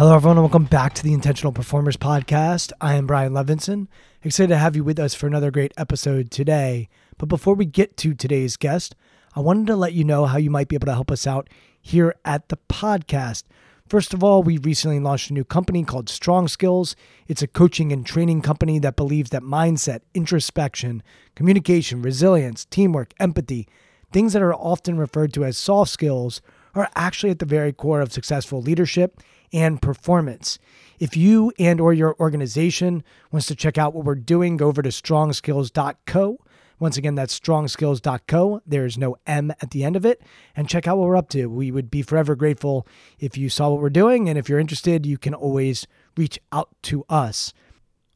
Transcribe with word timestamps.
Hello, 0.00 0.14
everyone, 0.14 0.38
and 0.38 0.44
welcome 0.44 0.64
back 0.64 0.94
to 0.94 1.02
the 1.04 1.12
Intentional 1.12 1.52
Performers 1.52 1.98
Podcast. 1.98 2.72
I 2.80 2.94
am 2.94 3.06
Brian 3.06 3.34
Levinson. 3.34 3.86
Excited 4.24 4.48
to 4.48 4.56
have 4.56 4.74
you 4.74 4.82
with 4.82 4.98
us 4.98 5.12
for 5.12 5.26
another 5.26 5.50
great 5.50 5.74
episode 5.76 6.30
today. 6.30 6.88
But 7.18 7.28
before 7.28 7.52
we 7.52 7.66
get 7.66 7.98
to 7.98 8.14
today's 8.14 8.56
guest, 8.56 8.96
I 9.36 9.40
wanted 9.40 9.66
to 9.66 9.76
let 9.76 9.92
you 9.92 10.04
know 10.04 10.24
how 10.24 10.38
you 10.38 10.48
might 10.48 10.68
be 10.68 10.76
able 10.76 10.86
to 10.86 10.94
help 10.94 11.10
us 11.10 11.26
out 11.26 11.50
here 11.82 12.14
at 12.24 12.48
the 12.48 12.56
podcast. 12.70 13.42
First 13.90 14.14
of 14.14 14.24
all, 14.24 14.42
we 14.42 14.56
recently 14.56 15.00
launched 15.00 15.28
a 15.28 15.34
new 15.34 15.44
company 15.44 15.84
called 15.84 16.08
Strong 16.08 16.48
Skills. 16.48 16.96
It's 17.28 17.42
a 17.42 17.46
coaching 17.46 17.92
and 17.92 18.06
training 18.06 18.40
company 18.40 18.78
that 18.78 18.96
believes 18.96 19.28
that 19.28 19.42
mindset, 19.42 20.00
introspection, 20.14 21.02
communication, 21.34 22.00
resilience, 22.00 22.64
teamwork, 22.64 23.12
empathy, 23.20 23.68
things 24.14 24.32
that 24.32 24.40
are 24.40 24.54
often 24.54 24.96
referred 24.96 25.34
to 25.34 25.44
as 25.44 25.58
soft 25.58 25.90
skills, 25.90 26.40
are 26.74 26.88
actually 26.94 27.30
at 27.30 27.38
the 27.38 27.44
very 27.44 27.72
core 27.72 28.00
of 28.00 28.12
successful 28.12 28.62
leadership 28.62 29.20
and 29.52 29.80
performance. 29.80 30.58
If 30.98 31.16
you 31.16 31.52
and 31.58 31.80
or 31.80 31.92
your 31.92 32.14
organization 32.20 33.02
wants 33.32 33.46
to 33.46 33.54
check 33.54 33.78
out 33.78 33.94
what 33.94 34.04
we're 34.04 34.14
doing, 34.14 34.56
go 34.56 34.68
over 34.68 34.82
to 34.82 34.90
strongskills.co. 34.90 36.38
Once 36.78 36.96
again, 36.96 37.14
that's 37.14 37.38
strongskills.co. 37.38 38.62
There's 38.66 38.96
no 38.96 39.16
M 39.26 39.50
at 39.60 39.70
the 39.70 39.84
end 39.84 39.96
of 39.96 40.06
it. 40.06 40.22
And 40.56 40.68
check 40.68 40.88
out 40.88 40.96
what 40.96 41.08
we're 41.08 41.16
up 41.16 41.28
to. 41.30 41.46
We 41.46 41.70
would 41.70 41.90
be 41.90 42.02
forever 42.02 42.34
grateful 42.34 42.86
if 43.18 43.36
you 43.36 43.50
saw 43.50 43.68
what 43.68 43.82
we're 43.82 43.90
doing. 43.90 44.28
And 44.28 44.38
if 44.38 44.48
you're 44.48 44.58
interested, 44.58 45.04
you 45.04 45.18
can 45.18 45.34
always 45.34 45.86
reach 46.16 46.38
out 46.50 46.70
to 46.84 47.04
us. 47.08 47.52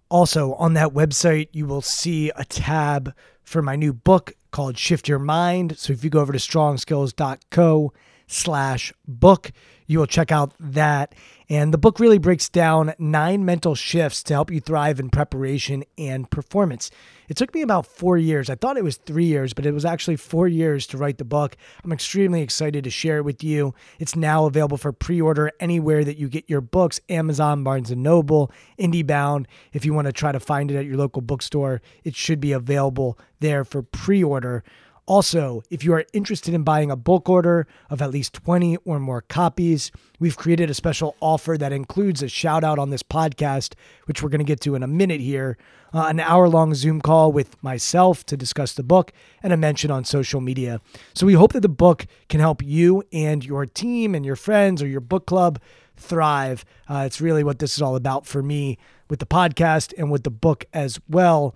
Also, 0.09 0.55
on 0.55 0.75
that 0.75 0.95
website, 0.95 1.49
you 1.53 1.67
will 1.67 1.83
see 1.83 2.31
a 2.37 2.45
tab 2.45 3.15
for 3.43 3.61
my 3.61 3.77
new 3.77 3.93
book 3.93 4.33
called 4.51 4.79
Shift 4.79 5.09
Your 5.09 5.19
Mind. 5.19 5.77
So 5.79 5.93
if 5.93 6.03
you 6.03 6.09
go 6.09 6.21
over 6.21 6.33
to 6.33 6.39
strongskills.co 6.39 7.93
slash 8.27 8.93
book, 9.07 9.53
you 9.87 9.99
will 9.99 10.07
check 10.07 10.33
out 10.33 10.53
that. 10.59 11.15
And 11.51 11.75
the 11.75 11.79
book 11.79 12.01
really 12.01 12.19
breaks 12.19 12.49
down 12.49 12.95
nine 12.99 13.45
mental 13.45 13.75
shifts 13.75 14.23
to 14.25 14.35
help 14.35 14.51
you 14.51 14.61
thrive 14.61 14.99
in 14.99 15.11
preparation 15.11 15.85
and 15.99 16.31
performance. 16.31 16.91
It 17.29 17.37
took 17.37 17.55
me 17.55 17.61
about 17.61 17.87
four 17.87 18.17
years. 18.17 18.49
I 18.49 18.55
thought 18.55 18.79
it 18.79 18.85
was 18.85 18.97
three 18.97 19.27
years, 19.27 19.53
but 19.53 19.67
it 19.67 19.73
was 19.73 19.85
actually 19.85 20.17
four 20.17 20.49
years 20.49 20.87
to 20.89 20.97
write 20.97 21.19
the 21.19 21.25
book. 21.25 21.57
I'm 21.83 21.93
extremely 21.93 22.41
excited 22.41 22.85
to 22.85 22.91
share 22.91 23.19
it 23.19 23.25
with 23.25 23.45
you. 23.45 23.75
It's 23.99 24.17
now 24.17 24.47
available 24.47 24.79
for 24.79 24.93
pre-order 24.93 25.53
anywhere 25.61 26.03
that 26.05 26.17
you 26.17 26.29
get 26.29 26.49
your 26.49 26.63
books: 26.63 27.01
Amazon, 27.11 27.63
Barnes 27.63 27.91
and 27.91 28.03
Noble, 28.03 28.51
IndieBound. 28.79 29.47
If 29.73 29.85
you 29.85 29.93
want 29.93 30.07
to 30.07 30.13
try 30.13 30.33
to 30.33 30.41
find 30.41 30.71
it 30.71 30.77
at 30.77 30.87
your 30.87 30.97
local 30.97 31.21
bookstore, 31.21 31.83
it 32.05 32.15
should 32.15 32.41
be 32.41 32.53
available 32.53 33.19
there 33.41 33.65
for 33.65 33.83
pre-order. 33.83 34.65
Also, 35.07 35.63
if 35.71 35.85
you 35.85 35.93
are 35.93 36.07
interested 36.15 36.55
in 36.55 36.63
buying 36.63 36.91
a 36.91 36.97
bulk 36.97 37.29
order 37.29 37.67
of 37.91 38.01
at 38.01 38.11
least 38.11 38.33
20 38.33 38.79
or 38.87 38.99
more 38.99 39.21
copies, 39.21 39.93
we've 40.19 40.37
created 40.37 40.71
a 40.71 40.75
special 40.75 41.15
offer 41.21 41.57
that 41.59 41.73
includes 41.75 42.23
a 42.23 42.29
shout 42.29 42.65
out 42.65 42.79
on 42.79 42.89
this 42.89 43.03
podcast, 43.03 43.75
which 44.07 44.23
we're 44.23 44.31
going 44.31 44.39
to 44.39 44.45
get 44.45 44.61
to 44.61 44.75
in 44.75 44.83
a 44.83 44.87
minute 44.87 45.21
here, 45.21 45.59
uh, 45.93 46.07
an 46.09 46.21
hour 46.21 46.49
long 46.49 46.75
Zoom 46.75 47.03
call 47.03 47.33
with 47.33 47.63
myself 47.63 48.25
to 48.25 48.37
discuss 48.37 48.73
the 48.73 48.83
book, 48.83 49.13
and 49.43 49.53
a 49.53 49.59
mention 49.59 49.91
on 49.91 50.05
social 50.05 50.41
media. 50.41 50.81
So 51.13 51.27
we 51.27 51.35
hope 51.35 51.53
that 51.53 51.61
the 51.61 51.69
book 51.69 52.07
can 52.31 52.41
help 52.41 52.63
you 52.63 53.03
and 53.13 53.45
your 53.45 53.67
team 53.67 54.15
and 54.15 54.25
your 54.25 54.37
friends 54.37 54.83
or 54.83 54.87
your 54.87 55.03
book 55.03 55.27
club 55.27 55.61
thrive. 55.97 56.65
Uh, 56.89 57.05
it's 57.07 57.21
really 57.21 57.45
what 57.45 57.59
this 57.59 57.77
is 57.77 57.83
all 57.83 57.95
about 57.95 58.27
for 58.27 58.43
me 58.43 58.79
with 59.11 59.19
the 59.19 59.27
podcast 59.27 59.93
and 59.99 60.11
with 60.11 60.25
the 60.25 60.31
book 60.31 60.65
as 60.73 60.99
well. 61.09 61.55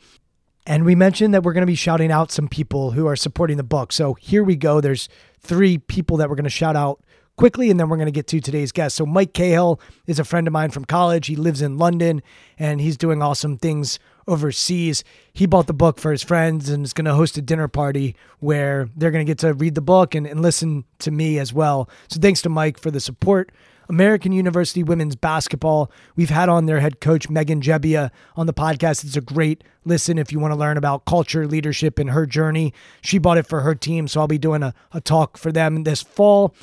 And 0.69 0.85
we 0.85 0.95
mentioned 0.95 1.33
that 1.33 1.45
we're 1.45 1.55
going 1.55 1.63
to 1.63 1.67
be 1.67 1.75
shouting 1.75 2.13
out 2.13 2.31
some 2.31 2.47
people 2.47 2.91
who 2.91 3.07
are 3.07 3.17
supporting 3.17 3.57
the 3.57 3.63
book. 3.63 3.91
So 3.91 4.13
here 4.21 4.45
we 4.45 4.55
go. 4.55 4.83
There's 4.83 5.09
three 5.41 5.79
people 5.79 6.19
that 6.19 6.29
we're 6.29 6.37
going 6.37 6.45
to 6.45 6.51
shout 6.51 6.77
out 6.77 7.03
quickly, 7.37 7.71
and 7.71 7.81
then 7.81 7.89
we're 7.89 7.97
going 7.97 8.05
to 8.05 8.13
get 8.13 8.27
to 8.27 8.39
today's 8.39 8.71
guest. 8.71 8.95
So 8.95 9.07
Mike 9.07 9.33
Cahill 9.33 9.81
is 10.07 10.19
a 10.19 10.25
friend 10.25 10.47
of 10.47 10.53
mine 10.53 10.71
from 10.71 10.85
college. 10.85 11.27
He 11.27 11.37
lives 11.37 11.63
in 11.63 11.79
London, 11.79 12.21
and 12.59 12.83
he's 12.83 12.99
doing 12.99 13.23
awesome 13.23 13.57
things 13.57 13.99
overseas. 14.27 15.05
He 15.33 15.47
bought 15.47 15.69
the 15.69 15.73
book 15.73 15.99
for 15.99 16.13
his 16.13 16.23
friends 16.23 16.69
and 16.69 16.85
is 16.85 16.93
going 16.93 17.07
to 17.07 17.15
host 17.15 17.39
a 17.39 17.43
dinner 17.43 17.69
party 17.69 18.15
where 18.41 18.91
they're 18.95 19.11
going 19.11 19.25
to 19.25 19.31
get 19.31 19.39
to 19.39 19.55
read 19.55 19.75
the 19.75 19.81
book 19.81 20.15
and, 20.15 20.27
and 20.27 20.43
listen 20.43 20.85
to 20.99 21.11
me 21.11 21.39
as 21.39 21.51
well. 21.51 21.89
So 22.09 22.21
thanks 22.21 22.43
to 22.43 22.51
Mike 22.51 22.79
for 22.79 22.91
the 22.91 23.01
support. 23.01 23.53
American 23.89 24.33
University 24.33 24.83
women's 24.83 25.17
basketball. 25.17 25.91
We've 26.17 26.31
had 26.31 26.49
on 26.49 26.67
their 26.67 26.81
head 26.81 27.01
coach, 27.01 27.31
Megan 27.31 27.61
Gebbia, 27.61 28.11
on 28.37 28.47
the 28.47 28.53
podcast. 28.53 29.05
It's 29.05 29.17
a 29.17 29.21
great 29.21 29.65
listen 29.85 30.19
if 30.19 30.31
you 30.31 30.39
want 30.39 30.53
to 30.53 30.59
learn 30.59 30.77
about 30.77 31.05
culture, 31.05 31.47
leadership, 31.47 31.99
and 31.99 32.11
her 32.11 32.27
journey. 32.27 32.75
She 33.01 33.19
bought 33.19 33.39
it 33.39 33.47
for 33.47 33.61
her 33.61 33.75
team, 33.75 34.09
so 34.09 34.21
I'll 34.21 34.29
be 34.29 34.39
doing 34.39 34.63
a, 34.63 34.75
a 34.93 35.01
talk 35.01 35.37
for 35.37 35.51
them 35.51 35.85
this 35.85 36.03
fall. 36.03 36.55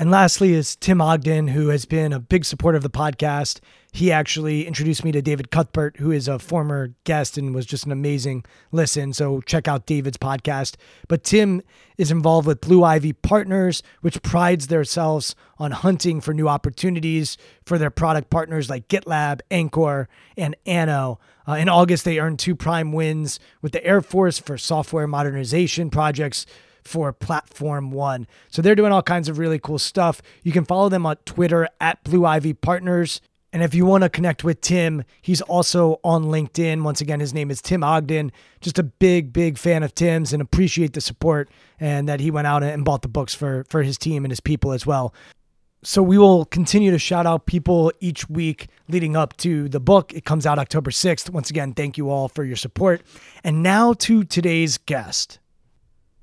And 0.00 0.10
lastly 0.10 0.54
is 0.54 0.76
Tim 0.76 1.02
Ogden, 1.02 1.48
who 1.48 1.68
has 1.68 1.84
been 1.84 2.14
a 2.14 2.18
big 2.18 2.46
supporter 2.46 2.76
of 2.76 2.82
the 2.82 2.88
podcast. 2.88 3.60
He 3.92 4.10
actually 4.10 4.66
introduced 4.66 5.04
me 5.04 5.12
to 5.12 5.20
David 5.20 5.50
Cuthbert, 5.50 5.98
who 5.98 6.10
is 6.10 6.26
a 6.26 6.38
former 6.38 6.94
guest 7.04 7.36
and 7.36 7.54
was 7.54 7.66
just 7.66 7.84
an 7.84 7.92
amazing 7.92 8.46
listen. 8.72 9.12
So 9.12 9.42
check 9.42 9.68
out 9.68 9.84
David's 9.84 10.16
podcast. 10.16 10.76
But 11.06 11.22
Tim 11.22 11.60
is 11.98 12.10
involved 12.10 12.46
with 12.46 12.62
Blue 12.62 12.82
Ivy 12.82 13.12
Partners, 13.12 13.82
which 14.00 14.22
prides 14.22 14.68
themselves 14.68 15.34
on 15.58 15.72
hunting 15.72 16.22
for 16.22 16.32
new 16.32 16.48
opportunities 16.48 17.36
for 17.66 17.76
their 17.76 17.90
product 17.90 18.30
partners 18.30 18.70
like 18.70 18.88
GitLab, 18.88 19.40
Anchore, 19.50 20.08
and 20.34 20.56
Anno. 20.64 21.20
Uh, 21.46 21.56
in 21.56 21.68
August, 21.68 22.06
they 22.06 22.18
earned 22.18 22.38
two 22.38 22.56
prime 22.56 22.92
wins 22.92 23.38
with 23.60 23.72
the 23.72 23.84
Air 23.84 24.00
Force 24.00 24.38
for 24.38 24.56
software 24.56 25.06
modernization 25.06 25.90
projects 25.90 26.46
for 26.90 27.12
Platform 27.12 27.92
One. 27.92 28.26
So 28.48 28.60
they're 28.60 28.74
doing 28.74 28.90
all 28.92 29.02
kinds 29.02 29.28
of 29.28 29.38
really 29.38 29.60
cool 29.60 29.78
stuff. 29.78 30.20
You 30.42 30.50
can 30.50 30.64
follow 30.64 30.88
them 30.88 31.06
on 31.06 31.16
Twitter 31.24 31.68
at 31.80 32.02
Blue 32.02 32.26
Ivy 32.26 32.52
Partners. 32.52 33.20
And 33.52 33.62
if 33.62 33.74
you 33.74 33.86
want 33.86 34.02
to 34.02 34.08
connect 34.08 34.44
with 34.44 34.60
Tim, 34.60 35.04
he's 35.22 35.40
also 35.40 36.00
on 36.04 36.24
LinkedIn. 36.24 36.82
Once 36.82 37.00
again, 37.00 37.20
his 37.20 37.32
name 37.32 37.50
is 37.50 37.62
Tim 37.62 37.82
Ogden. 37.82 38.32
Just 38.60 38.78
a 38.78 38.82
big, 38.82 39.32
big 39.32 39.56
fan 39.56 39.82
of 39.82 39.94
Tim's 39.94 40.32
and 40.32 40.42
appreciate 40.42 40.92
the 40.92 41.00
support 41.00 41.48
and 41.78 42.08
that 42.08 42.20
he 42.20 42.30
went 42.30 42.46
out 42.46 42.62
and 42.62 42.84
bought 42.84 43.02
the 43.02 43.08
books 43.08 43.34
for 43.34 43.64
for 43.68 43.82
his 43.82 43.96
team 43.96 44.24
and 44.24 44.30
his 44.30 44.40
people 44.40 44.72
as 44.72 44.84
well. 44.84 45.14
So 45.82 46.02
we 46.02 46.18
will 46.18 46.44
continue 46.44 46.90
to 46.90 46.98
shout 46.98 47.24
out 47.24 47.46
people 47.46 47.90
each 48.00 48.28
week 48.28 48.68
leading 48.88 49.16
up 49.16 49.36
to 49.38 49.68
the 49.68 49.80
book. 49.80 50.12
It 50.12 50.24
comes 50.24 50.44
out 50.44 50.58
October 50.58 50.90
6th. 50.90 51.30
Once 51.30 51.48
again, 51.50 51.72
thank 51.72 51.96
you 51.96 52.10
all 52.10 52.28
for 52.28 52.44
your 52.44 52.56
support. 52.56 53.02
And 53.42 53.62
now 53.62 53.94
to 53.94 54.24
today's 54.24 54.76
guest. 54.76 55.38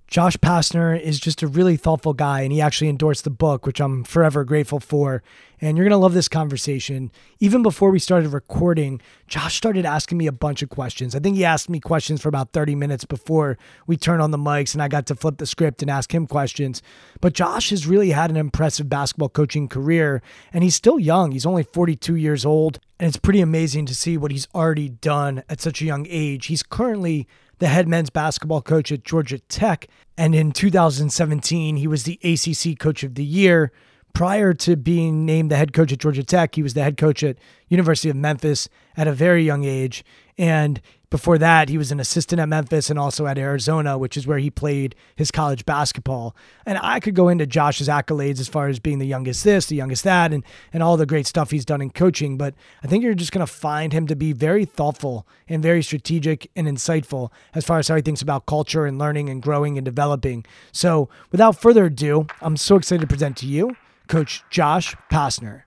Josh 0.07 0.37
Pastner 0.37 0.99
is 0.99 1.19
just 1.19 1.43
a 1.43 1.47
really 1.47 1.75
thoughtful 1.75 2.13
guy, 2.13 2.39
and 2.39 2.53
he 2.53 2.61
actually 2.61 2.87
endorsed 2.87 3.25
the 3.25 3.29
book, 3.29 3.65
which 3.65 3.81
I'm 3.81 4.05
forever 4.05 4.45
grateful 4.45 4.79
for. 4.79 5.21
And 5.59 5.75
you're 5.75 5.83
going 5.83 5.91
to 5.91 5.97
love 5.97 6.13
this 6.13 6.29
conversation. 6.29 7.11
Even 7.39 7.61
before 7.61 7.91
we 7.91 7.99
started 7.99 8.29
recording, 8.29 9.01
Josh 9.27 9.57
started 9.57 9.85
asking 9.85 10.17
me 10.17 10.27
a 10.27 10.31
bunch 10.31 10.61
of 10.61 10.69
questions. 10.69 11.13
I 11.13 11.19
think 11.19 11.35
he 11.35 11.43
asked 11.43 11.69
me 11.69 11.81
questions 11.81 12.21
for 12.21 12.29
about 12.29 12.53
30 12.53 12.73
minutes 12.73 13.03
before 13.03 13.57
we 13.85 13.97
turned 13.97 14.21
on 14.21 14.31
the 14.31 14.37
mics, 14.37 14.73
and 14.73 14.81
I 14.81 14.87
got 14.87 15.07
to 15.07 15.15
flip 15.15 15.39
the 15.39 15.45
script 15.45 15.81
and 15.81 15.91
ask 15.91 16.13
him 16.13 16.25
questions. 16.25 16.81
But 17.19 17.33
Josh 17.33 17.71
has 17.71 17.85
really 17.85 18.11
had 18.11 18.29
an 18.29 18.37
impressive 18.37 18.87
basketball 18.87 19.29
coaching 19.29 19.67
career, 19.67 20.21
and 20.53 20.63
he's 20.63 20.75
still 20.75 20.99
young. 20.99 21.33
He's 21.33 21.45
only 21.45 21.63
42 21.63 22.15
years 22.15 22.45
old, 22.45 22.79
and 22.97 23.09
it's 23.09 23.17
pretty 23.17 23.41
amazing 23.41 23.87
to 23.87 23.95
see 23.95 24.15
what 24.15 24.31
he's 24.31 24.47
already 24.55 24.87
done 24.87 25.43
at 25.49 25.59
such 25.59 25.81
a 25.81 25.85
young 25.85 26.07
age. 26.09 26.45
He's 26.45 26.63
currently 26.63 27.27
the 27.59 27.67
head 27.67 27.87
men's 27.87 28.09
basketball 28.09 28.61
coach 28.61 28.91
at 28.91 29.03
Georgia 29.03 29.39
Tech. 29.39 29.87
And 30.17 30.33
in 30.33 30.51
2017, 30.51 31.77
he 31.77 31.87
was 31.87 32.03
the 32.03 32.19
ACC 32.23 32.79
Coach 32.79 33.03
of 33.03 33.15
the 33.15 33.23
Year. 33.23 33.71
Prior 34.17 34.51
to 34.51 34.75
being 34.75 35.27
named 35.27 35.51
the 35.51 35.57
head 35.57 35.73
coach 35.73 35.93
at 35.93 35.99
Georgia 35.99 36.23
Tech, 36.23 36.55
he 36.55 36.63
was 36.63 36.73
the 36.73 36.81
head 36.81 36.97
coach 36.97 37.21
at 37.21 37.37
University 37.69 38.09
of 38.09 38.15
Memphis 38.15 38.67
at 38.95 39.07
a 39.07 39.11
very 39.11 39.43
young 39.43 39.63
age. 39.63 40.03
And 40.39 40.81
before 41.11 41.37
that, 41.37 41.69
he 41.69 41.77
was 41.77 41.91
an 41.91 41.99
assistant 41.99 42.41
at 42.41 42.49
Memphis 42.49 42.89
and 42.89 42.97
also 42.97 43.27
at 43.27 43.37
Arizona, 43.37 43.95
which 43.95 44.17
is 44.17 44.25
where 44.25 44.39
he 44.39 44.49
played 44.49 44.95
his 45.15 45.29
college 45.29 45.67
basketball. 45.67 46.35
And 46.65 46.79
I 46.81 46.99
could 46.99 47.13
go 47.13 47.29
into 47.29 47.45
Josh's 47.45 47.87
accolades 47.87 48.39
as 48.39 48.47
far 48.47 48.69
as 48.69 48.79
being 48.79 48.97
the 48.97 49.05
youngest 49.05 49.43
this, 49.43 49.67
the 49.67 49.75
youngest 49.75 50.03
that, 50.05 50.33
and, 50.33 50.43
and 50.73 50.81
all 50.81 50.97
the 50.97 51.05
great 51.05 51.27
stuff 51.27 51.51
he's 51.51 51.63
done 51.63 51.83
in 51.83 51.91
coaching. 51.91 52.39
But 52.39 52.55
I 52.81 52.87
think 52.87 53.03
you're 53.03 53.13
just 53.13 53.31
going 53.31 53.45
to 53.45 53.53
find 53.53 53.93
him 53.93 54.07
to 54.07 54.15
be 54.15 54.33
very 54.33 54.65
thoughtful 54.65 55.27
and 55.47 55.61
very 55.61 55.83
strategic 55.83 56.49
and 56.55 56.67
insightful 56.67 57.29
as 57.53 57.65
far 57.65 57.77
as 57.77 57.87
how 57.87 57.95
he 57.95 58.01
thinks 58.01 58.23
about 58.23 58.47
culture 58.47 58.87
and 58.87 58.97
learning 58.97 59.29
and 59.29 59.43
growing 59.43 59.77
and 59.77 59.85
developing. 59.85 60.43
So 60.71 61.07
without 61.29 61.61
further 61.61 61.85
ado, 61.85 62.25
I'm 62.41 62.57
so 62.57 62.77
excited 62.77 63.01
to 63.01 63.07
present 63.07 63.37
to 63.37 63.45
you 63.45 63.75
Coach 64.07 64.43
Josh 64.49 64.95
Pastner. 65.11 65.63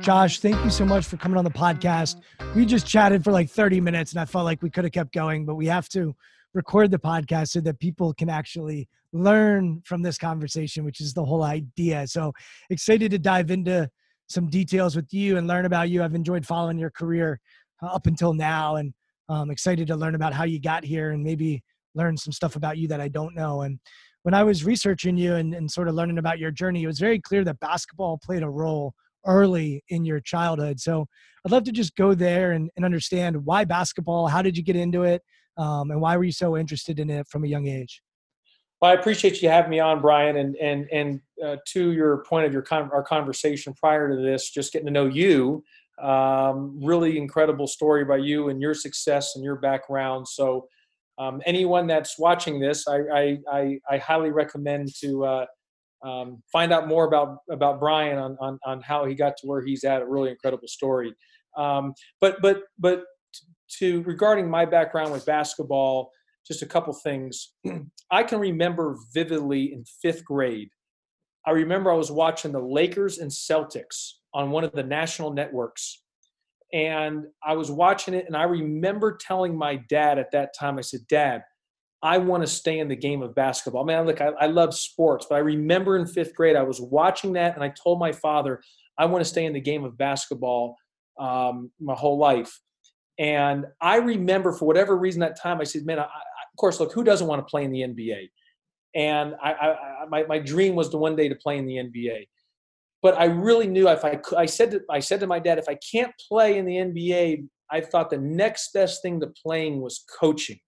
Josh, 0.00 0.38
thank 0.38 0.62
you 0.64 0.70
so 0.70 0.84
much 0.84 1.06
for 1.06 1.16
coming 1.16 1.36
on 1.36 1.44
the 1.44 1.50
podcast. 1.50 2.20
We 2.54 2.64
just 2.64 2.86
chatted 2.86 3.24
for 3.24 3.32
like 3.32 3.50
30 3.50 3.80
minutes 3.80 4.12
and 4.12 4.20
I 4.20 4.24
felt 4.24 4.44
like 4.44 4.62
we 4.62 4.70
could 4.70 4.84
have 4.84 4.92
kept 4.92 5.12
going, 5.12 5.44
but 5.44 5.56
we 5.56 5.66
have 5.66 5.88
to 5.90 6.14
record 6.54 6.90
the 6.90 6.98
podcast 6.98 7.48
so 7.48 7.60
that 7.60 7.78
people 7.78 8.14
can 8.14 8.30
actually 8.30 8.88
learn 9.12 9.82
from 9.84 10.02
this 10.02 10.16
conversation, 10.16 10.84
which 10.84 11.00
is 11.00 11.14
the 11.14 11.24
whole 11.24 11.42
idea. 11.42 12.06
So 12.06 12.32
excited 12.70 13.10
to 13.10 13.18
dive 13.18 13.50
into 13.50 13.90
some 14.28 14.48
details 14.48 14.94
with 14.94 15.12
you 15.12 15.36
and 15.36 15.46
learn 15.46 15.64
about 15.64 15.90
you. 15.90 16.02
I've 16.02 16.14
enjoyed 16.14 16.46
following 16.46 16.78
your 16.78 16.90
career 16.90 17.40
uh, 17.82 17.86
up 17.86 18.06
until 18.06 18.34
now 18.34 18.76
and 18.76 18.92
um, 19.28 19.50
excited 19.50 19.88
to 19.88 19.96
learn 19.96 20.14
about 20.14 20.32
how 20.32 20.44
you 20.44 20.60
got 20.60 20.84
here 20.84 21.10
and 21.10 21.22
maybe 21.22 21.62
learn 21.94 22.16
some 22.16 22.32
stuff 22.32 22.56
about 22.56 22.78
you 22.78 22.88
that 22.88 23.00
I 23.00 23.08
don't 23.08 23.34
know. 23.34 23.62
And 23.62 23.78
when 24.22 24.34
I 24.34 24.42
was 24.44 24.64
researching 24.64 25.16
you 25.16 25.34
and, 25.34 25.54
and 25.54 25.70
sort 25.70 25.88
of 25.88 25.94
learning 25.94 26.18
about 26.18 26.38
your 26.38 26.50
journey, 26.50 26.82
it 26.82 26.86
was 26.86 26.98
very 26.98 27.20
clear 27.20 27.44
that 27.44 27.60
basketball 27.60 28.18
played 28.22 28.42
a 28.42 28.50
role 28.50 28.94
early 29.26 29.82
in 29.88 30.04
your 30.04 30.20
childhood. 30.20 30.80
So 30.80 31.06
I'd 31.44 31.52
love 31.52 31.64
to 31.64 31.72
just 31.72 31.96
go 31.96 32.14
there 32.14 32.52
and, 32.52 32.70
and 32.76 32.84
understand 32.84 33.44
why 33.44 33.64
basketball, 33.64 34.26
how 34.26 34.42
did 34.42 34.56
you 34.56 34.62
get 34.62 34.76
into 34.76 35.02
it, 35.02 35.22
um, 35.56 35.90
and 35.90 36.00
why 36.00 36.16
were 36.16 36.24
you 36.24 36.32
so 36.32 36.56
interested 36.56 36.98
in 36.98 37.10
it 37.10 37.26
from 37.28 37.44
a 37.44 37.48
young 37.48 37.66
age? 37.66 38.02
Well, 38.80 38.92
I 38.92 38.94
appreciate 38.94 39.42
you 39.42 39.48
having 39.48 39.70
me 39.70 39.80
on, 39.80 40.00
Brian, 40.00 40.36
and 40.36 40.54
and 40.56 40.86
and 40.92 41.20
uh, 41.44 41.56
to 41.68 41.90
your 41.90 42.24
point 42.28 42.46
of 42.46 42.52
your 42.52 42.62
con- 42.62 42.90
our 42.92 43.02
conversation 43.02 43.74
prior 43.74 44.08
to 44.08 44.22
this, 44.22 44.50
just 44.50 44.72
getting 44.72 44.86
to 44.86 44.92
know 44.92 45.06
you. 45.06 45.64
Um, 46.00 46.78
really 46.80 47.18
incredible 47.18 47.66
story 47.66 48.04
by 48.04 48.18
you 48.18 48.50
and 48.50 48.60
your 48.60 48.74
success 48.74 49.32
and 49.34 49.44
your 49.44 49.56
background. 49.56 50.28
So, 50.28 50.68
um, 51.18 51.42
anyone 51.46 51.86
that's 51.86 52.18
watching 52.18 52.60
this, 52.60 52.86
I 52.86 52.98
I, 53.12 53.38
I, 53.50 53.78
I 53.90 53.98
highly 53.98 54.30
recommend 54.30 54.88
to 55.00 55.24
uh, 55.24 55.46
um, 56.04 56.42
find 56.52 56.72
out 56.72 56.88
more 56.88 57.06
about 57.06 57.38
about 57.50 57.80
Brian 57.80 58.18
on, 58.18 58.36
on 58.40 58.58
on 58.64 58.80
how 58.80 59.04
he 59.04 59.14
got 59.14 59.36
to 59.38 59.46
where 59.46 59.62
he's 59.62 59.84
at. 59.84 60.02
A 60.02 60.06
really 60.06 60.30
incredible 60.30 60.68
story. 60.68 61.14
Um, 61.56 61.94
but 62.20 62.40
but 62.40 62.62
but 62.78 63.04
to 63.78 64.02
regarding 64.02 64.48
my 64.48 64.64
background 64.64 65.12
with 65.12 65.26
basketball, 65.26 66.10
just 66.48 66.62
a 66.62 66.66
couple 66.66 66.92
things. 66.94 67.52
I 68.10 68.22
can 68.24 68.40
remember 68.40 68.96
vividly 69.12 69.72
in 69.72 69.84
fifth 70.02 70.24
grade. 70.24 70.70
I 71.46 71.50
remember 71.50 71.92
I 71.92 71.96
was 71.96 72.10
watching 72.10 72.52
the 72.52 72.60
Lakers 72.60 73.18
and 73.18 73.30
Celtics 73.30 74.12
on 74.34 74.50
one 74.50 74.64
of 74.64 74.72
the 74.72 74.82
national 74.82 75.32
networks. 75.32 76.02
And 76.72 77.24
I 77.42 77.54
was 77.54 77.70
watching 77.70 78.14
it, 78.14 78.26
and 78.26 78.36
I 78.36 78.42
remember 78.42 79.16
telling 79.16 79.56
my 79.56 79.76
dad 79.88 80.18
at 80.18 80.30
that 80.32 80.54
time, 80.58 80.78
I 80.78 80.82
said, 80.82 81.00
Dad, 81.08 81.42
I 82.02 82.18
want 82.18 82.42
to 82.42 82.46
stay 82.46 82.78
in 82.78 82.88
the 82.88 82.96
game 82.96 83.22
of 83.22 83.34
basketball. 83.34 83.84
Man, 83.84 84.06
look, 84.06 84.20
I, 84.20 84.28
I 84.40 84.46
love 84.46 84.74
sports, 84.74 85.26
but 85.28 85.36
I 85.36 85.38
remember 85.38 85.96
in 85.96 86.06
fifth 86.06 86.34
grade, 86.34 86.56
I 86.56 86.62
was 86.62 86.80
watching 86.80 87.32
that 87.32 87.54
and 87.54 87.64
I 87.64 87.70
told 87.70 87.98
my 87.98 88.12
father, 88.12 88.62
I 88.98 89.06
want 89.06 89.24
to 89.24 89.28
stay 89.28 89.46
in 89.46 89.52
the 89.52 89.60
game 89.60 89.84
of 89.84 89.98
basketball 89.98 90.76
um, 91.18 91.70
my 91.80 91.94
whole 91.94 92.18
life. 92.18 92.60
And 93.18 93.66
I 93.80 93.96
remember 93.96 94.52
for 94.52 94.66
whatever 94.66 94.96
reason 94.96 95.20
that 95.20 95.40
time, 95.40 95.60
I 95.60 95.64
said, 95.64 95.84
man, 95.84 95.98
I, 95.98 96.02
I, 96.02 96.04
of 96.04 96.56
course, 96.56 96.78
look, 96.78 96.92
who 96.92 97.02
doesn't 97.02 97.26
want 97.26 97.40
to 97.40 97.50
play 97.50 97.64
in 97.64 97.72
the 97.72 97.80
NBA? 97.80 98.28
And 98.94 99.34
I, 99.42 99.74
my, 100.08 100.24
my 100.24 100.38
dream 100.38 100.74
was 100.74 100.88
to 100.90 100.98
one 100.98 101.16
day 101.16 101.28
to 101.28 101.34
play 101.34 101.58
in 101.58 101.66
the 101.66 101.76
NBA. 101.76 102.28
But 103.02 103.18
I 103.18 103.26
really 103.26 103.68
knew 103.68 103.88
if 103.88 104.04
I 104.04 104.16
could, 104.16 104.38
I 104.38 104.46
said 104.46 104.72
to, 104.72 104.80
I 104.90 104.98
said 105.00 105.20
to 105.20 105.26
my 105.26 105.38
dad, 105.38 105.58
if 105.58 105.68
I 105.68 105.78
can't 105.90 106.12
play 106.28 106.58
in 106.58 106.64
the 106.64 106.76
NBA, 106.76 107.46
I 107.70 107.80
thought 107.80 108.10
the 108.10 108.18
next 108.18 108.72
best 108.72 109.02
thing 109.02 109.20
to 109.20 109.28
playing 109.44 109.80
was 109.80 110.04
coaching 110.20 110.58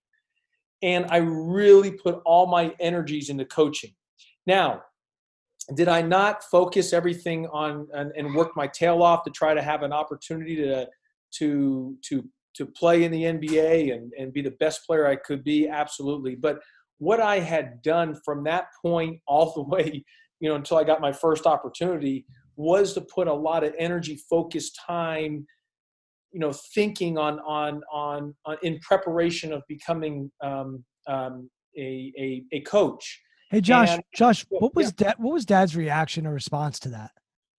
and 0.83 1.07
I 1.11 1.19
really 1.19 1.93
put 1.93 2.21
all 2.25 2.47
my 2.47 2.75
energies 2.81 3.29
into 3.29 3.45
coaching. 3.45 3.91
Now, 4.47 4.83
did 5.75 5.89
I 5.89 6.03
not 6.03 6.43
focus 6.45 6.93
everything 6.93 7.47
on 7.49 7.87
and, 7.93 8.13
and, 8.17 8.35
work 8.35 8.57
my 8.57 8.67
tail 8.67 9.03
off 9.03 9.25
to 9.25 9.31
try 9.31 9.55
to 9.55 9.63
have 9.63 9.83
an 9.83 9.93
opportunity 9.93 10.57
to 10.57 10.89
to 11.39 11.97
to 12.03 12.25
to 12.57 12.67
play 12.67 13.05
in 13.05 13.13
the 13.13 13.23
NBA 13.25 13.95
and, 13.95 14.13
and 14.19 14.33
be 14.33 14.43
the 14.43 14.57
best 14.59 14.85
player 14.85 15.07
I 15.07 15.17
could 15.17 15.45
be? 15.45 15.69
Absolutely. 15.69 16.35
But 16.35 16.61
what 16.99 17.21
I 17.21 17.39
had 17.39 17.83
done 17.83 18.19
from 18.25 18.43
that 18.45 18.67
point 18.83 19.21
all 19.29 19.53
the 19.53 19.63
way, 19.77 20.05
you 20.41 20.49
know, 20.49 20.57
until 20.57 20.79
I 20.79 20.85
got 20.85 21.01
my 21.01 21.13
first 21.13 21.47
opportunity 21.47 22.27
was 22.57 22.93
to 22.95 23.01
put 23.01 23.29
a 23.29 23.33
lot 23.33 23.65
of 23.65 23.75
energy, 23.79 24.19
focus, 24.29 24.73
time, 24.73 25.47
you 26.33 26.41
know 26.41 26.53
thinking 26.53 27.19
on 27.19 27.41
on 27.41 27.83
on, 27.93 28.35
on 28.45 28.57
in 28.63 28.79
preparation 28.81 29.53
of 29.53 29.63
becoming 29.69 30.31
um, 30.43 30.85
um, 31.07 31.51
a, 31.77 32.13
a 32.19 32.45
a 32.53 32.61
coach. 32.61 33.21
Hey 33.51 33.61
Josh, 33.61 33.91
and, 33.91 34.03
Josh, 34.15 34.47
what 34.49 34.75
was 34.75 34.95
yeah. 34.99 35.09
dad? 35.09 35.15
What 35.19 35.33
was 35.33 35.45
Dad's 35.45 35.77
reaction 35.77 36.27
or 36.27 36.33
response 36.33 36.79
to 36.81 36.89
that? 36.91 37.11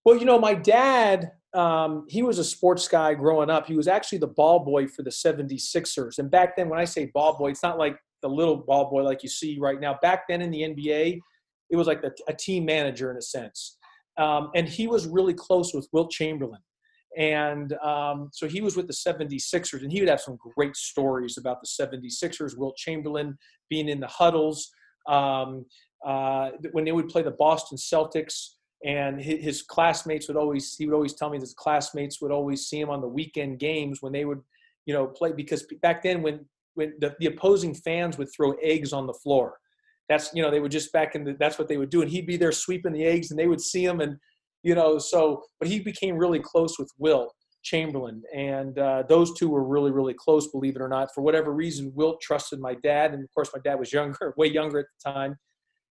Well, 0.04 0.16
you 0.16 0.24
know, 0.24 0.38
my 0.38 0.54
dad, 0.54 1.32
um, 1.54 2.06
he 2.08 2.22
was 2.22 2.38
a 2.38 2.44
sports 2.44 2.88
guy 2.88 3.14
growing 3.14 3.50
up. 3.50 3.66
He 3.66 3.76
was 3.76 3.86
actually 3.86 4.18
the 4.18 4.26
ball 4.26 4.64
boy 4.64 4.88
for 4.88 5.02
the 5.02 5.10
76ers. 5.10 6.18
And 6.18 6.28
back 6.28 6.56
then, 6.56 6.68
when 6.68 6.80
I 6.80 6.84
say 6.84 7.10
ball 7.14 7.38
boy, 7.38 7.50
it's 7.50 7.62
not 7.62 7.78
like 7.78 7.96
the 8.20 8.28
little 8.28 8.56
ball 8.56 8.90
boy 8.90 9.02
like 9.02 9.22
you 9.22 9.28
see 9.28 9.58
right 9.60 9.78
now. 9.78 9.98
Back 10.02 10.24
then 10.28 10.42
in 10.42 10.50
the 10.50 10.62
NBA, 10.62 11.20
it 11.72 11.76
was 11.76 11.86
like 11.86 12.04
a, 12.04 12.12
a 12.28 12.34
team 12.34 12.64
manager 12.64 13.10
in 13.10 13.16
a 13.16 13.22
sense. 13.22 13.78
Um, 14.18 14.50
and 14.54 14.68
he 14.68 14.86
was 14.86 15.06
really 15.06 15.34
close 15.34 15.72
with 15.74 15.88
Wilt 15.90 16.10
Chamberlain. 16.10 16.60
And 17.16 17.72
um, 17.84 18.30
so 18.32 18.46
he 18.46 18.60
was 18.60 18.76
with 18.76 18.86
the 18.86 18.92
76ers, 18.92 19.82
and 19.82 19.90
he 19.90 20.00
would 20.00 20.08
have 20.08 20.20
some 20.20 20.38
great 20.54 20.76
stories 20.76 21.36
about 21.38 21.58
the 21.60 21.68
76ers, 21.68 22.56
Wilt 22.56 22.76
Chamberlain 22.76 23.36
being 23.68 23.88
in 23.88 24.00
the 24.00 24.06
huddles. 24.06 24.70
Um, 25.08 25.64
uh, 26.06 26.50
when 26.72 26.84
they 26.84 26.92
would 26.92 27.08
play 27.08 27.22
the 27.22 27.32
Boston 27.32 27.78
Celtics, 27.78 28.50
and 28.84 29.20
his, 29.20 29.62
classmates 29.62 30.26
would 30.26 30.36
always, 30.36 30.74
he 30.74 30.86
would 30.86 30.94
always 30.94 31.14
tell 31.14 31.30
me 31.30 31.38
that 31.38 31.42
his 31.42 31.54
classmates 31.54 32.20
would 32.20 32.32
always 32.32 32.66
see 32.66 32.80
him 32.80 32.90
on 32.90 33.00
the 33.00 33.08
weekend 33.08 33.60
games 33.60 34.02
when 34.02 34.12
they 34.12 34.24
would, 34.24 34.40
you 34.86 34.94
know, 34.94 35.06
play, 35.06 35.32
because 35.32 35.64
back 35.82 36.02
then 36.02 36.20
when, 36.20 36.44
when 36.74 36.92
the, 36.98 37.14
the 37.20 37.26
opposing 37.26 37.74
fans 37.74 38.18
would 38.18 38.28
throw 38.34 38.52
eggs 38.62 38.92
on 38.92 39.06
the 39.06 39.12
floor, 39.12 39.58
that's, 40.08 40.30
you 40.34 40.42
know, 40.42 40.50
they 40.50 40.60
would 40.60 40.72
just 40.72 40.92
back 40.92 41.14
in 41.14 41.24
the, 41.24 41.36
that's 41.38 41.58
what 41.58 41.68
they 41.68 41.76
would 41.76 41.90
do. 41.90 42.02
And 42.02 42.10
he'd 42.10 42.26
be 42.26 42.36
there 42.36 42.52
sweeping 42.52 42.92
the 42.92 43.04
eggs 43.04 43.30
and 43.30 43.38
they 43.38 43.46
would 43.46 43.60
see 43.60 43.84
him 43.84 44.00
and, 44.00 44.16
you 44.62 44.74
know, 44.74 44.98
so, 44.98 45.42
but 45.58 45.68
he 45.68 45.80
became 45.80 46.16
really 46.16 46.40
close 46.40 46.78
with 46.78 46.90
Wilt 46.98 47.34
Chamberlain, 47.62 48.22
and 48.34 48.78
uh, 48.78 49.04
those 49.08 49.32
two 49.34 49.48
were 49.48 49.64
really, 49.64 49.90
really 49.90 50.14
close, 50.14 50.48
believe 50.48 50.76
it 50.76 50.82
or 50.82 50.88
not. 50.88 51.08
For 51.14 51.22
whatever 51.22 51.52
reason, 51.52 51.92
Wilt 51.94 52.20
trusted 52.20 52.60
my 52.60 52.74
dad, 52.74 53.14
and 53.14 53.22
of 53.22 53.32
course, 53.32 53.50
my 53.54 53.60
dad 53.62 53.78
was 53.78 53.92
younger, 53.92 54.34
way 54.36 54.48
younger 54.48 54.80
at 54.80 54.86
the 55.04 55.12
time. 55.12 55.36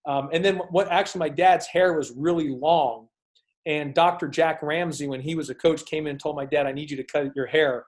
Um, 0.06 0.30
and 0.34 0.44
then, 0.44 0.58
what 0.72 0.92
actually, 0.92 1.20
my 1.20 1.30
dad's 1.30 1.68
hair 1.68 1.94
was 1.94 2.12
really 2.16 2.50
long, 2.50 3.08
and 3.66 3.94
Dr. 3.94 4.28
Jack 4.28 4.62
Ramsay 4.62 5.08
when 5.08 5.22
he 5.22 5.36
was 5.36 5.50
a 5.50 5.56
coach, 5.56 5.86
came 5.86 6.08
in 6.08 6.12
and 6.12 6.20
told 6.20 6.36
my 6.36 6.46
dad, 6.46 6.66
"I 6.68 6.72
need 6.72 6.92
you 6.92 6.98
to 6.98 7.04
cut 7.04 7.36
your 7.36 7.48
hair." 7.48 7.86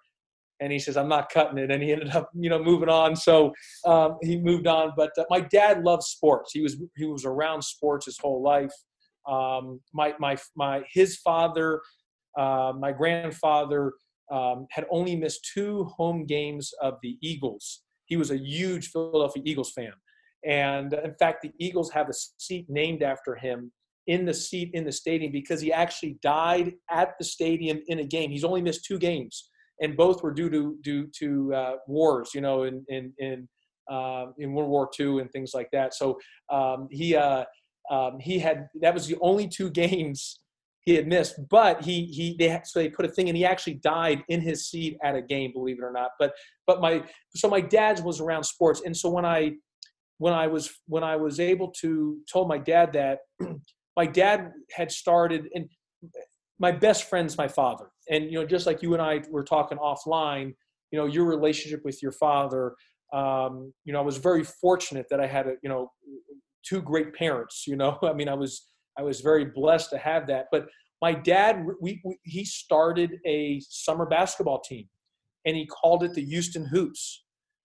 And 0.64 0.72
he 0.72 0.80
says, 0.80 0.96
"I'm 0.96 1.10
not 1.10 1.30
cutting 1.30 1.58
it," 1.58 1.70
and 1.72 1.84
he 1.84 1.92
ended 1.92 2.16
up, 2.16 2.30
you 2.34 2.50
know, 2.50 2.64
moving 2.64 2.90
on. 2.90 3.16
So 3.16 3.54
um, 3.86 4.18
he 4.22 4.40
moved 4.40 4.66
on. 4.66 4.94
But 4.96 5.12
uh, 5.18 5.26
my 5.30 5.42
dad 5.42 5.84
loved 5.84 6.04
sports. 6.04 6.52
He 6.54 6.62
was 6.62 6.82
he 6.96 7.06
was 7.06 7.26
around 7.26 7.62
sports 7.64 8.06
his 8.06 8.18
whole 8.18 8.42
life. 8.42 8.72
Um, 9.28 9.80
my, 9.94 10.14
my, 10.20 10.38
my, 10.56 10.84
his 10.92 11.18
father, 11.18 11.82
uh, 12.38 12.74
my 12.78 12.92
grandfather 12.92 13.94
um, 14.32 14.68
had 14.72 14.86
only 14.90 15.16
missed 15.16 15.50
two 15.54 15.86
home 15.86 16.26
games 16.26 16.72
of 16.82 16.96
the 17.02 17.18
Eagles. 17.22 17.84
He 18.06 18.18
was 18.18 18.32
a 18.32 18.38
huge 18.38 18.90
Philadelphia 18.90 19.44
Eagles 19.46 19.72
fan. 19.72 19.94
And 20.46 20.94
in 20.94 21.14
fact, 21.16 21.42
the 21.42 21.52
Eagles 21.58 21.90
have 21.92 22.10
a 22.10 22.14
seat 22.38 22.66
named 22.68 23.02
after 23.02 23.36
him 23.36 23.72
in 24.08 24.26
the 24.26 24.34
seat 24.34 24.72
in 24.74 24.84
the 24.84 24.92
stadium 24.92 25.32
because 25.32 25.62
he 25.62 25.72
actually 25.72 26.18
died 26.22 26.74
at 26.90 27.14
the 27.18 27.24
stadium 27.24 27.82
in 27.88 28.00
a 28.00 28.04
game. 28.04 28.30
He's 28.30 28.44
only 28.44 28.62
missed 28.62 28.84
two 28.84 29.00
games, 29.00 29.50
and 29.82 29.98
both 29.98 30.24
were 30.24 30.34
due 30.34 30.50
to 30.50 30.78
due 30.82 31.08
to 31.20 31.54
uh, 31.54 31.76
wars, 31.88 32.32
you 32.34 32.42
know, 32.42 32.64
in 32.64 32.84
in 32.90 33.14
in, 33.18 33.48
uh, 33.90 34.28
in 34.38 34.54
World 34.54 34.70
War 34.70 34.90
II 35.00 35.20
and 35.20 35.32
things 35.32 35.52
like 35.54 35.70
that. 35.72 35.94
So 35.94 36.20
um, 36.50 36.88
he 36.92 37.16
uh, 37.16 37.46
um, 37.92 38.20
he 38.20 38.40
had 38.40 38.68
that 38.82 38.94
was 38.94 39.08
the 39.08 39.18
only 39.22 39.48
two 39.48 39.70
games 39.84 40.40
he 40.86 40.96
had 40.96 41.08
missed, 41.08 41.36
but 41.50 41.84
he 41.84 42.06
he 42.06 42.36
they 42.38 42.60
so 42.66 42.80
they 42.80 42.90
put 42.90 43.06
a 43.06 43.10
thing 43.10 43.30
and 43.30 43.38
he 43.38 43.46
actually 43.46 43.76
died 43.76 44.24
in 44.28 44.42
his 44.42 44.70
seat 44.70 44.98
at 45.04 45.16
a 45.16 45.22
game, 45.22 45.54
believe 45.54 45.80
it 45.80 45.84
or 45.84 45.94
not. 45.94 46.12
But 46.20 46.34
but 46.68 46.82
my 46.82 47.04
so 47.36 47.48
my 47.50 47.62
dad's 47.62 48.02
was 48.02 48.20
around 48.20 48.44
sports, 48.44 48.82
and 48.86 48.96
so 48.96 49.10
when 49.10 49.26
I 49.26 49.54
when 50.18 50.34
I 50.34 50.48
was 50.48 50.74
when 50.88 51.04
I 51.04 51.16
was 51.16 51.40
able 51.40 51.72
to 51.82 52.18
told 52.32 52.48
my 52.48 52.58
dad 52.58 52.94
that 52.94 53.20
my 53.98 54.06
dad 54.06 54.52
had 54.72 54.92
started 54.92 55.48
and 55.56 55.70
my 56.60 56.72
best 56.72 57.10
friend's 57.10 57.38
my 57.38 57.48
father 57.48 57.93
and 58.10 58.26
you 58.26 58.40
know 58.40 58.46
just 58.46 58.66
like 58.66 58.82
you 58.82 58.94
and 58.94 59.02
i 59.02 59.22
were 59.30 59.44
talking 59.44 59.78
offline 59.78 60.54
you 60.92 61.00
know 61.00 61.06
your 61.06 61.26
relationship 61.26 61.82
with 61.84 62.02
your 62.02 62.12
father 62.12 62.76
um, 63.14 63.72
you 63.86 63.94
know 63.94 64.00
i 64.00 64.04
was 64.04 64.18
very 64.18 64.44
fortunate 64.44 65.06
that 65.10 65.20
i 65.20 65.28
had 65.28 65.48
a 65.48 65.54
you 65.64 65.70
know 65.70 65.92
two 66.64 66.82
great 66.82 67.14
parents 67.14 67.66
you 67.68 67.76
know? 67.76 67.98
I 68.04 68.14
mean 68.14 68.30
i 68.30 68.34
was 68.34 68.68
i 68.98 69.04
was 69.04 69.22
very 69.22 69.46
blessed 69.46 69.90
to 69.92 69.98
have 69.98 70.28
that. 70.28 70.48
But 70.52 70.68
my 71.02 71.14
dad 71.14 71.66
we, 71.82 72.02
we 72.04 72.18
he 72.24 72.46
started 72.46 73.20
a 73.26 73.60
summer 73.68 74.06
basketball 74.06 74.62
team 74.62 74.88
and 75.46 75.56
he 75.56 75.66
called 75.66 76.04
it 76.04 76.14
the 76.14 76.24
houston 76.24 76.66
hoops. 76.66 77.24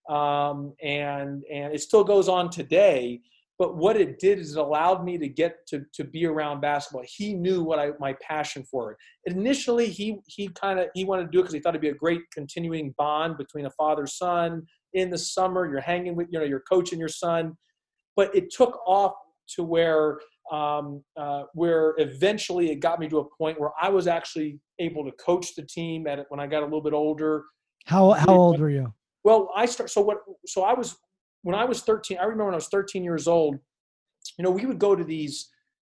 Um, 0.09 0.73
and 0.83 1.43
and 1.53 1.75
it 1.75 1.83
still 1.83 2.03
goes 2.03 2.29
on 2.29 2.49
today 2.49 3.21
but 3.59 3.77
what 3.77 3.97
it 3.97 4.21
did 4.21 4.39
is 4.39 4.55
it 4.55 4.59
allowed 4.59 5.05
me 5.05 5.19
to 5.19 5.29
get 5.29 5.67
to, 5.67 5.85
to 5.93 6.05
be 6.05 6.25
around 6.27 6.61
basketball. 6.61 7.03
He 7.05 7.35
knew 7.35 7.63
what 7.63 7.81
i 7.81 7.91
my 7.99 8.15
passion 8.23 8.65
for 8.71 8.93
it. 8.93 8.99
Initially 9.25 9.87
he 9.87 10.19
he 10.27 10.49
kind 10.49 10.79
of 10.79 10.89
he 10.95 11.05
wanted 11.05 11.25
to 11.25 11.31
do 11.31 11.41
it 11.41 11.43
because 11.43 11.55
he 11.55 11.61
thought 11.61 11.71
it'd 11.71 11.81
be 11.81 11.89
a 11.89 11.95
great 11.95 12.23
continuing 12.33 12.95
bond 12.97 13.37
between 13.37 13.67
a 13.67 13.71
father 13.71 14.07
son. 14.07 14.63
In 14.95 15.11
the 15.11 15.19
summer 15.19 15.69
you're 15.69 15.81
hanging 15.81 16.15
with 16.15 16.29
you 16.31 16.39
know 16.39 16.45
you're 16.45 16.63
coaching 16.71 17.01
your 17.01 17.09
son. 17.09 17.57
But 18.15 18.35
it 18.35 18.51
took 18.51 18.79
off 18.87 19.15
to 19.57 19.65
where 19.65 20.19
um, 20.53 21.03
uh, 21.17 21.43
where 21.55 21.95
eventually 21.99 22.71
it 22.71 22.77
got 22.77 23.01
me 23.01 23.09
to 23.09 23.19
a 23.19 23.25
point 23.37 23.61
where 23.61 23.73
i 23.81 23.89
was 23.89 24.07
actually 24.07 24.59
able 24.79 25.05
to 25.05 25.13
coach 25.13 25.55
the 25.57 25.63
team 25.63 26.07
at 26.07 26.19
it 26.19 26.27
when 26.29 26.41
i 26.41 26.47
got 26.47 26.63
a 26.63 26.65
little 26.65 26.81
bit 26.81 26.93
older. 26.93 27.45
How 27.87 28.13
how 28.13 28.37
old 28.37 28.61
were 28.61 28.71
you? 28.71 28.95
Well 29.25 29.51
i 29.57 29.67
start 29.67 29.91
so 29.91 30.01
what 30.01 30.19
so 30.47 30.63
i 30.63 30.73
was 30.73 30.97
when 31.43 31.55
I 31.55 31.65
was 31.65 31.83
13, 31.83 32.19
I 32.19 32.25
remember 32.25 32.47
when 32.47 32.55
I 32.55 32.57
was 32.57 32.69
13 32.69 33.05
years 33.05 33.29
old, 33.29 33.57
you 34.37 34.45
know, 34.45 34.51
we 34.51 34.67
would 34.67 34.79
go 34.79 34.95
to 34.95 35.05
these 35.05 35.49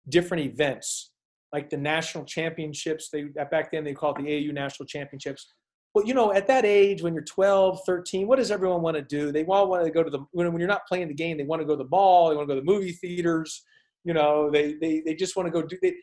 different 0.10 0.44
events, 0.46 1.12
like 1.54 1.70
the 1.70 1.78
national 1.78 2.26
championships. 2.26 3.10
They 3.12 3.24
back 3.24 3.72
then 3.72 3.84
they 3.84 3.94
called 3.94 4.20
it 4.20 4.24
the 4.24 4.30
AAU 4.30 4.54
national 4.54 4.88
championships. 4.88 5.48
Well, 5.94 6.06
you 6.06 6.14
know, 6.14 6.34
at 6.34 6.48
that 6.48 6.66
age, 6.66 7.02
when 7.02 7.14
you're 7.14 7.24
12, 7.24 7.80
13, 7.86 8.28
what 8.28 8.36
does 8.38 8.52
everyone 8.52 8.82
want 8.82 8.98
to 8.98 9.02
do? 9.02 9.32
They 9.32 9.46
all 9.46 9.70
want 9.70 9.86
to 9.86 9.92
go 9.92 10.04
to 10.04 10.10
the 10.10 10.20
when, 10.32 10.52
when 10.52 10.60
you're 10.60 10.68
not 10.68 10.86
playing 10.88 11.08
the 11.08 11.14
game, 11.14 11.38
they 11.38 11.44
want 11.44 11.62
to 11.62 11.66
go 11.66 11.74
to 11.74 11.84
the 11.84 11.90
ball, 11.90 12.30
they 12.30 12.36
want 12.36 12.50
to 12.50 12.54
go 12.54 12.60
to 12.60 12.66
the 12.66 12.72
movie 12.72 12.92
theaters. 12.92 13.64
You 14.04 14.14
know, 14.14 14.52
they 14.52 14.74
they 14.74 15.02
they 15.06 15.16
just 15.16 15.36
want 15.36 15.48
to 15.48 15.52
go 15.52 15.66
do. 15.66 15.78
They, 15.82 15.96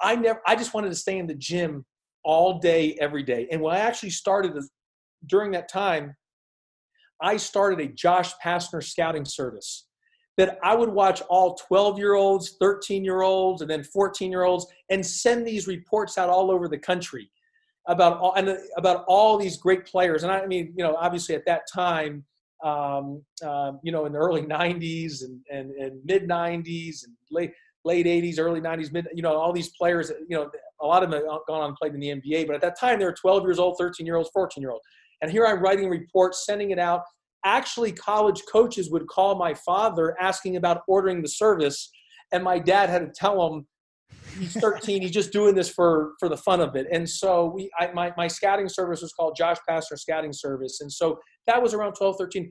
I 0.00 0.16
never. 0.16 0.40
I 0.46 0.56
just 0.56 0.74
wanted 0.74 0.88
to 0.88 0.96
stay 0.96 1.18
in 1.18 1.26
the 1.26 1.34
gym 1.34 1.84
all 2.24 2.58
day, 2.58 2.96
every 3.00 3.22
day. 3.22 3.46
And 3.52 3.62
when 3.62 3.74
I 3.74 3.78
actually 3.78 4.10
started 4.10 4.52
during 5.26 5.52
that 5.52 5.68
time, 5.70 6.14
I 7.20 7.36
started 7.36 7.80
a 7.80 7.92
Josh 7.92 8.32
Pastner 8.44 8.82
scouting 8.82 9.24
service 9.24 9.86
that 10.36 10.58
I 10.62 10.74
would 10.74 10.90
watch 10.90 11.22
all 11.28 11.54
12 11.54 11.98
year 11.98 12.14
olds, 12.14 12.56
13 12.60 13.04
year 13.04 13.22
olds, 13.22 13.62
and 13.62 13.70
then 13.70 13.82
14 13.82 14.30
year 14.30 14.44
olds 14.44 14.66
and 14.90 15.04
send 15.04 15.46
these 15.46 15.66
reports 15.66 16.18
out 16.18 16.28
all 16.28 16.50
over 16.50 16.68
the 16.68 16.78
country 16.78 17.30
about 17.88 18.18
all, 18.18 18.34
and 18.34 18.58
about 18.76 19.04
all 19.08 19.38
these 19.38 19.56
great 19.56 19.86
players. 19.86 20.22
And 20.24 20.32
I 20.32 20.46
mean, 20.46 20.74
you 20.76 20.84
know, 20.84 20.96
obviously 20.96 21.34
at 21.34 21.46
that 21.46 21.62
time, 21.72 22.24
um, 22.64 23.22
um, 23.44 23.80
you 23.82 23.92
know, 23.92 24.06
in 24.06 24.12
the 24.12 24.18
early 24.18 24.42
90s 24.42 25.22
and, 25.22 25.40
and, 25.50 25.70
and 25.72 26.00
mid 26.04 26.28
90s 26.28 27.04
and 27.04 27.14
late, 27.30 27.52
late 27.84 28.06
80s, 28.06 28.38
early 28.38 28.60
90s, 28.60 28.92
mid, 28.92 29.08
you 29.14 29.22
know, 29.22 29.36
all 29.36 29.52
these 29.52 29.70
players, 29.70 30.10
you 30.28 30.36
know, 30.36 30.50
a 30.80 30.86
lot 30.86 31.02
of 31.02 31.10
them 31.10 31.20
have 31.20 31.40
gone 31.46 31.60
on 31.60 31.68
and 31.68 31.76
played 31.76 31.94
in 31.94 32.00
the 32.00 32.08
NBA, 32.08 32.46
but 32.46 32.56
at 32.56 32.62
that 32.62 32.78
time 32.78 32.98
they 32.98 33.04
were 33.04 33.12
12 33.12 33.44
years 33.44 33.58
old, 33.58 33.76
13 33.78 34.04
year 34.04 34.16
olds, 34.16 34.30
14 34.34 34.60
year 34.60 34.72
olds. 34.72 34.84
And 35.22 35.30
here 35.30 35.46
I'm 35.46 35.60
writing 35.60 35.88
reports, 35.88 36.44
sending 36.46 36.70
it 36.70 36.78
out. 36.78 37.02
Actually, 37.44 37.92
college 37.92 38.42
coaches 38.50 38.90
would 38.90 39.06
call 39.06 39.36
my 39.36 39.54
father 39.54 40.16
asking 40.20 40.56
about 40.56 40.82
ordering 40.88 41.22
the 41.22 41.28
service, 41.28 41.90
and 42.32 42.42
my 42.42 42.58
dad 42.58 42.88
had 42.88 43.00
to 43.00 43.12
tell 43.14 43.46
him 43.46 43.66
he's 44.38 44.54
13 44.54 45.02
he's 45.02 45.10
just 45.10 45.32
doing 45.32 45.54
this 45.54 45.68
for 45.68 46.12
for 46.18 46.28
the 46.28 46.36
fun 46.36 46.60
of 46.60 46.76
it. 46.76 46.86
And 46.92 47.08
so 47.08 47.52
we 47.54 47.70
I, 47.78 47.90
my, 47.92 48.12
my 48.16 48.28
scouting 48.28 48.68
service 48.68 49.02
was 49.02 49.12
called 49.12 49.36
josh 49.36 49.56
Pastner 49.68 49.98
scouting 49.98 50.32
service. 50.32 50.80
And 50.80 50.92
so 50.92 51.18
that 51.46 51.62
was 51.62 51.74
around 51.74 51.94
12 51.94 52.16
13 52.18 52.50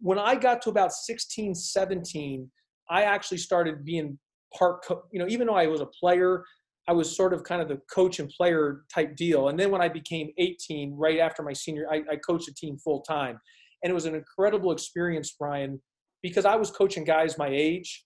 when 0.00 0.18
i 0.18 0.34
got 0.34 0.62
to 0.62 0.70
about 0.70 0.92
16 0.92 1.54
17 1.54 2.50
i 2.88 3.02
actually 3.02 3.38
started 3.38 3.84
being 3.84 4.18
part 4.56 4.82
co- 4.84 5.02
you 5.12 5.18
know 5.18 5.28
even 5.28 5.46
though 5.46 5.54
i 5.54 5.66
was 5.66 5.80
a 5.80 5.86
player 5.86 6.42
I 6.90 6.92
was 6.92 7.16
sort 7.16 7.32
of 7.32 7.44
kind 7.44 7.62
of 7.62 7.68
the 7.68 7.80
coach 7.94 8.18
and 8.18 8.28
player 8.28 8.82
type 8.92 9.14
deal. 9.14 9.48
And 9.48 9.56
then 9.56 9.70
when 9.70 9.80
I 9.80 9.88
became 9.88 10.30
18, 10.38 10.96
right 10.96 11.20
after 11.20 11.40
my 11.40 11.52
senior, 11.52 11.86
I, 11.88 12.02
I 12.10 12.16
coached 12.16 12.48
a 12.48 12.54
team 12.54 12.78
full 12.78 13.02
time. 13.02 13.38
And 13.84 13.92
it 13.92 13.94
was 13.94 14.06
an 14.06 14.16
incredible 14.16 14.72
experience, 14.72 15.36
Brian, 15.38 15.80
because 16.20 16.44
I 16.44 16.56
was 16.56 16.72
coaching 16.72 17.04
guys 17.04 17.38
my 17.38 17.46
age. 17.48 18.04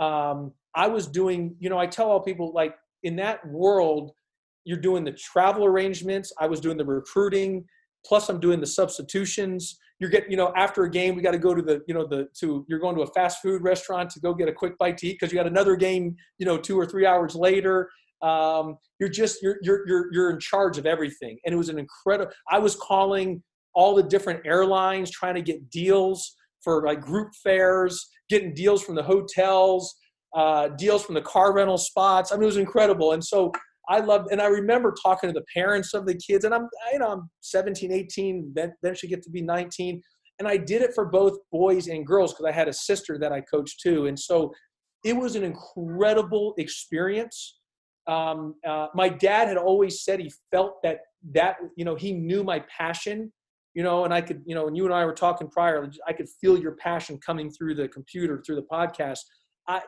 Um, 0.00 0.50
I 0.74 0.88
was 0.88 1.06
doing, 1.06 1.54
you 1.60 1.70
know, 1.70 1.78
I 1.78 1.86
tell 1.86 2.10
all 2.10 2.18
people 2.18 2.52
like 2.52 2.74
in 3.04 3.14
that 3.16 3.46
world, 3.46 4.10
you're 4.64 4.80
doing 4.80 5.04
the 5.04 5.12
travel 5.12 5.64
arrangements. 5.64 6.32
I 6.40 6.48
was 6.48 6.58
doing 6.58 6.76
the 6.76 6.84
recruiting. 6.84 7.64
Plus, 8.04 8.28
I'm 8.28 8.40
doing 8.40 8.58
the 8.58 8.66
substitutions. 8.66 9.78
You're 10.00 10.10
getting, 10.10 10.32
you 10.32 10.36
know, 10.36 10.52
after 10.56 10.82
a 10.82 10.90
game, 10.90 11.14
we 11.14 11.22
got 11.22 11.30
to 11.30 11.38
go 11.38 11.54
to 11.54 11.62
the, 11.62 11.82
you 11.86 11.94
know, 11.94 12.04
the 12.04 12.26
to 12.40 12.66
you're 12.68 12.80
going 12.80 12.96
to 12.96 13.02
a 13.02 13.12
fast 13.12 13.40
food 13.42 13.62
restaurant 13.62 14.10
to 14.10 14.20
go 14.20 14.34
get 14.34 14.48
a 14.48 14.52
quick 14.52 14.76
bite 14.76 14.98
to 14.98 15.06
eat 15.06 15.18
because 15.20 15.32
you 15.32 15.38
got 15.38 15.46
another 15.46 15.76
game, 15.76 16.16
you 16.38 16.46
know, 16.46 16.58
two 16.58 16.76
or 16.76 16.84
three 16.84 17.06
hours 17.06 17.36
later 17.36 17.88
um, 18.24 18.76
you're 18.98 19.08
just 19.08 19.42
you're, 19.42 19.58
you're 19.62 19.86
you're 19.86 20.12
you're 20.12 20.30
in 20.30 20.40
charge 20.40 20.78
of 20.78 20.86
everything. 20.86 21.38
And 21.44 21.52
it 21.54 21.56
was 21.56 21.68
an 21.68 21.78
incredible 21.78 22.32
i 22.50 22.58
was 22.58 22.74
calling 22.76 23.42
all 23.74 23.94
the 23.94 24.02
different 24.02 24.40
airlines 24.46 25.10
trying 25.10 25.34
to 25.34 25.42
get 25.42 25.68
deals 25.70 26.34
for 26.62 26.84
like 26.86 27.00
group 27.00 27.28
fares 27.42 28.08
getting 28.30 28.54
deals 28.54 28.82
from 28.82 28.94
the 28.94 29.02
hotels 29.02 29.94
uh, 30.34 30.68
deals 30.68 31.04
from 31.04 31.14
the 31.14 31.20
car 31.20 31.54
rental 31.54 31.78
spots. 31.78 32.32
I 32.32 32.36
mean 32.36 32.44
it 32.44 32.46
was 32.46 32.56
incredible. 32.56 33.12
And 33.12 33.22
so 33.22 33.52
i 33.88 34.00
loved 34.00 34.32
and 34.32 34.40
i 34.40 34.46
remember 34.46 34.94
talking 35.04 35.28
to 35.28 35.34
the 35.38 35.44
parents 35.52 35.92
of 35.92 36.06
the 36.06 36.14
kids 36.14 36.46
and 36.46 36.54
i'm 36.54 36.66
you 36.90 36.98
know 36.98 37.08
i'm 37.08 37.30
17 37.42 37.92
18 37.92 38.52
then 38.54 38.72
eventually 38.82 39.10
get 39.10 39.22
to 39.22 39.28
be 39.28 39.42
19 39.42 40.00
and 40.38 40.48
i 40.48 40.56
did 40.56 40.80
it 40.80 40.94
for 40.94 41.04
both 41.04 41.36
boys 41.52 41.88
and 41.88 42.06
girls 42.06 42.32
because 42.32 42.46
i 42.46 42.50
had 42.50 42.66
a 42.66 42.72
sister 42.72 43.18
that 43.18 43.30
i 43.30 43.42
coached 43.42 43.80
too. 43.82 44.06
And 44.06 44.18
so 44.18 44.54
it 45.04 45.14
was 45.14 45.36
an 45.36 45.44
incredible 45.44 46.54
experience 46.56 47.58
um, 48.06 48.54
uh, 48.66 48.88
my 48.94 49.08
dad 49.08 49.48
had 49.48 49.56
always 49.56 50.02
said 50.02 50.20
he 50.20 50.32
felt 50.50 50.82
that 50.82 51.00
that 51.32 51.56
you 51.76 51.84
know 51.84 51.94
he 51.94 52.12
knew 52.12 52.44
my 52.44 52.60
passion 52.60 53.32
you 53.74 53.82
know 53.82 54.04
and 54.04 54.12
i 54.12 54.20
could 54.20 54.42
you 54.44 54.54
know 54.54 54.66
and 54.66 54.76
you 54.76 54.84
and 54.84 54.94
i 54.94 55.04
were 55.04 55.12
talking 55.12 55.48
prior 55.48 55.90
i 56.06 56.12
could 56.12 56.28
feel 56.40 56.58
your 56.58 56.72
passion 56.72 57.18
coming 57.18 57.50
through 57.50 57.74
the 57.74 57.88
computer 57.88 58.42
through 58.44 58.56
the 58.56 58.66
podcast. 58.70 59.20
I 59.66 59.82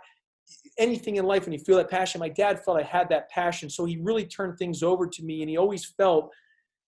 anything 0.78 1.16
in 1.16 1.24
life 1.24 1.44
when 1.44 1.52
you 1.52 1.58
feel 1.58 1.76
that 1.76 1.90
passion 1.90 2.20
my 2.20 2.28
dad 2.28 2.64
felt 2.64 2.78
i 2.78 2.82
had 2.82 3.08
that 3.08 3.28
passion 3.30 3.68
so 3.68 3.84
he 3.84 3.98
really 3.98 4.24
turned 4.24 4.56
things 4.58 4.82
over 4.82 5.06
to 5.06 5.22
me 5.24 5.42
and 5.42 5.50
he 5.50 5.56
always 5.56 5.84
felt 5.84 6.32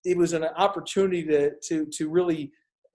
it 0.04 0.16
was 0.16 0.32
an 0.32 0.44
opportunity 0.44 1.24
to 1.24 1.50
to 1.62 1.84
to 1.86 2.08
really 2.08 2.52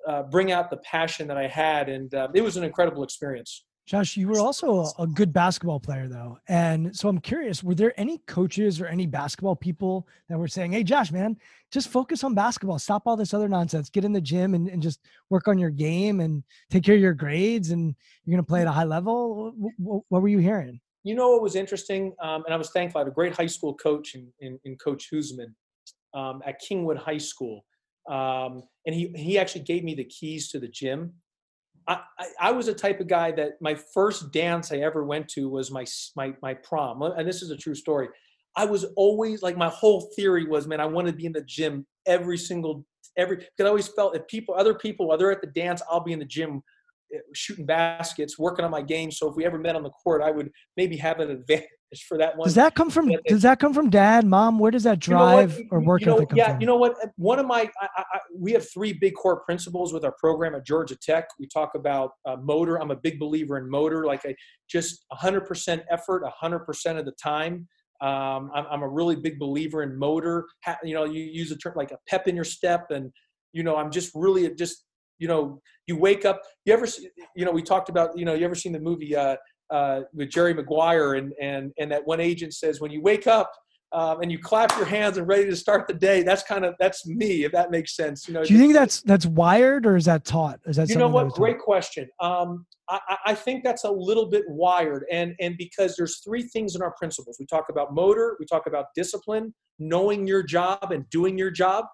uh, 0.07 0.23
bring 0.23 0.51
out 0.51 0.69
the 0.69 0.77
passion 0.77 1.27
that 1.27 1.37
i 1.37 1.47
had 1.47 1.89
and 1.89 2.15
uh, 2.15 2.27
it 2.33 2.41
was 2.41 2.55
an 2.57 2.63
incredible 2.63 3.03
experience 3.03 3.65
Josh, 3.85 4.15
you 4.15 4.29
were 4.29 4.39
also 4.39 4.93
a, 4.97 5.05
good 5.05 5.33
basketball 5.33 5.79
player, 5.79 6.07
though. 6.07 6.37
And 6.47 6.95
so 6.95 7.09
I'm 7.09 7.19
curious 7.19 7.63
were 7.63 7.75
there 7.75 7.93
any 7.99 8.19
coaches 8.27 8.79
or 8.79 8.87
any 8.87 9.05
basketball 9.05 9.57
people 9.57 10.07
that 10.29 10.37
were 10.37 10.47
saying, 10.47 10.71
Hey, 10.71 10.83
Josh, 10.83 11.11
man, 11.11 11.35
just 11.69 11.89
focus 11.89 12.23
on 12.23 12.33
basketball. 12.33 12.79
Stop 12.79 13.03
all 13.05 13.17
this 13.17 13.33
other 13.33 13.49
nonsense. 13.49 13.89
Get 13.89 14.05
in 14.05 14.13
the 14.13 14.21
gym 14.21 14.53
and, 14.53 14.69
and 14.69 14.81
just 14.81 15.01
work 15.29 15.49
on 15.49 15.57
your 15.57 15.69
game 15.69 16.21
and 16.21 16.43
take 16.69 16.83
care 16.83 16.95
of 16.95 17.01
your 17.01 17.13
grades, 17.13 17.71
and 17.71 17.93
you're 18.23 18.31
going 18.31 18.43
to 18.43 18.47
play 18.47 18.61
at 18.61 18.67
a 18.67 18.71
high 18.71 18.85
level? 18.85 19.53
What, 19.57 20.03
what, 20.07 20.21
were 20.21 20.29
you 20.29 20.39
hearing? 20.39 20.79
You 21.03 21.15
know 21.15 21.31
what 21.31 21.41
was 21.41 21.55
interesting? 21.55 22.13
Um, 22.21 22.45
and 22.45 22.53
I 22.53 22.57
was 22.57 22.69
thankful. 22.69 22.99
I 22.99 23.01
had 23.01 23.09
a 23.09 23.13
great 23.13 23.35
high 23.35 23.47
school 23.47 23.75
coach 23.75 24.15
in, 24.15 24.31
in, 24.39 24.57
in 24.63 24.77
Coach 24.77 25.09
Husman 25.11 25.53
um, 26.13 26.41
at 26.45 26.61
Kingwood 26.61 26.97
High 26.97 27.17
School. 27.17 27.65
Um, 28.09 28.63
and 28.85 28.95
he, 28.95 29.11
he 29.15 29.37
actually 29.37 29.63
gave 29.63 29.83
me 29.83 29.93
the 29.93 30.05
keys 30.05 30.49
to 30.51 30.59
the 30.59 30.67
gym 30.69 31.13
I, 31.87 31.99
I, 32.39 32.51
was 32.51 32.67
a 32.67 32.73
type 32.73 32.99
of 32.99 33.07
guy 33.07 33.31
that 33.31 33.53
my 33.61 33.75
first 33.75 34.31
dance 34.31 34.71
I 34.71 34.77
ever 34.77 35.03
went 35.03 35.27
to 35.29 35.49
was 35.49 35.71
my 35.71 35.85
my 36.15 36.33
my 36.41 36.53
prom, 36.53 37.01
and 37.01 37.27
this 37.27 37.41
is 37.41 37.51
a 37.51 37.57
true 37.57 37.75
story. 37.75 38.07
I 38.55 38.65
was 38.65 38.85
always 38.95 39.41
like 39.41 39.57
my 39.57 39.69
whole 39.69 40.11
theory 40.15 40.45
was, 40.45 40.67
man, 40.67 40.79
I 40.79 40.85
want 40.85 41.07
to 41.07 41.13
be 41.13 41.25
in 41.25 41.31
the 41.31 41.41
gym 41.41 41.85
every 42.05 42.37
single 42.37 42.85
every 43.17 43.37
because 43.37 43.65
I 43.65 43.67
always 43.67 43.87
felt 43.87 44.15
if 44.15 44.27
people, 44.27 44.55
other 44.55 44.73
people, 44.73 45.07
while 45.07 45.17
they're 45.17 45.31
at 45.31 45.41
the 45.41 45.47
dance, 45.47 45.81
I'll 45.89 46.03
be 46.03 46.13
in 46.13 46.19
the 46.19 46.25
gym 46.25 46.61
eh, 47.13 47.19
shooting 47.33 47.65
baskets, 47.65 48.37
working 48.37 48.65
on 48.65 48.71
my 48.71 48.81
game. 48.81 49.11
So 49.11 49.29
if 49.29 49.35
we 49.35 49.45
ever 49.45 49.57
met 49.57 49.75
on 49.75 49.83
the 49.83 49.89
court, 49.89 50.21
I 50.21 50.31
would 50.31 50.51
maybe 50.77 50.97
have 50.97 51.19
an 51.19 51.31
advantage 51.31 51.67
for 52.01 52.17
that 52.17 52.37
one. 52.37 52.45
Does 52.45 52.55
that 52.55 52.75
come 52.75 52.89
from? 52.89 53.11
Does 53.27 53.41
that 53.43 53.59
come 53.59 53.73
from 53.73 53.89
dad, 53.89 54.25
mom? 54.25 54.59
Where 54.59 54.71
does 54.71 54.83
that 54.83 54.99
drive 54.99 55.57
you 55.57 55.63
know 55.63 55.69
or 55.71 55.79
work 55.81 56.01
you 56.01 56.07
know, 56.07 56.15
ethic 56.17 56.29
come 56.29 56.37
yeah, 56.37 56.51
from? 56.51 56.61
you 56.61 56.67
know 56.67 56.75
what? 56.75 56.95
One 57.17 57.39
of 57.39 57.45
my, 57.45 57.69
I, 57.81 57.87
I, 57.97 58.19
we 58.37 58.51
have 58.53 58.69
three 58.71 58.93
big 58.93 59.13
core 59.15 59.41
principles 59.41 59.93
with 59.93 60.03
our 60.03 60.13
program 60.19 60.55
at 60.55 60.65
Georgia 60.65 60.95
Tech. 60.95 61.25
We 61.39 61.47
talk 61.47 61.71
about 61.75 62.11
uh, 62.25 62.37
motor. 62.37 62.81
I'm 62.81 62.91
a 62.91 62.95
big 62.95 63.19
believer 63.19 63.57
in 63.57 63.69
motor, 63.69 64.05
like 64.05 64.21
I 64.25 64.35
just 64.69 65.05
100% 65.13 65.83
effort, 65.89 66.23
100% 66.41 66.97
of 66.97 67.05
the 67.05 67.13
time. 67.13 67.67
Um, 68.01 68.51
I'm, 68.53 68.65
I'm 68.69 68.81
a 68.83 68.89
really 68.89 69.15
big 69.15 69.39
believer 69.39 69.83
in 69.83 69.97
motor. 69.97 70.45
Ha, 70.65 70.77
you 70.83 70.93
know, 70.93 71.05
you 71.05 71.21
use 71.23 71.51
a 71.51 71.57
term 71.57 71.73
like 71.75 71.91
a 71.91 71.97
pep 72.07 72.27
in 72.27 72.35
your 72.35 72.45
step, 72.45 72.87
and 72.91 73.11
you 73.53 73.63
know, 73.63 73.77
I'm 73.77 73.91
just 73.91 74.11
really 74.15 74.53
just 74.55 74.85
you 75.19 75.27
know, 75.27 75.61
you 75.87 75.97
wake 75.97 76.25
up. 76.25 76.41
You 76.65 76.73
ever, 76.73 76.85
you 77.35 77.45
know, 77.45 77.51
we 77.51 77.61
talked 77.61 77.87
about, 77.87 78.17
you 78.17 78.25
know, 78.25 78.33
you 78.33 78.43
ever 78.43 78.55
seen 78.55 78.73
the 78.73 78.79
movie 78.79 79.15
uh, 79.15 79.37
uh, 79.73 80.01
with 80.13 80.29
Jerry 80.29 80.53
Maguire, 80.53 81.15
and 81.15 81.33
and 81.41 81.73
and 81.79 81.91
that 81.91 82.05
one 82.05 82.19
agent 82.21 82.53
says 82.53 82.79
when 82.79 82.91
you 82.91 83.01
wake 83.01 83.27
up. 83.27 83.51
Um, 84.01 84.21
and 84.23 84.31
you 84.31 84.39
clap 84.39 84.75
your 84.75 84.87
hands 84.87 85.17
and 85.19 85.27
ready 85.27 85.45
to 85.45 85.55
start 85.55 85.87
the 85.87 85.93
day. 85.93 86.23
That's 86.23 86.41
kind 86.41 86.65
of 86.65 86.73
that's 86.79 87.05
me, 87.05 87.43
if 87.43 87.51
that 87.51 87.69
makes 87.69 87.95
sense. 87.95 88.27
You 88.27 88.33
know, 88.33 88.43
Do 88.43 88.51
you 88.51 88.59
think 88.59 88.73
that's 88.73 89.03
that's 89.03 89.27
wired 89.27 89.85
or 89.85 89.95
is 89.95 90.05
that 90.05 90.25
taught? 90.25 90.59
Is 90.65 90.77
that 90.77 90.89
you 90.89 90.95
know 90.95 91.07
what 91.07 91.25
taught? 91.25 91.35
great 91.35 91.59
question 91.59 92.09
um, 92.19 92.65
I, 92.89 92.99
I- 93.07 93.17
I 93.27 93.35
think 93.35 93.63
that's 93.63 93.83
a 93.83 93.91
little 93.91 94.25
bit 94.25 94.45
wired 94.47 95.05
and 95.11 95.35
and 95.39 95.55
because 95.59 95.95
there's 95.95 96.21
three 96.25 96.41
things 96.41 96.75
in 96.75 96.81
our 96.81 96.93
principles 96.97 97.37
we 97.39 97.45
talk 97.45 97.65
about 97.69 97.93
motor 97.93 98.35
we 98.39 98.47
talk 98.47 98.65
about 98.65 98.85
discipline 98.95 99.53
knowing 99.77 100.25
your 100.25 100.41
job 100.41 100.91
and 100.91 101.07
doing 101.11 101.37
your 101.37 101.51
job 101.51 101.85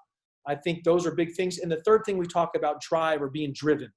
i 0.47 0.55
think 0.55 0.85
those 0.85 1.05
are 1.05 1.13
big 1.13 1.35
things 1.35 1.57
and 1.59 1.69
the 1.69 1.81
third 1.83 2.03
thing 2.05 2.17
we 2.17 2.25
talk 2.25 2.51
about 2.55 2.79
drive 2.81 3.21
or 3.21 3.29
being 3.29 3.51
driven 3.51 3.91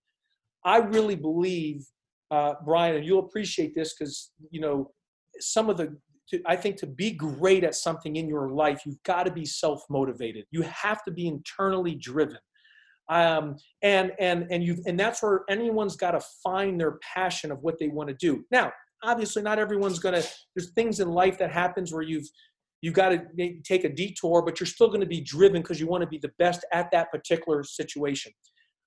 i 0.65 0.79
really 0.79 1.15
believe 1.15 1.87
uh, 2.33 2.55
brian 2.65 2.97
and 2.97 3.05
you'll 3.05 3.21
appreciate 3.21 3.75
this 3.75 3.95
because 3.95 4.33
you 4.51 4.61
know 4.61 4.91
some 5.39 5.71
of 5.71 5.77
the 5.77 5.97
to, 6.29 6.41
I 6.47 6.57
think 6.57 6.77
to 6.79 6.87
be 6.87 7.13
great 7.13 7.63
at 7.65 7.75
something 7.75 8.17
in 8.17 8.29
your 8.29 8.51
life, 8.51 8.83
you've 8.87 9.03
got 9.03 9.25
to 9.25 9.33
be 9.33 9.45
self-motivated. 9.45 10.45
You 10.51 10.63
have 10.63 11.05
to 11.05 11.11
be 11.11 11.27
internally 11.27 11.95
driven. 11.95 12.39
Um, 13.09 13.57
and 13.83 14.13
and 14.19 14.47
and 14.51 14.65
you 14.65 14.83
and 14.87 14.99
that's 14.99 15.23
where 15.23 15.43
anyone's 15.51 15.97
got 15.97 16.13
to 16.13 16.21
find 16.43 16.81
their 16.81 16.99
passion 17.15 17.51
of 17.51 17.59
what 17.63 17.79
they 17.79 17.89
want 17.89 18.09
to 18.09 18.15
do. 18.15 18.45
Now 18.51 18.73
obviously 19.05 19.43
not 19.43 19.59
everyone's 19.59 19.99
to 19.99 20.11
there's 20.55 20.71
things 20.75 21.01
in 21.01 21.09
life 21.09 21.37
that 21.39 21.51
happens 21.51 21.93
where 21.93 22.03
you've 22.03 22.29
you've 22.81 22.95
got 22.95 23.09
to 23.09 23.61
take 23.65 23.85
a 23.85 23.89
detour 23.89 24.43
but 24.43 24.61
you're 24.61 24.67
still 24.67 24.87
going 24.87 25.01
to 25.01 25.07
be 25.07 25.21
driven 25.21 25.61
because 25.61 25.81
you 25.81 25.87
want 25.89 26.03
to 26.03 26.07
be 26.07 26.19
the 26.19 26.31
best 26.39 26.65
at 26.73 26.91
that 26.93 27.11
particular 27.11 27.65
situation. 27.65 28.33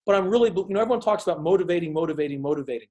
But 0.05 0.15
i'm 0.15 0.27
really 0.27 0.49
you 0.49 0.67
know 0.69 0.79
everyone 0.79 1.01
talks 1.01 1.23
about 1.27 1.43
motivating 1.43 1.91
motivating 1.91 2.41
motivating 2.41 2.87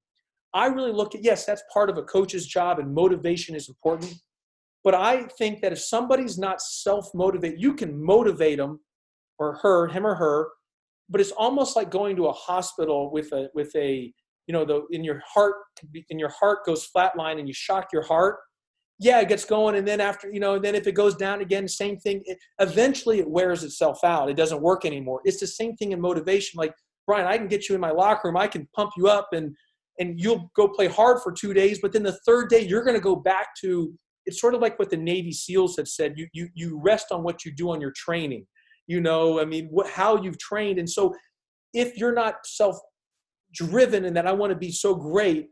i 0.54 0.66
really 0.66 0.92
look 0.92 1.14
at 1.14 1.23
yes 1.23 1.44
that's 1.44 1.62
part 1.73 1.90
of 1.90 1.99
a 1.99 2.02
coach's 2.02 2.46
job 2.46 2.78
and 2.78 2.94
motivation 2.94 3.54
is 3.54 3.68
important 3.68 4.14
but 4.82 4.94
i 4.94 5.25
think 5.38 5.61
that 5.61 5.73
if 5.73 5.78
somebody's 5.78 6.38
not 6.38 6.61
self-motivated 6.61 7.61
you 7.61 7.75
can 7.75 8.02
motivate 8.02 8.58
them 8.58 8.80
or 9.38 9.58
her 9.62 9.88
him 9.88 10.06
or 10.06 10.14
her 10.14 10.49
but 11.08 11.20
it's 11.20 11.32
almost 11.32 11.76
like 11.76 11.90
going 11.90 12.16
to 12.16 12.26
a 12.26 12.32
hospital 12.32 13.11
with 13.12 13.32
a 13.32 13.49
with 13.54 13.75
a 13.76 14.12
you 14.46 14.52
know 14.52 14.64
the 14.64 14.84
in 14.90 15.04
your 15.04 15.23
heart 15.26 15.54
in 16.11 16.18
your 16.18 16.28
heart 16.30 16.64
goes 16.64 16.88
flatline 16.94 17.38
and 17.38 17.49
you 17.49 17.54
shock 17.54 17.88
your 17.92 18.02
heart. 18.02 18.38
Yeah 19.00 19.20
it 19.20 19.28
gets 19.28 19.44
going 19.44 19.76
and 19.76 19.87
then 19.87 20.00
after 20.00 20.30
you 20.30 20.40
know 20.40 20.54
and 20.54 20.64
then 20.64 20.75
if 20.75 20.87
it 20.87 20.92
goes 20.92 21.16
down 21.16 21.40
again 21.40 21.66
same 21.66 21.99
thing 21.99 22.23
it, 22.25 22.38
eventually 22.61 23.18
it 23.18 23.28
wears 23.28 23.64
itself 23.64 24.04
out. 24.04 24.30
It 24.30 24.37
doesn't 24.37 24.62
work 24.62 24.84
anymore. 24.84 25.20
It's 25.25 25.40
the 25.40 25.46
same 25.46 25.76
thing 25.76 25.92
in 25.92 26.00
motivation 26.00 26.58
like 26.58 26.75
brian 27.06 27.26
i 27.26 27.37
can 27.37 27.49
get 27.49 27.68
you 27.68 27.75
in 27.75 27.80
my 27.80 27.90
locker 27.90 28.28
room. 28.28 28.37
I 28.37 28.46
can 28.46 28.68
pump 28.75 28.92
you 28.96 29.08
up 29.08 29.28
and 29.32 29.54
and 29.99 30.21
you'll 30.21 30.51
go 30.57 30.69
play 30.69 30.87
hard 30.87 31.23
for 31.23 31.33
two 31.33 31.53
days 31.55 31.79
but 31.81 31.93
then 31.93 32.03
the 32.03 32.19
third 32.27 32.49
day 32.49 32.61
you're 32.61 32.85
going 32.85 32.97
to 32.97 33.01
go 33.01 33.17
back 33.17 33.49
to 33.61 33.93
it's 34.27 34.41
sort 34.41 34.55
of 34.55 34.61
like 34.61 34.79
what 34.79 34.91
the 34.91 34.97
navy 34.97 35.33
seals 35.33 35.77
have 35.77 35.89
said 35.89 36.15
you 36.17 36.27
you 36.33 36.49
you 36.55 36.81
rest 36.83 37.07
on 37.13 37.23
what 37.23 37.45
you 37.45 37.53
do 37.53 37.71
on 37.71 37.81
your 37.81 37.93
training 37.93 38.47
you 38.87 39.01
know? 39.01 39.41
I 39.41 39.47
mean 39.47 39.69
what, 39.71 39.89
how 39.89 40.21
you've 40.21 40.39
trained 40.39 40.78
and 40.78 40.89
so 40.89 41.15
if 41.73 41.97
you're 41.97 42.15
not 42.15 42.37
self 42.45 42.78
driven 43.54 44.04
and 44.04 44.17
that 44.17 44.26
i 44.26 44.33
want 44.33 44.50
to 44.50 44.59
be 44.59 44.73
so 44.73 44.95
great 44.95 45.49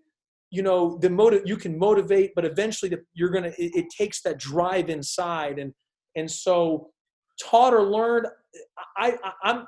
you 0.51 0.63
know 0.63 0.99
the 1.01 1.09
motive 1.09 1.43
you 1.45 1.57
can 1.57 1.79
motivate 1.79 2.33
but 2.35 2.45
eventually 2.45 2.89
the, 2.89 3.01
you're 3.15 3.31
gonna 3.31 3.53
it, 3.59 3.75
it 3.75 3.87
takes 3.97 4.23
that 4.23 4.39
drive 4.39 4.91
inside 4.91 5.59
and 5.59 5.73
and 6.17 6.31
so 6.31 6.91
taught 7.41 7.73
or 7.73 7.85
learned 7.85 8.27
I, 8.97 9.17
I 9.25 9.33
i'm 9.45 9.67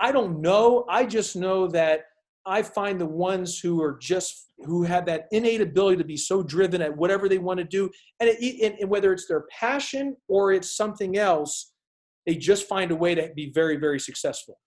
I 0.00 0.12
don't 0.12 0.40
know. 0.40 0.86
I 0.88 1.04
just 1.04 1.36
know 1.36 1.68
that 1.68 2.04
i 2.46 2.62
find 2.62 3.00
the 3.00 3.06
ones 3.06 3.58
who 3.58 3.82
are 3.82 3.98
just 4.00 4.50
who 4.64 4.82
have 4.82 5.06
that 5.06 5.26
innate 5.32 5.60
ability 5.60 5.96
to 5.96 6.04
be 6.04 6.16
so 6.16 6.42
driven 6.42 6.82
at 6.82 6.94
whatever 6.94 7.28
they 7.28 7.38
want 7.38 7.58
to 7.58 7.64
do 7.64 7.90
and, 8.20 8.28
it, 8.28 8.62
and, 8.62 8.78
and 8.80 8.90
whether 8.90 9.12
it's 9.12 9.26
their 9.26 9.44
passion 9.50 10.16
or 10.28 10.52
it's 10.52 10.76
something 10.76 11.16
else 11.16 11.72
they 12.26 12.34
just 12.34 12.68
find 12.68 12.90
a 12.90 12.96
way 12.96 13.14
to 13.14 13.30
be 13.34 13.50
very 13.52 13.76
very 13.76 14.00
successful 14.00 14.58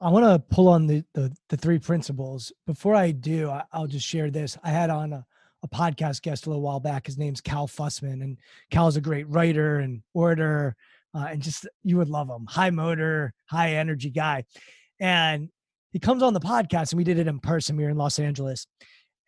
I 0.00 0.10
want 0.10 0.26
to 0.26 0.54
pull 0.54 0.68
on 0.68 0.86
the, 0.86 1.02
the 1.14 1.34
the 1.48 1.56
three 1.56 1.78
principles. 1.78 2.52
Before 2.66 2.94
I 2.94 3.12
do, 3.12 3.48
I, 3.48 3.64
I'll 3.72 3.86
just 3.86 4.06
share 4.06 4.30
this. 4.30 4.58
I 4.62 4.70
had 4.70 4.90
on 4.90 5.12
a, 5.14 5.24
a 5.62 5.68
podcast 5.68 6.22
guest 6.22 6.46
a 6.46 6.50
little 6.50 6.62
while 6.62 6.80
back. 6.80 7.06
His 7.06 7.16
name's 7.16 7.40
Cal 7.40 7.66
Fussman, 7.66 8.22
and 8.22 8.36
Cal 8.70 8.88
is 8.88 8.96
a 8.96 9.00
great 9.00 9.26
writer 9.28 9.78
and 9.78 10.02
orator, 10.12 10.76
uh, 11.14 11.28
and 11.30 11.42
just 11.42 11.66
you 11.82 11.96
would 11.96 12.10
love 12.10 12.28
him. 12.28 12.44
High 12.46 12.70
motor, 12.70 13.32
high 13.46 13.72
energy 13.72 14.10
guy, 14.10 14.44
and 15.00 15.48
he 15.96 15.98
comes 15.98 16.22
on 16.22 16.34
the 16.34 16.40
podcast, 16.40 16.92
and 16.92 16.98
we 16.98 17.04
did 17.04 17.18
it 17.18 17.26
in 17.26 17.40
person. 17.40 17.74
We 17.74 17.84
were 17.84 17.88
in 17.88 17.96
Los 17.96 18.18
Angeles, 18.18 18.66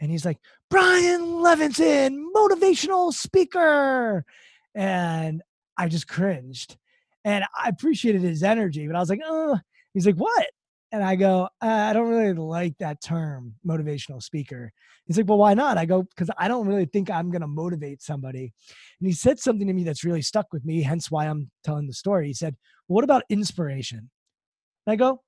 and 0.01 0.11
he's 0.11 0.27
like, 0.27 0.37
Brian 0.69 1.23
Levinson, 1.23 2.27
motivational 2.37 3.11
speaker, 3.11 4.23
and 4.75 5.41
I 5.79 5.89
just 5.89 6.09
cringed, 6.09 6.77
and 7.25 7.43
I 7.57 7.71
appreciated 7.71 8.21
his 8.21 8.43
energy, 8.43 8.87
but 8.87 8.97
I 8.97 9.01
was 9.01 9.09
like, 9.09 9.23
oh. 9.25 9.59
He's 9.95 10.05
like, 10.05 10.17
what? 10.17 10.47
And 10.93 11.03
I 11.03 11.17
go, 11.17 11.49
uh, 11.63 11.67
I 11.67 11.95
don't 11.95 12.11
really 12.11 12.35
like 12.35 12.77
that 12.79 13.03
term, 13.03 13.55
motivational 13.67 14.23
speaker. 14.23 14.71
He's 15.07 15.17
like, 15.17 15.27
well, 15.27 15.39
why 15.39 15.55
not? 15.55 15.79
I 15.79 15.87
go, 15.87 16.03
because 16.03 16.31
I 16.37 16.47
don't 16.47 16.67
really 16.67 16.85
think 16.85 17.11
I'm 17.11 17.31
going 17.31 17.41
to 17.41 17.49
motivate 17.49 18.03
somebody. 18.03 18.53
And 19.01 19.09
he 19.09 19.15
said 19.15 19.41
something 19.41 19.67
to 19.67 19.73
me 19.73 19.85
that's 19.85 20.05
really 20.05 20.21
stuck 20.21 20.53
with 20.53 20.67
me, 20.67 20.83
hence 20.83 21.11
why 21.11 21.27
I'm 21.27 21.51
telling 21.65 21.87
the 21.87 21.95
story. 21.95 22.27
He 22.27 22.35
said, 22.35 22.55
well, 22.87 22.97
what 22.97 23.05
about 23.05 23.25
inspiration? 23.31 24.11
And 24.87 24.93
I 24.93 24.97
go, 24.97 25.23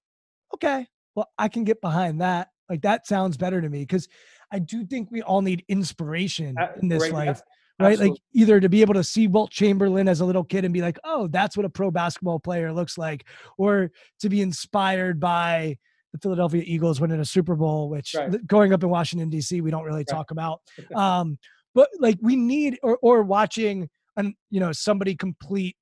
okay, 0.55 0.87
well, 1.15 1.29
I 1.39 1.49
can 1.49 1.65
get 1.65 1.81
behind 1.81 2.21
that. 2.21 2.49
Like 2.69 2.83
that 2.83 3.07
sounds 3.07 3.37
better 3.37 3.61
to 3.61 3.69
me 3.69 3.81
because 3.81 4.09
I 4.53 4.59
do 4.61 4.85
think 4.85 5.11
we 5.11 5.23
all 5.23 5.43
need 5.43 5.65
inspiration 5.69 6.57
Uh, 6.59 6.69
in 6.81 6.89
this 6.89 7.03
right, 7.03 7.13
yeah, 7.13 7.19
life 7.19 7.43
right? 7.81 7.99
Like 7.99 8.13
either 8.35 8.61
to 8.61 8.69
be 8.69 8.83
able 8.83 8.95
to 8.95 9.05
see 9.05 9.27
Wilt 9.27 9.51
Chamberlain 9.51 10.09
as 10.09 10.21
a 10.21 10.25
little 10.25 10.45
kid 10.45 10.65
and 10.65 10.75
be 10.75 10.83
like, 10.83 10.99
oh, 11.05 11.27
that's 11.29 11.57
what 11.57 11.67
a 11.67 11.71
pro 11.71 11.91
basketball 11.91 12.39
player 12.39 12.73
looks 12.73 12.99
like, 12.99 13.27
or 13.59 13.91
to 14.21 14.29
be 14.29 14.41
inspired 14.43 15.19
by 15.19 15.77
the 16.13 16.19
Philadelphia 16.19 16.63
Eagles 16.67 17.01
winning 17.01 17.21
a 17.21 17.25
Super 17.25 17.55
Bowl, 17.55 17.89
which 17.89 18.15
Right. 18.15 18.47
growing 18.47 18.73
up 18.73 18.83
in 18.83 18.91
Washington 18.91 19.31
D.C. 19.31 19.61
we 19.61 19.71
don't 19.71 19.85
really 19.85 20.05
talk 20.05 20.31
about. 20.31 20.61
Um, 20.95 21.39
but 21.75 21.89
like 22.01 22.19
we 22.21 22.35
need, 22.37 22.79
or 22.83 22.99
or 23.01 23.23
watching 23.23 23.89
an 24.17 24.35
you 24.51 24.59
know 24.61 24.73
somebody 24.73 25.15
complete 25.15 25.77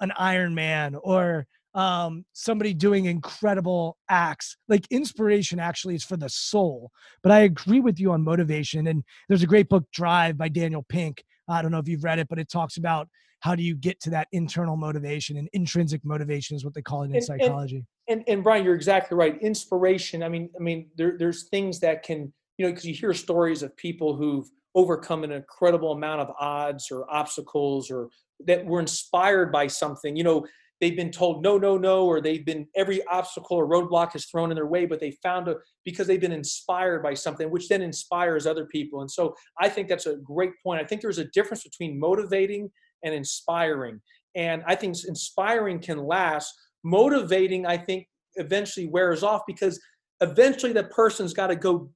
an 0.00 0.12
Iron 0.16 0.54
Man 0.54 0.96
or 0.96 1.46
um 1.78 2.24
somebody 2.32 2.74
doing 2.74 3.04
incredible 3.04 3.96
acts 4.10 4.56
like 4.68 4.84
inspiration 4.90 5.60
actually 5.60 5.94
is 5.94 6.04
for 6.04 6.16
the 6.16 6.28
soul 6.28 6.90
but 7.22 7.30
i 7.30 7.40
agree 7.40 7.80
with 7.80 8.00
you 8.00 8.10
on 8.12 8.22
motivation 8.22 8.88
and 8.88 9.02
there's 9.28 9.44
a 9.44 9.46
great 9.46 9.68
book 9.68 9.84
drive 9.92 10.36
by 10.36 10.48
daniel 10.48 10.84
pink 10.88 11.22
I 11.50 11.62
don't 11.62 11.70
know 11.70 11.78
if 11.78 11.88
you've 11.88 12.04
read 12.04 12.18
it, 12.18 12.28
but 12.28 12.38
it 12.38 12.50
talks 12.50 12.76
about 12.76 13.08
how 13.40 13.54
do 13.54 13.62
you 13.62 13.74
get 13.74 13.98
to 14.00 14.10
that 14.10 14.28
internal 14.32 14.76
motivation 14.76 15.38
and 15.38 15.48
intrinsic 15.54 16.04
motivation 16.04 16.56
is 16.56 16.62
what 16.64 16.74
they 16.74 16.82
call 16.82 17.02
it 17.02 17.06
in 17.06 17.10
And- 17.12 17.16
and- 17.16 17.24
psychology. 17.24 17.86
and 18.06 18.22
and 18.28 18.44
Brian, 18.44 18.64
you're 18.66 18.74
exactly 18.74 19.16
right. 19.16 19.40
Inspiration. 19.40 20.22
I 20.22 20.28
mean, 20.28 20.50
I 20.58 20.62
mean, 20.62 20.90
there, 20.96 21.16
there's 21.18 21.48
things 21.48 21.80
that 21.80 22.02
can, 22.02 22.32
you 22.58 22.66
know, 22.66 22.70
because 22.70 22.84
you 22.84 22.92
hear 22.92 23.14
stories 23.14 23.62
of 23.62 23.74
people 23.76 24.14
who've 24.14 24.46
overcome 24.74 25.24
an 25.24 25.32
incredible 25.32 25.92
amount 25.92 26.20
of 26.20 26.28
odds 26.38 26.90
or 26.90 27.10
obstacles, 27.10 27.90
or 27.90 28.10
that 28.44 28.66
were 28.66 28.80
inspired 28.80 29.50
by 29.50 29.68
something. 29.68 30.16
You 30.16 30.24
know, 30.24 30.46
they've 30.80 30.96
been 30.96 31.10
told 31.10 31.42
no, 31.42 31.58
no, 31.58 31.76
no, 31.76 32.06
or 32.06 32.20
they've 32.20 32.44
been 32.44 32.66
every 32.76 33.04
obstacle 33.06 33.56
or 33.56 33.68
roadblock 33.68 34.14
is 34.14 34.26
thrown 34.26 34.50
in 34.50 34.54
their 34.54 34.66
way, 34.66 34.86
but 34.86 35.00
they 35.00 35.12
found 35.22 35.48
a 35.48 35.56
because 35.84 36.06
they've 36.06 36.20
been 36.20 36.32
inspired 36.32 37.02
by 37.02 37.14
something, 37.14 37.50
which 37.50 37.68
then 37.68 37.82
inspires 37.82 38.46
other 38.46 38.66
people. 38.66 39.00
And 39.00 39.10
so 39.10 39.34
I 39.60 39.68
think 39.68 39.88
that's 39.88 40.06
a 40.06 40.16
great 40.16 40.52
point. 40.62 40.80
I 40.80 40.84
think 40.84 41.00
there's 41.00 41.18
a 41.18 41.24
difference 41.26 41.64
between 41.64 41.98
motivating 41.98 42.70
and 43.04 43.14
inspiring, 43.14 44.00
and 44.34 44.62
I 44.66 44.74
think 44.74 44.96
inspiring 45.06 45.80
can 45.80 45.98
last 45.98 46.54
motivating 46.84 47.66
i 47.66 47.76
think 47.76 48.06
eventually 48.36 48.86
wears 48.86 49.22
off 49.22 49.42
because 49.46 49.80
eventually 50.20 50.72
the 50.72 50.84
person's 50.84 51.32
got 51.32 51.48
to 51.48 51.56
go 51.56 51.90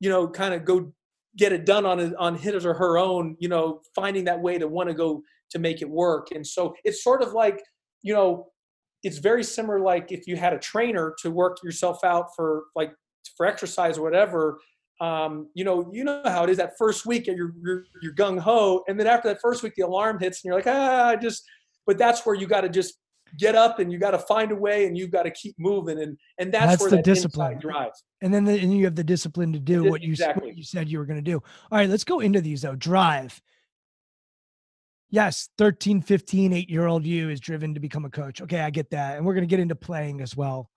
you 0.00 0.08
know 0.08 0.28
kind 0.28 0.54
of 0.54 0.64
go 0.64 0.92
get 1.36 1.52
it 1.52 1.66
done 1.66 1.84
on 1.84 2.14
on 2.16 2.36
his 2.36 2.64
or 2.64 2.74
her 2.74 2.98
own 2.98 3.36
you 3.38 3.48
know 3.48 3.80
finding 3.94 4.24
that 4.24 4.40
way 4.40 4.58
to 4.58 4.68
want 4.68 4.88
to 4.88 4.94
go 4.94 5.22
to 5.50 5.58
make 5.58 5.82
it 5.82 5.88
work 5.88 6.28
and 6.34 6.46
so 6.46 6.74
it's 6.84 7.02
sort 7.02 7.22
of 7.22 7.32
like 7.32 7.60
you 8.02 8.14
know 8.14 8.48
it's 9.02 9.18
very 9.18 9.44
similar 9.44 9.80
like 9.80 10.10
if 10.10 10.26
you 10.26 10.36
had 10.36 10.52
a 10.52 10.58
trainer 10.58 11.14
to 11.22 11.30
work 11.30 11.58
yourself 11.62 12.02
out 12.04 12.26
for 12.34 12.64
like 12.74 12.92
for 13.36 13.46
exercise 13.46 13.98
or 13.98 14.02
whatever 14.02 14.58
um, 15.00 15.48
you 15.54 15.64
know, 15.64 15.88
you 15.92 16.04
know 16.04 16.22
how 16.24 16.44
it 16.44 16.50
is. 16.50 16.56
That 16.56 16.72
first 16.76 17.06
week, 17.06 17.26
you're 17.26 17.52
you're, 17.62 17.84
you're 18.02 18.14
gung 18.14 18.38
ho, 18.38 18.82
and 18.88 18.98
then 18.98 19.06
after 19.06 19.28
that 19.28 19.40
first 19.40 19.62
week, 19.62 19.74
the 19.76 19.82
alarm 19.82 20.18
hits, 20.18 20.42
and 20.42 20.48
you're 20.48 20.56
like, 20.56 20.66
ah, 20.66 21.10
I 21.10 21.16
just. 21.16 21.44
But 21.86 21.96
that's 21.96 22.26
where 22.26 22.34
you 22.34 22.46
got 22.46 22.62
to 22.62 22.68
just 22.68 22.98
get 23.38 23.54
up 23.54 23.78
and 23.78 23.92
you 23.92 23.98
got 23.98 24.10
to 24.12 24.18
find 24.18 24.52
a 24.52 24.54
way 24.54 24.86
and 24.86 24.96
you've 24.96 25.10
got 25.10 25.24
to 25.24 25.30
keep 25.30 25.54
moving 25.58 26.00
and 26.00 26.16
and 26.38 26.52
that's, 26.52 26.66
That's 26.66 26.80
where 26.82 26.90
the 26.90 26.96
that 26.96 27.04
discipline. 27.04 27.58
drive 27.58 27.92
and 28.22 28.32
then 28.32 28.44
the, 28.44 28.58
and 28.58 28.72
you 28.76 28.84
have 28.84 28.94
the 28.94 29.04
discipline 29.04 29.52
to 29.52 29.58
do 29.58 29.84
what 29.84 30.02
you 30.02 30.14
what 30.34 30.56
you 30.56 30.62
said 30.62 30.88
you 30.88 30.98
were 30.98 31.04
going 31.04 31.22
to 31.22 31.30
do. 31.30 31.42
All 31.70 31.78
right, 31.78 31.88
let's 31.88 32.04
go 32.04 32.20
into 32.20 32.40
these 32.40 32.62
though. 32.62 32.74
Drive. 32.74 33.40
Yes, 35.10 35.48
13, 35.58 36.02
15, 36.02 36.52
8 36.52 36.68
year 36.70 36.86
old 36.86 37.06
you 37.06 37.30
is 37.30 37.40
driven 37.40 37.74
to 37.74 37.80
become 37.80 38.04
a 38.04 38.10
coach. 38.10 38.42
Okay, 38.42 38.60
I 38.60 38.70
get 38.70 38.90
that. 38.90 39.16
And 39.16 39.24
we're 39.24 39.34
going 39.34 39.46
to 39.46 39.50
get 39.50 39.60
into 39.60 39.74
playing 39.74 40.20
as 40.20 40.36
well. 40.36 40.70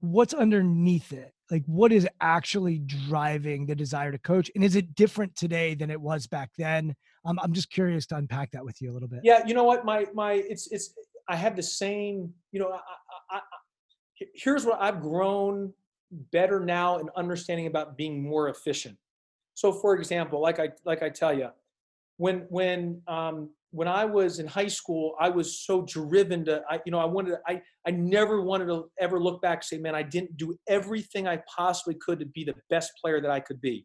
What's 0.00 0.34
underneath 0.34 1.12
it? 1.12 1.32
Like, 1.50 1.62
what 1.66 1.92
is 1.92 2.08
actually 2.20 2.78
driving 2.78 3.66
the 3.66 3.74
desire 3.74 4.10
to 4.10 4.18
coach? 4.18 4.50
And 4.54 4.64
is 4.64 4.74
it 4.76 4.94
different 4.94 5.36
today 5.36 5.74
than 5.74 5.90
it 5.90 6.00
was 6.00 6.26
back 6.26 6.50
then? 6.58 6.94
Um, 7.24 7.38
I'm 7.42 7.52
just 7.52 7.70
curious 7.70 8.06
to 8.06 8.16
unpack 8.16 8.50
that 8.52 8.64
with 8.64 8.80
you 8.82 8.90
a 8.90 8.94
little 8.94 9.08
bit. 9.08 9.20
yeah 9.22 9.46
you 9.46 9.54
know 9.54 9.64
what 9.64 9.84
my 9.84 10.06
my 10.12 10.32
it's 10.32 10.66
it's 10.72 10.92
i 11.28 11.36
have 11.36 11.54
the 11.54 11.62
same 11.62 12.32
you 12.50 12.58
know 12.58 12.70
I, 12.72 12.80
I, 13.30 13.36
I- 13.36 14.26
here's 14.34 14.64
what 14.66 14.80
i've 14.80 15.00
grown 15.00 15.72
better 16.32 16.58
now 16.60 16.98
in 16.98 17.08
understanding 17.16 17.66
about 17.68 17.96
being 17.96 18.22
more 18.22 18.48
efficient 18.48 18.96
so 19.54 19.72
for 19.72 19.94
example 19.96 20.40
like 20.40 20.58
i 20.58 20.68
like 20.84 21.02
i 21.04 21.08
tell 21.08 21.32
you 21.36 21.48
when 22.22 22.46
when 22.50 23.02
um 23.08 23.50
when 23.72 23.88
i 23.88 24.04
was 24.04 24.38
in 24.38 24.46
high 24.46 24.72
school 24.80 25.14
i 25.18 25.28
was 25.28 25.58
so 25.66 25.82
driven 25.82 26.44
to 26.44 26.62
i 26.70 26.78
you 26.86 26.92
know 26.92 27.00
i 27.00 27.04
wanted 27.04 27.34
i 27.48 27.60
i 27.86 27.90
never 27.90 28.42
wanted 28.42 28.66
to 28.66 28.84
ever 29.00 29.18
look 29.20 29.42
back 29.42 29.58
and 29.58 29.64
say 29.64 29.78
man 29.78 29.94
i 29.94 30.02
didn't 30.02 30.36
do 30.36 30.56
everything 30.68 31.26
i 31.26 31.36
possibly 31.56 31.96
could 32.04 32.20
to 32.20 32.26
be 32.26 32.44
the 32.44 32.54
best 32.70 32.92
player 33.00 33.20
that 33.20 33.32
i 33.32 33.40
could 33.40 33.60
be 33.60 33.84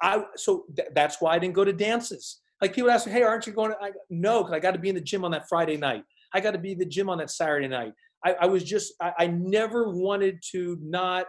i 0.00 0.24
so 0.36 0.64
th- 0.74 0.88
that's 0.94 1.20
why 1.20 1.34
i 1.34 1.38
didn't 1.38 1.54
go 1.54 1.64
to 1.64 1.72
dances 1.72 2.40
like 2.62 2.72
people 2.72 2.90
ask 2.90 3.06
me, 3.06 3.12
"Hey, 3.12 3.22
aren't 3.22 3.46
you 3.46 3.52
going?" 3.52 3.72
To, 3.72 3.76
I, 3.82 3.90
no, 4.08 4.38
because 4.38 4.54
I 4.54 4.60
got 4.60 4.70
to 4.70 4.78
be 4.78 4.88
in 4.88 4.94
the 4.94 5.00
gym 5.00 5.26
on 5.26 5.30
that 5.32 5.46
Friday 5.46 5.76
night. 5.76 6.04
I 6.32 6.40
got 6.40 6.52
to 6.52 6.58
be 6.58 6.72
the 6.74 6.86
gym 6.86 7.10
on 7.10 7.18
that 7.18 7.30
Saturday 7.30 7.68
night. 7.68 7.92
I, 8.24 8.32
I 8.40 8.46
was 8.46 8.64
just, 8.64 8.94
I, 9.00 9.12
I 9.18 9.26
never 9.26 9.90
wanted 9.90 10.42
to 10.52 10.78
not 10.80 11.26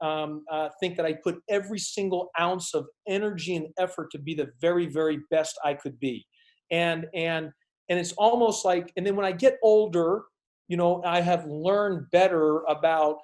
um, 0.00 0.44
uh, 0.50 0.68
think 0.80 0.96
that 0.96 1.06
I 1.06 1.14
put 1.14 1.38
every 1.48 1.78
single 1.78 2.30
ounce 2.40 2.74
of 2.74 2.86
energy 3.06 3.56
and 3.56 3.68
effort 3.78 4.10
to 4.12 4.18
be 4.18 4.34
the 4.34 4.48
very, 4.60 4.86
very 4.86 5.20
best 5.30 5.58
I 5.64 5.74
could 5.74 5.98
be. 5.98 6.26
And 6.70 7.06
and 7.14 7.50
and 7.88 7.98
it's 7.98 8.12
almost 8.12 8.64
like, 8.64 8.92
and 8.96 9.06
then 9.06 9.16
when 9.16 9.24
I 9.24 9.32
get 9.32 9.56
older, 9.62 10.24
you 10.68 10.76
know, 10.76 11.02
I 11.04 11.20
have 11.22 11.46
learned 11.46 12.10
better 12.12 12.60
about 12.64 13.16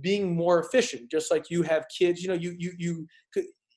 being 0.00 0.34
more 0.34 0.60
efficient. 0.60 1.10
Just 1.10 1.30
like 1.30 1.50
you 1.50 1.62
have 1.62 1.84
kids, 1.96 2.22
you 2.22 2.28
know, 2.28 2.34
you 2.34 2.54
you 2.58 2.72
you 2.78 3.06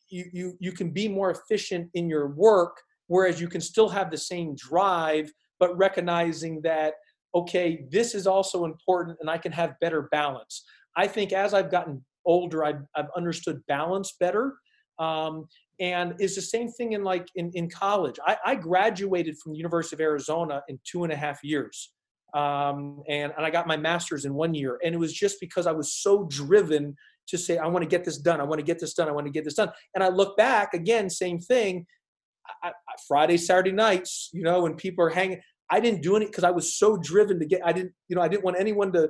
you 0.10 0.26
you 0.32 0.58
you 0.60 0.72
can 0.72 0.92
be 0.92 1.08
more 1.08 1.32
efficient 1.32 1.90
in 1.94 2.10
your 2.10 2.28
work 2.28 2.78
whereas 3.08 3.42
you 3.42 3.48
can 3.48 3.62
still 3.62 3.90
have 3.90 4.10
the 4.10 4.18
same 4.18 4.56
drive 4.56 5.32
but 5.60 5.76
recognizing 5.78 6.62
that 6.62 6.94
okay 7.36 7.86
this 7.92 8.16
is 8.16 8.28
also 8.28 8.66
important 8.66 9.18
and 9.22 9.30
i 9.30 9.38
can 9.38 9.52
have 9.52 9.80
better 9.80 10.04
balance 10.12 10.64
i 10.98 11.08
think 11.08 11.32
as 11.32 11.54
i've 11.54 11.72
gotten 11.72 12.04
older 12.26 12.64
i've, 12.64 12.82
I've 12.96 13.10
understood 13.16 13.62
balance 13.68 14.16
better. 14.20 14.56
Um, 15.00 15.48
and 15.80 16.16
it's 16.20 16.36
the 16.36 16.42
same 16.42 16.70
thing 16.70 16.92
in 16.92 17.06
like 17.06 17.26
in, 17.36 17.52
in 17.54 17.70
college. 17.70 18.20
I, 18.28 18.36
I 18.46 18.56
graduated 18.56 19.38
from 19.38 19.54
the 19.54 19.58
university 19.58 19.96
of 19.96 20.02
arizona 20.02 20.62
in 20.68 20.80
two 20.84 21.04
and 21.04 21.14
a 21.14 21.16
half 21.16 21.40
years. 21.44 21.94
Um, 22.34 23.02
and, 23.08 23.34
and 23.36 23.46
i 23.46 23.50
got 23.50 23.66
my 23.66 23.78
master's 23.78 24.26
in 24.26 24.34
one 24.34 24.54
year. 24.54 24.80
And 24.84 24.94
it 24.94 24.98
was 24.98 25.14
just 25.14 25.40
because 25.40 25.68
i 25.68 25.72
was 25.72 25.94
so 25.94 26.26
driven 26.26 26.96
to 27.28 27.38
say 27.38 27.58
i 27.58 27.68
want 27.68 27.84
to 27.84 27.90
get 27.90 28.04
this 28.04 28.18
done. 28.18 28.42
I 28.42 28.44
want 28.44 28.60
to 28.60 28.66
get 28.66 28.80
this 28.80 28.94
done. 28.94 29.08
I 29.08 29.12
want 29.12 29.28
to 29.28 29.32
get 29.32 29.46
this 29.46 29.56
done. 29.56 29.72
And 29.96 30.04
i 30.04 30.10
look 30.10 30.36
back 30.36 30.74
again 30.74 31.10
same 31.10 31.40
thing. 31.40 31.86
I, 32.64 32.70
I, 32.70 32.72
Friday, 33.08 33.38
Saturday 33.38 33.72
nights, 33.72 34.30
you 34.34 34.44
know, 34.44 34.64
when 34.64 34.74
people 34.74 35.06
are 35.06 35.10
hanging, 35.10 35.40
I 35.70 35.80
didn't 35.80 36.02
do 36.02 36.16
it 36.16 36.26
because 36.26 36.44
I 36.44 36.52
was 36.52 36.78
so 36.78 36.98
driven 36.98 37.40
to 37.40 37.46
get. 37.46 37.62
I 37.64 37.72
didn't, 37.72 37.94
you 38.08 38.16
know, 38.16 38.22
I 38.22 38.28
didn't 38.28 38.44
want 38.44 38.60
anyone 38.60 38.92
to 38.94 39.10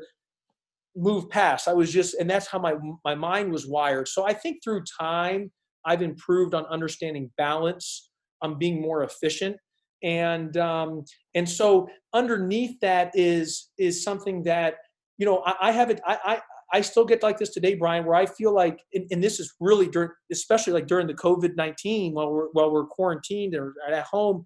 move 1.00 1.30
past. 1.30 1.68
I 1.68 1.74
was 1.74 1.92
just, 1.92 2.16
and 2.16 2.30
that's 2.30 2.48
how 2.48 2.60
my 2.60 2.76
my 3.06 3.16
mind 3.16 3.52
was 3.52 3.68
wired. 3.68 4.08
So 4.08 4.26
I 4.26 4.34
think 4.34 4.64
through 4.64 4.84
time, 5.00 5.52
I've 5.86 6.02
improved 6.02 6.54
on 6.54 6.66
understanding 6.66 7.32
balance, 7.38 8.10
I'm 8.42 8.58
being 8.58 8.82
more 8.82 9.04
efficient, 9.04 9.58
and 10.04 10.56
um, 10.58 11.04
and 11.36 11.48
so 11.48 11.88
underneath 12.14 12.80
that 12.82 13.12
is 13.14 13.70
is 13.78 14.04
something 14.04 14.44
that 14.44 14.76
you 15.18 15.26
know 15.26 15.42
I, 15.46 15.70
I 15.70 15.72
haven't 15.72 16.02
I, 16.06 16.18
I 16.26 16.42
I 16.72 16.82
still 16.82 17.06
get 17.06 17.24
like 17.24 17.38
this 17.38 17.50
today, 17.50 17.76
Brian, 17.76 18.06
where 18.06 18.16
I 18.16 18.28
feel 18.28 18.54
like, 18.54 18.80
and, 18.94 19.08
and 19.10 19.24
this 19.24 19.40
is 19.40 19.54
really 19.60 19.88
during, 19.88 20.12
especially 20.32 20.74
like 20.74 20.88
during 20.88 21.08
the 21.08 21.14
COVID 21.16 21.56
nineteen, 21.56 22.14
while 22.14 22.32
we're 22.32 22.50
while 22.52 22.72
we're 22.72 22.86
quarantined 22.86 23.56
or 23.56 23.74
at 23.90 24.04
home. 24.04 24.46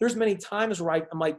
There's 0.00 0.16
many 0.16 0.34
times 0.34 0.80
where 0.80 0.94
I, 0.94 1.02
I'm 1.12 1.18
like, 1.18 1.36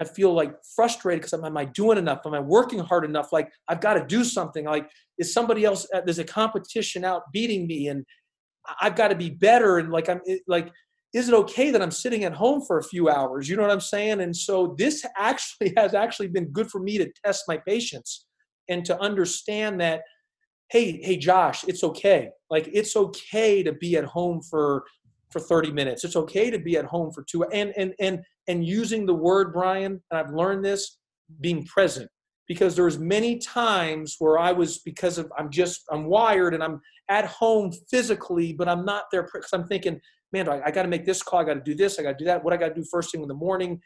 I 0.00 0.04
feel 0.04 0.32
like 0.32 0.54
frustrated 0.74 1.22
because 1.22 1.32
am 1.32 1.56
I 1.56 1.64
doing 1.66 1.98
enough? 1.98 2.20
Am 2.26 2.34
I 2.34 2.40
working 2.40 2.80
hard 2.80 3.04
enough? 3.04 3.32
Like 3.32 3.50
I've 3.68 3.80
got 3.80 3.94
to 3.94 4.04
do 4.04 4.24
something. 4.24 4.64
Like 4.64 4.90
is 5.18 5.32
somebody 5.32 5.64
else? 5.64 5.86
uh, 5.94 6.00
There's 6.04 6.18
a 6.18 6.24
competition 6.24 7.04
out 7.04 7.22
beating 7.32 7.66
me, 7.66 7.88
and 7.88 8.04
I've 8.80 8.96
got 8.96 9.08
to 9.08 9.14
be 9.14 9.30
better. 9.30 9.78
And 9.78 9.90
like 9.90 10.08
I'm 10.08 10.20
like, 10.48 10.72
is 11.12 11.28
it 11.28 11.34
okay 11.34 11.70
that 11.70 11.80
I'm 11.80 11.92
sitting 11.92 12.24
at 12.24 12.32
home 12.32 12.62
for 12.66 12.78
a 12.78 12.84
few 12.84 13.08
hours? 13.08 13.48
You 13.48 13.56
know 13.56 13.62
what 13.62 13.70
I'm 13.70 13.80
saying? 13.80 14.20
And 14.20 14.36
so 14.36 14.74
this 14.78 15.04
actually 15.16 15.72
has 15.76 15.94
actually 15.94 16.28
been 16.28 16.46
good 16.46 16.70
for 16.70 16.80
me 16.80 16.98
to 16.98 17.10
test 17.24 17.44
my 17.46 17.58
patience 17.58 18.26
and 18.68 18.84
to 18.84 18.98
understand 19.00 19.80
that 19.80 20.02
hey 20.70 21.00
hey 21.02 21.16
josh 21.16 21.64
it's 21.68 21.84
okay 21.84 22.30
like 22.50 22.68
it's 22.72 22.96
okay 22.96 23.62
to 23.62 23.72
be 23.72 23.96
at 23.96 24.04
home 24.04 24.40
for 24.40 24.84
for 25.30 25.40
30 25.40 25.72
minutes 25.72 26.04
it's 26.04 26.16
okay 26.16 26.50
to 26.50 26.58
be 26.58 26.76
at 26.76 26.84
home 26.84 27.12
for 27.12 27.22
two 27.24 27.44
and 27.44 27.72
and 27.76 27.92
and 28.00 28.20
and 28.48 28.66
using 28.66 29.06
the 29.06 29.14
word 29.14 29.52
brian 29.52 30.02
and 30.10 30.18
i've 30.18 30.32
learned 30.32 30.64
this 30.64 30.98
being 31.40 31.64
present. 31.64 32.08
Because 32.46 32.76
there 32.76 32.84
was 32.84 32.98
many 32.98 33.38
times 33.38 34.16
where 34.18 34.38
i 34.38 34.52
was 34.52 34.78
because 34.80 35.16
of 35.16 35.32
i'm 35.38 35.50
just 35.50 35.82
i'm 35.90 36.04
wired 36.04 36.52
and 36.52 36.62
i'm 36.62 36.80
at 37.08 37.24
home 37.24 37.72
physically 37.90 38.52
but 38.52 38.68
i'm 38.68 38.84
not 38.84 39.04
there 39.10 39.22
because 39.22 39.52
i'm 39.54 39.66
thinking 39.66 39.98
man 40.32 40.48
i, 40.48 40.60
I 40.66 40.70
got 40.70 40.82
to 40.82 40.88
make 40.88 41.06
this 41.06 41.22
call 41.22 41.40
i 41.40 41.44
got 41.44 41.54
to 41.54 41.60
do 41.60 41.74
this 41.74 41.98
i 41.98 42.02
got 42.02 42.18
to 42.18 42.18
do 42.18 42.26
that 42.26 42.44
what 42.44 42.52
i 42.52 42.58
got 42.58 42.68
to 42.68 42.74
do 42.74 42.84
first 42.90 43.12
thing 43.12 43.22
in 43.22 43.28
the 43.28 43.34
morning? 43.34 43.80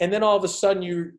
And 0.00 0.12
then 0.12 0.24
all 0.24 0.36
of 0.36 0.42
a 0.42 0.48
sudden 0.48 0.82
you 0.82 1.12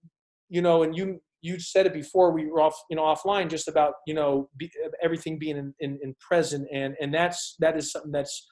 you 0.50 0.62
know 0.62 0.84
and 0.84 0.96
you 0.96 1.22
you 1.42 1.60
said 1.60 1.86
it 1.86 1.94
before 1.94 2.32
we 2.32 2.48
were 2.48 2.60
off 2.60 2.76
you 2.90 2.96
know 2.96 3.04
offline 3.04 3.50
just 3.50 3.68
about 3.68 3.94
you 4.06 4.14
know 4.14 4.50
be, 4.58 4.70
everything 5.02 5.40
being 5.40 5.58
in, 5.58 5.74
in, 5.80 6.00
in 6.04 6.16
present 6.20 6.68
and 6.74 6.96
and 7.00 7.14
that's 7.14 7.56
that 7.60 7.78
is 7.78 7.92
something 7.92 8.12
that's 8.12 8.48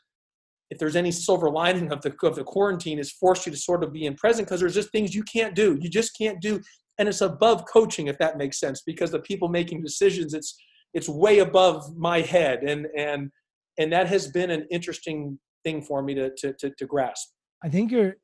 if 0.73 0.79
there's 0.79 0.95
any 0.95 1.12
silver 1.12 1.49
lining 1.49 1.91
of 1.91 2.01
the 2.01 2.13
of 2.23 2.36
the 2.36 2.43
quarantine 2.43 2.97
is 2.97 3.12
forced 3.12 3.45
you 3.45 3.51
to 3.51 3.57
sort 3.57 3.83
of 3.83 3.93
be 3.93 4.05
in 4.05 4.15
present 4.15 4.47
because 4.47 4.59
there's 4.59 4.73
just 4.73 4.91
things 4.91 5.13
you 5.13 5.23
can't 5.23 5.55
do 5.55 5.77
you 5.79 5.89
just 5.89 6.17
can't 6.17 6.41
do 6.41 6.59
and 6.97 7.07
it's 7.07 7.21
above 7.21 7.63
coaching 7.71 8.07
if 8.07 8.17
that 8.17 8.38
makes 8.38 8.59
sense 8.59 8.81
because 8.81 9.12
the 9.12 9.19
people 9.19 9.47
making 9.47 9.81
decisions 9.81 10.33
it's 10.33 10.55
it's 10.93 11.07
way 11.07 11.39
above 11.39 11.95
my 11.95 12.21
head 12.21 12.63
and 12.63 12.88
and 12.97 13.29
and 13.77 13.93
that 13.93 14.07
has 14.07 14.27
been 14.27 14.49
an 14.49 14.65
interesting 14.71 15.38
thing 15.63 15.81
for 15.81 16.01
me 16.01 16.13
to 16.15 16.31
to 16.36 16.53
to, 16.53 16.71
to 16.77 16.86
grasp 16.86 17.29
I 17.63 17.69
think 17.69 17.91
you're 17.91 18.15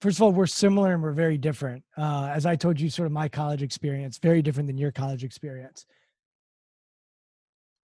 first 0.00 0.18
of 0.18 0.22
all, 0.22 0.32
we're 0.32 0.46
similar 0.46 0.92
and 0.92 1.02
we're 1.02 1.12
very 1.12 1.38
different. 1.38 1.82
Uh, 1.96 2.30
as 2.30 2.44
I 2.44 2.54
told 2.54 2.78
you, 2.78 2.90
sort 2.90 3.06
of 3.06 3.12
my 3.12 3.28
college 3.28 3.62
experience, 3.62 4.18
very 4.18 4.42
different 4.42 4.66
than 4.66 4.76
your 4.76 4.92
college 4.92 5.24
experience. 5.24 5.86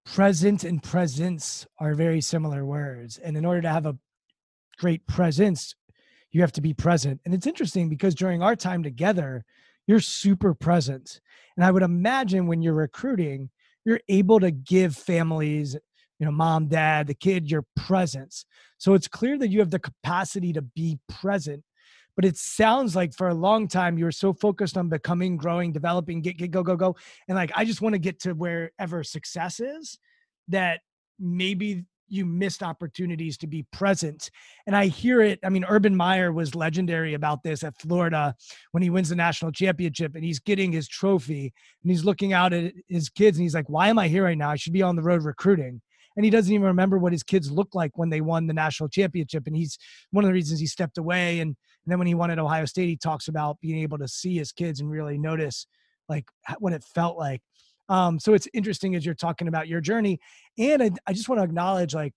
Present 0.05 0.63
and 0.63 0.83
presence 0.83 1.65
are 1.79 1.95
very 1.95 2.21
similar 2.21 2.65
words. 2.65 3.17
And 3.17 3.37
in 3.37 3.45
order 3.45 3.61
to 3.61 3.69
have 3.69 3.85
a 3.85 3.97
great 4.77 5.07
presence, 5.07 5.75
you 6.31 6.41
have 6.41 6.51
to 6.53 6.61
be 6.61 6.73
present. 6.73 7.21
And 7.25 7.33
it's 7.33 7.47
interesting 7.47 7.89
because 7.89 8.15
during 8.15 8.41
our 8.41 8.55
time 8.55 8.83
together, 8.83 9.45
you're 9.87 9.99
super 9.99 10.53
present. 10.53 11.21
And 11.55 11.65
I 11.65 11.71
would 11.71 11.83
imagine 11.83 12.47
when 12.47 12.61
you're 12.61 12.73
recruiting, 12.73 13.49
you're 13.85 14.01
able 14.09 14.39
to 14.39 14.51
give 14.51 14.95
families, 14.95 15.75
you 16.19 16.25
know, 16.25 16.31
mom, 16.31 16.67
dad, 16.67 17.07
the 17.07 17.13
kid, 17.13 17.49
your 17.49 17.65
presence. 17.75 18.45
So 18.77 18.93
it's 18.93 19.07
clear 19.07 19.37
that 19.37 19.49
you 19.49 19.59
have 19.59 19.71
the 19.71 19.79
capacity 19.79 20.53
to 20.53 20.61
be 20.61 20.99
present 21.07 21.63
but 22.15 22.25
it 22.25 22.37
sounds 22.37 22.95
like 22.95 23.13
for 23.13 23.29
a 23.29 23.33
long 23.33 23.67
time 23.67 23.97
you 23.97 24.05
were 24.05 24.11
so 24.11 24.33
focused 24.33 24.77
on 24.77 24.89
becoming 24.89 25.37
growing 25.37 25.71
developing 25.71 26.21
get 26.21 26.37
get 26.37 26.51
go 26.51 26.63
go 26.63 26.75
go 26.75 26.95
and 27.27 27.35
like 27.35 27.51
i 27.55 27.65
just 27.65 27.81
want 27.81 27.93
to 27.93 27.99
get 27.99 28.19
to 28.19 28.33
wherever 28.33 29.03
success 29.03 29.59
is 29.59 29.97
that 30.47 30.81
maybe 31.19 31.85
you 32.09 32.25
missed 32.25 32.61
opportunities 32.61 33.37
to 33.37 33.47
be 33.47 33.65
present 33.71 34.29
and 34.67 34.75
i 34.75 34.85
hear 34.85 35.21
it 35.21 35.39
i 35.43 35.49
mean 35.49 35.65
urban 35.67 35.95
meyer 35.95 36.31
was 36.31 36.53
legendary 36.53 37.13
about 37.13 37.41
this 37.43 37.63
at 37.63 37.75
florida 37.79 38.35
when 38.71 38.83
he 38.83 38.89
wins 38.89 39.09
the 39.09 39.15
national 39.15 39.51
championship 39.51 40.13
and 40.15 40.23
he's 40.23 40.39
getting 40.39 40.71
his 40.71 40.87
trophy 40.87 41.53
and 41.81 41.91
he's 41.91 42.05
looking 42.05 42.33
out 42.33 42.53
at 42.53 42.73
his 42.87 43.09
kids 43.09 43.37
and 43.37 43.43
he's 43.43 43.55
like 43.55 43.69
why 43.69 43.87
am 43.87 43.97
i 43.97 44.07
here 44.07 44.25
right 44.25 44.37
now? 44.37 44.49
I 44.49 44.57
should 44.57 44.73
be 44.73 44.81
on 44.81 44.95
the 44.95 45.01
road 45.01 45.23
recruiting 45.23 45.81
and 46.15 46.25
he 46.25 46.31
doesn't 46.31 46.53
even 46.53 46.67
remember 46.67 46.97
what 46.97 47.11
his 47.11 47.23
kids 47.23 47.51
looked 47.51 47.75
like 47.75 47.97
when 47.97 48.09
they 48.09 48.21
won 48.21 48.47
the 48.47 48.53
national 48.53 48.89
championship 48.89 49.47
and 49.47 49.55
he's 49.55 49.77
one 50.11 50.23
of 50.23 50.27
the 50.27 50.33
reasons 50.33 50.59
he 50.59 50.67
stepped 50.67 50.97
away 50.97 51.39
and 51.39 51.55
and 51.85 51.91
then 51.91 51.97
when 51.97 52.07
he 52.07 52.15
won 52.15 52.31
at 52.31 52.39
Ohio 52.39 52.65
State, 52.65 52.87
he 52.87 52.95
talks 52.95 53.27
about 53.27 53.59
being 53.59 53.79
able 53.79 53.97
to 53.97 54.07
see 54.07 54.37
his 54.37 54.51
kids 54.51 54.79
and 54.79 54.89
really 54.89 55.17
notice 55.17 55.67
like 56.07 56.25
what 56.59 56.73
it 56.73 56.83
felt 56.83 57.17
like. 57.17 57.41
Um, 57.89 58.19
so 58.19 58.33
it's 58.33 58.47
interesting 58.53 58.95
as 58.95 59.05
you're 59.05 59.15
talking 59.15 59.47
about 59.47 59.67
your 59.67 59.81
journey. 59.81 60.19
And 60.57 60.81
I, 60.81 60.91
I 61.05 61.13
just 61.13 61.27
want 61.27 61.39
to 61.39 61.43
acknowledge 61.43 61.93
like 61.93 62.13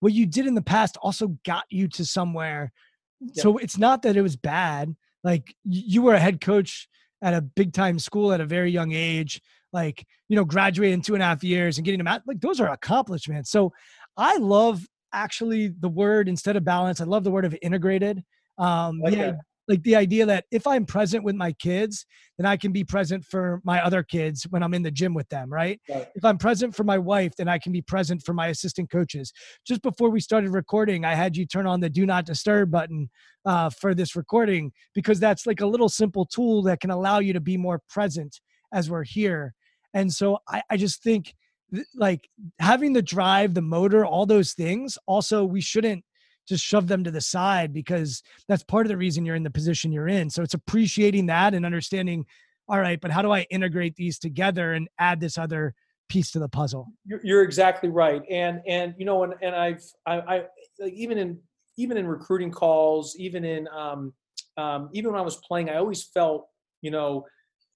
what 0.00 0.12
you 0.12 0.26
did 0.26 0.46
in 0.46 0.54
the 0.54 0.62
past 0.62 0.96
also 1.02 1.36
got 1.44 1.64
you 1.70 1.88
to 1.88 2.04
somewhere. 2.04 2.72
Yeah. 3.20 3.42
So 3.42 3.58
it's 3.58 3.78
not 3.78 4.02
that 4.02 4.16
it 4.16 4.22
was 4.22 4.36
bad. 4.36 4.94
Like 5.24 5.54
you 5.64 6.02
were 6.02 6.14
a 6.14 6.20
head 6.20 6.40
coach 6.40 6.88
at 7.22 7.34
a 7.34 7.40
big 7.40 7.72
time 7.72 7.98
school 7.98 8.32
at 8.32 8.40
a 8.40 8.46
very 8.46 8.70
young 8.70 8.92
age, 8.92 9.40
like, 9.72 10.06
you 10.28 10.36
know, 10.36 10.44
graduating 10.44 11.02
two 11.02 11.14
and 11.14 11.22
a 11.22 11.26
half 11.26 11.42
years 11.42 11.78
and 11.78 11.84
getting 11.84 11.98
them 11.98 12.06
out. 12.06 12.22
Like 12.26 12.40
those 12.40 12.60
are 12.60 12.68
accomplishments. 12.68 13.50
So 13.50 13.72
I 14.16 14.36
love 14.36 14.86
actually 15.12 15.68
the 15.68 15.88
word 15.88 16.28
instead 16.28 16.56
of 16.56 16.64
balance. 16.64 17.00
I 17.00 17.04
love 17.04 17.24
the 17.24 17.30
word 17.30 17.44
of 17.44 17.56
integrated. 17.62 18.22
Um, 18.58 19.00
Like 19.00 19.14
the 19.14 19.38
like 19.66 19.82
the 19.82 19.96
idea 19.96 20.26
that 20.26 20.44
if 20.50 20.66
I'm 20.66 20.84
present 20.84 21.24
with 21.24 21.36
my 21.36 21.52
kids, 21.52 22.04
then 22.36 22.46
I 22.46 22.56
can 22.56 22.72
be 22.72 22.84
present 22.84 23.24
for 23.24 23.60
my 23.64 23.82
other 23.82 24.02
kids 24.02 24.44
when 24.50 24.62
I'm 24.62 24.74
in 24.74 24.82
the 24.82 24.90
gym 24.90 25.14
with 25.14 25.28
them, 25.30 25.50
right? 25.50 25.80
Right. 25.88 26.06
If 26.14 26.24
I'm 26.24 26.38
present 26.38 26.74
for 26.74 26.84
my 26.84 26.98
wife, 26.98 27.34
then 27.36 27.48
I 27.48 27.58
can 27.58 27.72
be 27.72 27.80
present 27.80 28.22
for 28.22 28.34
my 28.34 28.48
assistant 28.48 28.90
coaches. 28.90 29.32
Just 29.66 29.82
before 29.82 30.10
we 30.10 30.20
started 30.20 30.50
recording, 30.50 31.04
I 31.04 31.14
had 31.14 31.36
you 31.36 31.46
turn 31.46 31.66
on 31.66 31.80
the 31.80 31.88
do 31.88 32.04
not 32.04 32.26
disturb 32.26 32.70
button 32.70 33.08
uh, 33.46 33.70
for 33.70 33.94
this 33.94 34.14
recording 34.14 34.72
because 34.94 35.18
that's 35.18 35.46
like 35.46 35.60
a 35.60 35.66
little 35.66 35.88
simple 35.88 36.26
tool 36.26 36.62
that 36.64 36.80
can 36.80 36.90
allow 36.90 37.20
you 37.20 37.32
to 37.32 37.40
be 37.40 37.56
more 37.56 37.80
present 37.88 38.40
as 38.72 38.90
we're 38.90 39.04
here. 39.04 39.54
And 39.94 40.12
so 40.12 40.38
I, 40.48 40.62
I 40.68 40.76
just 40.76 41.02
think 41.02 41.34
th- 41.72 41.86
like 41.94 42.28
having 42.58 42.92
the 42.92 43.02
drive, 43.02 43.54
the 43.54 43.62
motor, 43.62 44.04
all 44.04 44.26
those 44.26 44.52
things, 44.52 44.98
also, 45.06 45.44
we 45.44 45.62
shouldn't 45.62 46.04
just 46.46 46.64
shove 46.64 46.86
them 46.86 47.04
to 47.04 47.10
the 47.10 47.20
side 47.20 47.72
because 47.72 48.22
that's 48.48 48.62
part 48.62 48.86
of 48.86 48.90
the 48.90 48.96
reason 48.96 49.24
you're 49.24 49.36
in 49.36 49.42
the 49.42 49.50
position 49.50 49.92
you're 49.92 50.08
in. 50.08 50.30
So 50.30 50.42
it's 50.42 50.54
appreciating 50.54 51.26
that 51.26 51.54
and 51.54 51.64
understanding, 51.64 52.26
all 52.68 52.78
right, 52.78 53.00
but 53.00 53.10
how 53.10 53.22
do 53.22 53.30
I 53.30 53.42
integrate 53.50 53.96
these 53.96 54.18
together 54.18 54.72
and 54.72 54.88
add 54.98 55.20
this 55.20 55.38
other 55.38 55.74
piece 56.08 56.30
to 56.32 56.38
the 56.38 56.48
puzzle? 56.48 56.88
You're, 57.04 57.42
exactly 57.42 57.88
right, 57.88 58.22
and 58.30 58.60
and 58.66 58.94
you 58.98 59.04
know, 59.04 59.24
and 59.24 59.34
and 59.42 59.54
I've 59.54 59.82
I, 60.06 60.16
I 60.20 60.42
even 60.86 61.18
in 61.18 61.38
even 61.76 61.96
in 61.96 62.06
recruiting 62.06 62.50
calls, 62.50 63.16
even 63.18 63.44
in 63.44 63.68
um, 63.68 64.12
um, 64.56 64.90
even 64.92 65.12
when 65.12 65.20
I 65.20 65.24
was 65.24 65.36
playing, 65.36 65.70
I 65.70 65.76
always 65.76 66.04
felt 66.04 66.48
you 66.84 66.90
know, 66.90 67.26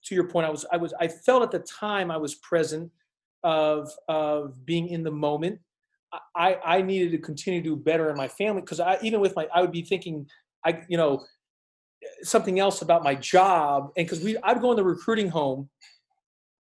to 0.05 0.15
your 0.15 0.29
point, 0.29 0.47
I 0.47 0.51
was 0.51 0.67
I 0.71 0.77
was 0.77 0.93
I 1.01 1.09
felt 1.09 1.43
at 1.43 1.51
the 1.51 1.59
time 1.61 2.11
I 2.11 2.19
was 2.19 2.37
present 2.37 2.93
of 3.43 3.91
of 4.07 4.65
being 4.65 4.89
in 4.89 5.03
the 5.03 5.11
moment. 5.11 5.59
I 6.35 6.59
I 6.65 6.83
needed 6.83 7.13
to 7.13 7.19
continue 7.19 7.63
to 7.63 7.69
do 7.69 7.77
better 7.77 8.11
in 8.11 8.17
my 8.17 8.29
family 8.29 8.63
because 8.63 8.81
I 8.81 8.99
even 9.03 9.21
with 9.21 9.35
my 9.37 9.47
I 9.55 9.61
would 9.61 9.73
be 9.73 9.83
thinking 9.83 10.27
I 10.65 10.83
you 10.89 10.97
know 10.97 11.25
something 12.23 12.59
else 12.59 12.83
about 12.83 13.03
my 13.03 13.15
job 13.15 13.91
and 13.97 14.07
because 14.07 14.23
we 14.23 14.37
I'd 14.43 14.61
go 14.61 14.71
in 14.71 14.77
the 14.77 14.85
recruiting 14.85 15.29
home 15.29 15.69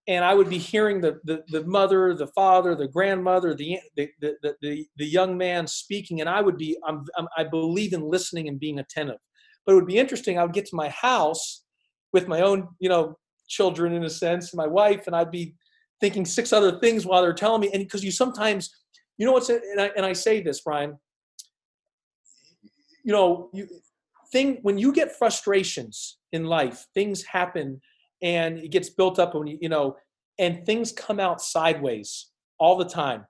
and 0.08 0.24
I 0.24 0.34
would 0.34 0.48
be 0.48 0.58
hearing 0.58 1.00
the 1.00 1.20
the, 1.24 1.44
the 1.48 1.64
mother, 1.64 2.14
the 2.14 2.26
father, 2.28 2.74
the 2.74 2.88
grandmother, 2.88 3.54
the, 3.54 3.78
the 3.96 4.08
the 4.20 4.56
the 4.62 4.87
the 4.96 5.06
young 5.06 5.37
man 5.37 5.66
speaking, 5.66 6.20
and 6.20 6.28
I 6.28 6.40
would 6.40 6.56
be 6.56 6.76
I'm, 6.87 7.04
I'm 7.16 7.28
I 7.37 7.44
believe 7.44 7.92
in 7.92 8.02
listening 8.02 8.48
and 8.48 8.58
being 8.58 8.78
attentive. 8.78 9.18
But 9.64 9.72
it 9.72 9.74
would 9.76 9.87
be 9.87 9.98
interesting. 9.98 10.38
I 10.38 10.44
would 10.44 10.54
get 10.54 10.66
to 10.66 10.76
my 10.76 10.88
house 10.88 11.64
with 12.12 12.26
my 12.26 12.40
own 12.40 12.68
you 12.80 12.88
know 12.88 13.16
children 13.48 13.92
in 13.92 14.04
a 14.04 14.11
sense, 14.11 14.54
my 14.54 14.66
wife, 14.66 15.06
and 15.06 15.14
I'd 15.14 15.30
be 15.30 15.54
thinking 16.00 16.24
six 16.24 16.52
other 16.52 16.78
things 16.80 17.04
while 17.04 17.22
they're 17.22 17.34
telling 17.34 17.61
me. 17.61 17.70
And 17.72 17.82
because 17.82 18.02
you 18.02 18.11
sometimes 18.11 18.70
you 19.18 19.26
know 19.26 19.33
what's 19.33 19.48
and 19.48 19.81
I 19.81 19.90
and 19.96 20.07
I 20.07 20.12
say 20.12 20.40
this, 20.40 20.61
Brian. 20.61 20.98
You 23.04 23.12
know 23.12 23.50
you 23.52 23.68
thing 24.33 24.59
when 24.62 24.78
you 24.78 24.92
get 24.92 25.16
frustrations 25.16 26.18
in 26.33 26.44
life, 26.44 26.87
things 26.94 27.24
happen 27.24 27.81
and 28.22 28.59
it 28.59 28.70
gets 28.70 28.90
built 28.90 29.18
up 29.18 29.35
when 29.35 29.48
you 29.48 29.59
you 29.61 29.68
know 29.68 29.96
and 30.38 30.64
things 30.64 30.92
come 30.92 31.18
out 31.18 31.40
sideways 31.40 32.31
all 32.59 32.76
the 32.76 32.85
time. 32.85 33.26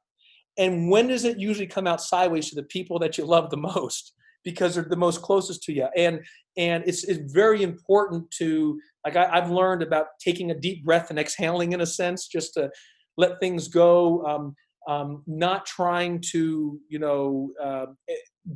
And 0.59 0.91
when 0.91 1.09
does 1.09 1.25
it 1.25 1.39
usually 1.39 1.67
come 1.67 1.87
out 1.87 2.03
sideways 2.03 2.51
to 2.51 2.57
the 2.57 2.65
people 2.65 2.99
that 2.99 3.17
you 3.17 3.25
love 3.25 3.51
the 3.51 3.57
most? 3.57 4.13
Because 4.45 4.75
they're 4.75 4.85
the 4.85 4.97
most 4.97 5.23
closest 5.23 5.63
to 5.65 5.73
you 5.73 5.89
and 5.97 6.21
and 6.57 6.85
it's, 6.87 7.05
it's 7.05 7.33
very 7.33 7.63
important 7.63 8.31
to 8.33 8.81
like 9.05 9.17
I, 9.17 9.27
i've 9.33 9.51
learned 9.51 9.83
about 9.83 10.07
taking 10.21 10.51
a 10.51 10.59
deep 10.59 10.85
breath 10.85 11.11
and 11.11 11.19
exhaling 11.19 11.73
in 11.73 11.81
a 11.81 11.87
sense 11.87 12.27
just 12.29 12.55
to 12.55 12.71
let 13.19 13.41
things 13.41 13.69
go. 13.69 14.25
Um, 14.25 14.55
um, 14.89 15.23
not 15.27 15.67
trying 15.67 16.21
to 16.33 16.81
you 16.89 16.99
know 16.99 17.53
uh, 17.63 17.87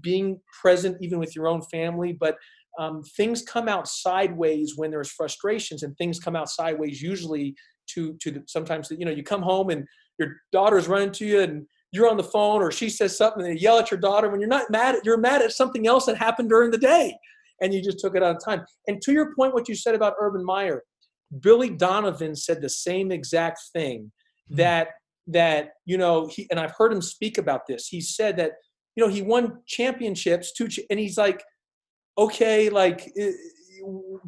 being 0.01 0.41
present 0.61 0.97
even 1.01 1.19
with 1.21 1.37
your 1.37 1.47
own 1.47 1.63
family 1.63 2.13
but 2.13 2.37
um, 2.79 3.03
things 3.17 3.43
come 3.43 3.69
out 3.69 3.87
sideways 3.87 4.75
when 4.77 4.91
there's 4.91 5.13
frustrations 5.13 5.83
and 5.83 5.97
things 5.97 6.19
come 6.19 6.35
out 6.35 6.49
sideways 6.49 7.01
usually 7.01 7.55
to 7.87 8.17
to 8.21 8.31
the, 8.31 8.43
sometimes 8.47 8.91
you 8.91 9.05
know 9.05 9.13
you 9.13 9.23
come 9.23 9.43
home 9.43 9.71
and 9.71 9.87
your 10.19 10.37
daughter's 10.53 10.89
running 10.89 11.13
to 11.13 11.27
you 11.27 11.41
and 11.41 11.67
you're 11.93 12.11
on 12.11 12.17
the 12.17 12.25
phone 12.25 12.63
or 12.63 12.73
she 12.73 12.89
says 12.89 13.17
something 13.17 13.45
and 13.45 13.61
you 13.61 13.63
yell 13.63 13.79
at 13.79 13.91
your 13.91 14.01
daughter 14.01 14.31
when 14.31 14.41
you're 14.41 14.49
not 14.49 14.71
mad 14.71 14.95
at 14.95 15.05
you're 15.05 15.19
mad 15.19 15.43
at 15.43 15.53
something 15.53 15.87
else 15.87 16.07
that 16.07 16.17
happened 16.17 16.49
during 16.49 16.71
the 16.71 16.79
day 16.79 17.15
and 17.61 17.73
you 17.73 17.83
just 17.83 18.01
took 18.01 18.17
it 18.17 18.23
out 18.23 18.37
of 18.37 18.45
time. 18.45 18.65
And 18.89 19.01
to 19.03 19.13
your 19.13 19.35
point 19.35 19.55
what 19.55 19.69
you 19.69 19.75
said 19.75 19.95
about 19.95 20.15
urban 20.19 20.45
meyer 20.45 20.83
billy 21.41 21.71
donovan 21.71 22.35
said 22.37 22.61
the 22.61 22.69
same 22.69 23.11
exact 23.11 23.61
thing 23.73 24.13
that 24.51 24.89
that 25.27 25.75
you 25.85 25.97
know 25.97 26.27
he 26.27 26.49
and 26.51 26.59
i've 26.59 26.73
heard 26.73 26.93
him 26.93 27.01
speak 27.01 27.39
about 27.39 27.67
this 27.67 27.87
he 27.87 28.01
said 28.01 28.37
that 28.37 28.53
you 28.97 29.05
know 29.05 29.09
he 29.09 29.23
won 29.23 29.61
championships 29.67 30.53
two 30.53 30.69
and 30.91 30.99
he's 30.99 31.17
like 31.17 31.43
okay, 32.19 32.69
like 32.69 33.13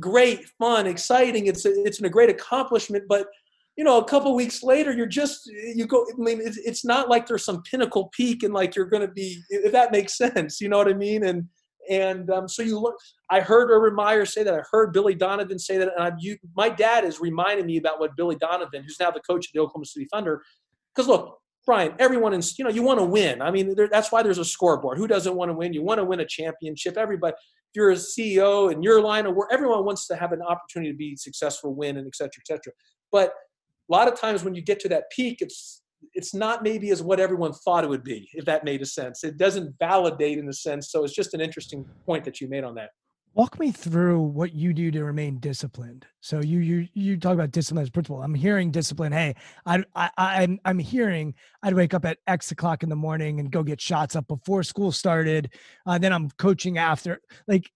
great, 0.01 0.47
fun, 0.59 0.87
exciting. 0.87 1.47
It's 1.47 1.65
a, 1.65 1.71
it's 1.85 2.01
a 2.01 2.09
great 2.09 2.31
accomplishment, 2.31 3.05
but 3.09 3.27
you 3.77 3.83
know, 3.83 3.99
a 3.99 4.05
couple 4.05 4.35
weeks 4.37 4.63
later, 4.63 4.93
you're 4.93 5.07
just 5.07 5.47
you 5.47 5.87
go. 5.87 6.07
I 6.09 6.17
mean, 6.17 6.41
it's, 6.41 6.59
it's 6.59 6.85
not 6.85 7.09
like 7.09 7.27
there's 7.27 7.45
some 7.45 7.63
pinnacle 7.63 8.09
peak 8.17 8.45
and 8.45 8.55
like 8.55 8.77
you're 8.77 8.87
going 8.87 9.07
to 9.07 9.13
be. 9.13 9.43
If 9.49 9.73
that 9.73 9.91
makes 9.91 10.17
sense, 10.19 10.61
you 10.61 10.69
know 10.69 10.79
what 10.79 10.89
I 10.89 10.93
mean? 10.93 11.25
And 11.25 11.49
and 11.91 12.31
um, 12.31 12.49
so 12.49 12.63
you 12.63 12.79
look. 12.79 12.95
I 13.31 13.41
heard 13.41 13.71
Urban 13.71 13.97
Meyer 13.97 14.27
say 14.27 14.45
that. 14.45 14.55
I 14.55 14.63
heard 14.71 14.93
Billy 14.93 15.17
Donovan 15.17 15.59
say 15.59 15.77
that. 15.79 15.89
And 15.97 16.05
I, 16.05 16.13
you, 16.21 16.37
my 16.57 16.69
dad 16.69 17.05
is 17.05 17.19
reminding 17.19 17.67
me 17.67 17.79
about 17.79 17.99
what 17.99 18.17
Billy 18.17 18.37
Donovan, 18.37 18.85
who's 18.85 19.01
now 19.01 19.11
the 19.11 19.19
coach 19.21 19.47
of 19.47 19.53
the 19.53 19.61
Oklahoma 19.61 19.87
City 19.87 20.07
Thunder, 20.13 20.45
because 20.95 21.09
look, 21.09 21.39
Brian, 21.67 21.95
everyone 21.99 22.35
in 22.35 22.43
you 22.59 22.65
know 22.65 22.71
you 22.71 22.83
want 22.83 22.99
to 22.99 23.05
win. 23.05 23.41
I 23.41 23.51
mean, 23.51 23.75
there, 23.75 23.89
that's 23.89 24.13
why 24.13 24.23
there's 24.23 24.39
a 24.39 24.45
scoreboard. 24.45 24.99
Who 24.99 25.07
doesn't 25.07 25.35
want 25.35 25.51
to 25.51 25.55
win? 25.55 25.73
You 25.73 25.83
want 25.83 25.99
to 25.99 26.05
win 26.05 26.21
a 26.21 26.27
championship. 26.27 26.97
Everybody, 26.97 27.35
if 27.35 27.77
you're 27.77 27.91
a 27.91 27.95
CEO 27.95 28.73
in 28.73 28.83
your 28.83 29.01
line 29.01 29.27
of 29.27 29.35
work, 29.35 29.49
everyone 29.51 29.85
wants 29.85 30.07
to 30.09 30.17
have 30.17 30.33
an 30.33 30.43
opportunity 30.43 30.93
to 30.93 30.97
be 30.97 31.17
successful, 31.17 31.75
win, 31.75 31.97
and 31.97 32.07
et 32.07 32.15
cetera, 32.15 32.41
et 32.41 32.47
cetera. 32.47 32.73
But 33.11 33.31
a 33.31 33.93
lot 33.93 34.09
of 34.09 34.19
times 34.19 34.45
when 34.45 34.55
you 34.55 34.63
get 34.63 34.81
to 34.81 34.89
that 34.91 35.05
peak, 35.11 35.39
it's 35.41 35.83
it's 36.13 36.35
not 36.35 36.63
maybe 36.63 36.91
as 36.91 37.03
what 37.03 37.19
everyone 37.19 37.53
thought 37.53 37.83
it 37.83 37.89
would 37.89 38.05
be, 38.05 38.29
if 38.35 38.45
that 38.45 38.65
made 38.65 38.83
a 38.83 38.87
sense. 38.87 39.25
It 39.25 39.39
doesn't 39.39 39.75
validate 39.79 40.39
in 40.39 40.49
a 40.49 40.53
sense. 40.53 40.91
So 40.91 41.03
it's 41.03 41.15
just 41.15 41.33
an 41.33 41.41
interesting 41.41 41.87
point 42.05 42.25
that 42.25 42.41
you 42.43 42.49
made 42.49 42.63
on 42.63 42.75
that. 42.75 42.91
Walk 43.37 43.59
me 43.59 43.73
through 43.73 44.21
what 44.21 44.55
you 44.55 44.73
do 44.73 44.93
to 44.93 45.03
remain 45.03 45.39
disciplined. 45.39 46.07
So 46.21 46.41
you 46.41 46.61
you 46.61 46.89
you 46.95 47.17
talk 47.17 47.35
about 47.35 47.51
discipline 47.51 47.83
as 47.83 47.91
principle. 47.91 48.23
I'm 48.23 48.33
hearing 48.33 48.71
discipline. 48.71 49.11
Hey, 49.11 49.35
I 49.67 49.83
I 49.97 50.11
I'm 50.17 50.61
I'm 50.65 50.79
hearing 50.79 51.35
I'd 51.61 51.75
wake 51.75 51.95
up 51.95 52.05
at 52.05 52.19
X 52.29 52.53
o'clock 52.53 52.85
in 52.85 52.89
the 52.89 52.95
morning 52.97 53.41
and 53.41 53.51
go 53.51 53.65
get 53.65 53.81
shots 53.81 54.15
up 54.15 54.29
before 54.29 54.63
school 54.63 54.93
started. 54.93 55.53
Uh, 55.85 55.99
then 55.99 56.13
I'm 56.13 56.31
coaching 56.39 56.79
after. 56.79 57.21
Like, 57.49 57.73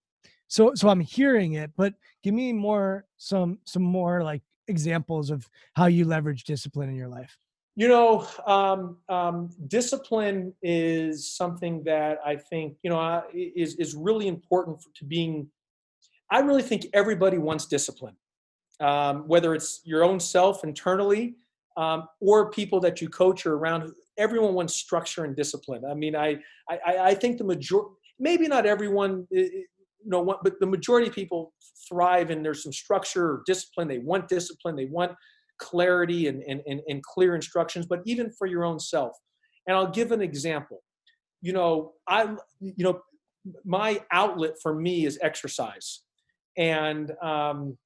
so 0.46 0.76
so 0.76 0.90
I'm 0.90 1.00
hearing 1.00 1.54
it, 1.54 1.72
but 1.76 1.94
give 2.22 2.34
me 2.34 2.52
more 2.52 3.04
some 3.16 3.58
some 3.64 3.82
more 3.82 4.22
like 4.22 4.42
examples 4.68 5.28
of 5.28 5.48
how 5.74 5.86
you 5.86 6.04
leverage 6.04 6.44
discipline 6.44 6.88
in 6.88 6.94
your 6.94 7.08
life. 7.08 7.36
You 7.78 7.86
know, 7.86 8.26
um, 8.44 8.96
um, 9.08 9.50
discipline 9.68 10.52
is 10.64 11.36
something 11.36 11.84
that 11.84 12.18
I 12.26 12.34
think 12.34 12.76
you 12.82 12.90
know 12.90 13.22
is 13.32 13.76
is 13.76 13.94
really 13.94 14.26
important 14.26 14.82
for, 14.82 14.88
to 14.96 15.04
being. 15.04 15.46
I 16.28 16.40
really 16.40 16.64
think 16.64 16.86
everybody 16.92 17.38
wants 17.38 17.66
discipline, 17.66 18.16
um, 18.80 19.28
whether 19.28 19.54
it's 19.54 19.80
your 19.84 20.02
own 20.02 20.18
self 20.18 20.64
internally 20.64 21.36
um, 21.76 22.08
or 22.20 22.50
people 22.50 22.80
that 22.80 23.00
you 23.00 23.08
coach 23.08 23.46
or 23.46 23.54
around. 23.54 23.92
Everyone 24.18 24.54
wants 24.54 24.74
structure 24.74 25.24
and 25.24 25.36
discipline. 25.36 25.84
I 25.88 25.94
mean, 25.94 26.16
I 26.16 26.40
I, 26.68 26.78
I 27.10 27.14
think 27.14 27.38
the 27.38 27.44
majority, 27.44 27.90
maybe 28.18 28.48
not 28.48 28.66
everyone, 28.66 29.28
you 29.30 29.64
know, 30.04 30.36
but 30.42 30.58
the 30.58 30.66
majority 30.66 31.06
of 31.06 31.14
people 31.14 31.52
thrive 31.88 32.30
and 32.30 32.44
there's 32.44 32.64
some 32.64 32.72
structure 32.72 33.24
or 33.24 33.42
discipline. 33.46 33.86
They 33.86 33.98
want 33.98 34.26
discipline. 34.26 34.74
They 34.74 34.86
want 34.86 35.12
clarity 35.58 36.28
and, 36.28 36.42
and, 36.42 36.60
and, 36.66 36.80
and 36.88 37.02
clear 37.02 37.34
instructions, 37.34 37.86
but 37.86 38.00
even 38.06 38.30
for 38.30 38.46
your 38.46 38.64
own 38.64 38.78
self. 38.78 39.16
And 39.66 39.76
I'll 39.76 39.90
give 39.90 40.12
an 40.12 40.22
example. 40.22 40.82
You 41.40 41.52
know, 41.52 41.92
I, 42.06 42.34
you 42.60 42.84
know, 42.84 43.00
my 43.64 44.00
outlet 44.12 44.54
for 44.62 44.74
me 44.74 45.06
is 45.06 45.18
exercise. 45.22 46.00
And 46.56 47.12
um, 47.22 47.78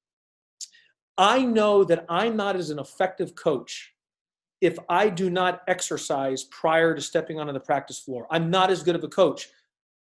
I 1.17 1.43
know 1.43 1.83
that 1.83 2.05
I'm 2.09 2.35
not 2.35 2.55
as 2.55 2.69
an 2.69 2.79
effective 2.79 3.35
coach 3.35 3.93
if 4.61 4.77
I 4.89 5.09
do 5.09 5.29
not 5.29 5.61
exercise 5.67 6.45
prior 6.45 6.95
to 6.95 7.01
stepping 7.01 7.39
onto 7.39 7.53
the 7.53 7.59
practice 7.59 7.99
floor. 7.99 8.27
I'm 8.31 8.49
not 8.49 8.71
as 8.71 8.81
good 8.81 8.95
of 8.95 9.03
a 9.03 9.09
coach. 9.09 9.49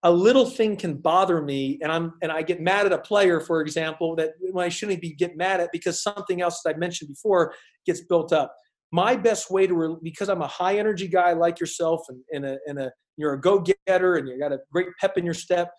A 0.07 0.11
little 0.11 0.49
thing 0.49 0.77
can 0.77 0.95
bother 0.95 1.43
me 1.43 1.79
and 1.83 1.91
i'm 1.91 2.13
and 2.23 2.31
i 2.31 2.41
get 2.41 2.61
mad 2.61 2.87
at 2.87 2.93
a 2.93 2.99
player 2.99 3.41
for 3.41 3.61
example 3.61 4.15
that 4.15 4.31
i 4.57 4.69
shouldn't 4.69 5.01
be 5.01 5.13
get 5.13 5.37
mad 5.37 5.61
at 5.61 5.69
because 5.73 6.01
something 6.01 6.41
else 6.41 6.63
that 6.65 6.77
i 6.77 6.79
mentioned 6.79 7.09
before 7.09 7.53
gets 7.85 8.03
built 8.03 8.33
up 8.33 8.55
my 8.93 9.17
best 9.17 9.51
way 9.51 9.67
to 9.67 9.75
re- 9.75 9.97
because 10.05 10.29
i'm 10.29 10.43
a 10.43 10.47
high 10.47 10.79
energy 10.79 11.09
guy 11.09 11.33
like 11.33 11.59
yourself 11.59 12.03
and, 12.09 12.21
and, 12.33 12.47
a, 12.47 12.59
and 12.69 12.79
a 12.79 12.93
you're 13.17 13.33
a 13.33 13.41
go-getter 13.41 14.15
and 14.15 14.29
you 14.29 14.39
got 14.39 14.53
a 14.53 14.61
great 14.73 14.87
pep 15.01 15.19
in 15.19 15.25
your 15.25 15.35
step 15.35 15.73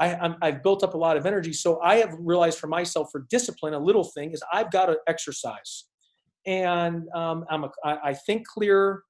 I, 0.00 0.14
I'm, 0.14 0.36
I've 0.40 0.62
built 0.62 0.82
up 0.82 0.94
a 0.94 0.96
lot 0.96 1.18
of 1.18 1.26
energy. 1.26 1.52
So 1.52 1.78
I 1.82 1.96
have 1.96 2.16
realized 2.18 2.58
for 2.58 2.66
myself, 2.66 3.08
for 3.12 3.26
discipline, 3.28 3.74
a 3.74 3.78
little 3.78 4.04
thing 4.04 4.32
is 4.32 4.42
I've 4.50 4.70
got 4.70 4.86
to 4.86 4.96
exercise, 5.06 5.84
and 6.46 7.02
um, 7.14 7.44
I'm 7.50 7.64
a, 7.64 7.70
I, 7.84 7.98
I 8.04 8.14
think 8.14 8.46
clearer. 8.46 9.02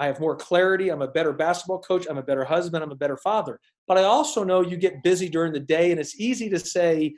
I 0.00 0.06
have 0.06 0.18
more 0.18 0.34
clarity. 0.34 0.88
I'm 0.88 1.02
a 1.02 1.08
better 1.08 1.30
basketball 1.30 1.80
coach. 1.80 2.06
I'm 2.08 2.16
a 2.16 2.22
better 2.22 2.42
husband. 2.42 2.82
I'm 2.82 2.90
a 2.90 2.96
better 2.96 3.18
father. 3.18 3.60
But 3.86 3.98
I 3.98 4.04
also 4.04 4.42
know 4.42 4.62
you 4.62 4.78
get 4.78 5.02
busy 5.02 5.28
during 5.28 5.52
the 5.52 5.60
day, 5.60 5.90
and 5.90 6.00
it's 6.00 6.18
easy 6.18 6.48
to 6.48 6.58
say, 6.58 7.14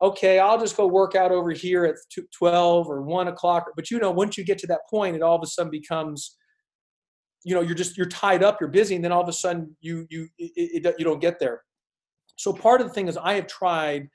okay, 0.00 0.38
I'll 0.38 0.58
just 0.58 0.76
go 0.76 0.86
work 0.86 1.16
out 1.16 1.32
over 1.32 1.50
here 1.50 1.84
at 1.84 1.96
12 2.38 2.86
or 2.88 3.02
1 3.02 3.26
o'clock. 3.26 3.66
But 3.74 3.90
you 3.90 3.98
know, 3.98 4.12
once 4.12 4.38
you 4.38 4.44
get 4.44 4.56
to 4.58 4.68
that 4.68 4.82
point, 4.88 5.16
it 5.16 5.22
all 5.22 5.34
of 5.34 5.42
a 5.42 5.48
sudden 5.48 5.68
becomes, 5.70 6.36
you 7.44 7.56
know, 7.56 7.60
you're 7.60 7.74
just, 7.74 7.96
you're 7.96 8.06
tied 8.06 8.44
up, 8.44 8.60
you're 8.60 8.70
busy, 8.70 8.94
and 8.94 9.04
then 9.04 9.10
all 9.10 9.22
of 9.22 9.28
a 9.28 9.32
sudden 9.32 9.76
you, 9.80 10.06
you, 10.08 10.28
it, 10.38 10.86
it, 10.86 10.94
you 10.98 11.04
don't 11.04 11.20
get 11.20 11.40
there. 11.40 11.62
So 12.36 12.52
part 12.52 12.80
of 12.80 12.86
the 12.86 12.92
thing 12.92 13.08
is 13.08 13.16
I 13.16 13.34
have 13.34 13.48
tried 13.48 14.08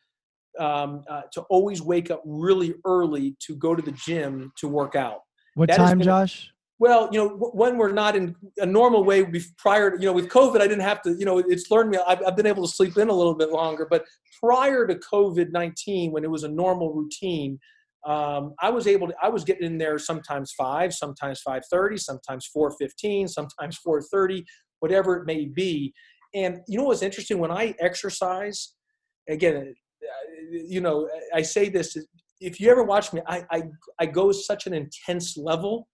um, 0.58 1.04
uh, 1.10 1.24
to 1.34 1.42
always 1.50 1.82
wake 1.82 2.10
up 2.10 2.22
really 2.26 2.74
early 2.86 3.36
to 3.48 3.56
go 3.58 3.76
to 3.76 3.82
the 3.82 3.92
gym 3.92 4.54
to 4.60 4.70
work 4.70 4.96
out. 4.96 5.20
What 5.56 5.68
that 5.68 5.78
time, 5.78 6.02
Josh? 6.02 6.52
Well, 6.80 7.10
you 7.12 7.18
know, 7.18 7.30
when 7.54 7.78
we're 7.78 7.92
not 7.92 8.16
in 8.16 8.36
a 8.58 8.66
normal 8.66 9.04
way, 9.04 9.26
prior, 9.58 9.92
to, 9.92 9.98
you 10.00 10.06
know, 10.06 10.14
with 10.14 10.30
COVID, 10.30 10.62
I 10.62 10.68
didn't 10.68 10.82
have 10.82 11.02
to, 11.04 11.16
you 11.18 11.26
know, 11.26 11.40
it's 11.40 11.72
learned 11.72 11.90
me. 11.90 11.98
I've, 12.06 12.22
I've 12.26 12.36
been 12.36 12.46
able 12.46 12.68
to 12.68 12.72
sleep 12.72 12.98
in 12.98 13.10
a 13.10 13.14
little 13.14 13.34
bit 13.34 13.50
longer. 13.50 13.88
But 13.90 14.06
prior 14.40 14.86
to 14.86 14.96
COVID 14.96 15.52
nineteen, 15.52 16.12
when 16.12 16.24
it 16.24 16.30
was 16.30 16.44
a 16.44 16.48
normal 16.48 16.94
routine, 16.94 17.60
um, 18.06 18.54
I 18.62 18.70
was 18.70 18.86
able 18.86 19.08
to. 19.08 19.16
I 19.22 19.30
was 19.30 19.44
getting 19.44 19.66
in 19.66 19.78
there 19.80 19.98
sometimes 19.98 20.52
five, 20.52 20.94
sometimes 20.94 21.42
five 21.42 21.64
thirty, 21.72 21.98
sometimes 21.98 22.46
four 22.46 22.70
fifteen, 22.78 23.28
sometimes 23.28 23.78
four 23.84 24.02
thirty, 24.02 24.46
whatever 24.80 25.18
it 25.18 25.26
may 25.26 25.46
be. 25.46 25.94
And 26.36 26.60
you 26.68 26.78
know 26.78 26.84
what's 26.84 27.02
interesting? 27.02 27.40
When 27.40 27.52
I 27.52 27.74
exercise, 27.80 28.76
again, 29.28 29.74
uh, 30.04 30.52
you 30.52 30.82
know, 30.82 31.10
I 31.34 31.42
say 31.42 31.70
this: 31.70 31.98
if 32.40 32.60
you 32.60 32.70
ever 32.70 32.84
watch 32.84 33.14
me, 33.14 33.22
I 33.28 33.44
I, 33.50 33.64
I 34.00 34.06
go 34.06 34.32
such 34.32 34.68
an 34.68 34.76
intense 34.76 35.38
level 35.38 35.88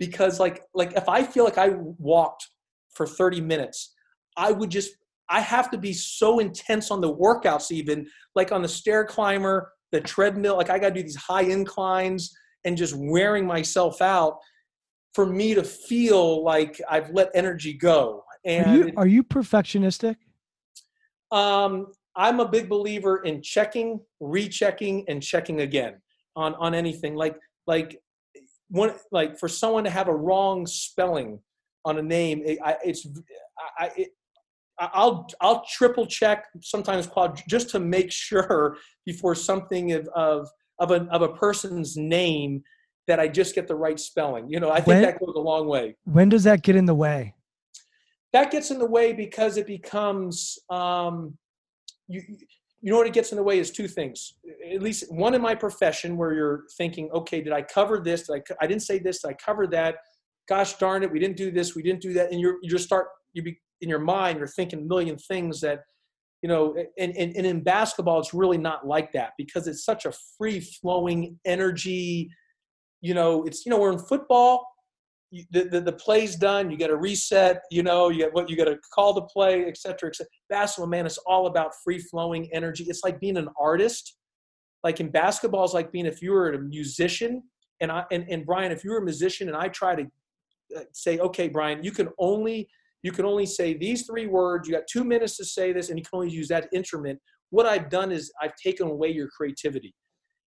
because 0.00 0.40
like 0.40 0.62
like 0.74 0.94
if 0.94 1.08
I 1.08 1.22
feel 1.22 1.44
like 1.44 1.58
I 1.58 1.68
walked 1.98 2.48
for 2.88 3.06
30 3.06 3.42
minutes, 3.42 3.94
I 4.36 4.50
would 4.50 4.70
just 4.70 4.96
I 5.28 5.40
have 5.40 5.70
to 5.70 5.78
be 5.78 5.92
so 5.92 6.40
intense 6.40 6.90
on 6.90 7.00
the 7.00 7.14
workouts 7.14 7.70
even 7.70 8.08
like 8.34 8.50
on 8.50 8.62
the 8.62 8.68
stair 8.68 9.04
climber, 9.04 9.70
the 9.92 10.00
treadmill, 10.00 10.56
like 10.56 10.70
I 10.70 10.78
got 10.80 10.88
to 10.88 10.94
do 10.94 11.02
these 11.02 11.16
high 11.16 11.42
inclines 11.42 12.34
and 12.64 12.76
just 12.76 12.96
wearing 12.96 13.46
myself 13.46 14.00
out 14.00 14.38
for 15.14 15.26
me 15.26 15.54
to 15.54 15.62
feel 15.62 16.42
like 16.42 16.80
I've 16.88 17.10
let 17.10 17.30
energy 17.34 17.74
go. 17.74 18.24
And 18.44 18.66
are 18.66 18.76
you, 18.76 18.92
are 18.96 19.06
you 19.06 19.22
perfectionistic? 19.22 20.16
Um, 21.30 21.88
I'm 22.16 22.40
a 22.40 22.48
big 22.48 22.68
believer 22.68 23.18
in 23.18 23.42
checking, 23.42 24.00
rechecking, 24.18 25.04
and 25.08 25.22
checking 25.22 25.60
again 25.60 26.00
on 26.36 26.54
on 26.54 26.74
anything. 26.74 27.14
Like 27.14 27.36
like 27.66 28.00
one 28.70 28.94
like 29.12 29.38
for 29.38 29.48
someone 29.48 29.84
to 29.84 29.90
have 29.90 30.08
a 30.08 30.14
wrong 30.14 30.66
spelling 30.66 31.40
on 31.84 31.98
a 31.98 32.02
name, 32.02 32.42
it, 32.44 32.58
I, 32.64 32.76
it's 32.84 33.06
I. 33.78 33.90
It, 33.96 34.08
I'll 34.78 35.28
I'll 35.42 35.62
triple 35.66 36.06
check 36.06 36.46
sometimes 36.62 37.06
quad 37.06 37.38
just 37.46 37.68
to 37.70 37.78
make 37.78 38.10
sure 38.12 38.78
before 39.04 39.34
something 39.34 39.92
of 39.92 40.08
of 40.14 40.48
of 40.78 40.90
a 40.90 41.02
of 41.10 41.20
a 41.20 41.28
person's 41.28 41.98
name 41.98 42.62
that 43.06 43.20
I 43.20 43.28
just 43.28 43.54
get 43.54 43.68
the 43.68 43.74
right 43.74 44.00
spelling. 44.00 44.48
You 44.48 44.58
know, 44.58 44.70
I 44.70 44.76
think 44.76 44.86
when, 44.86 45.02
that 45.02 45.20
goes 45.20 45.34
a 45.36 45.40
long 45.40 45.66
way. 45.66 45.96
When 46.04 46.30
does 46.30 46.44
that 46.44 46.62
get 46.62 46.76
in 46.76 46.86
the 46.86 46.94
way? 46.94 47.34
that 48.32 48.50
gets 48.50 48.70
in 48.70 48.78
the 48.78 48.86
way 48.86 49.12
because 49.12 49.56
it 49.56 49.66
becomes 49.66 50.58
um, 50.68 51.36
you 52.08 52.22
you 52.82 52.90
know 52.90 52.96
what 52.96 53.06
it 53.06 53.12
gets 53.12 53.30
in 53.32 53.36
the 53.36 53.42
way 53.42 53.58
is 53.58 53.70
two 53.70 53.88
things. 53.88 54.34
At 54.72 54.82
least 54.82 55.12
one 55.12 55.34
in 55.34 55.42
my 55.42 55.54
profession 55.54 56.16
where 56.16 56.32
you're 56.32 56.64
thinking 56.76 57.10
okay 57.12 57.40
did 57.40 57.52
i 57.52 57.62
cover 57.62 58.00
this? 58.00 58.26
Did 58.26 58.42
i, 58.50 58.64
I 58.64 58.66
didn't 58.66 58.82
say 58.82 58.98
this 58.98 59.22
did 59.22 59.28
i 59.28 59.34
cover 59.34 59.66
that? 59.68 59.96
Gosh 60.48 60.74
darn 60.74 61.02
it 61.02 61.12
we 61.12 61.18
didn't 61.18 61.36
do 61.36 61.50
this 61.50 61.74
we 61.74 61.82
didn't 61.82 62.00
do 62.00 62.12
that. 62.14 62.32
And 62.32 62.40
you're, 62.40 62.56
you 62.62 62.70
just 62.70 62.84
start 62.84 63.08
you 63.32 63.42
be 63.42 63.58
in 63.80 63.88
your 63.88 63.98
mind 63.98 64.38
you're 64.38 64.48
thinking 64.48 64.80
a 64.80 64.82
million 64.82 65.16
things 65.16 65.60
that 65.60 65.80
you 66.42 66.48
know 66.48 66.74
and, 66.98 67.16
and, 67.16 67.36
and 67.36 67.46
in 67.46 67.62
basketball 67.62 68.18
it's 68.18 68.34
really 68.34 68.58
not 68.58 68.86
like 68.86 69.12
that 69.12 69.32
because 69.36 69.66
it's 69.66 69.84
such 69.84 70.06
a 70.06 70.12
free 70.38 70.60
flowing 70.60 71.38
energy. 71.44 72.30
You 73.02 73.14
know 73.14 73.44
it's 73.44 73.66
you 73.66 73.70
know 73.70 73.78
we're 73.78 73.92
in 73.92 73.98
football 73.98 74.64
you, 74.64 74.66
the, 75.50 75.64
the, 75.64 75.80
the, 75.80 75.92
play's 75.92 76.34
done. 76.34 76.70
You 76.70 76.76
get 76.76 76.90
a 76.90 76.96
reset. 76.96 77.62
You 77.70 77.82
know, 77.82 78.08
you 78.08 78.18
get 78.18 78.34
what 78.34 78.50
you 78.50 78.56
got 78.56 78.64
to 78.64 78.78
call 78.92 79.12
the 79.12 79.22
play, 79.22 79.64
et 79.66 79.76
cetera, 79.76 80.08
et 80.08 80.16
cetera. 80.16 80.30
Basketball, 80.48 80.88
man, 80.88 81.06
it's 81.06 81.18
all 81.18 81.46
about 81.46 81.72
free 81.84 81.98
flowing 81.98 82.48
energy. 82.52 82.84
It's 82.88 83.04
like 83.04 83.20
being 83.20 83.36
an 83.36 83.48
artist. 83.58 84.16
Like 84.82 84.98
in 84.98 85.10
basketball, 85.10 85.64
it's 85.64 85.74
like 85.74 85.92
being 85.92 86.06
if 86.06 86.22
you 86.22 86.32
were 86.32 86.52
a 86.52 86.58
musician, 86.58 87.42
and 87.80 87.92
I 87.92 88.04
and, 88.10 88.26
and 88.28 88.46
Brian, 88.46 88.72
if 88.72 88.82
you 88.82 88.90
were 88.90 88.98
a 88.98 89.04
musician, 89.04 89.48
and 89.48 89.56
I 89.56 89.68
try 89.68 89.94
to 89.94 90.02
uh, 90.76 90.80
say, 90.92 91.18
okay, 91.18 91.48
Brian, 91.48 91.84
you 91.84 91.92
can 91.92 92.08
only 92.18 92.68
you 93.02 93.12
can 93.12 93.24
only 93.24 93.46
say 93.46 93.76
these 93.76 94.06
three 94.06 94.26
words. 94.26 94.66
You 94.66 94.74
got 94.74 94.86
two 94.90 95.04
minutes 95.04 95.36
to 95.36 95.44
say 95.44 95.72
this, 95.72 95.90
and 95.90 95.98
you 95.98 96.04
can 96.04 96.16
only 96.18 96.30
use 96.30 96.48
that 96.48 96.68
instrument. 96.72 97.20
What 97.50 97.66
I've 97.66 97.90
done 97.90 98.10
is 98.10 98.32
I've 98.40 98.54
taken 98.56 98.88
away 98.88 99.10
your 99.10 99.28
creativity. 99.28 99.94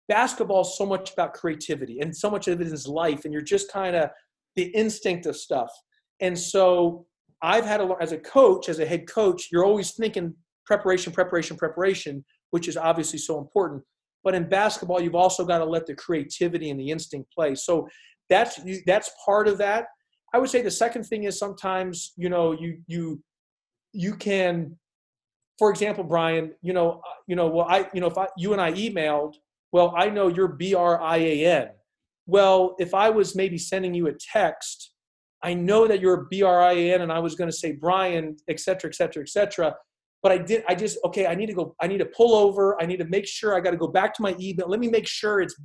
Basketball 0.07 0.61
is 0.61 0.77
so 0.77 0.85
much 0.85 1.13
about 1.13 1.33
creativity, 1.33 1.99
and 1.99 2.15
so 2.15 2.29
much 2.29 2.47
of 2.47 2.61
it 2.61 2.67
is 2.67 2.87
life, 2.87 3.25
and 3.25 3.33
you're 3.33 3.41
just 3.41 3.71
kind 3.71 3.95
of 3.95 4.09
the 4.55 4.63
instinct 4.63 5.25
of 5.25 5.35
stuff. 5.35 5.69
And 6.19 6.37
so 6.37 7.05
I've 7.41 7.65
had 7.65 7.81
a 7.81 7.95
as 7.99 8.11
a 8.11 8.17
coach, 8.17 8.69
as 8.69 8.79
a 8.79 8.85
head 8.85 9.07
coach, 9.07 9.49
you're 9.51 9.65
always 9.65 9.91
thinking 9.91 10.35
preparation, 10.65 11.11
preparation, 11.11 11.57
preparation, 11.57 12.23
which 12.51 12.67
is 12.67 12.77
obviously 12.77 13.19
so 13.19 13.39
important. 13.39 13.83
But 14.23 14.35
in 14.35 14.47
basketball, 14.47 15.01
you've 15.01 15.15
also 15.15 15.45
got 15.45 15.57
to 15.59 15.65
let 15.65 15.87
the 15.87 15.95
creativity 15.95 16.69
and 16.69 16.79
the 16.79 16.91
instinct 16.91 17.31
play. 17.33 17.55
So 17.55 17.87
that's 18.29 18.59
that's 18.85 19.11
part 19.25 19.47
of 19.47 19.57
that. 19.57 19.85
I 20.33 20.37
would 20.37 20.49
say 20.49 20.61
the 20.61 20.71
second 20.71 21.03
thing 21.03 21.23
is 21.23 21.37
sometimes 21.37 22.13
you 22.15 22.29
know 22.29 22.51
you 22.51 22.79
you 22.87 23.21
you 23.93 24.15
can, 24.15 24.77
for 25.57 25.69
example, 25.69 26.03
Brian, 26.03 26.53
you 26.61 26.73
know 26.73 27.01
uh, 27.05 27.13
you 27.27 27.35
know 27.35 27.47
well 27.47 27.65
I 27.67 27.89
you 27.93 28.01
know 28.01 28.07
if 28.07 28.17
I 28.17 28.27
you 28.37 28.53
and 28.53 28.61
I 28.61 28.71
emailed, 28.73 29.33
well 29.71 29.93
I 29.97 30.09
know 30.09 30.27
you're 30.27 30.47
B 30.47 30.75
R 30.75 31.01
I 31.01 31.17
A 31.17 31.45
N 31.45 31.69
well, 32.25 32.75
if 32.79 32.93
I 32.93 33.10
was 33.10 33.36
maybe 33.36 33.57
sending 33.57 33.93
you 33.93 34.07
a 34.07 34.13
text, 34.13 34.93
I 35.43 35.53
know 35.53 35.88
that 35.88 35.99
you're 35.99 36.21
a 36.21 36.25
B-R-I-A-N 36.27 37.01
and 37.01 37.12
I 37.12 37.19
was 37.19 37.36
going 37.36 37.49
to 37.49 37.55
say 37.55 37.71
Brian, 37.71 38.38
et 38.47 38.60
cetera, 38.60 38.89
et 38.89 38.95
cetera, 38.95 39.23
et 39.23 39.29
cetera. 39.29 39.75
But 40.21 40.31
I 40.31 40.38
did, 40.38 40.63
I 40.67 40.75
just, 40.75 40.99
okay, 41.05 41.25
I 41.25 41.34
need 41.34 41.47
to 41.47 41.53
go, 41.53 41.75
I 41.81 41.88
need 41.88 41.97
to 41.97 42.05
pull 42.05 42.36
over. 42.36 42.79
I 42.79 42.86
need 42.86 42.97
to 42.97 43.05
make 43.05 43.25
sure 43.25 43.55
I 43.55 43.60
got 43.60 43.71
to 43.71 43.77
go 43.77 43.88
back 43.88 44.13
to 44.15 44.21
my 44.21 44.36
email. 44.39 44.69
Let 44.69 44.79
me 44.79 44.88
make 44.88 45.07
sure 45.07 45.41
it's, 45.41 45.55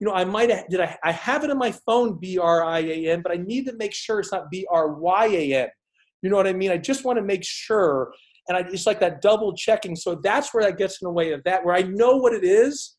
you 0.00 0.06
know, 0.06 0.12
I 0.12 0.24
might 0.24 0.50
have, 0.50 0.68
did 0.68 0.80
I, 0.80 0.98
I 1.02 1.12
have 1.12 1.44
it 1.44 1.50
in 1.50 1.56
my 1.56 1.72
phone, 1.86 2.18
B-R-I-A-N, 2.20 3.22
but 3.22 3.32
I 3.32 3.36
need 3.36 3.66
to 3.66 3.76
make 3.76 3.94
sure 3.94 4.20
it's 4.20 4.32
not 4.32 4.50
B-R-Y-A-N. 4.50 5.68
You 6.20 6.30
know 6.30 6.36
what 6.36 6.46
I 6.46 6.52
mean? 6.52 6.70
I 6.70 6.76
just 6.76 7.04
want 7.04 7.16
to 7.18 7.22
make 7.22 7.42
sure. 7.42 8.12
And 8.48 8.56
I, 8.56 8.60
it's 8.70 8.86
like 8.86 9.00
that 9.00 9.22
double 9.22 9.54
checking. 9.54 9.96
So 9.96 10.16
that's 10.16 10.52
where 10.52 10.64
that 10.64 10.76
gets 10.76 11.00
in 11.00 11.06
the 11.06 11.12
way 11.12 11.32
of 11.32 11.42
that, 11.44 11.64
where 11.64 11.74
I 11.74 11.82
know 11.82 12.16
what 12.16 12.34
it 12.34 12.44
is, 12.44 12.96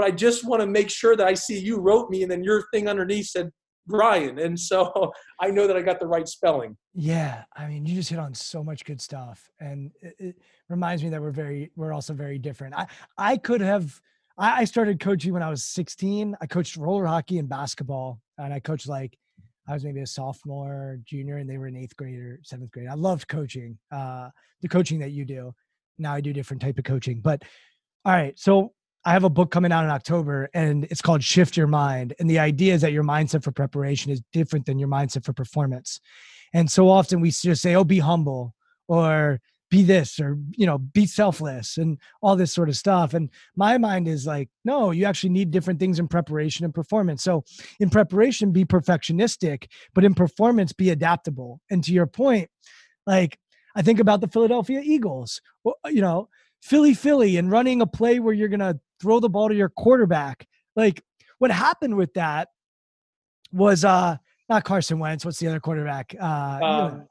but 0.00 0.06
I 0.06 0.12
just 0.12 0.46
want 0.46 0.62
to 0.62 0.66
make 0.66 0.88
sure 0.88 1.14
that 1.14 1.26
I 1.26 1.34
see 1.34 1.58
you 1.58 1.78
wrote 1.78 2.08
me 2.08 2.22
and 2.22 2.32
then 2.32 2.42
your 2.42 2.64
thing 2.72 2.88
underneath 2.88 3.26
said 3.26 3.50
Brian. 3.86 4.38
And 4.38 4.58
so 4.58 5.12
I 5.40 5.50
know 5.50 5.66
that 5.66 5.76
I 5.76 5.82
got 5.82 6.00
the 6.00 6.06
right 6.06 6.26
spelling. 6.26 6.74
Yeah. 6.94 7.44
I 7.54 7.66
mean, 7.66 7.84
you 7.84 7.94
just 7.94 8.08
hit 8.08 8.18
on 8.18 8.32
so 8.32 8.64
much 8.64 8.86
good 8.86 8.98
stuff. 8.98 9.50
And 9.60 9.90
it, 10.00 10.14
it 10.18 10.36
reminds 10.70 11.04
me 11.04 11.10
that 11.10 11.20
we're 11.20 11.32
very, 11.32 11.70
we're 11.76 11.92
also 11.92 12.14
very 12.14 12.38
different. 12.38 12.74
I, 12.74 12.86
I 13.18 13.36
could 13.36 13.60
have, 13.60 14.00
I, 14.38 14.62
I 14.62 14.64
started 14.64 15.00
coaching 15.00 15.34
when 15.34 15.42
I 15.42 15.50
was 15.50 15.64
16. 15.64 16.34
I 16.40 16.46
coached 16.46 16.78
roller 16.78 17.04
hockey 17.04 17.36
and 17.36 17.46
basketball. 17.46 18.22
And 18.38 18.54
I 18.54 18.60
coached 18.60 18.88
like, 18.88 19.18
I 19.68 19.74
was 19.74 19.84
maybe 19.84 20.00
a 20.00 20.06
sophomore, 20.06 20.98
junior, 21.04 21.36
and 21.36 21.50
they 21.50 21.58
were 21.58 21.66
in 21.66 21.76
eighth 21.76 21.94
grade 21.94 22.18
or 22.18 22.40
seventh 22.42 22.70
grade. 22.70 22.88
I 22.88 22.94
loved 22.94 23.28
coaching, 23.28 23.76
uh, 23.92 24.30
the 24.62 24.68
coaching 24.68 24.98
that 25.00 25.10
you 25.10 25.26
do. 25.26 25.52
Now 25.98 26.14
I 26.14 26.22
do 26.22 26.32
different 26.32 26.62
type 26.62 26.78
of 26.78 26.84
coaching. 26.84 27.20
But 27.20 27.42
all 28.06 28.14
right. 28.14 28.38
So 28.38 28.72
I 29.04 29.12
have 29.12 29.24
a 29.24 29.30
book 29.30 29.50
coming 29.50 29.72
out 29.72 29.84
in 29.84 29.90
October 29.90 30.50
and 30.52 30.84
it's 30.84 31.00
called 31.00 31.24
Shift 31.24 31.56
Your 31.56 31.66
Mind. 31.66 32.14
And 32.18 32.28
the 32.28 32.38
idea 32.38 32.74
is 32.74 32.82
that 32.82 32.92
your 32.92 33.04
mindset 33.04 33.42
for 33.42 33.52
preparation 33.52 34.12
is 34.12 34.20
different 34.32 34.66
than 34.66 34.78
your 34.78 34.88
mindset 34.88 35.24
for 35.24 35.32
performance. 35.32 36.00
And 36.52 36.70
so 36.70 36.88
often 36.88 37.20
we 37.20 37.30
just 37.30 37.62
say, 37.62 37.74
oh, 37.74 37.84
be 37.84 38.00
humble 38.00 38.54
or 38.88 39.40
be 39.70 39.84
this 39.84 40.18
or, 40.18 40.36
you 40.56 40.66
know, 40.66 40.78
be 40.78 41.06
selfless 41.06 41.78
and 41.78 41.96
all 42.20 42.36
this 42.36 42.52
sort 42.52 42.68
of 42.68 42.76
stuff. 42.76 43.14
And 43.14 43.30
my 43.56 43.78
mind 43.78 44.08
is 44.08 44.26
like, 44.26 44.50
no, 44.64 44.90
you 44.90 45.04
actually 45.06 45.30
need 45.30 45.50
different 45.50 45.78
things 45.78 45.98
in 45.98 46.08
preparation 46.08 46.64
and 46.64 46.74
performance. 46.74 47.22
So 47.22 47.44
in 47.78 47.88
preparation, 47.88 48.52
be 48.52 48.64
perfectionistic, 48.64 49.68
but 49.94 50.04
in 50.04 50.12
performance, 50.12 50.72
be 50.72 50.90
adaptable. 50.90 51.60
And 51.70 51.82
to 51.84 51.92
your 51.92 52.06
point, 52.06 52.50
like, 53.06 53.38
I 53.76 53.82
think 53.82 54.00
about 54.00 54.20
the 54.20 54.28
Philadelphia 54.28 54.82
Eagles. 54.84 55.40
You 55.86 56.02
know, 56.02 56.28
Philly, 56.60 56.92
Philly, 56.92 57.36
and 57.36 57.50
running 57.50 57.80
a 57.80 57.86
play 57.86 58.18
where 58.18 58.34
you're 58.34 58.48
going 58.48 58.60
to 58.60 58.78
throw 59.00 59.20
the 59.20 59.28
ball 59.28 59.48
to 59.48 59.54
your 59.54 59.68
quarterback. 59.68 60.46
Like 60.76 61.02
what 61.38 61.50
happened 61.50 61.96
with 61.96 62.14
that 62.14 62.48
was 63.52 63.84
uh 63.84 64.16
not 64.48 64.64
Carson 64.64 64.98
Wentz. 64.98 65.24
What's 65.24 65.38
the 65.38 65.46
other 65.46 65.60
quarterback? 65.60 66.14
Uh, 66.20 66.58
um, 66.62 67.08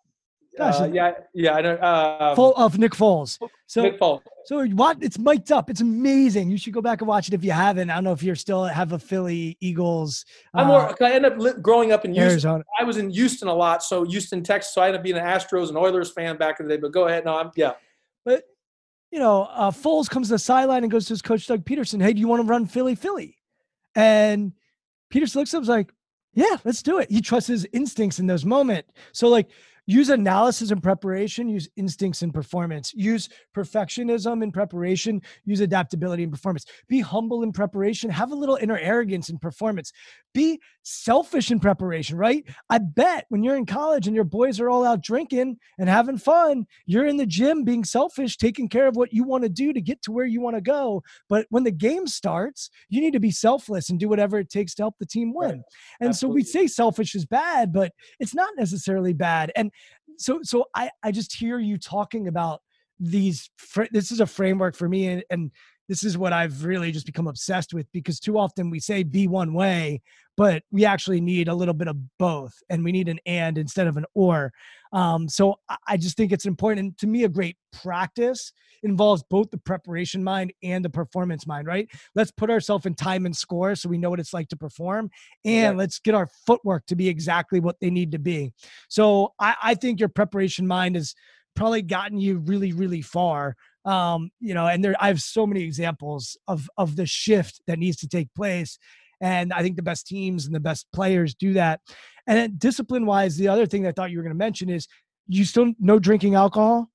Gosh, 0.58 0.82
uh, 0.82 0.90
yeah, 0.92 1.12
yeah, 1.34 1.56
I 1.56 1.62
don't. 1.62 1.82
Uh, 1.82 2.36
full 2.36 2.54
of 2.56 2.78
Nick 2.78 2.92
Foles. 2.92 3.38
So, 3.66 3.82
Nick 3.82 3.98
Foles. 3.98 4.20
So 4.46 4.66
what? 4.68 4.98
It's 5.00 5.18
mic'd 5.18 5.54
up. 5.54 5.70
It's 5.70 5.80
amazing. 5.80 6.52
You 6.52 6.58
should 6.58 6.74
go 6.74 6.82
back 6.82 7.00
and 7.00 7.08
watch 7.08 7.30
it 7.30 7.34
if 7.34 7.46
you 7.46 7.52
haven't. 7.52 7.90
I 7.90 7.96
don't 7.96 8.04
know 8.04 8.12
if 8.12 8.22
you're 8.22 8.36
still 8.36 8.66
have 8.66 8.92
a 8.92 9.00
Philly 9.00 9.58
Eagles. 9.62 10.26
I'm 10.54 10.68
more. 10.68 10.90
Uh, 10.90 10.96
I 11.06 11.12
end 11.14 11.26
up 11.26 11.38
li- 11.38 11.54
growing 11.62 11.94
up 11.94 12.04
in 12.04 12.12
Houston. 12.12 12.32
Arizona. 12.32 12.64
I 12.78 12.84
was 12.84 12.98
in 12.98 13.10
Houston 13.10 13.48
a 13.48 13.54
lot, 13.54 13.84
so 13.84 14.04
Houston, 14.04 14.44
Texas. 14.44 14.74
So 14.74 14.82
I 14.82 14.88
ended 14.88 15.00
up 15.00 15.04
being 15.04 15.18
an 15.18 15.24
Astros 15.24 15.70
and 15.70 15.78
Oilers 15.78 16.12
fan 16.12 16.36
back 16.36 16.60
in 16.60 16.68
the 16.68 16.76
day. 16.76 16.82
But 16.82 16.92
go 16.92 17.08
ahead. 17.08 17.24
No, 17.24 17.38
I'm 17.38 17.52
yeah. 17.56 17.74
But 18.26 18.44
you 19.12 19.20
know, 19.20 19.44
uh, 19.52 19.72
Foles 19.72 20.10
comes 20.10 20.28
to 20.28 20.36
the 20.36 20.40
sideline 20.40 20.84
and 20.84 20.92
goes 20.92 21.06
to 21.06 21.14
his 21.14 21.22
coach 21.22 21.48
Doug 21.48 21.66
Pederson, 21.66 22.02
Hey, 22.02 22.14
do 22.14 22.20
you 22.20 22.28
want 22.28 22.42
to 22.42 22.48
run 22.48 22.66
Philly, 22.66 22.96
Philly? 22.96 23.38
And 23.96 24.54
Pederson 25.12 25.36
looks 25.36 25.54
up, 25.54 25.62
and 25.62 25.70
like, 25.70 25.94
yeah, 26.34 26.58
let's 26.64 26.84
do 26.84 27.00
it. 27.00 27.10
He 27.10 27.22
trusts 27.22 27.48
his 27.48 27.68
instincts 27.74 28.20
in 28.20 28.28
those 28.28 28.46
moments. 28.46 28.92
So 29.12 29.28
like 29.28 29.50
use 29.90 30.10
analysis 30.10 30.70
and 30.70 30.84
preparation, 30.84 31.50
use 31.50 31.68
instincts 31.76 32.22
and 32.22 32.32
performance, 32.32 32.94
use 32.94 33.28
perfectionism 33.56 34.44
in 34.44 34.52
preparation, 34.52 35.20
use 35.46 35.62
adaptability 35.62 36.22
and 36.22 36.32
performance. 36.32 36.66
Be 36.88 37.00
humble 37.00 37.42
in 37.42 37.52
preparation, 37.52 38.12
have 38.12 38.32
a 38.32 38.36
little 38.36 38.58
inner 38.58 38.78
arrogance 38.78 39.30
in 39.30 39.40
performance. 39.40 39.92
Be 40.32 40.62
selfish 40.84 41.50
in 41.50 41.60
preparation, 41.60 42.18
right? 42.18 42.46
I 42.70 42.78
bet 42.78 43.26
when 43.30 43.42
you're 43.42 43.56
in 43.56 43.66
college 43.66 44.06
and 44.06 44.16
your 44.16 44.26
boys 44.26 44.60
are 44.60 44.70
all 44.70 44.86
out 44.86 45.02
drinking 45.02 45.58
and 45.80 45.90
having 45.90 46.20
fun, 46.20 46.68
you're 46.86 47.08
in 47.08 47.18
the 47.18 47.26
gym 47.26 47.64
being 47.64 47.84
selfish, 47.84 48.38
taking 48.38 48.70
care 48.70 48.88
of 48.88 48.96
what 48.96 49.12
you 49.12 49.24
want 49.24 49.42
to 49.42 49.50
do 49.50 49.74
to 49.74 49.82
get 49.82 50.04
to 50.04 50.12
where 50.12 50.28
you 50.28 50.40
want 50.40 50.56
to 50.56 50.62
go. 50.62 51.02
But 51.30 51.48
when 51.50 51.64
the 51.64 51.72
game 51.72 52.06
starts, 52.06 52.70
you 52.90 53.02
need 53.02 53.14
to 53.14 53.20
be 53.20 53.32
selfless 53.32 53.90
and 53.90 54.00
do 54.00 54.08
whatever 54.08 54.38
it 54.38 54.52
takes 54.52 54.76
to 54.76 54.84
help 54.84 55.00
the 55.00 55.06
team 55.08 55.34
win. 55.34 55.50
Right. 55.50 55.62
And 56.00 56.10
Absolutely. 56.10 56.44
so 56.44 56.46
we 56.46 56.52
say 56.52 56.68
selfish 56.68 57.16
is 57.16 57.26
bad, 57.26 57.74
but 57.74 57.92
it's 58.20 58.36
not 58.36 58.52
necessarily 58.56 59.14
bad. 59.14 59.52
And 59.56 59.72
so 60.20 60.40
so 60.44 60.66
I 60.76 60.90
I 61.04 61.12
just 61.12 61.36
hear 61.36 61.60
you 61.60 61.78
talking 61.78 62.28
about 62.28 62.62
these. 63.00 63.50
Fr- 63.58 63.86
this 63.92 64.12
is 64.12 64.20
a 64.20 64.26
framework 64.26 64.76
for 64.76 64.88
me, 64.88 65.08
and, 65.08 65.24
and 65.30 65.52
this 65.90 66.04
is 66.04 66.18
what 66.18 66.32
I've 66.32 66.64
really 66.64 66.92
just 66.92 67.08
become 67.08 67.28
obsessed 67.28 67.74
with 67.74 67.92
because 67.92 68.20
too 68.20 68.38
often 68.38 68.70
we 68.70 68.80
say 68.80 69.02
be 69.02 69.28
one 69.28 69.54
way, 69.54 70.02
but 70.38 70.64
we 70.72 70.86
actually 70.86 71.20
need 71.20 71.48
a 71.48 71.54
little 71.54 71.74
bit 71.74 71.88
of 71.88 71.98
both, 72.20 72.54
and 72.70 72.84
we 72.84 72.92
need 72.92 73.10
an 73.10 73.20
and 73.26 73.58
instead 73.58 73.88
of 73.88 73.98
an 73.98 74.06
or. 74.14 74.54
Um, 74.94 75.28
so 75.28 75.56
I 75.88 75.98
just 75.98 76.16
think 76.16 76.32
it's 76.32 76.46
important. 76.46 76.80
And 76.80 76.98
to 77.00 77.08
me, 77.08 77.24
a 77.24 77.30
great 77.30 77.58
practice 77.74 78.54
involves 78.84 79.24
both 79.30 79.50
the 79.50 79.58
preparation 79.58 80.24
mind 80.24 80.54
and 80.64 80.86
the 80.86 80.90
performance 80.90 81.46
mind, 81.48 81.68
right? 81.68 81.90
Let's 82.16 82.32
put 82.32 82.52
ourselves 82.52 82.86
in 82.86 82.94
time 82.94 83.26
and 83.26 83.36
score 83.36 83.76
so 83.76 83.90
we 83.90 83.98
know 83.98 84.12
what 84.12 84.20
it's 84.20 84.34
like 84.34 84.48
to 84.50 84.58
perform, 84.58 85.10
and 85.44 85.76
let's 85.76 86.00
get 86.00 86.14
our 86.14 86.30
footwork 86.46 86.86
to 86.86 86.96
be 86.96 87.10
exactly 87.10 87.60
what 87.60 87.78
they 87.82 87.90
need 87.90 88.12
to 88.12 88.20
be. 88.20 88.54
So 88.90 89.34
I, 89.40 89.56
I 89.62 89.76
think 89.76 90.00
your 90.00 90.10
preparation 90.10 90.68
mind 90.68 90.96
has 90.96 91.16
probably 91.56 91.82
gotten 91.82 92.20
you 92.20 92.38
really, 92.38 92.74
really 92.74 93.02
far 93.02 93.56
um, 93.90 94.30
you 94.40 94.54
know, 94.54 94.68
and 94.68 94.84
there 94.84 94.96
I 95.00 95.08
have 95.08 95.22
so 95.22 95.48
many 95.48 95.64
examples 95.64 96.38
of 96.48 96.70
of 96.78 96.96
the 96.96 97.06
shift 97.06 97.62
that 97.68 97.80
needs 97.80 97.98
to 97.98 98.08
take 98.08 98.34
place. 98.36 98.78
And 99.22 99.52
I 99.52 99.62
think 99.64 99.76
the 99.76 99.84
best 99.92 100.08
teams 100.08 100.46
and 100.46 100.56
the 100.56 100.60
best 100.62 100.88
players 100.94 101.36
do 101.36 101.54
that. 101.54 101.82
And 102.28 102.38
then 102.38 102.56
discipline 102.58 103.06
wise, 103.06 103.36
the 103.36 103.50
other 103.50 103.66
thing 103.66 103.86
I 103.86 103.92
thought 103.92 104.12
you 104.12 104.18
were 104.18 104.24
going 104.24 104.36
to 104.36 104.38
mention 104.38 104.70
is 104.70 104.88
you 105.28 105.44
still 105.44 105.74
no 105.80 106.00
drinking 106.00 106.36
alcohol. 106.36 106.90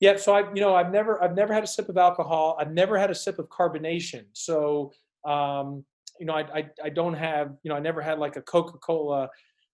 Yeah, 0.00 0.16
so 0.16 0.34
I, 0.34 0.52
you 0.54 0.60
know, 0.60 0.74
I've 0.74 0.92
never, 0.92 1.22
I've 1.22 1.34
never 1.34 1.52
had 1.52 1.64
a 1.64 1.66
sip 1.66 1.88
of 1.88 1.96
alcohol. 1.96 2.56
I've 2.60 2.72
never 2.72 2.96
had 2.98 3.10
a 3.10 3.14
sip 3.14 3.38
of 3.38 3.48
carbonation. 3.48 4.26
So, 4.32 4.92
um, 5.24 5.84
you 6.20 6.26
know, 6.26 6.34
I, 6.34 6.42
I, 6.54 6.68
I 6.84 6.88
don't 6.90 7.14
have, 7.14 7.54
you 7.62 7.70
know, 7.70 7.76
I 7.76 7.80
never 7.80 8.00
had 8.00 8.18
like 8.18 8.36
a 8.36 8.42
Coca 8.42 8.78
Cola, 8.78 9.28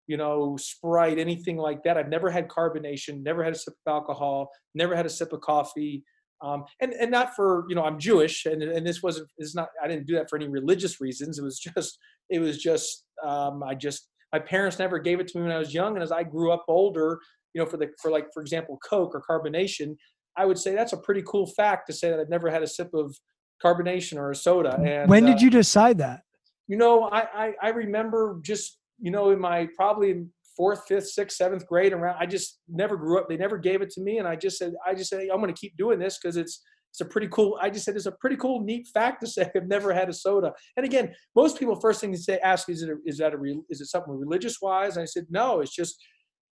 you 0.07 0.17
know, 0.17 0.55
Sprite, 0.57 1.17
anything 1.17 1.57
like 1.57 1.83
that. 1.83 1.97
I've 1.97 2.09
never 2.09 2.29
had 2.29 2.47
carbonation. 2.47 3.23
Never 3.23 3.43
had 3.43 3.53
a 3.53 3.57
sip 3.57 3.73
of 3.85 3.91
alcohol. 3.91 4.49
Never 4.73 4.95
had 4.95 5.05
a 5.05 5.09
sip 5.09 5.33
of 5.33 5.41
coffee. 5.41 6.03
Um, 6.43 6.65
and 6.81 6.91
and 6.93 7.09
not 7.09 7.35
for 7.35 7.65
you 7.69 7.75
know 7.75 7.83
I'm 7.83 7.97
Jewish 7.97 8.45
and 8.45 8.61
and 8.61 8.85
this 8.85 9.01
wasn't 9.01 9.29
is 9.37 9.55
not 9.55 9.69
I 9.81 9.87
didn't 9.87 10.05
do 10.05 10.15
that 10.15 10.29
for 10.29 10.35
any 10.35 10.49
religious 10.49 10.99
reasons. 10.99 11.39
It 11.39 11.43
was 11.43 11.57
just 11.57 11.97
it 12.29 12.39
was 12.39 12.61
just 12.61 13.05
um, 13.25 13.63
I 13.63 13.75
just 13.75 14.09
my 14.33 14.39
parents 14.39 14.77
never 14.77 14.99
gave 14.99 15.19
it 15.19 15.27
to 15.29 15.37
me 15.37 15.43
when 15.43 15.53
I 15.53 15.59
was 15.59 15.73
young, 15.73 15.93
and 15.93 16.03
as 16.03 16.11
I 16.11 16.23
grew 16.23 16.51
up 16.51 16.65
older, 16.67 17.19
you 17.53 17.61
know, 17.61 17.69
for 17.69 17.77
the 17.77 17.89
for 18.01 18.11
like 18.11 18.27
for 18.33 18.41
example 18.41 18.77
Coke 18.87 19.15
or 19.15 19.21
carbonation, 19.21 19.95
I 20.37 20.45
would 20.45 20.57
say 20.57 20.75
that's 20.75 20.93
a 20.93 20.97
pretty 20.97 21.23
cool 21.25 21.47
fact 21.47 21.87
to 21.87 21.93
say 21.93 22.09
that 22.09 22.19
I've 22.19 22.29
never 22.29 22.49
had 22.49 22.61
a 22.61 22.67
sip 22.67 22.93
of 22.93 23.15
carbonation 23.63 24.17
or 24.17 24.31
a 24.31 24.35
soda. 24.35 24.77
And 24.83 25.09
when 25.09 25.25
did 25.25 25.37
uh, 25.37 25.39
you 25.41 25.49
decide 25.49 25.99
that? 25.99 26.23
You 26.67 26.75
know, 26.75 27.03
I, 27.03 27.21
I 27.21 27.53
I 27.61 27.69
remember 27.69 28.39
just 28.41 28.79
you 28.99 29.11
know 29.11 29.31
in 29.31 29.39
my 29.39 29.69
probably 29.77 30.25
fourth, 30.55 30.85
fifth, 30.87 31.09
sixth, 31.09 31.37
seventh 31.37 31.65
grade 31.67 31.93
around. 31.93 32.17
I 32.19 32.25
just 32.25 32.59
never 32.67 32.97
grew 32.97 33.19
up. 33.19 33.27
They 33.29 33.37
never 33.37 33.57
gave 33.57 33.81
it 33.81 33.89
to 33.91 34.01
me, 34.01 34.17
and 34.17 34.27
I 34.27 34.35
just 34.35 34.57
said, 34.57 34.73
I 34.85 34.93
just 34.93 35.09
said, 35.09 35.21
hey, 35.21 35.29
I'm 35.29 35.41
going 35.41 35.53
to 35.53 35.59
keep 35.59 35.75
doing 35.77 35.99
this 35.99 36.19
because 36.21 36.37
it's 36.37 36.61
it's 36.91 37.01
a 37.01 37.05
pretty 37.05 37.27
cool. 37.29 37.57
I 37.59 37.71
just 37.71 37.85
said 37.85 37.95
it's 37.95 38.05
a 38.05 38.11
pretty 38.11 38.35
cool, 38.35 38.63
neat 38.63 38.87
fact 38.93 39.21
to 39.21 39.27
say 39.27 39.49
I've 39.55 39.67
never 39.67 39.91
had 39.93 40.09
a 40.09 40.13
soda. 40.13 40.53
And 40.77 40.85
again, 40.85 41.13
most 41.35 41.57
people 41.57 41.79
first 41.79 41.99
thing 41.99 42.11
they 42.11 42.17
say 42.17 42.37
ask 42.37 42.69
is 42.69 42.83
it 42.83 42.89
a, 42.89 42.97
is 43.05 43.17
that 43.17 43.33
a 43.33 43.37
is 43.69 43.81
it 43.81 43.87
something 43.87 44.13
religious 44.13 44.57
wise? 44.61 44.95
And 44.95 45.03
I 45.03 45.05
said 45.05 45.25
no, 45.29 45.61
it's 45.61 45.75
just 45.75 45.95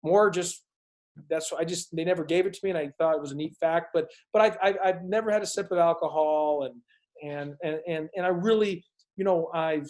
more 0.01 0.29
just 0.29 0.63
that's 1.29 1.51
I 1.51 1.65
just 1.65 1.93
they 1.93 2.05
never 2.05 2.23
gave 2.23 2.45
it 2.45 2.53
to 2.53 2.59
me, 2.63 2.69
and 2.69 2.79
I 2.79 2.89
thought 2.97 3.15
it 3.15 3.21
was 3.21 3.33
a 3.33 3.35
neat 3.35 3.55
fact. 3.59 3.87
But 3.93 4.09
but 4.31 4.41
I, 4.41 4.69
I 4.69 4.75
I've 4.85 5.03
never 5.03 5.29
had 5.29 5.41
a 5.41 5.45
sip 5.45 5.71
of 5.71 5.77
alcohol, 5.77 6.69
and 6.69 7.29
and 7.29 7.55
and 7.61 7.81
and 7.87 8.09
and 8.15 8.25
I 8.25 8.29
really 8.29 8.85
you 9.17 9.25
know 9.25 9.49
I've 9.53 9.89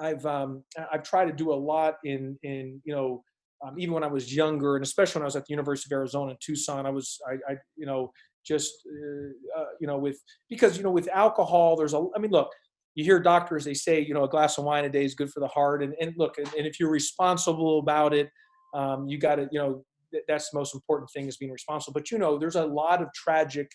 I've 0.00 0.24
um, 0.26 0.62
I've 0.92 1.02
tried 1.02 1.26
to 1.26 1.32
do 1.32 1.52
a 1.52 1.54
lot 1.54 1.94
in 2.04 2.38
in 2.42 2.80
you 2.84 2.94
know 2.94 3.22
um, 3.64 3.78
even 3.78 3.94
when 3.94 4.04
I 4.04 4.08
was 4.08 4.34
younger 4.34 4.76
and 4.76 4.84
especially 4.84 5.20
when 5.20 5.24
I 5.24 5.26
was 5.26 5.36
at 5.36 5.46
the 5.46 5.52
University 5.52 5.92
of 5.92 5.98
Arizona 5.98 6.32
in 6.32 6.36
Tucson 6.40 6.86
I 6.86 6.90
was 6.90 7.18
I, 7.28 7.52
I 7.52 7.56
you 7.76 7.86
know 7.86 8.12
just 8.46 8.72
uh, 8.86 9.60
uh, 9.60 9.66
you 9.80 9.86
know 9.86 9.98
with 9.98 10.18
because 10.48 10.76
you 10.76 10.82
know 10.82 10.90
with 10.90 11.08
alcohol 11.12 11.76
there's 11.76 11.94
a 11.94 12.04
I 12.14 12.18
mean 12.18 12.30
look 12.30 12.50
you 12.94 13.04
hear 13.04 13.18
doctors 13.18 13.64
they 13.64 13.74
say 13.74 14.00
you 14.00 14.14
know 14.14 14.24
a 14.24 14.28
glass 14.28 14.58
of 14.58 14.64
wine 14.64 14.84
a 14.84 14.88
day 14.88 15.04
is 15.04 15.14
good 15.14 15.30
for 15.30 15.40
the 15.40 15.48
heart 15.48 15.82
and, 15.82 15.94
and 16.00 16.14
look 16.16 16.38
and, 16.38 16.48
and 16.56 16.66
if 16.66 16.78
you're 16.78 16.90
responsible 16.90 17.78
about 17.78 18.14
it 18.14 18.28
um, 18.74 19.08
you 19.08 19.18
got 19.18 19.36
to 19.36 19.48
you 19.50 19.58
know 19.58 19.84
that's 20.28 20.50
the 20.50 20.58
most 20.58 20.74
important 20.74 21.10
thing 21.10 21.26
is 21.26 21.36
being 21.36 21.52
responsible. 21.52 21.92
But 21.92 22.10
you 22.10 22.18
know 22.18 22.38
there's 22.38 22.56
a 22.56 22.64
lot 22.64 23.02
of 23.02 23.08
tragic 23.14 23.70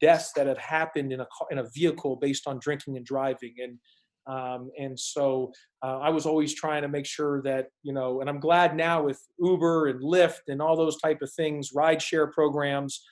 deaths 0.00 0.32
that 0.34 0.46
have 0.46 0.58
happened 0.58 1.12
in 1.12 1.20
a 1.20 1.26
in 1.50 1.58
a 1.58 1.68
vehicle 1.74 2.16
based 2.16 2.46
on 2.46 2.58
drinking 2.58 2.96
and 2.96 3.04
driving 3.04 3.54
and 3.62 3.78
um, 4.26 4.70
and 4.78 4.98
so 4.98 5.52
uh, 5.82 5.98
I 5.98 6.10
was 6.10 6.24
always 6.26 6.54
trying 6.54 6.82
to 6.82 6.88
make 6.88 7.06
sure 7.06 7.42
that, 7.42 7.68
you 7.82 7.92
know, 7.92 8.20
and 8.20 8.30
I'm 8.30 8.40
glad 8.40 8.76
now 8.76 9.02
with 9.02 9.20
Uber 9.38 9.88
and 9.88 10.00
Lyft 10.00 10.48
and 10.48 10.62
all 10.62 10.76
those 10.76 11.00
type 11.00 11.20
of 11.22 11.30
things, 11.32 11.72
rideshare 11.76 12.32
programs, 12.32 13.04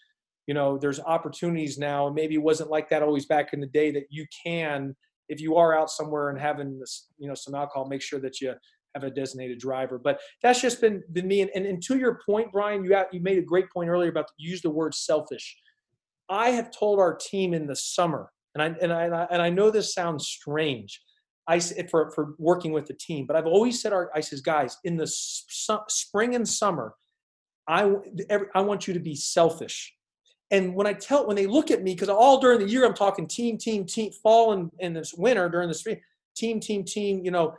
you 0.46 0.54
know, 0.54 0.78
there's 0.78 1.00
opportunities 1.00 1.78
now. 1.78 2.10
Maybe 2.10 2.34
it 2.34 2.42
wasn't 2.42 2.70
like 2.70 2.88
that 2.88 3.02
always 3.02 3.26
back 3.26 3.52
in 3.52 3.60
the 3.60 3.66
day 3.66 3.90
that 3.92 4.06
you 4.10 4.26
can, 4.44 4.96
if 5.28 5.40
you 5.40 5.56
are 5.56 5.78
out 5.78 5.90
somewhere 5.90 6.30
and 6.30 6.40
having 6.40 6.78
this, 6.78 7.08
you 7.18 7.28
know, 7.28 7.34
some 7.34 7.54
alcohol, 7.54 7.86
make 7.88 8.02
sure 8.02 8.20
that 8.20 8.40
you 8.40 8.54
have 8.94 9.04
a 9.04 9.10
designated 9.10 9.58
driver. 9.58 9.98
But 9.98 10.20
that's 10.42 10.60
just 10.60 10.80
been, 10.80 11.02
been 11.12 11.28
me. 11.28 11.42
And, 11.42 11.50
and, 11.54 11.66
and 11.66 11.82
to 11.84 11.96
your 11.96 12.20
point, 12.26 12.52
Brian, 12.52 12.84
you, 12.84 12.96
you 13.12 13.20
made 13.20 13.38
a 13.38 13.42
great 13.42 13.70
point 13.70 13.88
earlier 13.88 14.10
about 14.10 14.26
use 14.36 14.62
the 14.62 14.70
word 14.70 14.94
selfish. 14.94 15.56
I 16.28 16.50
have 16.50 16.70
told 16.70 16.98
our 16.98 17.14
team 17.14 17.54
in 17.54 17.66
the 17.66 17.76
summer, 17.76 18.30
and 18.54 18.62
I 18.62 18.66
and 18.80 18.92
I 18.92 19.26
and 19.30 19.42
I 19.42 19.50
know 19.50 19.70
this 19.70 19.94
sounds 19.94 20.26
strange. 20.26 21.00
I 21.48 21.58
for 21.58 22.10
for 22.12 22.34
working 22.38 22.72
with 22.72 22.86
the 22.86 22.94
team, 22.94 23.26
but 23.26 23.36
I've 23.36 23.46
always 23.46 23.80
said, 23.80 23.92
our, 23.92 24.10
I 24.14 24.20
says, 24.20 24.40
guys, 24.40 24.78
in 24.84 24.96
the 24.96 25.06
spring 25.06 26.34
and 26.34 26.48
summer, 26.48 26.94
I 27.66 27.94
every, 28.30 28.46
I 28.54 28.60
want 28.60 28.86
you 28.86 28.94
to 28.94 29.00
be 29.00 29.16
selfish. 29.16 29.94
And 30.50 30.74
when 30.74 30.86
I 30.86 30.92
tell 30.92 31.26
when 31.26 31.36
they 31.36 31.46
look 31.46 31.70
at 31.70 31.82
me, 31.82 31.94
because 31.94 32.08
all 32.08 32.38
during 32.38 32.60
the 32.60 32.68
year 32.68 32.84
I'm 32.84 32.94
talking 32.94 33.26
team, 33.26 33.58
team, 33.58 33.86
team, 33.86 34.12
fall 34.22 34.52
and, 34.52 34.70
and 34.80 34.94
this 34.94 35.14
winter 35.14 35.48
during 35.48 35.68
the 35.68 35.74
spring, 35.74 36.00
team, 36.36 36.60
team, 36.60 36.84
team, 36.84 37.24
you 37.24 37.30
know. 37.30 37.54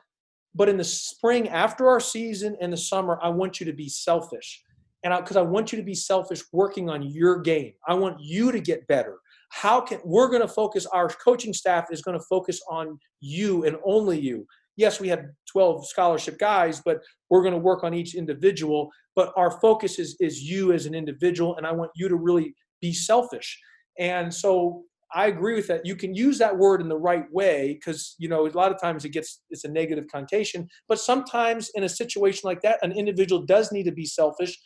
But 0.55 0.69
in 0.69 0.77
the 0.77 0.83
spring, 0.83 1.49
after 1.49 1.89
our 1.89 1.99
season, 1.99 2.55
and 2.61 2.71
the 2.71 2.77
summer, 2.77 3.17
I 3.23 3.29
want 3.29 3.59
you 3.59 3.65
to 3.65 3.73
be 3.73 3.89
selfish 3.89 4.63
and 5.03 5.13
because 5.17 5.35
I, 5.35 5.41
I, 5.41 5.43
want 5.43 5.71
you 5.71 5.77
to 5.77 5.83
be 5.83 5.95
selfish 5.95 6.43
working 6.51 6.89
on 6.89 7.03
your 7.03 7.39
game 7.39 7.73
i 7.87 7.93
want 7.93 8.17
you 8.19 8.51
to 8.51 8.59
get 8.59 8.87
better 8.87 9.17
how 9.54 9.80
can 9.80 9.99
we're 10.04 10.30
going 10.30 10.41
to 10.41 10.47
focus 10.47 10.88
our 10.88 11.08
coaching 11.08 11.54
staff 11.54 11.86
is 11.91 12.01
going 12.01 12.18
to 12.18 12.26
focus 12.28 12.60
on 12.70 12.97
you 13.22 13.66
and 13.66 13.78
only 13.86 14.20
you. 14.20 14.45
Yes 14.78 14.99
we 14.99 15.08
have 15.10 15.24
12 15.51 15.88
scholarship 15.88 16.39
guys 16.39 16.82
but 16.84 16.97
we're 17.30 17.43
going 17.43 17.54
to 17.54 17.60
work 17.60 17.84
on 17.84 17.93
each 17.93 18.16
individual 18.16 18.89
but 19.16 19.32
our 19.36 19.51
focus 19.60 19.99
is 19.99 20.18
is 20.20 20.41
you 20.41 20.74
as 20.74 20.88
an 20.88 20.95
individual 20.95 21.56
and 21.58 21.68
i 21.68 21.72
want 21.72 21.91
you 21.95 22.10
to 22.10 22.16
really 22.16 22.56
be 22.82 22.91
selfish. 22.91 23.60
And 23.99 24.34
so 24.34 24.84
i 25.14 25.28
agree 25.28 25.54
with 25.54 25.68
that. 25.68 25.86
You 25.86 25.95
can 25.95 26.16
use 26.16 26.39
that 26.39 26.58
word 26.58 26.82
in 26.82 26.89
the 26.89 26.97
right 26.97 27.26
way 27.32 27.76
because 27.76 28.16
you 28.18 28.30
know 28.30 28.47
a 28.47 28.49
lot 28.49 28.72
of 28.72 28.82
times 28.82 29.06
it 29.06 29.10
gets 29.10 29.43
it's 29.51 29.66
a 29.66 29.70
negative 29.70 30.06
connotation 30.12 30.68
but 30.88 30.99
sometimes 30.99 31.70
in 31.76 31.84
a 31.84 31.89
situation 31.89 32.41
like 32.49 32.62
that 32.62 32.80
an 32.82 32.91
individual 32.91 33.45
does 33.45 33.72
need 33.72 33.84
to 33.84 33.91
be 33.91 34.08
selfish 34.08 34.58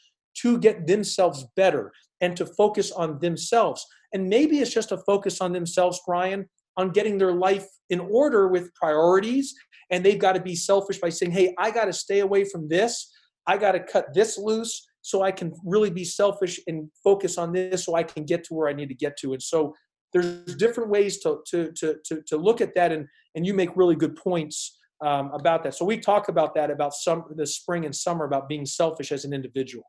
to 0.41 0.57
get 0.59 0.87
themselves 0.87 1.45
better 1.55 1.91
and 2.21 2.35
to 2.37 2.45
focus 2.45 2.91
on 2.91 3.19
themselves. 3.19 3.85
And 4.13 4.29
maybe 4.29 4.59
it's 4.59 4.73
just 4.73 4.91
a 4.91 4.97
focus 4.97 5.41
on 5.41 5.51
themselves, 5.53 6.01
Brian, 6.05 6.47
on 6.77 6.91
getting 6.91 7.17
their 7.17 7.33
life 7.33 7.67
in 7.89 7.99
order 7.99 8.47
with 8.47 8.73
priorities. 8.73 9.53
And 9.89 10.05
they've 10.05 10.19
got 10.19 10.33
to 10.33 10.41
be 10.41 10.55
selfish 10.55 10.99
by 10.99 11.09
saying, 11.09 11.31
hey, 11.31 11.53
I 11.57 11.71
got 11.71 11.85
to 11.85 11.93
stay 11.93 12.19
away 12.19 12.45
from 12.45 12.67
this. 12.67 13.11
I 13.47 13.57
got 13.57 13.71
to 13.73 13.79
cut 13.79 14.13
this 14.13 14.37
loose 14.37 14.85
so 15.01 15.21
I 15.21 15.31
can 15.31 15.53
really 15.65 15.89
be 15.89 16.03
selfish 16.03 16.59
and 16.67 16.89
focus 17.03 17.37
on 17.37 17.53
this 17.53 17.85
so 17.85 17.95
I 17.95 18.03
can 18.03 18.25
get 18.25 18.43
to 18.45 18.53
where 18.53 18.67
I 18.67 18.73
need 18.73 18.89
to 18.89 18.95
get 18.95 19.17
to. 19.19 19.33
And 19.33 19.41
so 19.41 19.73
there's 20.13 20.55
different 20.55 20.89
ways 20.89 21.19
to, 21.19 21.39
to, 21.47 21.71
to, 21.73 21.95
to, 22.05 22.21
to 22.27 22.37
look 22.37 22.59
at 22.59 22.75
that. 22.75 22.91
And, 22.91 23.07
and 23.35 23.45
you 23.45 23.53
make 23.53 23.75
really 23.75 23.95
good 23.95 24.15
points 24.15 24.77
um, 25.05 25.31
about 25.33 25.63
that. 25.63 25.75
So 25.75 25.85
we 25.85 25.97
talk 25.97 26.27
about 26.27 26.55
that, 26.55 26.69
about 26.69 26.93
some 26.93 27.23
the 27.35 27.45
spring 27.45 27.85
and 27.85 27.95
summer, 27.95 28.25
about 28.25 28.49
being 28.49 28.65
selfish 28.65 29.11
as 29.11 29.25
an 29.25 29.33
individual 29.33 29.85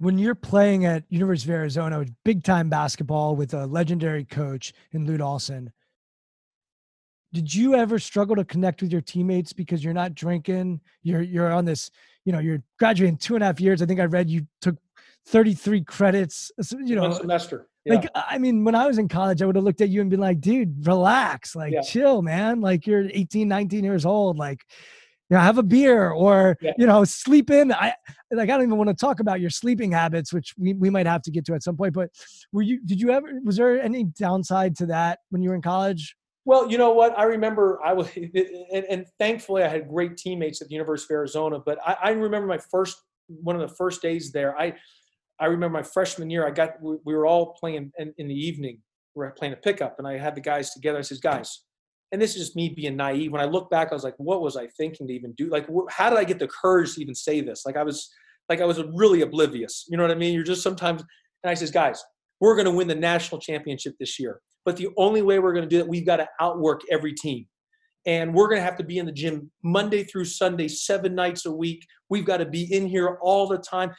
when 0.00 0.18
you're 0.18 0.34
playing 0.34 0.86
at 0.86 1.04
University 1.10 1.52
of 1.52 1.56
Arizona, 1.56 2.04
big 2.24 2.42
time 2.42 2.70
basketball 2.70 3.36
with 3.36 3.52
a 3.52 3.66
legendary 3.66 4.24
coach 4.24 4.72
in 4.92 5.04
Lute 5.04 5.20
Olson, 5.20 5.70
did 7.34 7.54
you 7.54 7.74
ever 7.74 7.98
struggle 7.98 8.34
to 8.36 8.44
connect 8.44 8.80
with 8.80 8.90
your 8.90 9.02
teammates 9.02 9.52
because 9.52 9.84
you're 9.84 9.92
not 9.92 10.14
drinking? 10.14 10.80
You're 11.02 11.20
you're 11.20 11.52
on 11.52 11.66
this, 11.66 11.90
you 12.24 12.32
know, 12.32 12.38
you're 12.38 12.62
graduating 12.78 13.18
two 13.18 13.34
and 13.34 13.44
a 13.44 13.46
half 13.46 13.60
years. 13.60 13.82
I 13.82 13.86
think 13.86 14.00
I 14.00 14.06
read 14.06 14.30
you 14.30 14.46
took 14.62 14.76
33 15.26 15.84
credits, 15.84 16.50
uh, 16.58 16.76
you 16.82 16.96
know, 16.96 17.02
One 17.02 17.14
semester. 17.14 17.68
Yeah. 17.84 17.96
Like, 17.96 18.08
I 18.14 18.38
mean, 18.38 18.64
when 18.64 18.74
I 18.74 18.86
was 18.86 18.96
in 18.98 19.06
college, 19.06 19.42
I 19.42 19.46
would 19.46 19.56
have 19.56 19.64
looked 19.64 19.82
at 19.82 19.90
you 19.90 20.00
and 20.00 20.08
been 20.10 20.20
like, 20.20 20.40
dude, 20.40 20.86
relax, 20.86 21.54
like, 21.54 21.72
Yeah. 21.72 21.82
chill, 21.82 22.20
man. 22.22 22.60
Like, 22.60 22.86
you're 22.86 23.04
18, 23.10 23.48
19 23.48 23.84
years 23.84 24.04
old. 24.04 24.38
Like, 24.38 24.60
you 25.30 25.36
know, 25.36 25.40
have 25.40 25.58
a 25.58 25.62
beer 25.62 26.10
or, 26.10 26.56
Yeah. 26.60 26.72
you 26.76 26.86
know, 26.86 27.04
sleep 27.04 27.50
in. 27.50 27.72
I 27.72 27.94
like, 28.32 28.50
I 28.50 28.56
don't 28.56 28.62
even 28.62 28.76
want 28.76 28.90
to 28.90 28.94
talk 28.94 29.20
about 29.20 29.40
your 29.40 29.50
sleeping 29.50 29.92
habits, 29.92 30.32
which 30.32 30.54
we, 30.58 30.74
we 30.74 30.90
might 30.90 31.06
have 31.06 31.22
to 31.22 31.30
get 31.30 31.44
to 31.46 31.54
at 31.54 31.62
some 31.62 31.76
point. 31.76 31.94
But 31.94 32.10
were 32.52 32.62
you, 32.62 32.80
did 32.84 33.00
you 33.00 33.10
ever, 33.10 33.28
was 33.44 33.56
there 33.56 33.80
any 33.80 34.04
downside 34.04 34.76
to 34.78 34.86
that 34.86 35.20
when 35.30 35.40
you 35.42 35.50
were 35.50 35.54
in 35.54 35.62
college? 35.62 36.16
Well, 36.44 36.70
you 36.70 36.78
know 36.78 36.92
what? 36.92 37.16
I 37.16 37.24
remember 37.24 37.78
I 37.84 37.92
was, 37.92 38.08
and, 38.16 38.84
and 38.90 39.06
thankfully 39.18 39.62
I 39.62 39.68
had 39.68 39.88
great 39.88 40.16
teammates 40.16 40.60
at 40.60 40.68
the 40.68 40.74
University 40.74 41.14
of 41.14 41.18
Arizona. 41.18 41.60
But 41.64 41.78
I, 41.86 41.96
I 42.02 42.10
remember 42.10 42.48
my 42.48 42.58
first, 42.58 42.96
one 43.28 43.54
of 43.54 43.62
the 43.62 43.74
first 43.76 44.02
days 44.02 44.32
there. 44.32 44.58
I, 44.58 44.74
I 45.38 45.46
remember 45.46 45.78
my 45.78 45.84
freshman 45.84 46.28
year. 46.28 46.46
I 46.46 46.50
got, 46.50 46.82
we, 46.82 46.96
we 47.04 47.14
were 47.14 47.26
all 47.26 47.54
playing 47.54 47.92
in, 47.98 48.12
in 48.18 48.26
the 48.26 48.34
evening. 48.34 48.80
We 49.14 49.24
were 49.24 49.30
playing 49.30 49.54
a 49.54 49.56
pickup, 49.56 49.96
and 49.98 50.06
I 50.06 50.18
had 50.18 50.34
the 50.34 50.40
guys 50.40 50.72
together. 50.72 50.98
I 50.98 51.02
says, 51.02 51.18
guys, 51.18 51.62
and 52.12 52.20
this 52.20 52.32
is 52.34 52.42
just 52.42 52.56
me 52.56 52.68
being 52.68 52.96
naive. 52.96 53.32
When 53.32 53.40
I 53.40 53.44
look 53.44 53.70
back, 53.70 53.88
I 53.90 53.94
was 53.94 54.04
like, 54.04 54.16
what 54.18 54.42
was 54.42 54.56
I 54.56 54.66
thinking 54.66 55.06
to 55.06 55.12
even 55.12 55.32
do? 55.32 55.48
Like, 55.48 55.66
wh- 55.66 55.90
how 55.90 56.10
did 56.10 56.18
I 56.18 56.24
get 56.24 56.38
the 56.38 56.48
courage 56.48 56.94
to 56.94 57.00
even 57.00 57.14
say 57.14 57.40
this? 57.40 57.64
Like, 57.64 57.76
I 57.76 57.82
was, 57.82 58.10
like, 58.48 58.60
I 58.60 58.64
was 58.64 58.82
really 58.94 59.22
oblivious. 59.22 59.86
You 59.88 59.96
know 59.96 60.02
what 60.02 60.10
I 60.10 60.16
mean? 60.16 60.34
You're 60.34 60.42
just 60.42 60.62
sometimes. 60.62 61.02
And 61.42 61.50
I 61.50 61.54
says, 61.54 61.70
guys, 61.70 62.02
we're 62.40 62.56
going 62.56 62.66
to 62.66 62.72
win 62.72 62.88
the 62.88 62.94
national 62.94 63.40
championship 63.40 63.94
this 64.00 64.18
year. 64.18 64.40
But 64.64 64.76
the 64.76 64.88
only 64.96 65.22
way 65.22 65.38
we're 65.38 65.54
going 65.54 65.68
to 65.68 65.74
do 65.74 65.78
it, 65.78 65.88
we've 65.88 66.06
got 66.06 66.16
to 66.16 66.28
outwork 66.40 66.80
every 66.90 67.14
team. 67.14 67.46
And 68.06 68.34
we're 68.34 68.48
going 68.48 68.58
to 68.58 68.64
have 68.64 68.78
to 68.78 68.84
be 68.84 68.98
in 68.98 69.06
the 69.06 69.12
gym 69.12 69.50
Monday 69.62 70.04
through 70.04 70.24
Sunday, 70.24 70.68
seven 70.68 71.14
nights 71.14 71.46
a 71.46 71.52
week. 71.52 71.86
We've 72.08 72.24
got 72.24 72.38
to 72.38 72.46
be 72.46 72.72
in 72.74 72.86
here 72.86 73.18
all 73.22 73.46
the 73.46 73.58
time. 73.58 73.92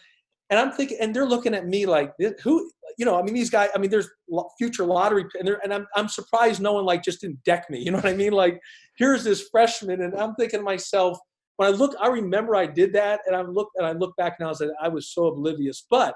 And 0.50 0.60
I'm 0.60 0.72
thinking, 0.72 0.98
and 1.00 1.16
they're 1.16 1.26
looking 1.26 1.54
at 1.54 1.68
me 1.68 1.86
like, 1.86 2.12
who, 2.44 2.70
you 2.98 3.06
know, 3.06 3.18
I 3.18 3.24
mean, 3.24 3.34
these 3.34 3.50
guys, 3.50 3.70
I 3.76 3.78
mean, 3.78 3.90
there's 3.90 4.10
future 4.58 4.86
lottery, 4.86 5.26
and, 5.40 5.50
and 5.64 5.74
I'm, 5.74 5.88
I'm 5.96 6.08
surprised 6.08 6.62
no 6.62 6.74
one 6.74 6.86
like 6.86 7.04
just 7.04 7.22
didn't 7.22 7.44
deck 7.44 7.70
me. 7.70 7.80
You 7.86 7.92
know 7.92 7.98
what 7.98 8.06
I 8.06 8.14
mean? 8.14 8.32
Like, 8.32 8.60
here's 8.98 9.24
this 9.24 9.48
freshman, 9.52 10.02
and 10.02 10.16
I'm 10.16 10.36
thinking 10.36 10.60
to 10.60 10.64
myself, 10.64 11.18
when 11.58 11.72
I 11.72 11.76
look, 11.76 11.96
I 12.00 12.08
remember 12.08 12.56
I 12.56 12.66
did 12.66 12.94
that, 12.94 13.22
and 13.28 13.36
I 13.36 13.42
look, 13.42 13.70
and 13.76 13.86
I 13.86 13.92
look 13.92 14.16
back 14.18 14.40
now, 14.40 14.48
I 14.48 14.50
was 14.50 14.64
I 14.82 14.88
was 14.88 15.14
so 15.14 15.28
oblivious. 15.28 15.86
But 15.90 16.16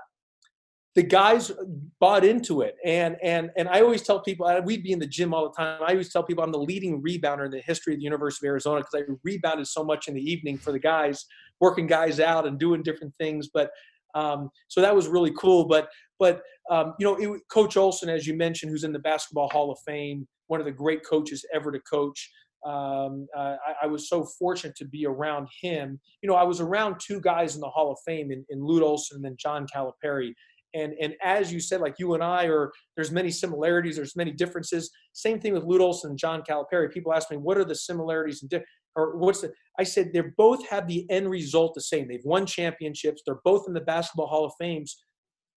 the 0.96 1.04
guys 1.04 1.52
bought 2.00 2.26
into 2.26 2.62
it 2.62 2.76
and 2.86 3.18
and 3.22 3.52
and 3.58 3.68
i 3.70 3.82
always 3.82 4.02
tell 4.02 4.22
people 4.22 4.50
we'd 4.64 4.84
be 4.84 4.94
in 4.94 5.00
the 5.00 5.06
gym 5.06 5.34
all 5.34 5.44
the 5.44 5.56
time 5.56 5.82
i 5.84 5.92
always 5.92 6.12
tell 6.12 6.24
people 6.24 6.44
i'm 6.44 6.52
the 6.52 6.58
leading 6.58 7.02
rebounder 7.02 7.46
in 7.46 7.52
the 7.52 7.60
history 7.60 7.94
of 7.94 8.00
the 8.00 8.04
university 8.04 8.48
of 8.48 8.52
arizona 8.52 8.80
because 8.80 9.06
i 9.08 9.14
rebounded 9.24 9.68
so 9.68 9.84
much 9.84 10.08
in 10.08 10.14
the 10.14 10.22
evening 10.22 10.58
for 10.58 10.72
the 10.72 10.80
guys 10.80 11.26
working 11.60 11.86
guys 11.86 12.20
out 12.20 12.48
and 12.48 12.58
doing 12.60 12.82
different 12.82 13.14
things 13.20 13.50
but 13.54 13.70
um, 14.16 14.50
so 14.70 14.80
that 14.80 14.96
was 14.96 15.10
really 15.10 15.34
cool 15.38 15.66
but 15.66 15.90
but 16.20 16.42
um, 16.70 16.94
you 17.00 17.06
know 17.06 17.36
it, 17.36 17.42
coach 17.50 17.78
olson 17.78 18.10
as 18.10 18.26
you 18.26 18.34
mentioned 18.34 18.72
who's 18.72 18.84
in 18.84 18.94
the 18.94 19.00
basketball 19.00 19.50
hall 19.50 19.72
of 19.72 19.78
fame 19.86 20.28
one 20.48 20.60
of 20.60 20.66
the 20.66 20.72
great 20.72 21.06
coaches 21.06 21.46
ever 21.54 21.72
to 21.72 21.80
coach 21.82 22.30
um, 22.66 23.28
uh, 23.38 23.58
I, 23.66 23.84
I 23.84 23.88
was 23.88 24.10
so 24.10 24.24
fortunate 24.24 24.76
to 24.78 24.86
be 24.86 25.06
around 25.06 25.48
him. 25.62 26.00
You 26.24 26.30
know, 26.30 26.36
I 26.36 26.44
was 26.44 26.60
around 26.60 27.00
two 27.00 27.22
guys 27.22 27.54
in 27.54 27.62
the 27.62 27.70
Hall 27.70 27.92
of 27.92 28.00
Fame 28.06 28.32
in, 28.32 28.44
in 28.50 28.66
Lute 28.66 28.82
Olson 28.82 29.18
and 29.18 29.24
then 29.24 29.36
John 29.38 29.68
Calipari. 29.68 30.34
And 30.74 30.94
and 31.00 31.14
as 31.24 31.54
you 31.54 31.62
said 31.62 31.80
like 31.80 31.96
you 32.00 32.16
and 32.16 32.24
i 32.24 32.48
are 32.48 32.70
there's 32.96 33.10
many 33.10 33.32
similarities 33.32 33.96
there's 33.96 34.16
many 34.18 34.32
differences. 34.32 34.92
Same 35.14 35.40
thing 35.40 35.54
with 35.54 35.64
lute 35.64 35.80
olson 35.80 36.10
and 36.10 36.20
john 36.20 36.42
calipari. 36.42 36.92
People 36.92 37.14
ask 37.14 37.32
me 37.32 37.38
what 37.38 37.58
are 37.58 37.64
the 37.64 37.76
similarities 37.76 38.44
and 38.44 38.62
or 38.98 39.18
what's 39.18 39.40
the 39.40 39.54
i 39.80 39.84
said 39.84 40.12
they 40.12 40.22
both 40.38 40.68
have 40.68 40.86
the 40.86 41.10
end 41.10 41.30
result 41.30 41.76
the 41.76 41.82
same. 41.82 42.10
They've 42.10 42.26
won 42.26 42.46
championships. 42.46 43.22
They're 43.26 43.40
both 43.46 43.70
in 43.70 43.74
the 43.74 43.80
basketball 43.80 44.28
hall 44.28 44.44
of 44.44 44.52
fames 44.60 44.98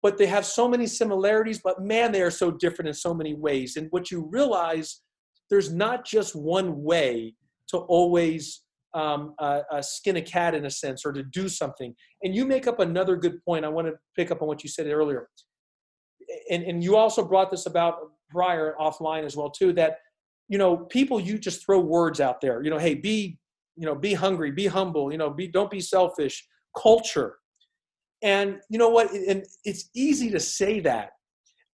but 0.02 0.18
they 0.18 0.26
have 0.26 0.46
so 0.46 0.68
many 0.68 0.86
similarities 0.86 1.60
but 1.62 1.82
man 1.82 2.12
they 2.12 2.22
are 2.22 2.30
so 2.30 2.50
different 2.50 2.88
in 2.88 2.94
so 2.94 3.14
many 3.14 3.34
ways 3.34 3.76
and 3.76 3.88
what 3.90 4.10
you 4.10 4.28
realize 4.30 5.02
there's 5.50 5.72
not 5.72 6.04
just 6.04 6.34
one 6.34 6.82
way 6.82 7.34
to 7.68 7.78
always 7.78 8.62
um, 8.94 9.34
uh, 9.38 9.60
uh, 9.70 9.82
skin 9.82 10.16
a 10.16 10.22
cat 10.22 10.54
in 10.54 10.64
a 10.64 10.70
sense 10.70 11.04
or 11.04 11.12
to 11.12 11.22
do 11.22 11.48
something. 11.48 11.94
And 12.22 12.34
you 12.34 12.46
make 12.46 12.66
up 12.66 12.80
another 12.80 13.16
good 13.16 13.44
point. 13.44 13.64
I 13.64 13.68
want 13.68 13.86
to 13.88 13.94
pick 14.16 14.30
up 14.30 14.40
on 14.40 14.48
what 14.48 14.62
you 14.62 14.70
said 14.70 14.86
earlier. 14.86 15.28
And, 16.50 16.62
and 16.62 16.82
you 16.82 16.96
also 16.96 17.22
brought 17.22 17.50
this 17.50 17.66
about 17.66 17.98
prior 18.30 18.74
offline 18.80 19.24
as 19.24 19.36
well 19.36 19.50
too 19.50 19.72
that 19.74 19.98
you 20.48 20.58
know 20.58 20.76
people 20.76 21.20
you 21.20 21.38
just 21.38 21.64
throw 21.64 21.78
words 21.78 22.20
out 22.20 22.40
there 22.40 22.62
you 22.62 22.70
know 22.70 22.78
hey 22.78 22.94
be 22.94 23.38
you 23.76 23.86
know 23.86 23.94
be 23.94 24.14
hungry 24.14 24.50
be 24.50 24.66
humble 24.66 25.12
you 25.12 25.18
know 25.18 25.30
be 25.30 25.46
don't 25.46 25.70
be 25.70 25.80
selfish 25.80 26.44
culture 26.76 27.36
and 28.22 28.58
you 28.70 28.78
know 28.78 28.88
what? 28.88 29.12
And 29.12 29.44
it's 29.64 29.90
easy 29.94 30.30
to 30.30 30.40
say 30.40 30.80
that 30.80 31.10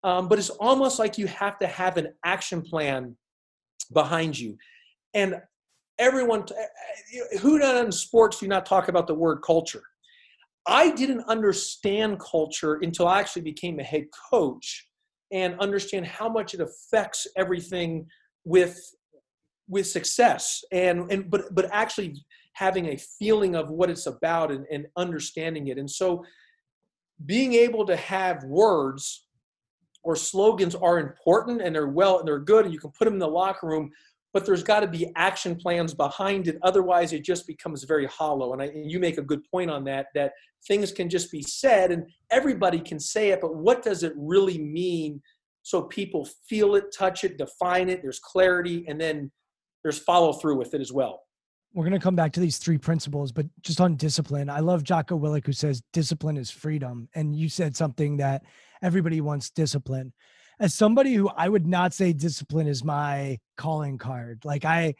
um, 0.04 0.28
but 0.28 0.38
it's 0.38 0.50
almost 0.50 0.98
like 0.98 1.16
you 1.16 1.26
have 1.28 1.58
to 1.58 1.66
have 1.66 1.96
an 1.96 2.08
action 2.24 2.62
plan 2.62 3.16
behind 3.92 4.38
you. 4.38 4.56
And 5.14 5.36
everyone 5.98 6.44
who 7.40 7.58
done 7.58 7.86
in 7.86 7.92
sports 7.92 8.40
do 8.40 8.48
not 8.48 8.66
talk 8.66 8.88
about 8.88 9.06
the 9.06 9.14
word 9.14 9.40
culture? 9.44 9.82
I 10.66 10.90
didn't 10.90 11.24
understand 11.24 12.20
culture 12.20 12.74
until 12.82 13.08
i 13.08 13.18
actually 13.18 13.42
became 13.42 13.80
a 13.80 13.82
head 13.82 14.04
coach 14.30 14.86
and 15.32 15.58
understand 15.58 16.06
how 16.06 16.28
much 16.28 16.54
it 16.54 16.60
affects 16.60 17.26
everything 17.36 18.06
with 18.44 18.78
with 19.68 19.86
success. 19.86 20.62
And 20.72 21.10
and 21.10 21.30
but 21.30 21.54
but 21.54 21.68
actually 21.72 22.14
having 22.52 22.86
a 22.86 22.96
feeling 22.96 23.54
of 23.54 23.70
what 23.70 23.90
it's 23.90 24.06
about 24.06 24.50
and, 24.50 24.66
and 24.70 24.86
understanding 24.96 25.68
it. 25.68 25.78
And 25.78 25.90
so 25.90 26.24
being 27.24 27.54
able 27.54 27.86
to 27.86 27.96
have 27.96 28.44
words 28.44 29.26
or 30.02 30.16
slogans 30.16 30.74
are 30.74 30.98
important 30.98 31.62
and 31.62 31.74
they're 31.74 31.88
well 31.88 32.18
and 32.18 32.26
they're 32.26 32.38
good 32.38 32.64
and 32.64 32.74
you 32.74 32.80
can 32.80 32.90
put 32.90 33.04
them 33.04 33.14
in 33.14 33.20
the 33.20 33.26
locker 33.28 33.66
room 33.66 33.90
but 34.32 34.46
there's 34.46 34.62
got 34.62 34.80
to 34.80 34.86
be 34.86 35.12
action 35.14 35.54
plans 35.54 35.92
behind 35.92 36.48
it. 36.48 36.58
Otherwise 36.62 37.12
it 37.12 37.22
just 37.22 37.46
becomes 37.46 37.84
very 37.84 38.06
hollow. 38.06 38.54
And, 38.54 38.62
I, 38.62 38.66
and 38.66 38.90
you 38.90 38.98
make 38.98 39.18
a 39.18 39.22
good 39.22 39.42
point 39.50 39.70
on 39.70 39.84
that 39.84 40.06
that 40.14 40.32
things 40.66 40.92
can 40.92 41.08
just 41.08 41.30
be 41.30 41.42
said 41.42 41.90
and 41.90 42.06
everybody 42.30 42.78
can 42.78 43.00
say 43.00 43.30
it 43.30 43.40
but 43.40 43.56
what 43.56 43.82
does 43.82 44.02
it 44.02 44.12
really 44.16 44.58
mean 44.58 45.20
so 45.62 45.82
people 45.82 46.28
feel 46.48 46.76
it 46.76 46.94
touch 46.96 47.24
it 47.24 47.36
define 47.36 47.88
it 47.88 48.00
there's 48.00 48.20
clarity 48.20 48.84
and 48.86 49.00
then 49.00 49.30
there's 49.82 49.98
follow 49.98 50.32
through 50.32 50.56
with 50.56 50.72
it 50.74 50.80
as 50.80 50.92
well 50.92 51.22
We're 51.74 51.84
going 51.84 51.98
to 51.98 52.04
come 52.04 52.16
back 52.16 52.32
to 52.32 52.40
these 52.40 52.58
three 52.58 52.78
principles, 52.78 53.32
but 53.32 53.46
just 53.62 53.80
on 53.80 53.96
discipline, 53.96 54.50
I 54.50 54.60
love 54.60 54.84
Jocko 54.84 55.18
Willink 55.18 55.46
who 55.46 55.52
says 55.52 55.82
discipline 55.92 56.36
is 56.36 56.50
freedom. 56.50 57.08
And 57.14 57.34
you 57.34 57.48
said 57.48 57.74
something 57.74 58.18
that 58.18 58.42
everybody 58.82 59.20
wants 59.20 59.50
discipline. 59.50 60.12
As 60.60 60.74
somebody 60.74 61.14
who 61.14 61.28
I 61.28 61.48
would 61.48 61.66
not 61.66 61.94
say 61.94 62.12
discipline 62.12 62.68
is 62.68 62.84
my 62.84 63.38
calling 63.56 63.96
card. 63.96 64.42
Like 64.44 64.64
I, 64.64 64.94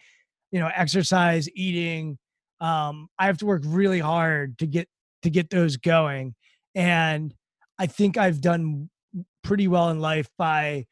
you 0.50 0.60
know, 0.60 0.70
exercise, 0.74 1.48
eating, 1.54 2.18
um, 2.60 3.08
I 3.18 3.26
have 3.26 3.38
to 3.38 3.46
work 3.46 3.62
really 3.66 4.00
hard 4.00 4.58
to 4.58 4.66
get 4.66 4.88
to 5.22 5.30
get 5.30 5.50
those 5.50 5.76
going. 5.76 6.34
And 6.74 7.34
I 7.78 7.86
think 7.86 8.16
I've 8.16 8.40
done 8.40 8.88
pretty 9.42 9.68
well 9.68 9.90
in 9.90 10.00
life 10.00 10.30
by 10.38 10.86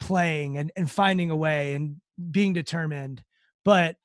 playing 0.00 0.58
and, 0.58 0.72
and 0.76 0.90
finding 0.90 1.30
a 1.30 1.36
way 1.36 1.74
and 1.74 1.96
being 2.30 2.52
determined. 2.52 3.22
But 3.64 3.96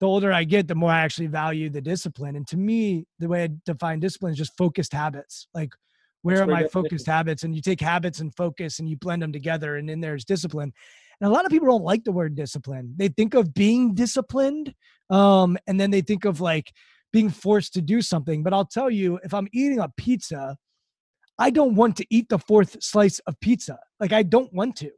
the 0.00 0.06
older 0.06 0.32
I 0.32 0.44
get, 0.44 0.66
the 0.66 0.74
more 0.74 0.90
I 0.90 1.00
actually 1.00 1.26
value 1.26 1.68
the 1.68 1.80
discipline. 1.80 2.34
And 2.34 2.46
to 2.48 2.56
me, 2.56 3.04
the 3.18 3.28
way 3.28 3.44
I 3.44 3.48
define 3.66 4.00
discipline 4.00 4.32
is 4.32 4.38
just 4.38 4.56
focused 4.56 4.92
habits. 4.92 5.46
Like, 5.54 5.74
where 6.22 6.38
That's 6.38 6.48
are 6.48 6.52
my 6.52 6.64
focused 6.64 7.06
habits? 7.06 7.44
And 7.44 7.54
you 7.54 7.62
take 7.62 7.80
habits 7.80 8.20
and 8.20 8.34
focus 8.34 8.78
and 8.78 8.88
you 8.88 8.96
blend 8.96 9.22
them 9.22 9.32
together, 9.32 9.76
and 9.76 9.88
then 9.88 10.00
there's 10.00 10.24
discipline. 10.24 10.72
And 11.20 11.30
a 11.30 11.32
lot 11.32 11.44
of 11.44 11.50
people 11.50 11.68
don't 11.68 11.84
like 11.84 12.04
the 12.04 12.12
word 12.12 12.34
discipline. 12.34 12.94
They 12.96 13.08
think 13.08 13.34
of 13.34 13.52
being 13.52 13.94
disciplined, 13.94 14.74
um, 15.10 15.58
and 15.66 15.78
then 15.78 15.90
they 15.90 16.00
think 16.00 16.24
of 16.24 16.40
like 16.40 16.72
being 17.12 17.28
forced 17.28 17.74
to 17.74 17.82
do 17.82 18.00
something. 18.00 18.42
But 18.42 18.54
I'll 18.54 18.66
tell 18.66 18.90
you, 18.90 19.18
if 19.22 19.34
I'm 19.34 19.48
eating 19.52 19.80
a 19.80 19.90
pizza, 19.96 20.56
I 21.38 21.50
don't 21.50 21.74
want 21.74 21.96
to 21.96 22.06
eat 22.10 22.28
the 22.28 22.38
fourth 22.38 22.82
slice 22.82 23.18
of 23.20 23.38
pizza. 23.40 23.78
Like 23.98 24.12
I 24.12 24.22
don't 24.22 24.52
want 24.52 24.76
to, 24.76 24.90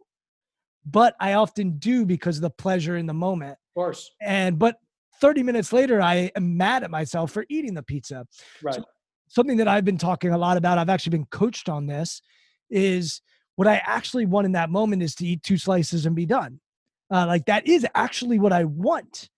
but 0.84 1.14
I 1.20 1.34
often 1.34 1.78
do 1.78 2.04
because 2.04 2.36
of 2.36 2.42
the 2.42 2.50
pleasure 2.50 2.96
in 2.96 3.06
the 3.06 3.14
moment. 3.14 3.52
Of 3.52 3.74
course. 3.74 4.10
And 4.20 4.58
but 4.58 4.76
30 5.22 5.44
minutes 5.44 5.72
later, 5.72 6.02
I 6.02 6.32
am 6.34 6.56
mad 6.56 6.82
at 6.82 6.90
myself 6.90 7.30
for 7.30 7.46
eating 7.48 7.74
the 7.74 7.82
pizza. 7.82 8.26
Right. 8.60 8.74
So 8.74 8.84
something 9.28 9.56
that 9.58 9.68
I've 9.68 9.84
been 9.84 9.96
talking 9.96 10.32
a 10.32 10.36
lot 10.36 10.56
about, 10.56 10.78
I've 10.78 10.90
actually 10.90 11.10
been 11.10 11.26
coached 11.26 11.68
on 11.68 11.86
this, 11.86 12.20
is 12.68 13.22
what 13.54 13.68
I 13.68 13.80
actually 13.86 14.26
want 14.26 14.46
in 14.46 14.52
that 14.52 14.68
moment 14.68 15.00
is 15.00 15.14
to 15.16 15.26
eat 15.26 15.44
two 15.44 15.58
slices 15.58 16.06
and 16.06 16.16
be 16.16 16.26
done. 16.26 16.58
Uh, 17.08 17.26
like 17.26 17.46
that 17.46 17.68
is 17.68 17.86
actually 17.94 18.40
what 18.40 18.52
I 18.52 18.64
want. 18.64 19.30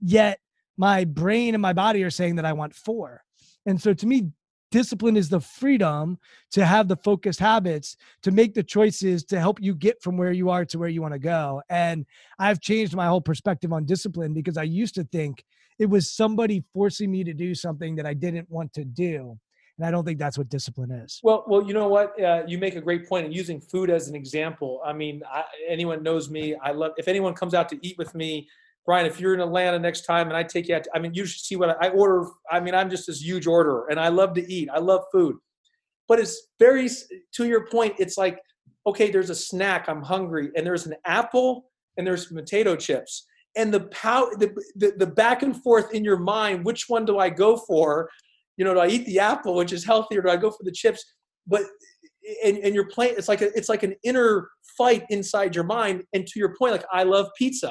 Yet 0.00 0.38
my 0.78 1.04
brain 1.04 1.54
and 1.54 1.60
my 1.60 1.74
body 1.74 2.02
are 2.04 2.10
saying 2.10 2.36
that 2.36 2.46
I 2.46 2.54
want 2.54 2.74
four. 2.74 3.22
And 3.66 3.80
so 3.80 3.92
to 3.92 4.06
me, 4.06 4.30
discipline 4.72 5.16
is 5.16 5.28
the 5.28 5.40
freedom 5.40 6.18
to 6.50 6.64
have 6.64 6.88
the 6.88 6.96
focused 6.96 7.38
habits 7.38 7.96
to 8.22 8.32
make 8.32 8.54
the 8.54 8.62
choices 8.62 9.22
to 9.22 9.38
help 9.38 9.60
you 9.60 9.74
get 9.74 10.02
from 10.02 10.16
where 10.16 10.32
you 10.32 10.48
are 10.50 10.64
to 10.64 10.78
where 10.78 10.88
you 10.88 11.00
want 11.00 11.12
to 11.12 11.20
go. 11.20 11.62
And 11.68 12.06
i've 12.38 12.60
changed 12.60 12.96
my 12.96 13.06
whole 13.06 13.20
perspective 13.20 13.72
on 13.72 13.84
discipline 13.84 14.32
because 14.34 14.56
i 14.56 14.62
used 14.62 14.94
to 14.96 15.04
think 15.04 15.44
it 15.78 15.86
was 15.86 16.10
somebody 16.10 16.64
forcing 16.72 17.10
me 17.10 17.22
to 17.22 17.34
do 17.34 17.54
something 17.54 17.94
that 17.96 18.06
i 18.06 18.14
didn't 18.14 18.50
want 18.50 18.72
to 18.72 18.84
do. 18.84 19.38
And 19.76 19.86
i 19.86 19.90
don't 19.90 20.04
think 20.04 20.18
that's 20.18 20.38
what 20.38 20.48
discipline 20.48 20.90
is. 20.90 21.20
Well 21.22 21.44
well 21.46 21.62
you 21.68 21.74
know 21.74 21.88
what? 21.88 22.20
Uh, 22.20 22.42
you 22.46 22.56
make 22.58 22.74
a 22.74 22.80
great 22.80 23.06
point 23.08 23.26
in 23.26 23.32
using 23.32 23.60
food 23.60 23.90
as 23.90 24.08
an 24.08 24.16
example. 24.16 24.80
I 24.84 24.92
mean 24.94 25.22
I, 25.30 25.44
anyone 25.68 26.02
knows 26.02 26.30
me. 26.30 26.56
I 26.56 26.72
love 26.72 26.92
if 26.96 27.08
anyone 27.08 27.34
comes 27.34 27.52
out 27.52 27.68
to 27.68 27.76
eat 27.86 27.98
with 27.98 28.14
me 28.14 28.48
Brian, 28.84 29.06
if 29.06 29.20
you're 29.20 29.34
in 29.34 29.40
Atlanta 29.40 29.78
next 29.78 30.02
time 30.02 30.28
and 30.28 30.36
I 30.36 30.42
take 30.42 30.68
you 30.68 30.74
out, 30.74 30.84
to, 30.84 30.90
I 30.94 30.98
mean, 30.98 31.14
you 31.14 31.24
should 31.24 31.40
see 31.40 31.56
what 31.56 31.70
I, 31.70 31.86
I 31.86 31.90
order. 31.90 32.26
I 32.50 32.60
mean, 32.60 32.74
I'm 32.74 32.90
just 32.90 33.06
this 33.06 33.22
huge 33.22 33.46
orderer 33.46 33.86
and 33.90 34.00
I 34.00 34.08
love 34.08 34.34
to 34.34 34.52
eat. 34.52 34.68
I 34.72 34.78
love 34.78 35.04
food. 35.12 35.36
But 36.08 36.18
it's 36.18 36.48
very, 36.58 36.88
to 37.34 37.46
your 37.46 37.66
point, 37.66 37.94
it's 37.98 38.18
like, 38.18 38.38
okay, 38.86 39.10
there's 39.10 39.30
a 39.30 39.34
snack, 39.34 39.88
I'm 39.88 40.02
hungry, 40.02 40.50
and 40.56 40.66
there's 40.66 40.86
an 40.86 40.94
apple 41.06 41.70
and 41.96 42.06
there's 42.06 42.26
potato 42.26 42.74
chips. 42.74 43.26
And 43.56 43.72
the, 43.72 43.80
pow, 43.80 44.30
the, 44.38 44.52
the, 44.74 44.94
the 44.96 45.06
back 45.06 45.42
and 45.42 45.62
forth 45.62 45.94
in 45.94 46.04
your 46.04 46.18
mind, 46.18 46.64
which 46.64 46.88
one 46.88 47.04
do 47.04 47.18
I 47.18 47.30
go 47.30 47.56
for? 47.56 48.10
You 48.56 48.64
know, 48.64 48.74
do 48.74 48.80
I 48.80 48.88
eat 48.88 49.06
the 49.06 49.20
apple, 49.20 49.54
which 49.54 49.72
is 49.72 49.84
healthier? 49.84 50.22
Do 50.22 50.30
I 50.30 50.36
go 50.36 50.50
for 50.50 50.64
the 50.64 50.72
chips? 50.72 51.04
But 51.46 51.62
and, 52.44 52.58
and 52.58 52.74
you're 52.74 52.88
playing 52.88 53.14
it's 53.16 53.28
like 53.28 53.42
a, 53.42 53.56
it's 53.56 53.68
like 53.68 53.82
an 53.82 53.94
inner 54.04 54.48
fight 54.78 55.04
inside 55.10 55.54
your 55.54 55.64
mind 55.64 56.04
and 56.12 56.26
to 56.26 56.38
your 56.38 56.54
point 56.56 56.72
like 56.72 56.84
i 56.92 57.02
love 57.02 57.28
pizza 57.36 57.70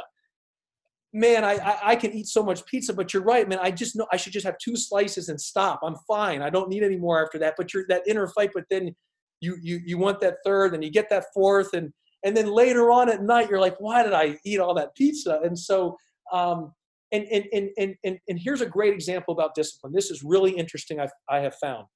man, 1.14 1.44
I, 1.44 1.54
I, 1.56 1.80
I 1.92 1.96
can 1.96 2.14
eat 2.14 2.28
so 2.28 2.44
much 2.44 2.66
pizza, 2.66 2.94
but 2.94 3.14
you're 3.14 3.24
right, 3.24 3.48
man. 3.48 3.60
I 3.62 3.72
just 3.72 3.96
know 3.96 4.08
I 4.12 4.18
should 4.18 4.34
just 4.34 4.46
have 4.46 4.58
two 4.58 4.76
slices 4.76 5.30
and 5.30 5.40
stop. 5.40 5.82
I'm 5.84 5.96
fine. 6.08 6.42
I 6.42 6.50
don't 6.50 6.70
need 6.70 6.84
any 6.84 6.98
more 6.98 7.24
after 7.24 7.38
that. 7.40 7.56
But 7.58 7.74
you're 7.74 7.86
that 7.90 8.04
inner 8.08 8.28
fight, 8.28 8.52
but 8.54 8.64
then 8.70 8.96
you 9.42 9.58
you 9.62 9.80
you 9.86 9.98
want 9.98 10.22
that 10.22 10.38
third, 10.46 10.74
and 10.74 10.84
you 10.84 10.92
get 10.92 11.10
that 11.10 11.26
fourth, 11.34 11.74
and 11.74 11.92
and 12.24 12.36
then 12.36 12.48
later 12.48 12.92
on 12.92 13.10
at 13.10 13.24
night, 13.24 13.50
you're 13.50 13.60
like, 13.60 13.76
why 13.80 14.04
did 14.04 14.14
I 14.14 14.38
eat 14.46 14.60
all 14.60 14.74
that 14.76 14.96
pizza? 14.96 15.40
And 15.44 15.58
so, 15.58 15.98
um, 16.32 16.72
and 17.12 17.26
and 17.26 17.46
and 17.52 17.70
and 17.78 17.96
and, 18.04 18.20
and 18.30 18.40
here's 18.40 18.62
a 18.62 18.66
great 18.66 18.94
example 18.94 19.34
about 19.34 19.56
discipline. 19.56 19.94
This 19.94 20.12
is 20.12 20.24
really 20.24 20.52
interesting. 20.52 21.00
I 21.00 21.08
I 21.30 21.40
have 21.40 21.56
found 21.56 21.88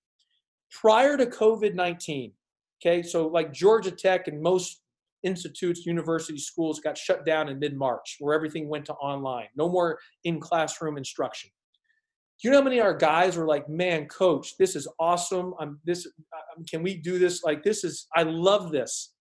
prior 0.72 1.16
to 1.18 1.26
COVID 1.26 1.76
nineteen. 1.76 2.34
Okay, 2.84 3.02
so 3.02 3.28
like 3.28 3.54
Georgia 3.54 3.92
Tech 3.92 4.28
and 4.28 4.42
most 4.42 4.82
institutes, 5.26 5.86
universities, 5.86 6.46
schools 6.46 6.80
got 6.80 6.98
shut 6.98 7.26
down 7.26 7.50
in 7.50 7.60
mid 7.60 7.76
March, 7.76 8.18
where 8.20 8.34
everything 8.34 8.70
went 8.70 8.86
to 8.86 8.94
online. 8.94 9.48
No 9.58 9.68
more 9.68 10.00
in 10.24 10.40
classroom 10.40 10.98
instruction. 10.98 11.50
Do 12.42 12.48
you 12.48 12.52
know 12.52 12.60
how 12.60 12.64
many 12.64 12.80
of 12.80 12.86
our 12.86 12.96
guys 12.96 13.36
were 13.36 13.48
like, 13.48 13.68
"Man, 13.68 14.08
coach, 14.08 14.56
this 14.58 14.76
is 14.76 14.88
awesome. 15.00 15.54
I'm 15.60 15.80
this. 15.84 16.08
Can 16.70 16.84
we 16.84 16.98
do 16.98 17.20
this? 17.20 17.44
Like, 17.44 17.64
this 17.64 17.84
is. 17.84 18.08
I 18.16 18.24
love 18.24 18.72
this." 18.72 19.14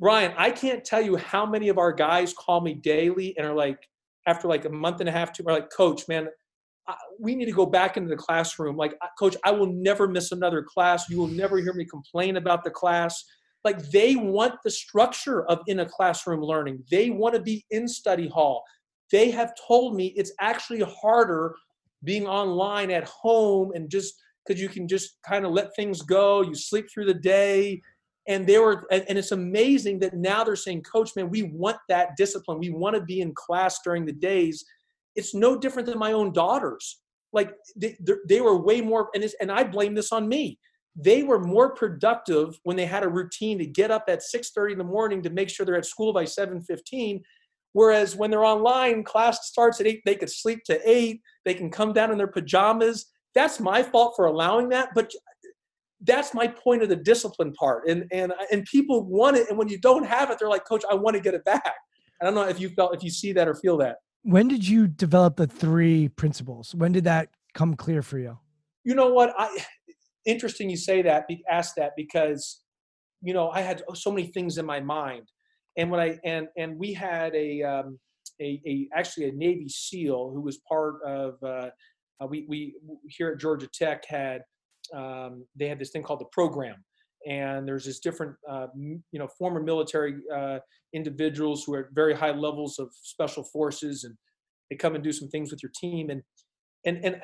Ryan, 0.00 0.32
I 0.36 0.50
can't 0.50 0.84
tell 0.84 1.02
you 1.02 1.16
how 1.16 1.44
many 1.44 1.68
of 1.68 1.78
our 1.78 1.92
guys 1.92 2.32
call 2.32 2.62
me 2.62 2.74
daily 2.74 3.36
and 3.36 3.46
are 3.46 3.54
like, 3.54 3.86
after 4.26 4.48
like 4.48 4.64
a 4.64 4.70
month 4.70 5.00
and 5.00 5.08
a 5.08 5.12
half, 5.12 5.32
to 5.34 5.46
are 5.46 5.52
like, 5.52 5.70
"Coach, 5.70 6.08
man, 6.08 6.28
we 7.18 7.34
need 7.34 7.44
to 7.44 7.52
go 7.52 7.66
back 7.66 7.96
into 7.96 8.08
the 8.08 8.16
classroom. 8.16 8.76
Like, 8.76 8.94
coach, 9.18 9.36
I 9.44 9.50
will 9.50 9.72
never 9.72 10.08
miss 10.08 10.32
another 10.32 10.62
class. 10.62 11.08
You 11.08 11.18
will 11.18 11.28
never 11.28 11.58
hear 11.58 11.74
me 11.74 11.84
complain 11.84 12.36
about 12.36 12.64
the 12.64 12.70
class 12.70 13.22
like 13.64 13.90
they 13.90 14.16
want 14.16 14.54
the 14.64 14.70
structure 14.70 15.44
of 15.46 15.60
in 15.66 15.80
a 15.80 15.86
classroom 15.86 16.40
learning. 16.40 16.82
They 16.90 17.10
want 17.10 17.34
to 17.34 17.42
be 17.42 17.64
in 17.70 17.86
study 17.86 18.28
hall. 18.28 18.64
They 19.12 19.30
have 19.30 19.52
told 19.66 19.96
me 19.96 20.14
it's 20.16 20.32
actually 20.40 20.80
harder 20.80 21.54
being 22.04 22.26
online 22.26 22.90
at 22.90 23.04
home 23.04 23.72
and 23.74 23.90
just 23.90 24.14
because 24.46 24.60
you 24.60 24.68
can 24.68 24.88
just 24.88 25.18
kind 25.26 25.44
of 25.44 25.52
let 25.52 25.74
things 25.76 26.00
go 26.02 26.42
you 26.42 26.54
sleep 26.54 26.86
through 26.92 27.06
the 27.06 27.14
day. 27.14 27.80
And 28.28 28.46
they 28.46 28.58
were 28.58 28.86
and 28.90 29.18
it's 29.18 29.32
amazing 29.32 29.98
that 30.00 30.14
now 30.14 30.44
they're 30.44 30.56
saying 30.56 30.82
coach 30.82 31.10
man 31.16 31.28
we 31.30 31.42
want 31.42 31.78
that 31.88 32.16
discipline. 32.16 32.58
We 32.58 32.70
want 32.70 32.96
to 32.96 33.02
be 33.02 33.20
in 33.20 33.34
class 33.34 33.80
during 33.84 34.06
the 34.06 34.12
days. 34.12 34.64
It's 35.16 35.34
no 35.34 35.58
different 35.58 35.86
than 35.86 35.98
my 35.98 36.12
own 36.12 36.32
daughters. 36.32 37.00
Like 37.32 37.52
they, 37.76 37.96
they 38.28 38.40
were 38.40 38.60
way 38.60 38.80
more 38.80 39.08
and, 39.14 39.24
and 39.40 39.52
i 39.52 39.62
blame 39.62 39.94
this 39.94 40.10
on 40.10 40.28
me 40.28 40.58
they 40.96 41.22
were 41.22 41.38
more 41.38 41.74
productive 41.74 42.58
when 42.64 42.76
they 42.76 42.86
had 42.86 43.02
a 43.02 43.08
routine 43.08 43.58
to 43.58 43.66
get 43.66 43.90
up 43.90 44.04
at 44.08 44.20
6.30 44.20 44.72
in 44.72 44.78
the 44.78 44.84
morning 44.84 45.22
to 45.22 45.30
make 45.30 45.48
sure 45.48 45.64
they're 45.64 45.76
at 45.76 45.86
school 45.86 46.12
by 46.12 46.24
7.15 46.24 47.22
whereas 47.72 48.16
when 48.16 48.30
they're 48.30 48.44
online 48.44 49.04
class 49.04 49.46
starts 49.46 49.80
at 49.80 49.86
8 49.86 50.02
they 50.04 50.16
could 50.16 50.30
sleep 50.30 50.64
to 50.64 50.80
8 50.88 51.20
they 51.44 51.54
can 51.54 51.70
come 51.70 51.92
down 51.92 52.10
in 52.10 52.18
their 52.18 52.26
pajamas. 52.26 53.06
That's 53.34 53.60
my 53.60 53.82
fault 53.82 54.14
for 54.16 54.26
allowing 54.26 54.68
that 54.70 54.90
but 54.94 55.10
that's 56.02 56.32
my 56.32 56.48
point 56.48 56.82
of 56.82 56.88
the 56.88 56.96
discipline 56.96 57.52
part. 57.52 57.86
And 57.86 58.06
and 58.10 58.32
and 58.50 58.64
people 58.64 59.04
want 59.04 59.36
it 59.36 59.48
and 59.48 59.58
when 59.58 59.68
you 59.68 59.78
don't 59.78 60.04
have 60.04 60.30
it 60.30 60.38
they're 60.38 60.48
like 60.48 60.66
coach 60.66 60.82
i 60.90 60.94
want 60.94 61.14
to 61.14 61.22
get 61.22 61.34
it 61.34 61.44
back. 61.44 61.74
I 62.20 62.24
don't 62.24 62.34
know 62.34 62.48
if 62.48 62.60
you 62.60 62.68
felt 62.70 62.94
if 62.94 63.02
you 63.02 63.10
see 63.10 63.32
that 63.34 63.46
or 63.46 63.54
feel 63.54 63.76
that. 63.78 63.98
When 64.22 64.48
did 64.48 64.66
you 64.66 64.86
develop 64.86 65.36
the 65.36 65.46
three 65.46 66.08
principles? 66.08 66.74
When 66.74 66.92
did 66.92 67.04
that 67.04 67.30
come 67.54 67.74
clear 67.74 68.02
for 68.02 68.18
you? 68.18 68.38
You 68.84 68.94
know 68.94 69.10
what? 69.10 69.32
I 69.38 69.56
interesting 70.26 70.70
you 70.70 70.76
say 70.76 71.02
that, 71.02 71.26
ask 71.50 71.74
that 71.76 71.92
because, 71.96 72.62
you 73.22 73.34
know, 73.34 73.50
I 73.50 73.60
had 73.60 73.82
so 73.94 74.10
many 74.10 74.28
things 74.28 74.58
in 74.58 74.66
my 74.66 74.80
mind, 74.80 75.28
and 75.76 75.90
when 75.90 76.00
I 76.00 76.18
and 76.24 76.48
and 76.56 76.78
we 76.78 76.92
had 76.92 77.34
a 77.34 77.62
um, 77.62 77.98
a, 78.40 78.60
a 78.66 78.88
actually 78.94 79.28
a 79.28 79.32
Navy 79.32 79.68
SEAL 79.68 80.32
who 80.32 80.40
was 80.40 80.58
part 80.68 80.96
of 81.06 81.34
uh, 81.42 81.70
uh, 82.22 82.26
we 82.28 82.46
we 82.48 82.74
here 83.08 83.30
at 83.30 83.40
Georgia 83.40 83.68
Tech 83.72 84.04
had 84.06 84.42
um, 84.94 85.44
they 85.56 85.68
had 85.68 85.78
this 85.78 85.90
thing 85.90 86.02
called 86.02 86.20
the 86.20 86.28
program, 86.32 86.76
and 87.26 87.68
there's 87.68 87.84
this 87.84 88.00
different 88.00 88.34
uh, 88.48 88.66
you 88.76 89.00
know 89.12 89.28
former 89.38 89.62
military 89.62 90.16
uh, 90.34 90.58
individuals 90.94 91.64
who 91.64 91.74
are 91.74 91.80
at 91.80 91.86
very 91.92 92.14
high 92.14 92.32
levels 92.32 92.78
of 92.78 92.88
special 93.02 93.44
forces 93.44 94.04
and 94.04 94.16
they 94.70 94.76
come 94.76 94.94
and 94.94 95.04
do 95.04 95.12
some 95.12 95.28
things 95.28 95.50
with 95.50 95.62
your 95.62 95.72
team. 95.78 96.10
And 96.10 96.22
and 96.86 97.04
and 97.04 97.16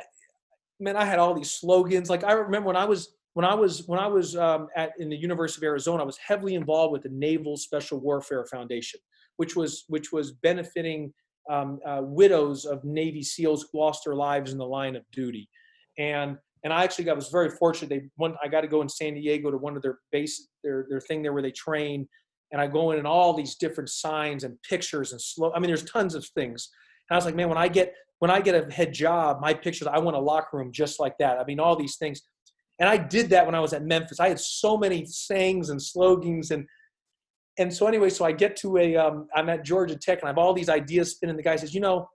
man, 0.80 0.96
I 0.96 1.04
had 1.04 1.18
all 1.18 1.34
these 1.34 1.50
slogans. 1.50 2.10
Like 2.10 2.24
I 2.24 2.32
remember 2.32 2.68
when 2.68 2.76
I 2.76 2.84
was 2.84 3.14
when 3.34 3.44
I 3.44 3.54
was 3.54 3.86
when 3.86 3.98
I 3.98 4.06
was 4.06 4.36
um, 4.36 4.68
at 4.76 4.92
in 4.98 5.08
the 5.08 5.16
University 5.16 5.60
of 5.60 5.68
Arizona, 5.68 6.02
I 6.02 6.06
was 6.06 6.18
heavily 6.18 6.54
involved 6.54 6.92
with 6.92 7.02
the 7.02 7.10
Naval 7.10 7.56
Special 7.56 7.98
Warfare 8.00 8.44
Foundation, 8.46 9.00
which 9.36 9.56
was 9.56 9.84
which 9.88 10.12
was 10.12 10.32
benefiting 10.32 11.12
um, 11.50 11.78
uh, 11.86 12.00
widows 12.02 12.64
of 12.64 12.84
Navy 12.84 13.22
SEALs 13.22 13.66
who 13.70 13.78
lost 13.78 14.04
their 14.04 14.14
lives 14.14 14.52
in 14.52 14.58
the 14.58 14.66
line 14.66 14.96
of 14.96 15.04
duty, 15.12 15.48
and 15.98 16.38
and 16.64 16.72
I 16.72 16.82
actually 16.82 17.04
got 17.04 17.16
was 17.16 17.28
very 17.28 17.50
fortunate. 17.50 17.88
They 17.88 18.08
one 18.16 18.34
I 18.42 18.48
got 18.48 18.62
to 18.62 18.68
go 18.68 18.80
in 18.80 18.88
San 18.88 19.14
Diego 19.14 19.50
to 19.50 19.58
one 19.58 19.76
of 19.76 19.82
their 19.82 19.98
base 20.12 20.48
their 20.64 20.86
their 20.88 21.00
thing 21.00 21.22
there 21.22 21.32
where 21.32 21.42
they 21.42 21.52
train, 21.52 22.08
and 22.52 22.60
I 22.60 22.66
go 22.66 22.90
in 22.92 22.98
and 22.98 23.06
all 23.06 23.34
these 23.34 23.56
different 23.56 23.90
signs 23.90 24.44
and 24.44 24.60
pictures 24.62 25.12
and 25.12 25.20
slow. 25.20 25.52
I 25.54 25.58
mean, 25.58 25.68
there's 25.68 25.84
tons 25.84 26.14
of 26.14 26.24
things. 26.26 26.70
And 27.08 27.14
I 27.14 27.18
was 27.18 27.24
like, 27.24 27.36
man, 27.36 27.48
when 27.48 27.58
I 27.58 27.68
get 27.68 27.94
when 28.18 28.30
I 28.30 28.40
get 28.40 28.54
a 28.54 28.72
head 28.72 28.92
job, 28.92 29.40
my 29.40 29.52
pictures, 29.52 29.88
I 29.88 29.98
want 29.98 30.16
a 30.16 30.20
locker 30.20 30.56
room 30.56 30.72
just 30.72 30.98
like 30.98 31.16
that. 31.18 31.38
I 31.38 31.44
mean, 31.44 31.60
all 31.60 31.76
these 31.76 31.96
things. 31.96 32.22
And 32.78 32.88
I 32.88 32.96
did 32.96 33.30
that 33.30 33.46
when 33.46 33.54
I 33.54 33.60
was 33.60 33.72
at 33.72 33.84
Memphis. 33.84 34.20
I 34.20 34.28
had 34.28 34.40
so 34.40 34.76
many 34.76 35.06
sayings 35.06 35.70
and 35.70 35.80
slogans 35.80 36.50
and 36.50 36.66
and 37.58 37.72
so 37.72 37.86
anyway, 37.86 38.10
so 38.10 38.26
I 38.26 38.32
get 38.32 38.54
to 38.56 38.76
a 38.76 38.96
um, 38.96 39.28
I'm 39.34 39.48
at 39.48 39.64
Georgia 39.64 39.96
Tech 39.96 40.18
and 40.18 40.26
I 40.26 40.28
have 40.28 40.38
all 40.38 40.52
these 40.52 40.68
ideas 40.68 41.12
spinning. 41.12 41.36
The 41.36 41.42
guy 41.42 41.56
says, 41.56 41.74
you 41.74 41.80
know, 41.80 42.06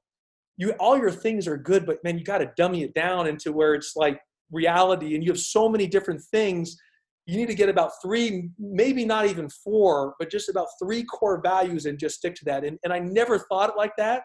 you 0.58 0.72
all 0.80 0.98
your 0.98 1.12
things 1.12 1.48
are 1.48 1.58
good, 1.58 1.86
but 1.86 1.98
man, 2.04 2.20
you 2.20 2.24
got 2.24 2.40
to 2.40 2.52
dummy 2.56 2.84
it 2.84 2.94
down 2.94 3.26
into 3.26 3.52
where 3.52 3.74
it's 3.74 3.96
like 3.96 4.20
reality. 4.52 5.16
And 5.16 5.24
you 5.24 5.32
have 5.32 5.40
so 5.40 5.68
many 5.68 5.88
different 5.88 6.22
things. 6.32 6.78
You 7.26 7.38
need 7.38 7.48
to 7.48 7.56
get 7.56 7.70
about 7.70 7.92
three, 8.04 8.50
maybe 8.60 9.04
not 9.04 9.26
even 9.26 9.50
four, 9.50 10.14
but 10.20 10.30
just 10.30 10.50
about 10.50 10.68
three 10.82 11.04
core 11.04 11.42
values 11.42 11.86
and 11.88 11.98
just 11.98 12.18
stick 12.18 12.36
to 12.36 12.46
that. 12.46 12.64
And 12.64 12.78
and 12.84 12.94
I 12.94 13.00
never 13.00 13.40
thought 13.40 13.72
it 13.72 13.78
like 13.78 13.96
that. 13.98 14.24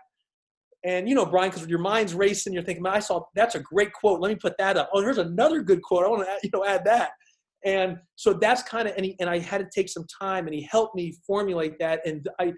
And 0.86 1.08
you 1.08 1.14
know, 1.14 1.26
Brian, 1.26 1.50
because 1.50 1.66
your 1.66 1.80
mind's 1.80 2.14
racing, 2.14 2.52
you're 2.52 2.62
thinking, 2.62 2.86
I 2.86 3.00
saw 3.00 3.24
that's 3.34 3.56
a 3.56 3.60
great 3.60 3.92
quote. 3.92 4.20
Let 4.20 4.28
me 4.28 4.36
put 4.36 4.56
that 4.58 4.76
up. 4.76 4.88
Oh, 4.94 5.02
here's 5.02 5.18
another 5.18 5.62
good 5.62 5.82
quote. 5.82 6.04
I 6.04 6.08
want 6.08 6.22
to 6.22 6.38
you 6.42 6.50
know 6.54 6.64
add 6.64 6.84
that. 6.84 7.10
And 7.64 7.98
so 8.14 8.32
that's 8.32 8.62
kind 8.62 8.86
of 8.86 8.94
and, 8.96 9.04
he, 9.04 9.16
and 9.18 9.28
I 9.28 9.40
had 9.40 9.58
to 9.58 9.68
take 9.74 9.88
some 9.88 10.06
time, 10.22 10.46
and 10.46 10.54
he 10.54 10.62
helped 10.70 10.94
me 10.94 11.14
formulate 11.26 11.78
that. 11.80 12.06
And 12.06 12.26
I 12.38 12.52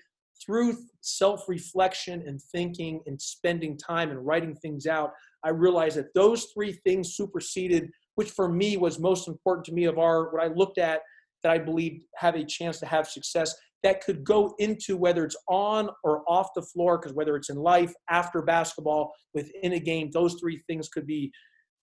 through 0.44 0.76
self-reflection 1.00 2.22
and 2.26 2.40
thinking 2.52 3.00
and 3.06 3.20
spending 3.20 3.76
time 3.76 4.10
and 4.10 4.24
writing 4.24 4.54
things 4.54 4.86
out, 4.86 5.10
I 5.44 5.48
realized 5.48 5.96
that 5.96 6.14
those 6.14 6.46
three 6.54 6.72
things 6.84 7.16
superseded 7.16 7.90
which 8.14 8.30
for 8.32 8.48
me 8.48 8.76
was 8.76 8.98
most 8.98 9.28
important 9.28 9.64
to 9.64 9.72
me 9.72 9.84
of 9.84 9.96
our 9.96 10.32
what 10.32 10.42
I 10.42 10.48
looked 10.48 10.78
at 10.78 11.02
that 11.44 11.52
I 11.52 11.58
believed 11.58 12.02
have 12.16 12.34
a 12.34 12.44
chance 12.44 12.80
to 12.80 12.86
have 12.86 13.08
success 13.08 13.54
that 13.82 14.02
could 14.02 14.24
go 14.24 14.54
into 14.58 14.96
whether 14.96 15.24
it's 15.24 15.36
on 15.48 15.88
or 16.02 16.22
off 16.28 16.48
the 16.56 16.62
floor, 16.62 16.98
because 16.98 17.14
whether 17.14 17.36
it's 17.36 17.50
in 17.50 17.56
life, 17.56 17.92
after 18.10 18.42
basketball, 18.42 19.12
within 19.34 19.74
a 19.74 19.78
game, 19.78 20.10
those 20.12 20.34
three 20.40 20.62
things 20.66 20.88
could 20.88 21.06
be 21.06 21.30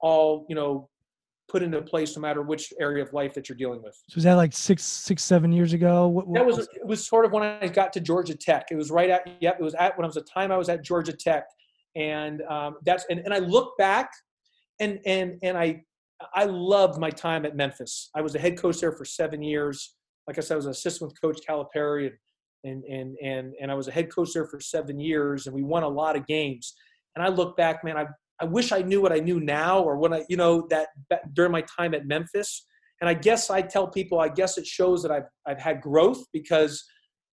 all, 0.02 0.46
you 0.50 0.56
know, 0.56 0.90
put 1.48 1.62
into 1.62 1.82
place 1.82 2.16
no 2.16 2.22
matter 2.22 2.42
which 2.42 2.74
area 2.82 3.04
of 3.04 3.14
life 3.14 3.34
that 3.36 3.48
you're 3.48 3.58
dealing 3.58 3.82
with. 3.82 3.96
So 4.10 4.16
was 4.16 4.24
that 4.24 4.34
like 4.34 4.52
six, 4.52 4.84
six, 4.84 5.24
seven 5.24 5.52
years 5.52 5.74
ago? 5.74 6.08
What, 6.08 6.28
what 6.28 6.36
that 6.36 6.46
was, 6.46 6.68
it 6.74 6.86
was 6.86 7.06
sort 7.06 7.24
of 7.24 7.32
when 7.32 7.44
I 7.44 7.68
got 7.68 7.94
to 7.94 8.00
Georgia 8.00 8.36
Tech. 8.36 8.66
It 8.72 8.76
was 8.76 8.90
right 8.92 9.10
at, 9.10 9.22
yep, 9.40 9.58
it 9.60 9.64
was 9.64 9.76
at 9.76 9.98
when 9.98 10.06
I 10.06 10.08
was 10.08 10.16
the 10.16 10.22
time 10.22 10.52
I 10.52 10.58
was 10.58 10.70
at 10.70 10.84
Georgia 10.84 11.14
Tech. 11.14 11.46
And 11.96 12.42
um, 12.50 12.78
that's, 12.84 13.06
and, 13.10 13.20
and 13.20 13.34
I 13.34 13.38
look 13.38 13.78
back 13.78 14.10
and, 14.80 15.00
and, 15.06 15.36
and 15.44 15.58
I, 15.58 15.84
I 16.34 16.46
loved 16.46 17.00
my 17.00 17.10
time 17.10 17.46
at 17.46 17.56
Memphis. 17.56 18.10
I 18.16 18.22
was 18.22 18.34
the 18.34 18.40
head 18.40 18.58
coach 18.58 18.80
there 18.82 18.92
for 18.92 19.06
seven 19.06 19.42
years. 19.44 19.96
Like 20.28 20.38
I 20.38 20.42
said, 20.42 20.56
I 20.56 20.58
was 20.58 20.66
an 20.66 20.72
assistant 20.72 21.12
with 21.12 21.22
Coach 21.22 21.42
Calipari, 21.48 22.12
and 22.64 22.84
and 22.84 23.16
and 23.22 23.54
and 23.62 23.72
I 23.72 23.76
was 23.76 23.88
a 23.88 23.92
head 23.92 24.14
coach 24.14 24.30
there 24.34 24.46
for 24.46 24.60
seven 24.60 25.00
years, 25.00 25.48
and 25.48 25.56
we 25.56 25.64
won 25.64 25.84
a 25.84 25.88
lot 25.88 26.16
of 26.16 26.26
games. 26.26 26.74
And 27.16 27.24
I 27.24 27.30
look 27.30 27.56
back, 27.56 27.84
man, 27.84 27.98
I 27.98 28.06
I 28.40 28.46
wish 28.46 28.72
I 28.72 28.82
knew 28.82 29.02
what 29.02 29.14
I 29.14 29.20
knew 29.20 29.40
now, 29.40 29.82
or 29.82 29.98
when 29.98 30.14
I, 30.14 30.26
you 30.28 30.38
know, 30.38 30.68
that, 30.70 30.90
that 31.10 31.34
during 31.34 31.52
my 31.52 31.64
time 31.78 31.94
at 31.94 32.06
Memphis. 32.06 32.66
And 33.02 33.10
I 33.10 33.14
guess 33.14 33.50
I 33.50 33.62
tell 33.62 33.88
people, 33.88 34.20
I 34.20 34.30
guess 34.30 34.58
it 34.58 34.66
shows 34.66 35.02
that 35.04 35.12
I've 35.12 35.28
I've 35.46 35.60
had 35.60 35.82
growth 35.82 36.24
because 36.34 36.84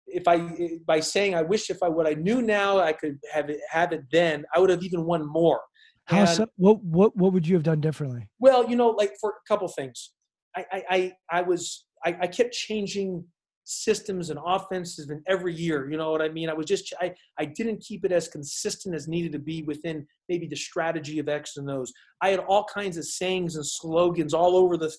if 0.08 0.28
I 0.28 0.80
by 0.88 1.00
saying 1.00 1.36
I 1.36 1.42
wish 1.42 1.70
if 1.70 1.84
I 1.84 1.90
what 1.90 2.08
I 2.08 2.14
knew 2.14 2.42
now 2.42 2.80
I 2.80 2.94
could 2.94 3.18
have 3.32 3.50
it 3.50 3.60
have 3.70 3.92
it 3.92 4.04
then, 4.12 4.46
I 4.56 4.60
would 4.60 4.70
have 4.70 4.84
even 4.84 5.06
won 5.06 5.28
more. 5.28 5.62
How 6.06 6.26
so, 6.26 6.48
what 6.56 6.84
what 6.84 7.16
what 7.16 7.34
would 7.34 7.46
you 7.46 7.56
have 7.56 7.64
done 7.64 7.82
differently? 7.82 8.28
Well, 8.40 8.70
you 8.70 8.76
know, 8.76 8.90
like 8.90 9.14
for 9.20 9.32
a 9.32 9.48
couple 9.48 9.68
things, 9.68 10.12
I 10.56 10.66
I 10.72 10.84
I, 10.90 11.14
I 11.30 11.42
was 11.42 11.86
I, 12.06 12.18
I 12.22 12.28
kept 12.28 12.54
changing 12.54 13.24
systems 13.66 14.32
and 14.32 14.40
offenses 14.44 15.10
and 15.10 15.22
every 15.28 15.54
year 15.54 15.92
you 15.92 15.98
know 15.98 16.12
what 16.12 16.24
i 16.24 16.30
mean? 16.30 16.50
I 16.50 16.54
was 16.54 16.66
just 16.66 16.92
i 17.00 17.14
i 17.38 17.46
didn't 17.46 17.82
keep 17.82 18.04
it 18.04 18.12
as 18.12 18.28
consistent 18.28 18.96
as 18.96 19.08
needed 19.08 19.32
to 19.34 19.40
be 19.40 19.62
within 19.64 20.08
maybe 20.28 20.48
the 20.48 20.56
strategy 20.56 21.20
of 21.20 21.30
X's 21.30 21.58
and 21.58 21.70
O's 21.70 21.94
i 22.22 22.30
had 22.30 22.40
all 22.40 22.64
kinds 22.64 22.98
of 22.98 23.06
sayings 23.06 23.56
and 23.56 23.66
slogans 23.66 24.34
all 24.34 24.56
over 24.56 24.76
the 24.76 24.92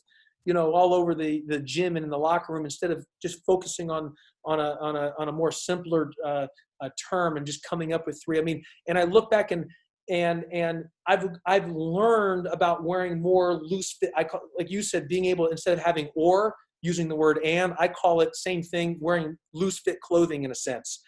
you 0.45 0.55
know 0.55 0.73
all 0.73 0.95
over 0.95 1.15
the 1.15 1.43
the 1.49 1.59
gym 1.59 1.97
and 1.97 2.05
in 2.05 2.11
the 2.11 2.19
locker 2.19 2.53
room 2.53 2.65
instead 2.65 2.93
of 2.93 3.05
just 3.21 3.45
focusing 3.45 3.91
on 3.91 4.15
on 4.45 4.61
a 4.61 4.77
on 4.81 4.95
a 4.95 5.13
on 5.19 5.29
a 5.29 5.33
more 5.33 5.51
simpler 5.51 6.13
uh, 6.25 6.47
a 6.83 6.91
term 7.11 7.37
and 7.37 7.45
just 7.45 7.63
coming 7.65 7.93
up 7.93 8.07
with 8.07 8.21
three. 8.25 8.39
I 8.39 8.43
mean 8.43 8.63
and 8.87 8.97
i 8.97 9.03
look 9.03 9.31
back 9.31 9.51
and 9.51 9.67
and 10.11 10.45
and 10.53 10.85
I've 11.07 11.29
I've 11.47 11.71
learned 11.71 12.47
about 12.49 12.85
wearing 12.85 13.23
more 13.23 13.61
loose 13.63 13.97
fit. 13.99 14.11
I 14.17 14.25
call, 14.25 14.41
like 14.59 14.71
you 14.71 14.83
said, 14.83 15.09
being 15.09 15.27
able 15.27 15.47
instead 15.47 15.79
of 15.79 15.85
having 15.85 16.09
or 16.17 16.55
using 16.83 17.09
the 17.09 17.16
word 17.16 17.39
and, 17.45 17.74
I 17.78 17.89
call 17.89 18.20
it 18.20 18.35
same 18.37 18.62
thing, 18.62 18.97
wearing 19.01 19.37
loose 19.53 19.78
fit 19.78 20.01
clothing 20.01 20.45
in 20.45 20.51
a 20.51 20.55
sense. 20.55 21.03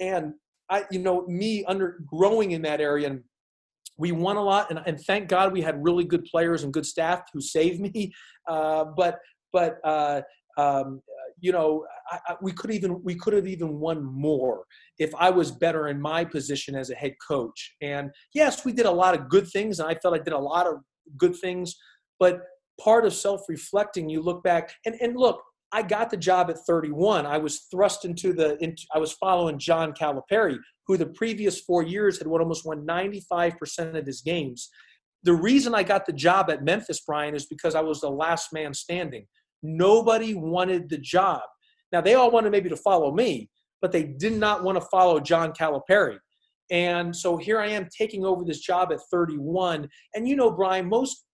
And 0.00 0.34
I, 0.70 0.84
you 0.90 0.98
know, 0.98 1.26
me 1.26 1.64
under 1.64 2.00
growing 2.06 2.52
in 2.52 2.62
that 2.62 2.80
area 2.80 3.08
and 3.08 3.22
we 3.98 4.12
won 4.12 4.36
a 4.36 4.42
lot 4.42 4.70
and, 4.70 4.80
and 4.86 5.00
thank 5.00 5.28
God 5.28 5.52
we 5.52 5.62
had 5.62 5.82
really 5.82 6.04
good 6.04 6.24
players 6.24 6.64
and 6.64 6.72
good 6.72 6.86
staff 6.86 7.22
who 7.32 7.40
saved 7.40 7.80
me. 7.80 8.12
Uh, 8.48 8.84
but, 8.96 9.18
but, 9.52 9.78
uh, 9.82 10.20
um, 10.56 11.02
you 11.40 11.52
know, 11.52 11.84
I, 12.10 12.18
I, 12.28 12.36
we 12.40 12.52
could 12.52 12.70
even 12.70 13.02
we 13.02 13.14
could 13.14 13.34
have 13.34 13.46
even 13.46 13.78
won 13.78 14.02
more 14.02 14.64
if 14.98 15.14
I 15.14 15.30
was 15.30 15.50
better 15.50 15.88
in 15.88 16.00
my 16.00 16.24
position 16.24 16.74
as 16.74 16.90
a 16.90 16.94
head 16.94 17.14
coach. 17.26 17.74
And 17.82 18.10
yes, 18.34 18.64
we 18.64 18.72
did 18.72 18.86
a 18.86 18.90
lot 18.90 19.14
of 19.14 19.28
good 19.28 19.48
things, 19.48 19.80
and 19.80 19.88
I 19.88 19.94
felt 19.96 20.14
I 20.14 20.22
did 20.22 20.32
a 20.32 20.38
lot 20.38 20.66
of 20.66 20.76
good 21.18 21.36
things. 21.36 21.76
But 22.18 22.40
part 22.80 23.04
of 23.04 23.14
self-reflecting, 23.14 24.08
you 24.08 24.22
look 24.22 24.42
back 24.42 24.74
and 24.84 24.94
and 25.00 25.16
look. 25.16 25.42
I 25.72 25.82
got 25.82 26.10
the 26.10 26.16
job 26.16 26.48
at 26.48 26.58
31. 26.60 27.26
I 27.26 27.38
was 27.38 27.66
thrust 27.70 28.04
into 28.04 28.32
the. 28.32 28.56
I 28.94 28.98
was 28.98 29.12
following 29.12 29.58
John 29.58 29.92
Calipari, 29.92 30.58
who 30.86 30.96
the 30.96 31.06
previous 31.06 31.60
four 31.60 31.82
years 31.82 32.18
had 32.18 32.26
won 32.26 32.40
almost 32.40 32.64
won 32.64 32.86
95% 32.86 33.96
of 33.98 34.06
his 34.06 34.20
games. 34.20 34.70
The 35.24 35.34
reason 35.34 35.74
I 35.74 35.82
got 35.82 36.06
the 36.06 36.12
job 36.12 36.50
at 36.50 36.62
Memphis, 36.62 37.00
Brian, 37.04 37.34
is 37.34 37.46
because 37.46 37.74
I 37.74 37.80
was 37.80 38.00
the 38.00 38.10
last 38.10 38.52
man 38.52 38.72
standing. 38.74 39.26
Nobody 39.62 40.34
wanted 40.34 40.88
the 40.88 40.98
job. 40.98 41.42
Now 41.92 42.00
they 42.00 42.14
all 42.14 42.30
wanted 42.30 42.52
maybe 42.52 42.68
to 42.68 42.76
follow 42.76 43.12
me, 43.12 43.50
but 43.82 43.90
they 43.90 44.04
did 44.04 44.34
not 44.34 44.62
want 44.62 44.80
to 44.80 44.86
follow 44.88 45.18
John 45.18 45.52
Calipari. 45.52 46.18
And 46.70 47.14
so 47.14 47.36
here 47.36 47.60
I 47.60 47.68
am 47.68 47.88
taking 47.96 48.24
over 48.24 48.44
this 48.44 48.60
job 48.60 48.92
at 48.92 49.00
31. 49.10 49.88
And 50.14 50.28
you 50.28 50.36
know, 50.36 50.50
Brian, 50.50 50.88
most 50.88 51.25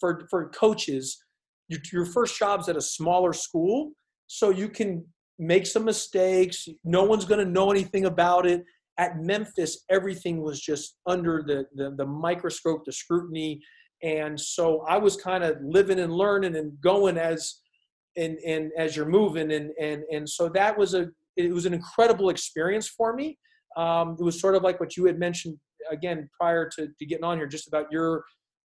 for 0.00 0.26
for 0.30 0.48
coaches, 0.48 1.22
your, 1.68 1.80
your 1.92 2.06
first 2.06 2.38
job's 2.38 2.68
at 2.68 2.76
a 2.76 2.80
smaller 2.80 3.32
school, 3.32 3.92
so 4.26 4.50
you 4.50 4.68
can 4.68 5.04
make 5.38 5.66
some 5.66 5.84
mistakes. 5.84 6.66
No 6.84 7.04
one's 7.04 7.24
going 7.24 7.44
to 7.44 7.50
know 7.50 7.70
anything 7.70 8.06
about 8.06 8.46
it. 8.46 8.64
At 8.98 9.20
Memphis, 9.20 9.84
everything 9.88 10.42
was 10.42 10.60
just 10.60 10.96
under 11.06 11.42
the, 11.46 11.64
the, 11.74 11.94
the 11.96 12.04
microscope, 12.04 12.84
the 12.84 12.92
scrutiny. 12.92 13.62
And 14.02 14.38
so 14.38 14.84
I 14.86 14.98
was 14.98 15.16
kind 15.16 15.42
of 15.42 15.56
living 15.62 16.00
and 16.00 16.12
learning 16.12 16.56
and 16.56 16.78
going 16.82 17.16
as 17.16 17.60
and 18.16 18.38
and 18.38 18.72
as 18.76 18.96
you're 18.96 19.06
moving 19.06 19.52
and 19.52 19.70
and 19.80 20.02
and 20.10 20.28
so 20.28 20.48
that 20.48 20.76
was 20.76 20.94
a 20.94 21.08
it 21.36 21.52
was 21.52 21.66
an 21.66 21.74
incredible 21.74 22.30
experience 22.30 22.88
for 22.88 23.14
me 23.14 23.38
um, 23.76 24.16
it 24.18 24.22
was 24.22 24.40
sort 24.40 24.54
of 24.54 24.62
like 24.62 24.80
what 24.80 24.96
you 24.96 25.04
had 25.04 25.18
mentioned 25.18 25.56
again 25.90 26.28
prior 26.38 26.68
to, 26.68 26.88
to 26.98 27.06
getting 27.06 27.24
on 27.24 27.38
here 27.38 27.46
just 27.46 27.68
about 27.68 27.86
your 27.90 28.24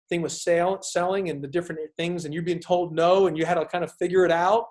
thing 0.09 0.21
with 0.21 0.31
sale 0.31 0.79
selling 0.81 1.29
and 1.29 1.43
the 1.43 1.47
different 1.47 1.79
things 1.97 2.25
and 2.25 2.33
you're 2.33 2.43
being 2.43 2.59
told 2.59 2.93
no 2.93 3.27
and 3.27 3.37
you 3.37 3.45
had 3.45 3.55
to 3.55 3.65
kind 3.65 3.83
of 3.83 3.91
figure 3.93 4.25
it 4.25 4.31
out 4.31 4.65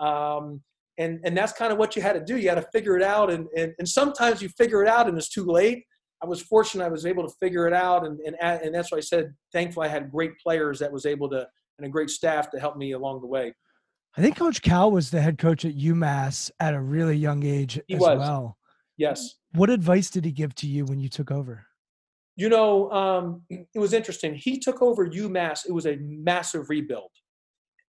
um, 0.00 0.60
and 0.98 1.20
and 1.24 1.36
that's 1.36 1.52
kind 1.52 1.72
of 1.72 1.78
what 1.78 1.96
you 1.96 2.02
had 2.02 2.12
to 2.12 2.24
do 2.24 2.36
you 2.36 2.48
had 2.48 2.56
to 2.56 2.68
figure 2.72 2.96
it 2.96 3.02
out 3.02 3.30
and, 3.30 3.48
and 3.56 3.72
and 3.78 3.88
sometimes 3.88 4.42
you 4.42 4.48
figure 4.50 4.82
it 4.82 4.88
out 4.88 5.08
and 5.08 5.16
it's 5.16 5.28
too 5.28 5.44
late 5.44 5.84
i 6.22 6.26
was 6.26 6.42
fortunate 6.42 6.84
i 6.84 6.88
was 6.88 7.06
able 7.06 7.22
to 7.26 7.34
figure 7.40 7.66
it 7.66 7.72
out 7.72 8.06
and 8.06 8.20
and, 8.20 8.36
and 8.40 8.74
that's 8.74 8.92
why 8.92 8.98
i 8.98 9.02
said 9.02 9.32
thankfully 9.52 9.88
i 9.88 9.90
had 9.90 10.10
great 10.10 10.32
players 10.38 10.78
that 10.78 10.92
was 10.92 11.06
able 11.06 11.28
to 11.28 11.46
and 11.78 11.86
a 11.86 11.90
great 11.90 12.10
staff 12.10 12.50
to 12.50 12.60
help 12.60 12.76
me 12.76 12.92
along 12.92 13.20
the 13.20 13.26
way 13.26 13.52
I 14.14 14.20
think 14.20 14.36
Coach 14.36 14.60
Cal 14.60 14.90
was 14.90 15.10
the 15.10 15.22
head 15.22 15.38
coach 15.38 15.64
at 15.64 15.74
UMass 15.74 16.50
at 16.60 16.74
a 16.74 16.80
really 16.80 17.16
young 17.16 17.44
age 17.44 17.80
he 17.88 17.94
as 17.94 18.00
was. 18.00 18.18
well. 18.18 18.58
Yes. 18.98 19.36
What 19.52 19.70
advice 19.70 20.10
did 20.10 20.26
he 20.26 20.32
give 20.32 20.54
to 20.56 20.66
you 20.66 20.84
when 20.84 21.00
you 21.00 21.08
took 21.08 21.30
over? 21.30 21.64
You 22.36 22.48
know, 22.48 22.90
um, 22.90 23.42
it 23.50 23.78
was 23.78 23.92
interesting. 23.92 24.34
He 24.34 24.58
took 24.58 24.80
over 24.80 25.06
UMass. 25.06 25.66
It 25.68 25.72
was 25.72 25.86
a 25.86 25.96
massive 26.00 26.70
rebuild, 26.70 27.10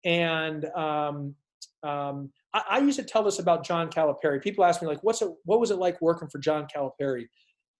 and 0.04 0.66
um, 0.76 1.36
um, 1.82 2.32
I, 2.54 2.64
I, 2.72 2.80
used 2.80 3.00
to 3.00 3.06
tell 3.06 3.24
this 3.24 3.40
about 3.40 3.66
John 3.66 3.90
Calipari. 3.90 4.42
People 4.42 4.66
ask 4.66 4.82
me 4.82 4.88
like, 4.88 5.02
"What's 5.02 5.22
it? 5.22 5.30
What 5.46 5.62
was 5.62 5.72
it 5.72 5.78
like 5.78 6.02
working 6.02 6.28
for 6.28 6.40
John 6.40 6.68
Calipari?" 6.74 7.28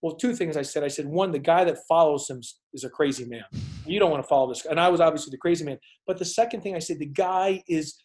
Well, 0.04 0.16
two 0.16 0.34
things 0.34 0.58
I 0.58 0.62
said. 0.62 0.84
I 0.84 0.88
said, 0.88 1.06
one, 1.06 1.32
the 1.32 1.38
guy 1.38 1.64
that 1.64 1.78
follows 1.88 2.28
him 2.28 2.42
is 2.74 2.84
a 2.84 2.90
crazy 2.90 3.24
man. 3.24 3.44
You 3.86 3.98
don't 3.98 4.10
want 4.10 4.22
to 4.22 4.28
follow 4.28 4.50
this, 4.50 4.66
and 4.66 4.78
I 4.78 4.88
was 4.88 5.00
obviously 5.00 5.30
the 5.30 5.38
crazy 5.38 5.64
man. 5.64 5.78
But 6.06 6.18
the 6.18 6.26
second 6.26 6.60
thing 6.60 6.76
I 6.76 6.78
said, 6.78 6.98
the 6.98 7.06
guy 7.06 7.62
is 7.68 8.04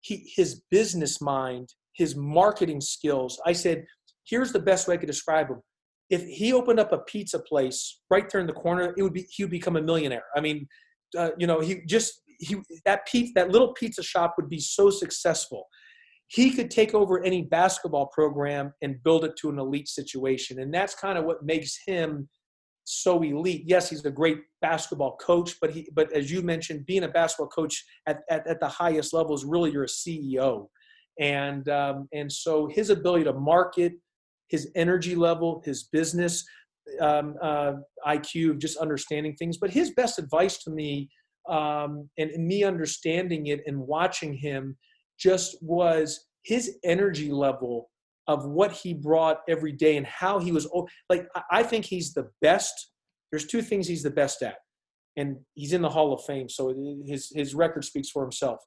he, 0.00 0.30
his 0.36 0.62
business 0.70 1.20
mind, 1.20 1.74
his 1.92 2.14
marketing 2.14 2.80
skills. 2.80 3.40
I 3.44 3.52
said, 3.52 3.84
here's 4.24 4.52
the 4.52 4.60
best 4.60 4.86
way 4.86 4.94
I 4.94 4.98
could 4.98 5.08
describe 5.08 5.48
him. 5.48 5.60
If 6.10 6.24
he 6.26 6.52
opened 6.52 6.80
up 6.80 6.92
a 6.92 6.98
pizza 6.98 7.38
place 7.38 8.00
right 8.10 8.28
there 8.28 8.40
in 8.40 8.46
the 8.46 8.52
corner, 8.52 8.94
it 8.96 9.02
would 9.02 9.12
be 9.12 9.26
he 9.30 9.44
would 9.44 9.50
become 9.50 9.76
a 9.76 9.82
millionaire. 9.82 10.24
I 10.36 10.40
mean, 10.40 10.66
uh, 11.16 11.30
you 11.38 11.46
know, 11.46 11.60
he 11.60 11.82
just 11.86 12.20
he 12.38 12.56
that 12.84 13.06
pizza 13.06 13.32
that 13.36 13.50
little 13.50 13.72
pizza 13.74 14.02
shop 14.02 14.34
would 14.36 14.48
be 14.48 14.60
so 14.60 14.90
successful. 14.90 15.66
He 16.28 16.52
could 16.52 16.70
take 16.70 16.94
over 16.94 17.22
any 17.24 17.42
basketball 17.42 18.06
program 18.06 18.72
and 18.82 19.02
build 19.02 19.24
it 19.24 19.36
to 19.38 19.50
an 19.50 19.58
elite 19.58 19.88
situation, 19.88 20.60
and 20.60 20.72
that's 20.72 20.94
kind 20.94 21.18
of 21.18 21.24
what 21.24 21.44
makes 21.44 21.78
him 21.86 22.28
so 22.84 23.22
elite. 23.22 23.64
Yes, 23.66 23.90
he's 23.90 24.04
a 24.04 24.10
great 24.10 24.38
basketball 24.60 25.16
coach, 25.16 25.56
but 25.60 25.70
he 25.70 25.88
but 25.94 26.12
as 26.12 26.30
you 26.30 26.42
mentioned, 26.42 26.86
being 26.86 27.04
a 27.04 27.08
basketball 27.08 27.48
coach 27.48 27.84
at, 28.06 28.20
at, 28.30 28.46
at 28.46 28.60
the 28.60 28.68
highest 28.68 29.12
level 29.12 29.34
is 29.34 29.44
really 29.44 29.70
you're 29.70 29.84
a 29.84 29.86
CEO. 29.86 30.66
And 31.18 31.68
um, 31.68 32.08
and 32.12 32.30
so 32.30 32.66
his 32.66 32.90
ability 32.90 33.24
to 33.24 33.32
market, 33.32 33.94
his 34.50 34.70
energy 34.74 35.14
level, 35.14 35.62
his 35.64 35.84
business 35.84 36.44
um, 37.00 37.36
uh, 37.40 37.74
IQ, 38.06 38.58
just 38.58 38.76
understanding 38.78 39.34
things. 39.36 39.58
But 39.58 39.70
his 39.70 39.92
best 39.92 40.18
advice 40.18 40.58
to 40.64 40.70
me, 40.70 41.08
um, 41.48 42.08
and, 42.18 42.30
and 42.30 42.46
me 42.46 42.64
understanding 42.64 43.46
it 43.46 43.62
and 43.66 43.78
watching 43.78 44.34
him, 44.34 44.76
just 45.18 45.56
was 45.62 46.26
his 46.42 46.78
energy 46.84 47.30
level 47.30 47.90
of 48.26 48.46
what 48.46 48.72
he 48.72 48.94
brought 48.94 49.40
every 49.48 49.72
day 49.72 49.96
and 49.96 50.06
how 50.06 50.38
he 50.38 50.52
was 50.52 50.68
like 51.08 51.26
i 51.50 51.62
think 51.62 51.84
he's 51.84 52.14
the 52.14 52.28
best 52.40 52.92
there's 53.30 53.46
two 53.46 53.60
things 53.60 53.86
he's 53.86 54.02
the 54.02 54.10
best 54.10 54.42
at 54.42 54.56
and 55.16 55.36
he's 55.54 55.72
in 55.72 55.82
the 55.82 55.88
hall 55.88 56.12
of 56.12 56.22
fame 56.24 56.48
so 56.48 56.74
his 57.06 57.30
his 57.34 57.54
record 57.54 57.84
speaks 57.84 58.08
for 58.08 58.22
himself 58.22 58.60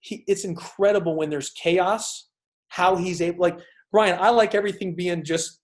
he, 0.00 0.24
it's 0.26 0.44
incredible 0.44 1.16
when 1.16 1.30
there's 1.30 1.50
chaos 1.50 2.28
how 2.68 2.96
he's 2.96 3.20
able 3.20 3.40
like 3.40 3.58
brian 3.92 4.18
i 4.20 4.30
like 4.30 4.54
everything 4.54 4.94
being 4.94 5.22
just 5.22 5.60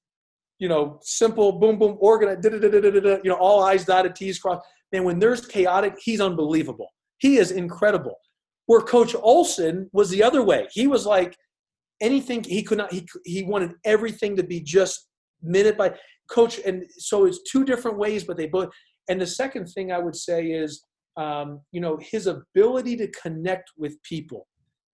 you 0.59 0.69
know 0.69 0.99
simple 1.03 1.53
boom 1.53 1.79
boom 1.79 1.97
organized 2.01 2.45
you 2.45 3.21
know 3.25 3.37
all 3.37 3.65
i's 3.65 3.85
dotted 3.85 4.15
t's 4.15 4.39
crossed 4.39 4.63
man 4.93 5.05
when 5.05 5.19
there's 5.19 5.45
chaotic 5.47 5.95
he's 6.01 6.21
unbelievable 6.21 6.89
He 7.19 7.37
is 7.39 7.51
incredible. 7.51 8.17
Where 8.67 8.81
Coach 8.81 9.15
Olson 9.15 9.89
was 9.93 10.11
the 10.11 10.23
other 10.23 10.43
way. 10.43 10.69
He 10.71 10.87
was 10.87 11.07
like 11.07 11.37
anything 12.01 12.45
he 12.45 12.63
could 12.63 12.79
not. 12.79 12.93
He 12.93 13.07
he 13.25 13.43
wanted 13.43 13.73
everything 13.85 14.37
to 14.37 14.43
be 14.43 14.61
just 14.61 15.09
minute 15.43 15.77
by 15.77 15.95
coach. 16.31 16.61
And 16.67 16.85
so 16.99 17.25
it's 17.25 17.41
two 17.51 17.65
different 17.65 17.99
ways, 17.99 18.25
but 18.25 18.37
they 18.37 18.47
both. 18.47 18.69
And 19.09 19.21
the 19.21 19.27
second 19.27 19.67
thing 19.67 19.91
I 19.91 19.99
would 19.99 20.15
say 20.15 20.49
is, 20.49 20.85
um, 21.17 21.61
you 21.73 21.81
know, 21.81 21.99
his 22.01 22.27
ability 22.27 22.97
to 22.99 23.09
connect 23.09 23.71
with 23.79 24.01
people 24.03 24.47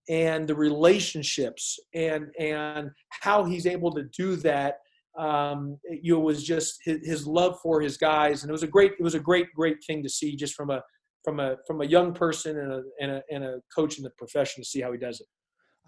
and 0.09 0.47
the 0.47 0.55
relationships 0.55 1.79
and 1.95 2.27
and 2.39 2.91
how 3.09 3.45
he's 3.45 3.67
able 3.67 3.93
to 3.93 4.05
do 4.17 4.37
that 4.37 4.77
um, 5.17 5.79
you 5.89 6.15
know, 6.15 6.21
was 6.21 6.43
just 6.43 6.81
his, 6.85 7.07
his, 7.07 7.27
love 7.27 7.59
for 7.63 7.81
his 7.81 7.97
guys, 7.97 8.43
and 8.43 8.51
it 8.51 8.53
was 8.53 8.65
a 8.65 8.69
great, 8.69 8.93
it 8.99 9.03
was 9.03 9.15
a 9.15 9.21
great, 9.21 9.47
great 9.55 9.77
thing 9.87 10.03
to 10.03 10.09
see 10.09 10.35
just 10.35 10.55
from 10.55 10.71
a 10.71 10.83
from 11.23 11.41
a 11.41 11.57
from 11.67 11.81
a 11.81 11.85
young 11.85 12.13
person 12.13 12.59
and 12.59 12.73
a 12.73 12.83
and 13.01 13.11
a, 13.13 13.23
and 13.31 13.45
a 13.45 13.61
coach 13.75 13.97
in 13.97 14.05
the 14.05 14.11
profession 14.11 14.63
to 14.63 14.69
see 14.69 14.81
how 14.81 14.93
he 14.93 14.99
does 14.99 15.21
it. 15.21 15.27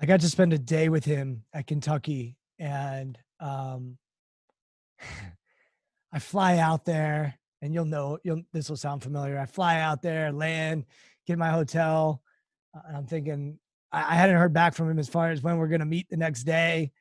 I 0.00 0.06
got 0.06 0.20
to 0.20 0.28
spend 0.28 0.52
a 0.52 0.58
day 0.58 0.88
with 0.88 1.04
him 1.04 1.42
at 1.52 1.66
Kentucky, 1.66 2.36
and 2.58 3.18
um, 3.40 3.98
I 6.12 6.20
fly 6.20 6.58
out 6.58 6.84
there, 6.84 7.36
and 7.62 7.74
you'll 7.74 7.84
know 7.84 8.18
you'll 8.22 8.42
this 8.52 8.70
will 8.70 8.76
sound 8.76 9.02
familiar. 9.02 9.38
I 9.38 9.46
fly 9.46 9.80
out 9.80 10.02
there, 10.02 10.30
land, 10.30 10.86
get 11.26 11.36
my 11.36 11.50
hotel, 11.50 12.22
uh, 12.76 12.80
and 12.86 12.96
I'm 12.96 13.06
thinking 13.06 13.58
I, 13.92 14.12
I 14.12 14.14
hadn't 14.14 14.36
heard 14.36 14.52
back 14.52 14.74
from 14.74 14.90
him 14.90 14.98
as 14.98 15.08
far 15.08 15.30
as 15.30 15.42
when 15.42 15.58
we're 15.58 15.68
going 15.68 15.80
to 15.80 15.86
meet 15.86 16.08
the 16.08 16.16
next 16.16 16.44
day. 16.44 16.92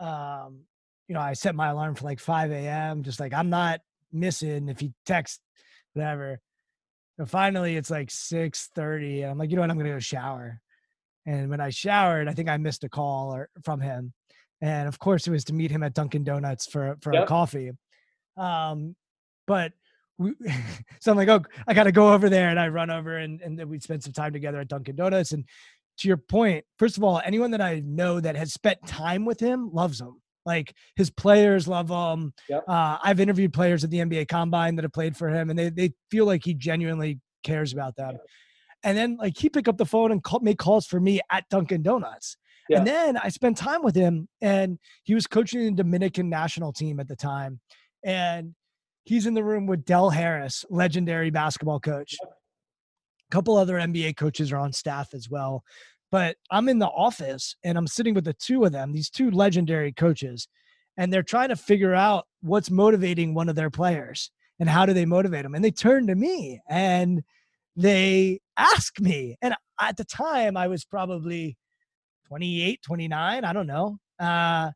Um, 0.00 0.60
you 1.08 1.14
know, 1.14 1.20
I 1.20 1.32
set 1.32 1.54
my 1.54 1.68
alarm 1.68 1.94
for 1.94 2.04
like 2.04 2.20
5 2.20 2.50
a.m. 2.52 3.02
Just 3.02 3.20
like 3.20 3.32
I'm 3.32 3.50
not 3.50 3.80
missing 4.12 4.68
if 4.68 4.80
he 4.80 4.92
texts, 5.06 5.40
whatever. 5.94 6.40
And 7.18 7.28
finally, 7.28 7.76
it's 7.76 7.90
like 7.90 8.10
6:30, 8.10 9.22
and 9.22 9.30
I'm 9.30 9.38
like, 9.38 9.50
you 9.50 9.56
know 9.56 9.62
what? 9.62 9.70
I'm 9.70 9.78
gonna 9.78 9.90
go 9.90 9.98
shower. 9.98 10.60
And 11.26 11.50
when 11.50 11.60
I 11.60 11.70
showered, 11.70 12.28
I 12.28 12.32
think 12.32 12.48
I 12.48 12.56
missed 12.56 12.84
a 12.84 12.88
call 12.88 13.34
or 13.34 13.48
from 13.64 13.80
him, 13.80 14.12
and 14.60 14.86
of 14.86 14.98
course, 14.98 15.26
it 15.26 15.30
was 15.30 15.44
to 15.44 15.52
meet 15.52 15.70
him 15.70 15.82
at 15.82 15.94
Dunkin' 15.94 16.24
Donuts 16.24 16.66
for 16.66 16.96
for 17.00 17.12
yep. 17.12 17.24
a 17.24 17.26
coffee. 17.26 17.72
Um, 18.36 18.94
but 19.46 19.72
we, 20.16 20.32
so 21.00 21.10
I'm 21.10 21.16
like, 21.16 21.28
oh, 21.28 21.42
I 21.66 21.74
got 21.74 21.84
to 21.84 21.92
go 21.92 22.12
over 22.12 22.28
there, 22.28 22.50
and 22.50 22.60
I 22.60 22.68
run 22.68 22.90
over, 22.90 23.16
and 23.16 23.40
and 23.40 23.62
we 23.68 23.80
spend 23.80 24.04
some 24.04 24.12
time 24.12 24.32
together 24.32 24.60
at 24.60 24.68
Dunkin' 24.68 24.96
Donuts. 24.96 25.32
And 25.32 25.44
to 25.98 26.08
your 26.08 26.16
point, 26.16 26.64
first 26.78 26.96
of 26.96 27.04
all, 27.04 27.20
anyone 27.24 27.50
that 27.52 27.60
I 27.60 27.82
know 27.84 28.20
that 28.20 28.36
has 28.36 28.52
spent 28.52 28.86
time 28.86 29.24
with 29.24 29.40
him 29.40 29.70
loves 29.72 30.00
him. 30.00 30.20
Like 30.46 30.74
his 30.96 31.10
players 31.10 31.68
love 31.68 31.90
him. 31.90 32.32
Yep. 32.48 32.64
Uh, 32.66 32.96
I've 33.02 33.20
interviewed 33.20 33.52
players 33.52 33.84
at 33.84 33.90
the 33.90 33.98
NBA 33.98 34.28
Combine 34.28 34.76
that 34.76 34.82
have 34.82 34.92
played 34.92 35.16
for 35.16 35.28
him, 35.28 35.50
and 35.50 35.58
they 35.58 35.68
they 35.68 35.92
feel 36.10 36.24
like 36.24 36.42
he 36.42 36.54
genuinely 36.54 37.20
cares 37.44 37.72
about 37.72 37.96
them. 37.96 38.12
Yep. 38.12 38.26
And 38.84 38.96
then 38.96 39.16
like 39.18 39.36
he 39.36 39.50
pick 39.50 39.68
up 39.68 39.76
the 39.76 39.84
phone 39.84 40.10
and 40.10 40.22
call, 40.22 40.40
make 40.40 40.58
calls 40.58 40.86
for 40.86 41.00
me 41.00 41.20
at 41.30 41.44
Dunkin' 41.50 41.82
Donuts. 41.82 42.38
Yeah. 42.68 42.78
And 42.78 42.86
then 42.86 43.16
I 43.18 43.28
spent 43.28 43.56
time 43.56 43.82
with 43.82 43.94
him, 43.94 44.28
and 44.40 44.78
he 45.04 45.14
was 45.14 45.26
coaching 45.26 45.64
the 45.64 45.82
Dominican 45.82 46.30
national 46.30 46.72
team 46.72 46.98
at 47.00 47.08
the 47.08 47.16
time, 47.16 47.60
and 48.02 48.54
he's 49.04 49.26
in 49.26 49.34
the 49.34 49.44
room 49.44 49.66
with 49.66 49.84
Del 49.84 50.10
Harris, 50.10 50.64
legendary 50.70 51.30
basketball 51.30 51.80
coach. 51.80 52.16
Yep. 52.22 52.37
A 53.30 53.34
couple 53.34 53.56
other 53.56 53.74
NBA 53.74 54.16
coaches 54.16 54.52
are 54.52 54.58
on 54.58 54.72
staff 54.72 55.14
as 55.14 55.28
well. 55.28 55.62
But 56.10 56.36
I'm 56.50 56.68
in 56.68 56.78
the 56.78 56.86
office 56.86 57.54
and 57.62 57.76
I'm 57.76 57.86
sitting 57.86 58.14
with 58.14 58.24
the 58.24 58.32
two 58.32 58.64
of 58.64 58.72
them, 58.72 58.92
these 58.92 59.10
two 59.10 59.30
legendary 59.30 59.92
coaches, 59.92 60.48
and 60.96 61.12
they're 61.12 61.22
trying 61.22 61.50
to 61.50 61.56
figure 61.56 61.94
out 61.94 62.26
what's 62.40 62.70
motivating 62.70 63.34
one 63.34 63.48
of 63.48 63.56
their 63.56 63.70
players 63.70 64.30
and 64.58 64.68
how 64.68 64.86
do 64.86 64.92
they 64.92 65.04
motivate 65.04 65.42
them. 65.42 65.54
And 65.54 65.64
they 65.64 65.70
turn 65.70 66.06
to 66.06 66.14
me 66.14 66.60
and 66.68 67.22
they 67.76 68.40
ask 68.56 68.98
me. 69.00 69.36
And 69.42 69.54
at 69.80 69.96
the 69.96 70.04
time, 70.04 70.56
I 70.56 70.66
was 70.66 70.84
probably 70.84 71.56
28, 72.28 72.82
29, 72.82 73.44
I 73.44 73.52
don't 73.52 73.66
know. 73.66 73.98
Uh, 74.18 74.70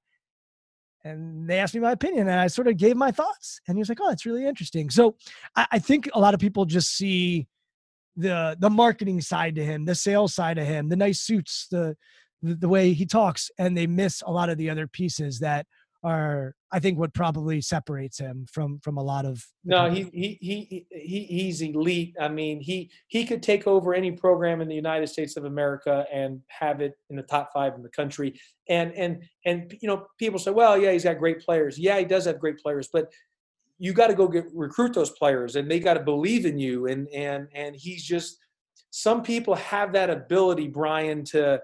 and 1.04 1.48
they 1.48 1.58
asked 1.58 1.74
me 1.74 1.80
my 1.80 1.90
opinion 1.90 2.28
and 2.28 2.38
i 2.38 2.46
sort 2.46 2.68
of 2.68 2.76
gave 2.76 2.96
my 2.96 3.10
thoughts 3.10 3.60
and 3.66 3.76
he 3.76 3.80
was 3.80 3.88
like 3.88 3.98
oh 4.00 4.08
that's 4.08 4.24
really 4.24 4.46
interesting 4.46 4.88
so 4.88 5.16
I, 5.56 5.66
I, 5.72 5.78
think 5.78 6.08
a 6.14 6.20
lot 6.20 6.32
of 6.32 6.38
people 6.38 6.64
just 6.64 6.96
see 6.96 7.48
the 8.16 8.56
the 8.58 8.70
marketing 8.70 9.20
side 9.20 9.54
to 9.56 9.64
him, 9.64 9.84
the 9.84 9.94
sales 9.94 10.34
side 10.34 10.58
of 10.58 10.66
him, 10.66 10.88
the 10.88 10.96
nice 10.96 11.20
suits, 11.20 11.66
the, 11.70 11.96
the 12.42 12.68
way 12.68 12.92
he 12.92 13.06
talks, 13.06 13.50
and 13.58 13.76
they 13.76 13.86
miss 13.86 14.22
a 14.26 14.32
lot 14.32 14.50
of 14.50 14.58
the 14.58 14.70
other 14.70 14.86
pieces 14.86 15.38
that 15.40 15.66
are 16.04 16.54
I 16.72 16.80
think 16.80 16.98
what 16.98 17.14
probably 17.14 17.60
separates 17.60 18.18
him 18.18 18.46
from 18.50 18.80
from 18.80 18.96
a 18.96 19.02
lot 19.02 19.24
of 19.24 19.44
No, 19.64 19.88
he, 19.88 20.02
he 20.12 20.38
he 20.40 20.86
he 20.90 21.24
he's 21.24 21.60
elite. 21.60 22.16
I 22.20 22.28
mean, 22.28 22.60
he 22.60 22.90
he 23.06 23.24
could 23.24 23.42
take 23.42 23.66
over 23.66 23.94
any 23.94 24.10
program 24.10 24.60
in 24.60 24.68
the 24.68 24.74
United 24.74 25.06
States 25.08 25.36
of 25.36 25.44
America 25.44 26.04
and 26.12 26.40
have 26.48 26.80
it 26.80 26.94
in 27.10 27.16
the 27.16 27.22
top 27.22 27.50
5 27.52 27.74
in 27.76 27.82
the 27.82 27.88
country. 27.90 28.40
And 28.68 28.92
and 28.94 29.22
and 29.44 29.76
you 29.80 29.88
know, 29.88 30.06
people 30.18 30.40
say, 30.40 30.50
"Well, 30.50 30.76
yeah, 30.76 30.92
he's 30.92 31.04
got 31.04 31.18
great 31.18 31.40
players." 31.40 31.78
Yeah, 31.78 31.98
he 31.98 32.04
does 32.04 32.24
have 32.24 32.40
great 32.40 32.58
players, 32.58 32.88
but 32.92 33.12
you 33.82 33.92
got 33.92 34.06
to 34.06 34.14
go 34.14 34.28
get 34.28 34.46
recruit 34.54 34.94
those 34.94 35.10
players 35.10 35.56
and 35.56 35.68
they 35.68 35.80
got 35.80 35.94
to 35.94 36.04
believe 36.04 36.46
in 36.46 36.56
you 36.56 36.86
and 36.86 37.08
and 37.08 37.48
and 37.52 37.74
he's 37.74 38.04
just 38.04 38.38
some 38.90 39.22
people 39.22 39.56
have 39.56 39.92
that 39.92 40.08
ability 40.08 40.68
brian 40.68 41.24
to 41.24 41.60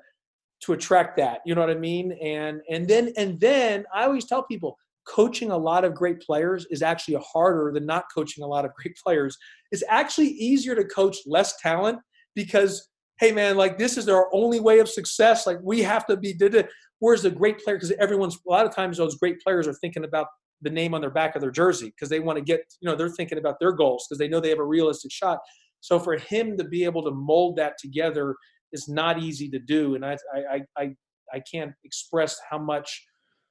to 0.60 0.72
attract 0.72 1.16
that 1.16 1.40
you 1.46 1.54
know 1.54 1.60
what 1.60 1.70
i 1.70 1.74
mean? 1.74 2.10
And 2.20 2.60
and 2.68 2.88
then 2.88 3.12
and 3.16 3.38
then 3.38 3.84
i 3.94 4.02
always 4.02 4.24
tell 4.24 4.42
people 4.42 4.76
coaching 5.08 5.52
a 5.52 5.56
lot 5.56 5.84
of 5.84 5.94
great 5.94 6.20
players 6.20 6.66
is 6.70 6.82
actually 6.82 7.22
harder 7.32 7.70
than 7.72 7.86
not 7.86 8.04
coaching 8.14 8.44
a 8.44 8.46
lot 8.46 8.64
of 8.64 8.74
great 8.74 8.94
players. 9.02 9.38
It's 9.72 9.82
actually 9.88 10.28
easier 10.28 10.74
to 10.74 10.84
coach 10.84 11.16
less 11.24 11.56
talent 11.62 11.98
because 12.34 12.88
hey 13.18 13.32
man 13.32 13.56
like 13.56 13.78
this 13.78 13.96
is 13.96 14.08
our 14.08 14.28
only 14.32 14.60
way 14.60 14.80
of 14.80 14.88
success 14.88 15.46
like 15.46 15.58
we 15.62 15.82
have 15.82 16.06
to 16.06 16.16
be 16.16 16.32
did 16.32 16.54
it 16.54 16.68
whereas 17.00 17.24
a 17.24 17.30
great 17.30 17.58
player 17.58 17.76
because 17.76 17.90
everyone's 17.92 18.38
a 18.46 18.50
lot 18.50 18.66
of 18.66 18.74
times 18.74 18.96
those 18.96 19.16
great 19.16 19.40
players 19.40 19.66
are 19.66 19.74
thinking 19.74 20.04
about 20.04 20.26
the 20.62 20.70
name 20.70 20.94
on 20.94 21.00
their 21.00 21.10
back 21.10 21.36
of 21.36 21.42
their 21.42 21.50
jersey 21.50 21.86
because 21.86 22.08
they 22.08 22.20
want 22.20 22.38
to 22.38 22.44
get, 22.44 22.60
you 22.80 22.88
know, 22.88 22.96
they're 22.96 23.08
thinking 23.08 23.38
about 23.38 23.60
their 23.60 23.72
goals 23.72 24.06
because 24.08 24.18
they 24.18 24.28
know 24.28 24.40
they 24.40 24.48
have 24.48 24.58
a 24.58 24.64
realistic 24.64 25.12
shot. 25.12 25.38
So 25.80 25.98
for 25.98 26.16
him 26.16 26.56
to 26.56 26.64
be 26.64 26.84
able 26.84 27.02
to 27.04 27.10
mold 27.10 27.56
that 27.56 27.78
together 27.78 28.34
is 28.72 28.88
not 28.88 29.22
easy 29.22 29.48
to 29.50 29.58
do, 29.58 29.94
and 29.94 30.04
I 30.04 30.16
I 30.34 30.60
I 30.76 30.94
I 31.32 31.40
can't 31.40 31.72
express 31.84 32.38
how 32.50 32.58
much 32.58 33.04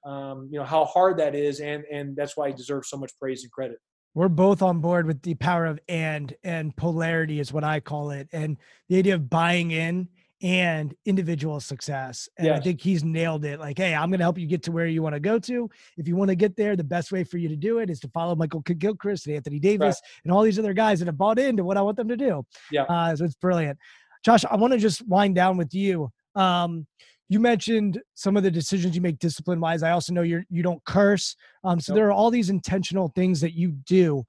um, 0.06 0.50
you 0.52 0.60
know 0.60 0.66
how 0.66 0.86
hard 0.86 1.18
that 1.20 1.36
is, 1.36 1.60
and 1.60 1.84
and 1.92 2.16
that's 2.16 2.36
why 2.36 2.50
he 2.50 2.54
deserves 2.54 2.90
so 2.90 2.98
much 2.98 3.12
praise 3.20 3.44
and 3.44 3.52
credit. 3.52 3.78
We're 4.14 4.30
both 4.30 4.62
on 4.62 4.80
board 4.80 5.06
with 5.06 5.22
the 5.22 5.36
power 5.36 5.66
of 5.66 5.80
and 5.88 6.36
and 6.44 6.76
polarity 6.76 7.40
is 7.40 7.54
what 7.54 7.64
I 7.64 7.80
call 7.80 8.12
it, 8.12 8.28
and 8.32 8.58
the 8.90 8.98
idea 8.98 9.16
of 9.16 9.30
buying 9.30 9.72
in 9.72 10.10
and 10.42 10.94
individual 11.06 11.60
success. 11.60 12.30
And 12.38 12.48
yes. 12.48 12.60
I 12.60 12.64
think 12.64 12.82
he's 12.82 13.04
nailed 13.04 13.44
it. 13.46 13.60
Like, 13.60 13.78
hey, 13.78 13.96
I'm 13.96 14.10
going 14.10 14.20
to 14.20 14.26
help 14.26 14.38
you 14.38 14.46
get 14.46 14.64
to 14.64 14.72
where 14.72 14.86
you 14.86 15.02
want 15.02 15.16
to 15.16 15.20
go 15.20 15.40
to. 15.40 15.70
If 15.98 16.08
you 16.08 16.16
want 16.16 16.30
to 16.30 16.36
get 16.36 16.56
there, 16.56 16.76
the 16.76 16.84
best 16.84 17.12
way 17.12 17.24
for 17.24 17.38
you 17.38 17.50
to 17.50 17.56
do 17.56 17.80
it 17.80 17.90
is 17.90 18.00
to 18.02 18.08
follow 18.10 18.36
Michael 18.36 18.62
Gilchrist 18.62 19.26
and 19.28 19.36
Anthony 19.36 19.60
Davis 19.60 20.02
right. 20.02 20.22
and 20.24 20.32
all 20.32 20.44
these 20.44 20.60
other 20.60 20.74
guys 20.74 21.00
that 21.00 21.08
have 21.08 21.18
bought 21.18 21.40
into 21.40 21.64
what 21.64 21.78
I 21.78 21.82
want 21.82 21.98
them 21.98 22.08
to 22.10 22.18
do. 22.18 22.46
Yeah. 22.72 22.84
Uh, 22.84 23.16
so 23.16 23.26
it's 23.26 23.36
brilliant. 23.36 23.80
Josh, 24.24 24.46
I 24.46 24.56
want 24.56 24.74
to 24.74 24.80
just 24.80 25.08
wind 25.08 25.36
down 25.36 25.58
with 25.58 25.74
you. 25.74 26.12
Um, 26.36 26.86
you 27.30 27.40
mentioned 27.40 28.00
some 28.14 28.38
of 28.38 28.44
the 28.44 28.52
decisions 28.52 28.96
you 28.96 29.02
make 29.02 29.20
discipline 29.20 29.60
wise. 29.60 29.84
I 29.84 29.92
also 29.92 30.14
know 30.14 30.22
you're 30.22 30.46
you 30.50 30.64
don't 30.64 30.84
curse. 30.86 31.36
Um, 31.64 31.80
so 31.80 31.92
nope. 31.92 31.98
there 31.98 32.08
are 32.08 32.14
all 32.14 32.32
these 32.32 32.50
intentional 32.50 33.10
things 33.16 33.42
that 33.42 33.54
you 33.54 33.72
do 33.72 34.24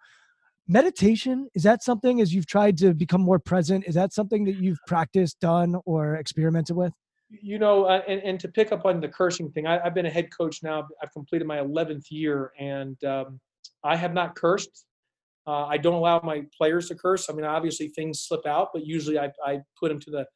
meditation 0.68 1.48
is 1.54 1.62
that 1.62 1.82
something 1.82 2.20
as 2.20 2.32
you've 2.32 2.46
tried 2.46 2.76
to 2.76 2.92
become 2.94 3.22
more 3.22 3.38
present 3.38 3.84
is 3.86 3.94
that 3.94 4.12
something 4.12 4.44
that 4.44 4.56
you've 4.56 4.78
practiced 4.86 5.40
done 5.40 5.76
or 5.86 6.16
experimented 6.16 6.76
with? 6.76 6.92
You 7.30 7.58
know 7.58 7.84
uh, 7.84 8.02
and, 8.06 8.20
and 8.22 8.40
to 8.40 8.48
pick 8.48 8.70
up 8.70 8.84
on 8.84 9.00
the 9.00 9.08
cursing 9.08 9.50
thing 9.50 9.66
I, 9.66 9.82
have 9.82 9.94
been 9.94 10.06
a 10.06 10.10
head 10.10 10.28
coach 10.36 10.62
now 10.62 10.86
i've 11.02 11.12
completed 11.12 11.46
my 11.46 11.58
11th 11.58 12.04
year 12.10 12.52
and 12.58 13.02
um, 13.04 13.40
i 13.82 13.96
have 13.96 14.12
not 14.12 14.36
cursed. 14.36 14.84
Uh, 15.46 15.64
i 15.66 15.78
don't 15.78 15.94
allow 15.94 16.20
my 16.22 16.42
players 16.56 16.88
to 16.88 16.94
curse. 16.94 17.28
I 17.30 17.32
mean 17.32 17.46
obviously 17.46 17.88
things 17.88 18.20
slip 18.20 18.46
out 18.46 18.68
but 18.72 18.86
usually 18.86 19.18
i, 19.18 19.30
I 19.44 19.60
put 19.80 19.88
them 19.88 20.00
to 20.00 20.10
the 20.10 20.26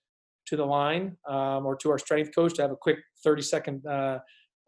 to 0.47 0.57
the 0.57 0.65
line 0.67 1.17
um, 1.29 1.65
or 1.67 1.77
to 1.77 1.91
our 1.91 1.99
strength 1.99 2.35
coach 2.35 2.55
to 2.55 2.63
have 2.63 2.73
a 2.73 2.77
quick 2.77 2.99
30 3.23 3.43
second 3.43 3.87
uh, 3.87 4.19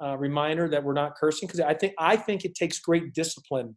uh 0.02 0.16
reminder 0.18 0.68
that 0.68 0.82
we're 0.82 0.92
not 0.92 1.14
cursing 1.14 1.46
because 1.46 1.60
i 1.60 1.72
think 1.72 1.94
i 1.98 2.16
think 2.16 2.44
it 2.44 2.54
takes 2.54 2.78
great 2.80 3.14
discipline 3.14 3.76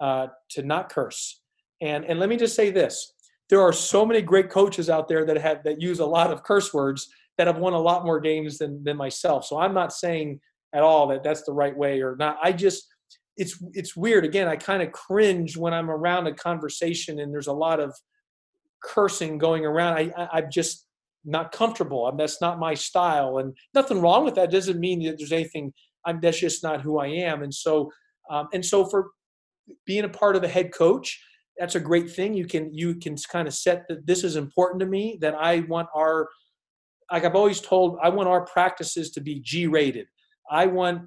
uh, 0.00 0.28
to 0.50 0.62
not 0.62 0.90
curse. 0.90 1.40
And 1.80 2.04
and 2.04 2.18
let 2.18 2.28
me 2.28 2.36
just 2.36 2.56
say 2.56 2.70
this: 2.70 3.12
there 3.48 3.60
are 3.60 3.72
so 3.72 4.06
many 4.06 4.22
great 4.22 4.50
coaches 4.50 4.88
out 4.88 5.08
there 5.08 5.24
that 5.26 5.36
have 5.38 5.62
that 5.64 5.80
use 5.80 5.98
a 5.98 6.06
lot 6.06 6.32
of 6.32 6.42
curse 6.42 6.72
words 6.72 7.08
that 7.36 7.46
have 7.46 7.58
won 7.58 7.72
a 7.72 7.80
lot 7.80 8.04
more 8.04 8.20
games 8.20 8.58
than 8.58 8.82
than 8.84 8.96
myself. 8.96 9.44
So 9.44 9.58
I'm 9.58 9.74
not 9.74 9.92
saying 9.92 10.40
at 10.74 10.82
all 10.82 11.08
that 11.08 11.22
that's 11.22 11.42
the 11.42 11.52
right 11.52 11.76
way 11.76 12.00
or 12.00 12.16
not. 12.16 12.38
I 12.42 12.52
just 12.52 12.86
it's 13.36 13.62
it's 13.72 13.96
weird. 13.96 14.24
Again, 14.24 14.48
I 14.48 14.56
kind 14.56 14.82
of 14.82 14.92
cringe 14.92 15.56
when 15.56 15.74
I'm 15.74 15.90
around 15.90 16.26
a 16.26 16.34
conversation 16.34 17.18
and 17.20 17.32
there's 17.32 17.46
a 17.46 17.52
lot 17.52 17.80
of 17.80 17.94
cursing 18.82 19.38
going 19.38 19.64
around. 19.64 19.94
I, 19.94 20.12
I 20.16 20.28
I'm 20.38 20.50
just 20.50 20.86
not 21.24 21.52
comfortable. 21.52 22.06
I'm, 22.06 22.16
that's 22.16 22.40
not 22.40 22.58
my 22.58 22.74
style, 22.74 23.38
and 23.38 23.56
nothing 23.74 24.00
wrong 24.00 24.24
with 24.24 24.34
that. 24.36 24.50
Doesn't 24.50 24.78
mean 24.78 25.02
that 25.04 25.18
there's 25.18 25.32
anything. 25.32 25.72
I'm 26.04 26.20
that's 26.20 26.40
just 26.40 26.62
not 26.62 26.82
who 26.82 26.98
I 26.98 27.08
am. 27.08 27.42
And 27.42 27.52
so 27.52 27.90
um, 28.30 28.48
and 28.52 28.64
so 28.64 28.84
for 28.84 29.10
being 29.86 30.04
a 30.04 30.08
part 30.08 30.36
of 30.36 30.42
the 30.42 30.48
head 30.48 30.72
coach, 30.72 31.22
that's 31.58 31.74
a 31.74 31.80
great 31.80 32.10
thing. 32.10 32.34
You 32.34 32.46
can 32.46 32.72
you 32.72 32.94
can 32.94 33.16
kind 33.16 33.46
of 33.46 33.54
set 33.54 33.84
that 33.88 34.06
this 34.06 34.24
is 34.24 34.36
important 34.36 34.80
to 34.80 34.86
me. 34.86 35.18
That 35.20 35.34
I 35.34 35.60
want 35.60 35.88
our 35.94 36.28
like 37.10 37.24
I've 37.24 37.34
always 37.34 37.60
told, 37.60 37.98
I 38.02 38.08
want 38.08 38.28
our 38.28 38.44
practices 38.44 39.10
to 39.12 39.20
be 39.20 39.40
G 39.40 39.66
rated. 39.66 40.06
I 40.50 40.66
want 40.66 41.02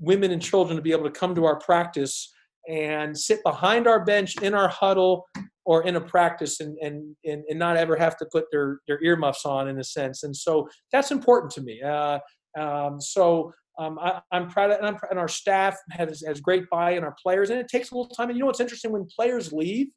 women 0.00 0.30
and 0.30 0.42
children 0.42 0.76
to 0.76 0.82
be 0.82 0.92
able 0.92 1.04
to 1.04 1.10
come 1.10 1.34
to 1.34 1.44
our 1.44 1.58
practice 1.58 2.32
and 2.68 3.16
sit 3.16 3.42
behind 3.42 3.86
our 3.86 4.04
bench 4.04 4.36
in 4.42 4.54
our 4.54 4.68
huddle 4.68 5.26
or 5.64 5.84
in 5.84 5.96
a 5.96 6.00
practice 6.00 6.60
and, 6.60 6.76
and, 6.78 7.14
and, 7.24 7.44
and 7.48 7.58
not 7.58 7.76
ever 7.76 7.96
have 7.96 8.16
to 8.16 8.26
put 8.32 8.44
their, 8.50 8.80
their 8.86 9.02
earmuffs 9.02 9.44
on 9.44 9.68
in 9.68 9.78
a 9.78 9.84
sense. 9.84 10.22
And 10.22 10.34
so 10.34 10.68
that's 10.92 11.10
important 11.10 11.52
to 11.52 11.60
me. 11.60 11.82
Uh, 11.82 12.18
um, 12.58 13.00
so 13.00 13.52
um, 13.78 13.98
I, 13.98 14.20
am 14.32 14.48
proud 14.48 14.70
of, 14.70 14.78
and, 14.78 14.86
I'm, 14.86 14.96
and 15.10 15.18
our 15.18 15.28
staff 15.28 15.76
has, 15.90 16.22
has 16.26 16.40
great 16.40 16.68
buy-in, 16.68 17.04
our 17.04 17.16
players, 17.22 17.50
and 17.50 17.58
it 17.58 17.68
takes 17.68 17.90
a 17.90 17.94
little 17.94 18.10
time. 18.10 18.28
And 18.28 18.36
you 18.36 18.40
know 18.40 18.46
what's 18.46 18.60
interesting? 18.60 18.92
When 18.92 19.06
players 19.06 19.52
leave, 19.52 19.88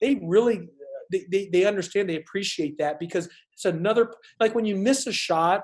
they 0.00 0.20
really 0.22 0.68
they, 1.10 1.24
they, 1.30 1.48
they 1.52 1.64
understand, 1.64 2.08
they 2.08 2.16
appreciate 2.16 2.78
that 2.78 2.98
because 2.98 3.28
it's 3.52 3.64
another 3.64 4.12
like 4.40 4.54
when 4.54 4.64
you 4.64 4.76
miss 4.76 5.06
a 5.06 5.12
shot 5.12 5.62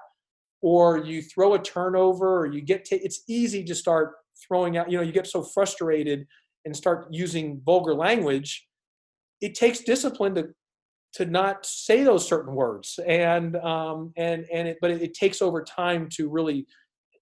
or 0.60 0.98
you 0.98 1.22
throw 1.22 1.54
a 1.54 1.58
turnover 1.58 2.38
or 2.38 2.46
you 2.46 2.60
get 2.60 2.84
t- 2.84 2.96
it's 2.96 3.22
easy 3.28 3.64
to 3.64 3.74
start 3.74 4.14
throwing 4.46 4.76
out. 4.76 4.90
You 4.90 4.98
know, 4.98 5.02
you 5.02 5.12
get 5.12 5.26
so 5.26 5.42
frustrated 5.42 6.26
and 6.64 6.76
start 6.76 7.08
using 7.10 7.60
vulgar 7.64 7.94
language. 7.94 8.66
It 9.40 9.54
takes 9.54 9.80
discipline 9.80 10.34
to 10.36 10.48
to 11.14 11.26
not 11.26 11.66
say 11.66 12.04
those 12.04 12.26
certain 12.26 12.54
words 12.54 12.98
and 13.06 13.56
um, 13.56 14.12
and 14.16 14.46
and 14.52 14.68
it, 14.68 14.78
but 14.80 14.90
it, 14.90 15.02
it, 15.02 15.14
takes 15.14 15.42
over 15.42 15.62
time 15.62 16.08
to 16.10 16.30
really 16.30 16.66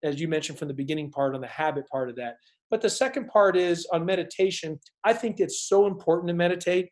as 0.02 0.20
you 0.20 0.28
mentioned 0.28 0.58
from 0.58 0.68
the 0.68 0.74
beginning 0.74 1.10
part 1.10 1.34
on 1.34 1.40
the 1.40 1.46
habit 1.46 1.86
part 1.88 2.08
of 2.08 2.16
that. 2.16 2.36
But 2.70 2.80
the 2.80 2.90
second 2.90 3.28
part 3.28 3.56
is 3.56 3.86
on 3.92 4.04
meditation. 4.04 4.78
I 5.04 5.12
think 5.12 5.40
it's 5.40 5.68
so 5.68 5.86
important 5.86 6.28
to 6.28 6.34
meditate. 6.34 6.90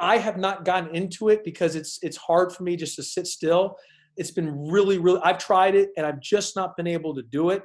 I 0.00 0.18
have 0.18 0.36
not 0.36 0.64
gotten 0.64 0.94
into 0.94 1.28
it 1.28 1.44
because 1.44 1.74
it's 1.74 1.98
it's 2.02 2.16
hard 2.16 2.52
for 2.52 2.62
me 2.62 2.76
just 2.76 2.96
to 2.96 3.02
sit 3.02 3.26
still. 3.26 3.76
It's 4.16 4.30
been 4.30 4.68
really 4.68 4.98
really 4.98 5.20
i've 5.22 5.38
tried 5.38 5.74
it 5.74 5.90
and 5.96 6.04
i've 6.04 6.20
just 6.20 6.56
not 6.56 6.76
been 6.76 6.86
able 6.86 7.14
to 7.14 7.22
do 7.22 7.50
it. 7.50 7.62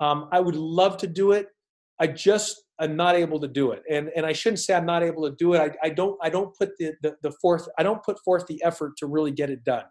Um, 0.00 0.28
i 0.32 0.40
would 0.40 0.56
love 0.56 0.96
to 0.98 1.06
do 1.06 1.32
it. 1.32 1.46
I 1.98 2.06
just 2.06 2.62
am 2.80 2.96
not 2.96 3.14
able 3.14 3.40
to 3.40 3.48
do 3.48 3.72
it. 3.72 3.82
And 3.90 4.10
and 4.16 4.26
i 4.26 4.32
shouldn't 4.32 4.60
say 4.60 4.74
i'm 4.74 4.86
not 4.86 5.02
able 5.02 5.28
to 5.28 5.34
do 5.36 5.54
it. 5.54 5.60
I, 5.60 5.86
I 5.86 5.90
don't 5.90 6.18
i 6.22 6.30
don't 6.30 6.54
put 6.56 6.70
the, 6.78 6.92
the 7.02 7.16
the 7.22 7.32
forth 7.42 7.66
i 7.78 7.82
don't 7.82 8.02
put 8.02 8.18
forth 8.24 8.46
the 8.46 8.62
effort 8.62 8.92
to 8.98 9.06
really 9.06 9.30
get 9.30 9.50
it 9.50 9.64
done. 9.64 9.84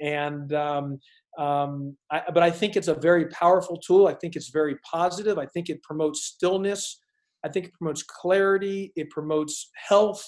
And 0.00 0.52
um, 0.52 0.98
um, 1.38 1.96
I, 2.10 2.22
but 2.34 2.42
I 2.42 2.50
think 2.50 2.74
it's 2.74 2.88
a 2.88 2.94
very 2.94 3.26
powerful 3.28 3.76
tool. 3.76 4.08
I 4.08 4.14
think 4.14 4.34
it's 4.34 4.50
very 4.50 4.76
positive. 4.78 5.38
I 5.38 5.46
think 5.46 5.70
it 5.70 5.80
promotes 5.84 6.24
stillness. 6.24 7.00
I 7.44 7.48
think 7.48 7.66
it 7.66 7.72
promotes 7.74 8.02
clarity. 8.02 8.92
It 8.96 9.08
promotes 9.10 9.70
health. 9.76 10.24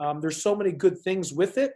Um, 0.00 0.20
there's 0.20 0.42
so 0.42 0.56
many 0.56 0.72
good 0.72 0.98
things 1.02 1.32
with 1.32 1.58
it. 1.58 1.72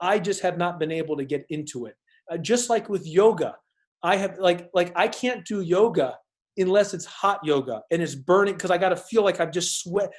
I 0.00 0.18
just 0.18 0.40
have 0.40 0.56
not 0.56 0.80
been 0.80 0.90
able 0.90 1.16
to 1.18 1.24
get 1.24 1.44
into 1.50 1.84
it. 1.84 1.94
Uh, 2.30 2.38
just 2.38 2.70
like 2.70 2.88
with 2.88 3.06
yoga, 3.06 3.56
I 4.02 4.16
have 4.16 4.38
like 4.38 4.70
like 4.72 4.92
I 4.96 5.06
can't 5.08 5.44
do 5.44 5.60
yoga 5.60 6.16
unless 6.56 6.94
it's 6.94 7.04
hot 7.04 7.40
yoga 7.44 7.82
and 7.90 8.02
it's 8.02 8.14
burning 8.14 8.54
because 8.54 8.70
I 8.70 8.78
got 8.78 8.90
to 8.90 8.96
feel 8.96 9.22
like 9.22 9.40
I've 9.40 9.50
just 9.50 9.82
sweat, 9.82 10.10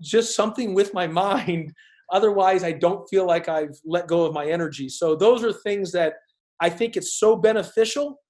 just 0.00 0.36
something 0.36 0.72
with 0.72 0.94
my 0.94 1.06
mind. 1.24 1.72
Otherwise, 2.12 2.62
I 2.62 2.72
don't 2.72 3.08
feel 3.08 3.26
like 3.26 3.48
I've 3.48 3.76
let 3.84 4.06
go 4.06 4.24
of 4.24 4.34
my 4.34 4.46
energy. 4.46 4.88
So 4.88 5.16
those 5.16 5.42
are 5.42 5.52
things 5.52 5.90
that 5.92 6.14
I 6.60 6.70
think 6.70 6.96
it's 6.96 7.14
so 7.14 7.36
beneficial. 7.36 8.20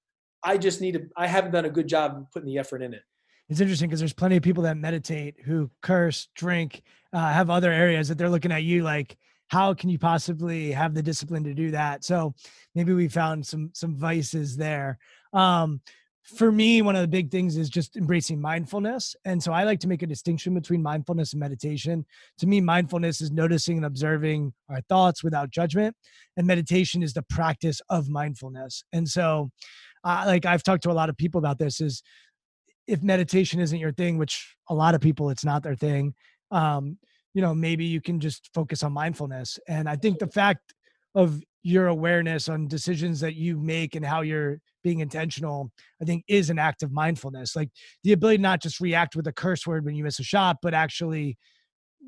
I 0.43 0.57
just 0.57 0.81
need 0.81 0.93
to, 0.93 1.07
I 1.17 1.27
haven't 1.27 1.51
done 1.51 1.65
a 1.65 1.69
good 1.69 1.87
job 1.87 2.25
putting 2.33 2.47
the 2.47 2.57
effort 2.57 2.81
in 2.81 2.93
it. 2.93 3.01
It's 3.49 3.59
interesting 3.59 3.89
because 3.89 3.99
there's 3.99 4.13
plenty 4.13 4.37
of 4.37 4.43
people 4.43 4.63
that 4.63 4.77
meditate 4.77 5.35
who 5.43 5.69
curse, 5.81 6.29
drink, 6.35 6.83
uh, 7.11 7.33
have 7.33 7.49
other 7.49 7.71
areas 7.71 8.07
that 8.07 8.17
they're 8.17 8.29
looking 8.29 8.51
at 8.51 8.63
you 8.63 8.83
like, 8.83 9.17
how 9.47 9.73
can 9.73 9.89
you 9.89 9.99
possibly 9.99 10.71
have 10.71 10.93
the 10.93 11.03
discipline 11.03 11.43
to 11.43 11.53
do 11.53 11.71
that? 11.71 12.05
So 12.05 12.33
maybe 12.73 12.93
we 12.93 13.09
found 13.09 13.45
some 13.45 13.69
some 13.73 13.93
vices 13.93 14.55
there. 14.55 14.97
Um, 15.33 15.81
for 16.23 16.51
me, 16.51 16.81
one 16.81 16.95
of 16.95 17.01
the 17.01 17.07
big 17.07 17.31
things 17.31 17.57
is 17.57 17.69
just 17.69 17.97
embracing 17.97 18.39
mindfulness. 18.39 19.15
And 19.25 19.41
so 19.41 19.51
I 19.51 19.63
like 19.63 19.79
to 19.81 19.87
make 19.87 20.03
a 20.03 20.07
distinction 20.07 20.53
between 20.53 20.81
mindfulness 20.81 21.33
and 21.33 21.39
meditation. 21.39 22.05
To 22.39 22.47
me, 22.47 22.61
mindfulness 22.61 23.21
is 23.21 23.31
noticing 23.31 23.77
and 23.77 23.85
observing 23.85 24.53
our 24.69 24.81
thoughts 24.87 25.23
without 25.23 25.49
judgment, 25.49 25.95
and 26.37 26.45
meditation 26.45 27.01
is 27.01 27.13
the 27.13 27.23
practice 27.23 27.81
of 27.89 28.07
mindfulness. 28.07 28.83
And 28.93 29.07
so, 29.07 29.49
uh, 30.03 30.23
like 30.27 30.45
I've 30.45 30.63
talked 30.63 30.83
to 30.83 30.91
a 30.91 30.93
lot 30.93 31.09
of 31.09 31.17
people 31.17 31.39
about 31.39 31.57
this, 31.57 31.81
is 31.81 32.03
if 32.87 33.01
meditation 33.01 33.59
isn't 33.59 33.79
your 33.79 33.93
thing, 33.93 34.17
which 34.17 34.55
a 34.69 34.75
lot 34.75 34.95
of 34.95 35.01
people 35.01 35.29
it's 35.29 35.45
not 35.45 35.63
their 35.63 35.75
thing, 35.75 36.13
um, 36.51 36.97
you 37.33 37.41
know, 37.41 37.55
maybe 37.55 37.85
you 37.85 38.01
can 38.01 38.19
just 38.19 38.49
focus 38.53 38.83
on 38.83 38.91
mindfulness. 38.91 39.57
And 39.67 39.87
I 39.89 39.95
think 39.95 40.19
the 40.19 40.27
fact 40.27 40.73
of 41.15 41.41
your 41.63 41.87
awareness 41.87 42.49
on 42.49 42.67
decisions 42.67 43.19
that 43.19 43.35
you 43.35 43.57
make 43.57 43.95
and 43.95 44.05
how 44.05 44.21
you're 44.21 44.59
being 44.83 44.99
intentional, 44.99 45.71
I 46.01 46.05
think 46.05 46.23
is 46.27 46.49
an 46.49 46.57
act 46.57 46.81
of 46.81 46.91
mindfulness. 46.91 47.55
Like 47.55 47.69
the 48.03 48.13
ability 48.13 48.37
to 48.37 48.43
not 48.43 48.61
just 48.61 48.79
react 48.79 49.15
with 49.15 49.27
a 49.27 49.31
curse 49.31 49.67
word 49.67 49.85
when 49.85 49.95
you 49.95 50.03
miss 50.03 50.19
a 50.19 50.23
shot, 50.23 50.57
but 50.61 50.73
actually 50.73 51.37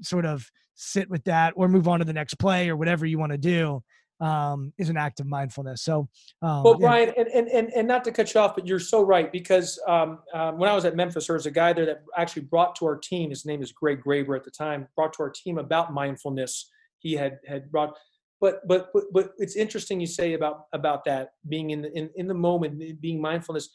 sort 0.01 0.25
of 0.25 0.49
sit 0.75 1.09
with 1.09 1.23
that 1.25 1.53
or 1.55 1.67
move 1.67 1.87
on 1.87 1.99
to 1.99 2.05
the 2.05 2.13
next 2.13 2.35
play 2.35 2.69
or 2.69 2.75
whatever 2.75 3.05
you 3.05 3.19
want 3.19 3.31
to 3.31 3.37
do 3.37 3.83
um, 4.19 4.73
is 4.77 4.89
an 4.89 4.97
act 4.97 5.19
of 5.19 5.27
mindfulness. 5.27 5.81
So, 5.81 6.07
um, 6.41 6.63
well, 6.63 6.77
Brian, 6.77 7.13
and, 7.17 7.27
and, 7.27 7.47
and, 7.49 7.73
and 7.73 7.87
not 7.87 8.03
to 8.05 8.11
cut 8.11 8.33
you 8.33 8.39
off, 8.39 8.55
but 8.55 8.65
you're 8.65 8.79
so 8.79 9.03
right 9.03 9.31
because 9.31 9.79
um, 9.87 10.19
um, 10.33 10.57
when 10.57 10.69
I 10.69 10.73
was 10.73 10.85
at 10.85 10.95
Memphis, 10.95 11.27
there 11.27 11.35
was 11.35 11.45
a 11.45 11.51
guy 11.51 11.73
there 11.73 11.85
that 11.85 12.03
actually 12.17 12.43
brought 12.43 12.75
to 12.77 12.85
our 12.85 12.95
team. 12.95 13.29
His 13.29 13.45
name 13.45 13.61
is 13.61 13.71
Greg 13.71 14.01
Graber 14.01 14.35
at 14.35 14.43
the 14.43 14.51
time. 14.51 14.87
Brought 14.95 15.13
to 15.13 15.23
our 15.23 15.29
team 15.29 15.57
about 15.57 15.93
mindfulness. 15.93 16.69
He 16.99 17.13
had 17.13 17.39
had 17.45 17.69
brought 17.69 17.97
but 18.43 18.67
but 18.67 18.91
but, 19.13 19.31
it's 19.37 19.55
interesting 19.55 20.01
you 20.01 20.05
say 20.05 20.33
about 20.33 20.65
about 20.73 21.05
that 21.05 21.29
being 21.47 21.69
in 21.69 21.81
the 21.81 21.97
in, 21.97 22.09
in 22.17 22.27
the 22.27 22.33
moment 22.33 22.99
being 22.99 23.21
mindfulness. 23.21 23.69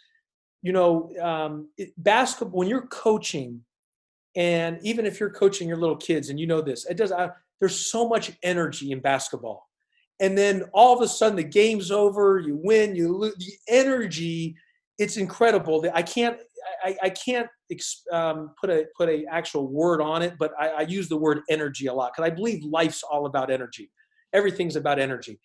You 0.61 0.73
know 0.73 1.11
um, 1.23 1.71
it, 1.79 1.95
basketball 1.97 2.59
when 2.59 2.69
you're 2.69 2.87
coaching 2.89 3.63
and 4.37 4.79
even 4.83 5.07
if 5.07 5.19
you're 5.19 5.31
coaching 5.31 5.67
your 5.67 5.79
little 5.79 5.97
kids 5.97 6.29
and 6.29 6.39
you 6.39 6.47
know 6.47 6.61
this 6.61 6.85
it 6.85 6.99
does 6.99 7.13
I, 7.13 7.31
there's 7.61 7.91
so 7.91 8.07
much 8.07 8.33
energy 8.43 8.93
in 8.93 9.01
basketball. 9.01 9.67
And 10.21 10.37
then 10.37 10.65
all 10.75 10.95
of 10.95 11.01
a 11.01 11.09
sudden 11.09 11.37
the 11.37 11.45
game's 11.45 11.91
over 11.91 12.39
you 12.39 12.61
win 12.63 12.95
you 12.95 13.17
lose 13.17 13.37
the 13.37 13.53
energy 13.69 14.55
it's 14.99 15.17
incredible. 15.17 15.81
That 15.81 15.97
i 15.97 16.03
can't 16.03 16.37
i, 16.85 16.95
I 17.05 17.11
can't 17.11 17.49
um, 18.13 18.51
put 18.61 18.69
a 18.69 18.85
put 18.99 19.09
a 19.09 19.25
actual 19.31 19.67
word 19.69 20.03
on 20.03 20.21
it 20.21 20.35
but 20.39 20.53
I, 20.61 20.69
I 20.69 20.81
use 20.83 21.09
the 21.09 21.17
word 21.17 21.41
energy 21.49 21.87
a 21.87 21.95
lot 21.95 22.13
because 22.13 22.31
i 22.31 22.35
believe 22.35 22.65
life's 22.65 23.03
all 23.03 23.27
about 23.27 23.51
energy 23.51 23.91
everything's 24.33 24.77
about 24.77 24.99
energy. 24.99 25.39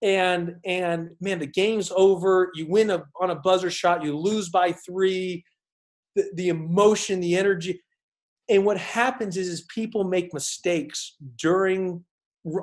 And 0.00 0.56
and 0.64 1.10
man 1.20 1.40
the 1.40 1.46
game's 1.46 1.90
over. 1.96 2.50
You 2.54 2.68
win 2.68 2.90
a, 2.90 3.04
on 3.20 3.30
a 3.30 3.34
buzzer 3.34 3.70
shot 3.70 4.04
you 4.04 4.16
lose 4.16 4.48
by 4.48 4.72
three. 4.72 5.44
The, 6.14 6.30
the 6.34 6.48
emotion 6.48 7.20
the 7.20 7.36
energy. 7.36 7.82
And 8.48 8.64
what 8.64 8.78
happens 8.78 9.36
is, 9.36 9.48
is 9.48 9.62
people 9.62 10.04
make 10.04 10.32
mistakes 10.32 11.16
during 11.36 12.04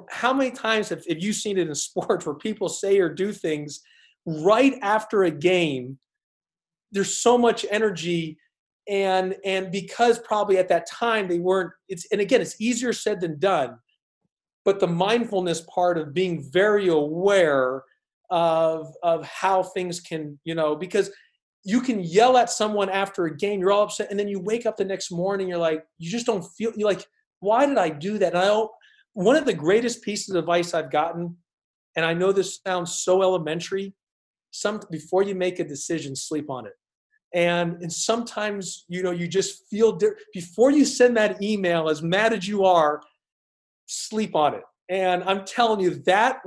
how 0.10 0.34
many 0.34 0.50
times 0.50 0.90
have, 0.90 1.06
have 1.08 1.22
you 1.22 1.32
seen 1.32 1.58
it 1.58 1.68
in 1.68 1.76
sports 1.76 2.26
where 2.26 2.36
people 2.36 2.70
say 2.70 3.00
or 3.00 3.10
do 3.10 3.32
things 3.32 3.82
right 4.26 4.74
after 4.82 5.24
a 5.24 5.32
game? 5.32 6.00
There's 6.92 7.18
so 7.18 7.38
much 7.38 7.66
energy 7.70 8.38
and 8.88 9.36
and 9.44 9.72
because 9.72 10.20
probably 10.20 10.58
at 10.58 10.70
that 10.70 10.88
time 10.88 11.28
they 11.28 11.40
weren't 11.40 11.72
it's 11.90 12.06
and 12.12 12.22
again 12.22 12.42
it's 12.42 12.60
easier 12.62 12.94
said 12.94 13.20
than 13.20 13.40
done 13.40 13.78
but 14.66 14.80
the 14.80 14.88
mindfulness 14.88 15.62
part 15.62 15.98
of 15.98 16.14
being 16.14 16.44
very 16.52 16.88
aware 16.88 17.84
of 18.30 18.94
of 19.04 19.24
how 19.26 19.62
things 19.62 20.00
can 20.00 20.40
you 20.44 20.56
know 20.56 20.76
because 20.76 21.12
you 21.64 21.80
can 21.80 22.00
yell 22.00 22.38
at 22.38 22.50
someone 22.50 22.90
after 22.90 23.26
a 23.26 23.38
game 23.38 23.60
you're 23.60 23.72
all 23.72 23.84
upset 23.84 24.10
and 24.10 24.20
then 24.20 24.28
you 24.28 24.40
wake 24.40 24.66
up 24.66 24.76
the 24.76 24.84
next 24.84 25.12
morning 25.12 25.48
you're 25.48 25.58
like 25.58 25.84
you 26.00 26.10
just 26.10 26.26
don't 26.26 26.44
feel 26.58 26.72
you're 26.76 26.90
like 26.90 27.06
why 27.40 27.66
did 27.66 27.78
i 27.78 27.88
do 27.90 28.18
that? 28.18 28.34
And 28.34 28.40
i 28.40 28.46
don't 28.46 28.72
one 29.14 29.36
of 29.36 29.46
the 29.46 29.54
greatest 29.54 30.02
pieces 30.02 30.30
of 30.30 30.38
advice 30.38 30.74
i've 30.74 30.92
gotten 30.92 31.38
and 31.96 32.04
i 32.04 32.14
know 32.14 32.32
this 32.32 32.60
sounds 32.66 32.96
so 32.96 33.22
elementary 33.22 33.94
some 34.56 34.80
before 34.90 35.24
you 35.24 35.36
make 35.36 35.60
a 35.60 35.64
decision 35.64 36.16
sleep 36.16 36.50
on 36.50 36.66
it. 36.66 36.74
And 37.34 37.82
and 37.82 37.92
sometimes 37.92 38.86
you 38.88 39.04
know 39.04 39.12
you 39.12 39.28
just 39.28 39.68
feel 39.70 39.92
di- 39.92 40.20
before 40.34 40.72
you 40.72 40.86
send 40.86 41.18
that 41.18 41.42
email 41.42 41.90
as 41.90 42.02
mad 42.02 42.32
as 42.32 42.48
you 42.48 42.64
are 42.64 43.02
sleep 43.86 44.36
on 44.36 44.54
it. 44.56 44.64
And 44.90 45.24
I'm 45.24 45.46
telling 45.46 45.80
you 45.80 45.96
that 46.06 46.42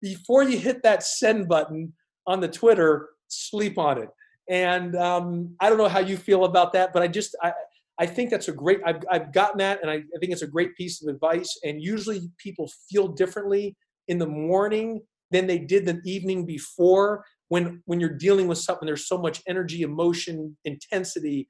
before 0.00 0.42
you 0.42 0.58
hit 0.58 0.82
that 0.82 1.02
send 1.02 1.48
button 1.48 1.92
on 2.26 2.40
the 2.40 2.48
Twitter, 2.48 3.10
sleep 3.28 3.78
on 3.78 3.98
it. 3.98 4.08
And 4.48 4.96
um, 4.96 5.54
I 5.60 5.68
don't 5.68 5.78
know 5.78 5.88
how 5.88 6.00
you 6.00 6.16
feel 6.16 6.44
about 6.44 6.72
that, 6.72 6.92
but 6.92 7.02
I 7.02 7.08
just 7.08 7.36
I, 7.42 7.52
I 7.98 8.06
think 8.06 8.30
that's 8.30 8.48
a 8.48 8.52
great. 8.52 8.80
I've 8.84 9.02
I've 9.10 9.32
gotten 9.32 9.58
that, 9.58 9.80
and 9.82 9.90
I, 9.90 9.94
I 9.94 10.18
think 10.18 10.32
it's 10.32 10.42
a 10.42 10.46
great 10.46 10.74
piece 10.76 11.02
of 11.02 11.08
advice. 11.08 11.58
And 11.64 11.82
usually 11.82 12.22
people 12.38 12.70
feel 12.90 13.08
differently 13.08 13.76
in 14.08 14.18
the 14.18 14.26
morning 14.26 15.00
than 15.30 15.46
they 15.46 15.58
did 15.58 15.86
the 15.86 16.00
evening 16.04 16.44
before. 16.44 17.24
When 17.48 17.82
when 17.86 18.00
you're 18.00 18.16
dealing 18.16 18.48
with 18.48 18.58
something, 18.58 18.86
there's 18.86 19.06
so 19.06 19.18
much 19.18 19.42
energy, 19.46 19.82
emotion, 19.82 20.56
intensity. 20.64 21.48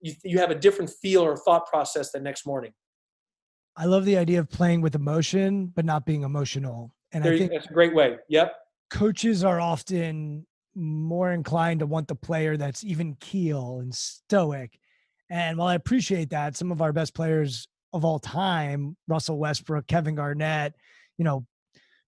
You, 0.00 0.12
you 0.22 0.38
have 0.38 0.50
a 0.50 0.54
different 0.54 0.92
feel 1.02 1.22
or 1.22 1.36
thought 1.36 1.66
process 1.66 2.12
the 2.12 2.20
next 2.20 2.46
morning. 2.46 2.72
I 3.78 3.84
love 3.84 4.04
the 4.04 4.18
idea 4.18 4.40
of 4.40 4.50
playing 4.50 4.80
with 4.80 4.96
emotion, 4.96 5.72
but 5.74 5.84
not 5.84 6.04
being 6.04 6.24
emotional. 6.24 6.92
And 7.12 7.24
There 7.24 7.32
I 7.32 7.38
think 7.38 7.52
that's 7.52 7.70
a 7.70 7.72
great 7.72 7.94
way. 7.94 8.16
Yep. 8.28 8.52
coaches 8.90 9.44
are 9.44 9.60
often 9.60 10.46
more 10.74 11.32
inclined 11.32 11.80
to 11.80 11.86
want 11.86 12.08
the 12.08 12.14
player 12.14 12.56
that's 12.56 12.84
even 12.84 13.14
keel 13.20 13.78
and 13.80 13.94
stoic. 13.94 14.78
And 15.30 15.58
while 15.58 15.68
I 15.68 15.74
appreciate 15.74 16.30
that, 16.30 16.56
some 16.56 16.72
of 16.72 16.82
our 16.82 16.92
best 16.92 17.14
players 17.14 17.68
of 17.92 18.04
all 18.04 18.18
time, 18.18 18.96
Russell 19.06 19.38
Westbrook, 19.38 19.86
Kevin 19.86 20.16
Garnett, 20.16 20.74
you 21.16 21.24
know, 21.24 21.46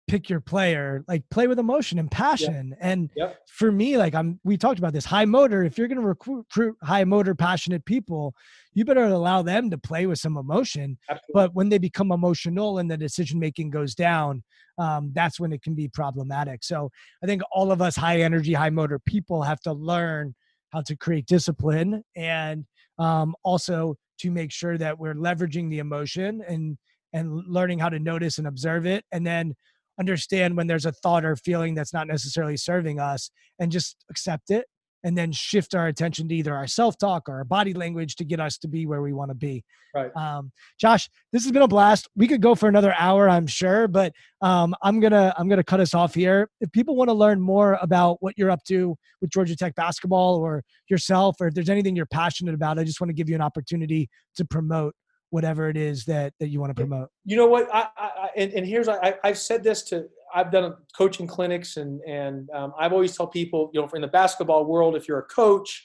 pick 0.08 0.28
your 0.28 0.40
player, 0.40 1.04
like 1.06 1.22
play 1.30 1.46
with 1.46 1.58
emotion 1.58 1.98
and 1.98 2.10
passion. 2.10 2.74
And 2.80 3.10
Yep. 3.14 3.38
for 3.46 3.70
me, 3.70 3.96
like 3.98 4.14
I'm, 4.14 4.40
we 4.42 4.56
talked 4.56 4.78
about 4.78 4.92
this 4.92 5.04
high 5.04 5.26
motor. 5.26 5.62
If 5.62 5.78
you're 5.78 5.88
going 5.88 6.00
to 6.00 6.06
recruit, 6.06 6.46
recruit 6.48 6.76
high 6.82 7.04
motor, 7.04 7.34
passionate 7.34 7.84
people, 7.84 8.34
you 8.74 8.84
better 8.84 9.04
allow 9.04 9.42
them 9.42 9.70
to 9.70 9.78
play 9.78 10.06
with 10.06 10.18
some 10.18 10.36
emotion. 10.36 10.98
Absolutely. 11.08 11.32
But 11.34 11.54
when 11.54 11.68
they 11.68 11.78
become 11.78 12.10
emotional 12.10 12.78
and 12.78 12.90
the 12.90 12.96
decision 12.96 13.38
making 13.38 13.70
goes 13.70 13.94
down, 13.94 14.42
um, 14.78 15.10
that's 15.12 15.38
when 15.38 15.52
it 15.52 15.62
can 15.62 15.74
be 15.74 15.88
problematic. 15.88 16.64
So 16.64 16.90
I 17.22 17.26
think 17.26 17.42
all 17.52 17.70
of 17.70 17.82
us 17.82 17.96
high 17.96 18.20
energy, 18.20 18.54
high 18.54 18.70
motor 18.70 18.98
people 18.98 19.42
have 19.42 19.60
to 19.60 19.72
learn 19.72 20.34
how 20.70 20.82
to 20.82 20.96
create 20.96 21.26
discipline 21.26 22.02
and 22.16 22.64
um, 22.98 23.34
also 23.42 23.96
to 24.18 24.30
make 24.30 24.52
sure 24.52 24.76
that 24.78 24.98
we're 24.98 25.14
leveraging 25.14 25.70
the 25.70 25.78
emotion 25.78 26.42
and 26.48 26.78
and 27.14 27.42
learning 27.46 27.78
how 27.78 27.88
to 27.88 27.98
notice 27.98 28.36
and 28.36 28.46
observe 28.46 28.84
it, 28.84 29.02
and 29.12 29.26
then 29.26 29.54
understand 29.98 30.56
when 30.56 30.66
there's 30.66 30.86
a 30.86 30.92
thought 30.92 31.24
or 31.24 31.36
feeling 31.36 31.74
that's 31.74 31.92
not 31.92 32.06
necessarily 32.06 32.56
serving 32.56 33.00
us, 33.00 33.30
and 33.58 33.72
just 33.72 34.04
accept 34.10 34.50
it, 34.50 34.66
and 35.04 35.16
then 35.16 35.32
shift 35.32 35.74
our 35.74 35.86
attention 35.86 36.28
to 36.28 36.34
either 36.34 36.54
our 36.54 36.66
self 36.66 36.98
talk 36.98 37.28
or 37.28 37.36
our 37.36 37.44
body 37.44 37.74
language 37.74 38.16
to 38.16 38.24
get 38.24 38.40
us 38.40 38.58
to 38.58 38.68
be 38.68 38.86
where 38.86 39.02
we 39.02 39.12
want 39.12 39.30
to 39.30 39.34
be. 39.34 39.64
Right. 39.94 40.14
Um, 40.16 40.52
Josh, 40.78 41.08
this 41.32 41.44
has 41.44 41.52
been 41.52 41.62
a 41.62 41.68
blast. 41.68 42.08
We 42.14 42.28
could 42.28 42.42
go 42.42 42.54
for 42.54 42.68
another 42.68 42.94
hour, 42.98 43.28
I'm 43.28 43.46
sure, 43.46 43.88
but 43.88 44.12
um, 44.40 44.74
I'm 44.82 45.00
gonna 45.00 45.34
I'm 45.36 45.48
gonna 45.48 45.64
cut 45.64 45.80
us 45.80 45.94
off 45.94 46.14
here. 46.14 46.50
If 46.60 46.70
people 46.72 46.96
want 46.96 47.08
to 47.08 47.14
learn 47.14 47.40
more 47.40 47.78
about 47.80 48.18
what 48.20 48.34
you're 48.36 48.50
up 48.50 48.64
to 48.64 48.96
with 49.20 49.30
Georgia 49.30 49.56
Tech 49.56 49.74
basketball 49.74 50.36
or 50.36 50.62
yourself, 50.88 51.36
or 51.40 51.48
if 51.48 51.54
there's 51.54 51.70
anything 51.70 51.96
you're 51.96 52.06
passionate 52.06 52.54
about, 52.54 52.78
I 52.78 52.84
just 52.84 53.00
want 53.00 53.08
to 53.08 53.14
give 53.14 53.28
you 53.28 53.34
an 53.34 53.42
opportunity 53.42 54.08
to 54.36 54.44
promote 54.44 54.94
whatever 55.30 55.68
it 55.68 55.76
is 55.76 56.04
that 56.06 56.32
that 56.40 56.48
you 56.48 56.60
want 56.60 56.70
to 56.70 56.74
promote. 56.74 57.10
you 57.24 57.36
know 57.36 57.46
what? 57.46 57.68
I, 57.72 57.88
I, 57.96 58.28
and, 58.36 58.52
and 58.52 58.66
here's 58.66 58.88
I, 58.88 59.14
I've 59.24 59.38
said 59.38 59.62
this 59.62 59.82
to 59.84 60.06
I've 60.34 60.50
done 60.50 60.74
coaching 60.96 61.26
clinics 61.26 61.76
and 61.76 62.00
and 62.06 62.48
um, 62.50 62.72
I've 62.78 62.92
always 62.92 63.16
tell 63.16 63.26
people 63.26 63.70
you 63.72 63.80
know 63.80 63.88
in 63.94 64.00
the 64.00 64.08
basketball 64.08 64.64
world 64.64 64.96
if 64.96 65.08
you're 65.08 65.18
a 65.18 65.24
coach 65.24 65.84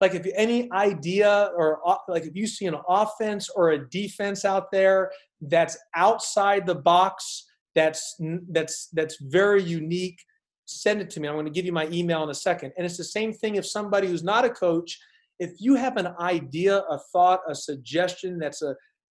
like 0.00 0.14
if 0.14 0.26
you, 0.26 0.32
any 0.34 0.70
idea 0.72 1.50
or 1.56 1.80
like 2.08 2.24
if 2.24 2.34
you 2.34 2.46
see 2.46 2.66
an 2.66 2.76
offense 2.88 3.48
or 3.48 3.70
a 3.70 3.88
defense 3.88 4.44
out 4.44 4.70
there 4.72 5.10
that's 5.42 5.78
outside 5.94 6.66
the 6.66 6.74
box 6.74 7.46
that's 7.74 8.16
that's 8.50 8.88
that's 8.92 9.16
very 9.20 9.62
unique 9.62 10.18
send 10.66 11.00
it 11.00 11.10
to 11.10 11.20
me. 11.20 11.28
I'm 11.28 11.34
going 11.34 11.46
to 11.46 11.52
give 11.52 11.66
you 11.66 11.72
my 11.72 11.88
email 11.88 12.22
in 12.22 12.30
a 12.30 12.34
second. 12.34 12.72
And 12.76 12.86
it's 12.86 12.96
the 12.96 13.04
same 13.04 13.32
thing 13.32 13.56
if 13.56 13.66
somebody 13.66 14.08
who's 14.08 14.24
not 14.24 14.44
a 14.44 14.50
coach 14.50 14.98
if 15.42 15.54
you 15.58 15.74
have 15.74 15.96
an 15.96 16.08
idea 16.20 16.78
a 16.88 16.98
thought 17.12 17.40
a 17.48 17.54
suggestion 17.54 18.38
that's 18.38 18.62
a 18.62 18.74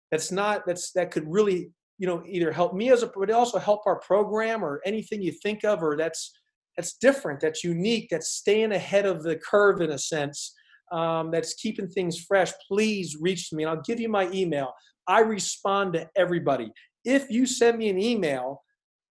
that's 0.09 0.32
not 0.32 0.65
that's 0.65 0.91
that 0.93 1.11
could 1.11 1.26
really 1.28 1.69
you 1.97 2.07
know 2.07 2.24
either 2.26 2.51
help 2.51 2.74
me 2.74 2.91
as 2.91 3.03
a 3.03 3.11
but 3.13 3.30
also 3.30 3.59
help 3.59 3.82
our 3.86 3.99
program 3.99 4.63
or 4.63 4.82
anything 4.86 5.21
you 5.21 5.34
think 5.43 5.65
of 5.65 5.84
or 5.84 5.97
that's 5.97 6.32
that's 6.78 6.93
different 6.93 7.39
that's 7.41 7.63
unique 7.63 8.07
that's 8.09 8.32
staying 8.32 8.71
ahead 8.71 9.05
of 9.05 9.21
the 9.24 9.36
curve 9.36 9.82
in 9.82 9.91
a 9.91 9.97
sense 9.97 10.55
um, 10.91 11.30
that's 11.32 11.55
keeping 11.55 11.88
things 11.88 12.17
fresh 12.17 12.51
please 12.67 13.17
reach 13.19 13.49
to 13.49 13.55
me 13.55 13.63
and 13.63 13.69
i'll 13.69 13.84
give 13.86 13.99
you 13.99 14.09
my 14.09 14.30
email. 14.32 14.74
I 15.05 15.19
respond 15.19 15.93
to 15.93 16.07
everybody. 16.15 16.71
If 17.03 17.30
you 17.30 17.45
send 17.45 17.78
me 17.78 17.89
an 17.89 17.99
email 17.99 18.63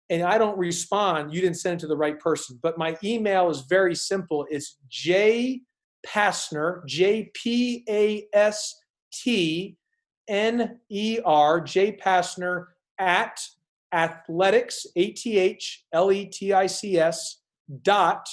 and 0.08 0.22
i 0.22 0.38
don't 0.38 0.56
respond 0.56 1.34
you 1.34 1.40
didn't 1.42 1.58
send 1.58 1.74
it 1.78 1.80
to 1.80 1.86
the 1.86 2.02
right 2.04 2.18
person 2.18 2.58
but 2.62 2.78
my 2.78 2.96
email 3.04 3.50
is 3.50 3.60
very 3.68 3.94
simple. 3.94 4.46
It's 4.50 4.78
j 4.88 5.60
Pastner 6.07 6.84
j 6.86 7.30
p 7.34 7.84
a 7.88 8.26
s 8.32 8.82
t 9.12 9.76
N 10.28 10.78
E 10.88 11.18
R 11.24 11.61
J 11.61 11.96
Pastner 11.96 12.66
at 12.98 13.40
athletics, 13.92 14.86
A 14.96 15.11
T 15.11 15.38
H 15.38 15.84
L 15.92 16.11
E 16.11 16.26
T 16.26 16.53
I 16.53 16.66
C 16.66 16.98
S 16.98 17.38
dot 17.82 18.28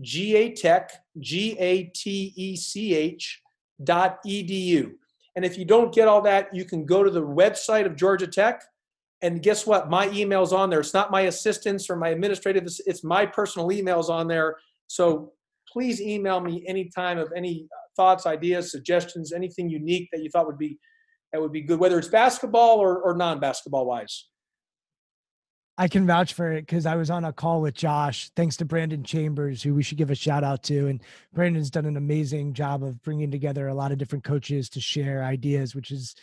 G 0.00 0.36
A 0.36 0.52
Tech, 0.54 0.90
G 1.18 1.56
A 1.58 1.84
T 1.94 2.32
E 2.36 2.56
C 2.56 2.94
H 2.94 3.42
dot 3.82 4.18
edu. 4.24 4.92
And 5.36 5.44
if 5.44 5.58
you 5.58 5.64
don't 5.64 5.92
get 5.92 6.08
all 6.08 6.22
that, 6.22 6.54
you 6.54 6.64
can 6.64 6.86
go 6.86 7.02
to 7.02 7.10
the 7.10 7.22
website 7.22 7.86
of 7.86 7.96
Georgia 7.96 8.26
Tech. 8.26 8.62
And 9.20 9.42
guess 9.42 9.66
what? 9.66 9.90
My 9.90 10.08
email's 10.10 10.52
on 10.52 10.70
there. 10.70 10.80
It's 10.80 10.94
not 10.94 11.10
my 11.10 11.22
assistants 11.22 11.90
or 11.90 11.96
my 11.96 12.10
administrative, 12.10 12.66
it's 12.86 13.04
my 13.04 13.26
personal 13.26 13.68
emails 13.68 14.08
on 14.08 14.28
there. 14.28 14.56
So 14.86 15.32
please 15.74 16.00
email 16.00 16.40
me 16.40 16.64
anytime 16.66 17.18
of 17.18 17.32
any 17.36 17.66
thoughts, 17.96 18.26
ideas, 18.26 18.70
suggestions, 18.70 19.32
anything 19.32 19.68
unique 19.68 20.08
that 20.12 20.22
you 20.22 20.30
thought 20.30 20.46
would 20.46 20.58
be 20.58 20.78
that 21.32 21.40
would 21.40 21.52
be 21.52 21.62
good, 21.62 21.80
whether 21.80 21.98
it's 21.98 22.06
basketball 22.06 22.78
or, 22.78 23.02
or 23.02 23.16
non-basketball 23.16 23.86
wise. 23.86 24.28
I 25.76 25.88
can 25.88 26.06
vouch 26.06 26.34
for 26.34 26.52
it 26.52 26.60
because 26.62 26.86
I 26.86 26.94
was 26.94 27.10
on 27.10 27.24
a 27.24 27.32
call 27.32 27.60
with 27.60 27.74
Josh, 27.74 28.30
thanks 28.36 28.56
to 28.58 28.64
Brandon 28.64 29.02
Chambers, 29.02 29.60
who 29.60 29.74
we 29.74 29.82
should 29.82 29.98
give 29.98 30.12
a 30.12 30.14
shout 30.14 30.44
out 30.44 30.62
to. 30.64 30.86
And 30.86 31.02
Brandon's 31.32 31.70
done 31.70 31.86
an 31.86 31.96
amazing 31.96 32.52
job 32.52 32.84
of 32.84 33.02
bringing 33.02 33.32
together 33.32 33.66
a 33.66 33.74
lot 33.74 33.90
of 33.90 33.98
different 33.98 34.22
coaches 34.22 34.68
to 34.70 34.80
share 34.80 35.24
ideas, 35.24 35.74
which 35.74 35.90
is 35.90 36.14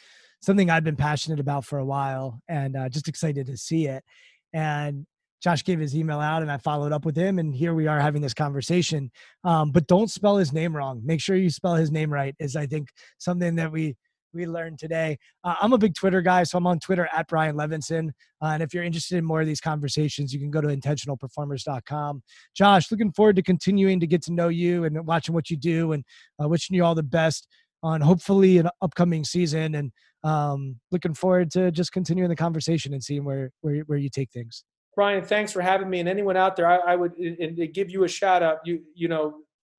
something 0.42 0.70
I've 0.70 0.86
been 0.86 0.96
passionate 0.96 1.42
about 1.42 1.66
for 1.66 1.80
a 1.80 1.86
while 1.86 2.40
and 2.48 2.78
uh, 2.78 2.88
just 2.88 3.10
excited 3.10 3.48
to 3.48 3.58
see 3.58 3.88
it. 3.88 4.06
And 4.54 5.06
Josh 5.42 5.64
gave 5.64 5.80
his 5.80 5.96
email 5.96 6.20
out 6.20 6.42
and 6.42 6.52
I 6.52 6.58
followed 6.58 6.92
up 6.92 7.06
with 7.06 7.16
him. 7.16 7.40
And 7.40 7.54
here 7.54 7.74
we 7.74 7.88
are 7.88 8.00
having 8.00 8.22
this 8.22 8.34
conversation. 8.34 9.12
Um, 9.44 9.72
but 9.72 9.88
don't 9.88 10.10
spell 10.10 10.38
his 10.38 10.54
name 10.54 10.76
wrong. 10.76 11.02
Make 11.04 11.22
sure 11.22 11.36
you 11.36 11.50
spell 11.50 11.76
his 11.76 11.92
name 11.92 12.14
right, 12.14 12.36
is 12.40 12.56
I 12.56 12.68
think 12.68 12.90
something 13.18 13.56
that 13.56 13.72
we 13.72 13.96
we 14.34 14.46
learned 14.46 14.80
today. 14.80 15.18
Uh, 15.44 15.56
I'm 15.62 15.74
a 15.74 15.78
big 15.78 15.94
Twitter 15.96 16.22
guy, 16.22 16.44
so 16.44 16.58
I'm 16.58 16.68
on 16.68 16.80
Twitter 16.80 17.10
at 17.14 17.28
Brian 17.28 17.56
Levinson. 17.56 18.10
Uh, 18.42 18.52
and 18.54 18.64
if 18.64 18.74
you're 18.74 18.84
interested 18.84 19.18
in 19.18 19.26
more 19.26 19.42
of 19.42 19.48
these 19.48 19.62
conversations, 19.62 20.34
you 20.34 20.40
can 20.40 20.52
go 20.52 20.62
to 20.62 20.68
intentionalperformers.com. 20.68 22.24
Josh, 22.56 22.92
looking 22.92 23.12
forward 23.12 23.36
to 23.38 23.44
continuing 23.44 24.00
to 24.00 24.08
get 24.08 24.22
to 24.24 24.34
know 24.34 24.48
you 24.48 24.86
and 24.86 25.06
watching 25.06 25.36
what 25.36 25.50
you 25.50 25.58
do 25.58 25.92
and 25.92 26.04
uh, 26.42 26.48
wishing 26.48 26.76
you 26.76 26.84
all 26.84 26.96
the 26.96 27.04
best 27.04 27.48
on 27.84 28.02
hopefully 28.02 28.58
an 28.58 28.70
upcoming 28.82 29.24
season. 29.24 29.76
And 29.76 29.92
um, 30.24 30.78
looking 30.92 31.14
forward 31.14 31.52
to 31.52 31.72
just 31.72 31.92
continuing 31.92 32.30
the 32.30 32.36
conversation 32.36 32.94
and 32.94 33.04
seeing 33.04 33.26
where, 33.26 33.52
where, 33.62 33.80
where 33.88 33.98
you 33.98 34.10
take 34.10 34.32
things. 34.32 34.64
Brian, 34.96 35.24
thanks 35.24 35.52
for 35.52 35.62
having 35.62 35.90
me. 35.90 36.00
And 36.00 36.10
anyone 36.10 36.38
out 36.38 36.56
there, 36.56 36.68
I, 36.68 36.94
I 36.94 36.96
would 36.96 37.16
and 37.18 37.56
to 37.58 37.68
give 37.68 37.90
you 37.90 38.04
a 38.04 38.08
shout 38.08 38.44
out. 38.44 38.60
You 38.66 38.82
you 38.94 39.08
know, 39.08 39.36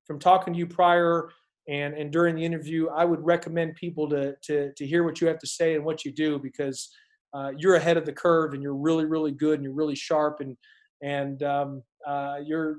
from 0.07 0.19
talking 0.19 0.53
to 0.55 0.59
you 0.59 0.67
prior 0.67 1.31
and 1.69 1.95
and 1.95 2.11
during 2.11 2.35
the 2.35 2.45
interview, 2.45 2.89
I 2.89 3.05
would 3.05 3.25
recommend 3.25 3.77
people 3.77 4.09
to 4.11 4.35
to 4.45 4.73
to 4.73 4.87
hear 4.87 5.05
what 5.05 5.21
you 5.21 5.27
have 5.27 5.39
to 5.41 5.47
say 5.47 5.75
and 5.75 5.85
what 5.85 6.05
you 6.05 6.13
do 6.13 6.39
because 6.39 6.91
uh, 7.35 7.53
you're 7.57 7.77
ahead 7.77 7.97
of 7.97 8.07
the 8.07 8.13
curve 8.13 8.55
and 8.55 8.63
you're 8.63 8.77
really 8.77 9.05
really 9.05 9.33
good 9.33 9.55
and 9.55 9.65
you're 9.65 9.75
really 9.75 9.95
sharp 9.95 10.41
and 10.41 10.57
and 11.03 11.43
um, 11.43 11.83
uh, 12.07 12.37
you're 12.45 12.79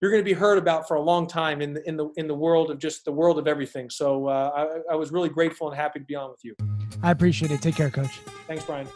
you're 0.00 0.10
going 0.10 0.22
to 0.22 0.28
be 0.28 0.34
heard 0.34 0.58
about 0.58 0.86
for 0.86 0.94
a 0.94 1.00
long 1.00 1.26
time 1.26 1.60
in 1.60 1.74
the 1.74 1.88
in 1.88 1.96
the 1.96 2.08
in 2.16 2.28
the 2.28 2.34
world 2.34 2.70
of 2.70 2.78
just 2.78 3.04
the 3.04 3.12
world 3.12 3.38
of 3.38 3.46
everything. 3.46 3.90
So 3.90 4.26
uh, 4.26 4.78
I, 4.88 4.92
I 4.92 4.96
was 4.96 5.10
really 5.12 5.28
grateful 5.28 5.68
and 5.68 5.76
happy 5.76 5.98
to 5.98 6.04
be 6.04 6.14
on 6.14 6.30
with 6.30 6.40
you. 6.44 6.54
I 7.02 7.10
appreciate 7.10 7.50
it. 7.50 7.60
Take 7.60 7.76
care, 7.76 7.90
coach. 7.90 8.20
Thanks, 8.46 8.64
Brian. 8.64 8.88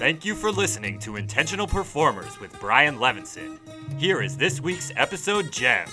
Thank 0.00 0.24
you 0.24 0.34
for 0.34 0.50
listening 0.50 0.98
to 1.00 1.16
Intentional 1.16 1.66
Performers 1.66 2.40
with 2.40 2.58
Brian 2.58 2.96
Levinson. 2.96 3.58
Here 3.98 4.22
is 4.22 4.34
this 4.34 4.58
week's 4.58 4.90
episode 4.96 5.52
gem. 5.52 5.86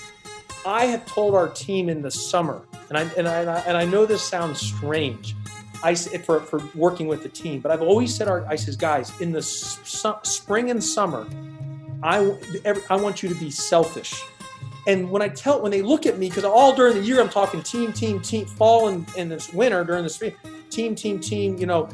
I 0.66 0.86
have 0.86 1.06
told 1.06 1.36
our 1.36 1.50
team 1.50 1.90
in 1.90 2.02
the 2.02 2.10
summer, 2.10 2.62
and 2.88 2.98
I 2.98 3.02
and 3.18 3.28
I 3.28 3.60
and 3.68 3.76
I 3.76 3.84
know 3.84 4.06
this 4.06 4.22
sounds 4.22 4.62
strange, 4.62 5.36
I, 5.84 5.94
for 5.94 6.40
for 6.40 6.64
working 6.74 7.08
with 7.08 7.22
the 7.22 7.28
team, 7.28 7.60
but 7.60 7.70
I've 7.70 7.82
always 7.82 8.16
said 8.16 8.30
our 8.30 8.46
I 8.46 8.56
says 8.56 8.78
guys 8.78 9.12
in 9.20 9.34
the 9.34 9.42
su- 9.42 10.16
spring 10.24 10.72
and 10.72 10.82
summer, 10.82 11.28
I 12.02 12.34
every, 12.64 12.84
I 12.90 12.96
want 12.96 13.22
you 13.22 13.28
to 13.28 13.36
be 13.36 13.52
selfish. 13.52 14.24
And 14.88 15.12
when 15.12 15.22
I 15.22 15.28
tell 15.28 15.62
when 15.62 15.70
they 15.70 15.82
look 15.82 16.06
at 16.06 16.18
me, 16.18 16.30
because 16.30 16.46
all 16.46 16.74
during 16.74 16.94
the 16.94 17.04
year 17.04 17.20
I'm 17.20 17.28
talking 17.28 17.62
team, 17.62 17.92
team, 17.92 18.22
team, 18.22 18.46
fall 18.46 18.88
and, 18.88 19.06
and 19.18 19.30
this 19.30 19.52
winter 19.52 19.84
during 19.84 20.06
the 20.06 20.10
spring, 20.10 20.34
team, 20.70 20.96
team, 20.96 21.20
team, 21.20 21.58
you 21.58 21.66
know. 21.66 21.90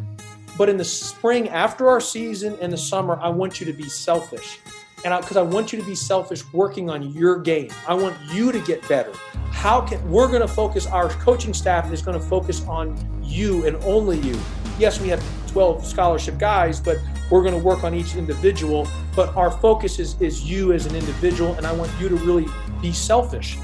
But 0.57 0.69
in 0.69 0.77
the 0.77 0.85
spring, 0.85 1.49
after 1.49 1.89
our 1.89 1.99
season, 1.99 2.57
in 2.59 2.69
the 2.69 2.77
summer, 2.77 3.17
I 3.21 3.29
want 3.29 3.59
you 3.59 3.65
to 3.65 3.73
be 3.73 3.89
selfish. 3.89 4.59
And 5.05 5.19
because 5.19 5.35
I, 5.35 5.41
want 5.41 5.73
you 5.73 5.79
to 5.79 5.85
be 5.85 5.95
selfish 5.95 6.43
working 6.53 6.89
on 6.89 7.11
your 7.11 7.37
game. 7.37 7.69
I 7.87 7.93
want 7.93 8.15
you 8.31 8.51
to 8.53 8.59
get 8.59 8.87
better. 8.87 9.11
How 9.51 9.81
can 9.81 10.09
we're 10.09 10.29
going 10.29 10.41
to 10.41 10.47
focus 10.47 10.85
our 10.87 11.09
coaching 11.09 11.53
staff 11.53 11.91
is 11.91 12.01
going 12.01 12.17
to 12.17 12.25
focus 12.25 12.65
on 12.67 12.95
you 13.21 13.65
and 13.65 13.75
only 13.83 14.19
you. 14.19 14.39
Yes 14.79 15.01
we 15.01 15.09
have 15.09 15.23
12 15.47 15.85
scholarship 15.85 16.37
guys 16.37 16.79
but 16.79 16.97
we're 17.29 17.41
going 17.41 17.53
to 17.53 17.63
work 17.63 17.83
on 17.83 17.93
each 17.93 18.15
individual. 18.15 18.87
But 19.13 19.35
our 19.35 19.51
focus 19.51 19.99
is 19.99 20.19
is 20.21 20.43
you 20.43 20.71
as 20.71 20.85
an 20.85 20.95
individual 20.95 21.53
and 21.55 21.67
i 21.67 21.71
want 21.71 21.91
you 21.99 22.07
to 22.09 22.15
really 22.15 22.47
be 22.81 22.91
selfish 22.91 23.57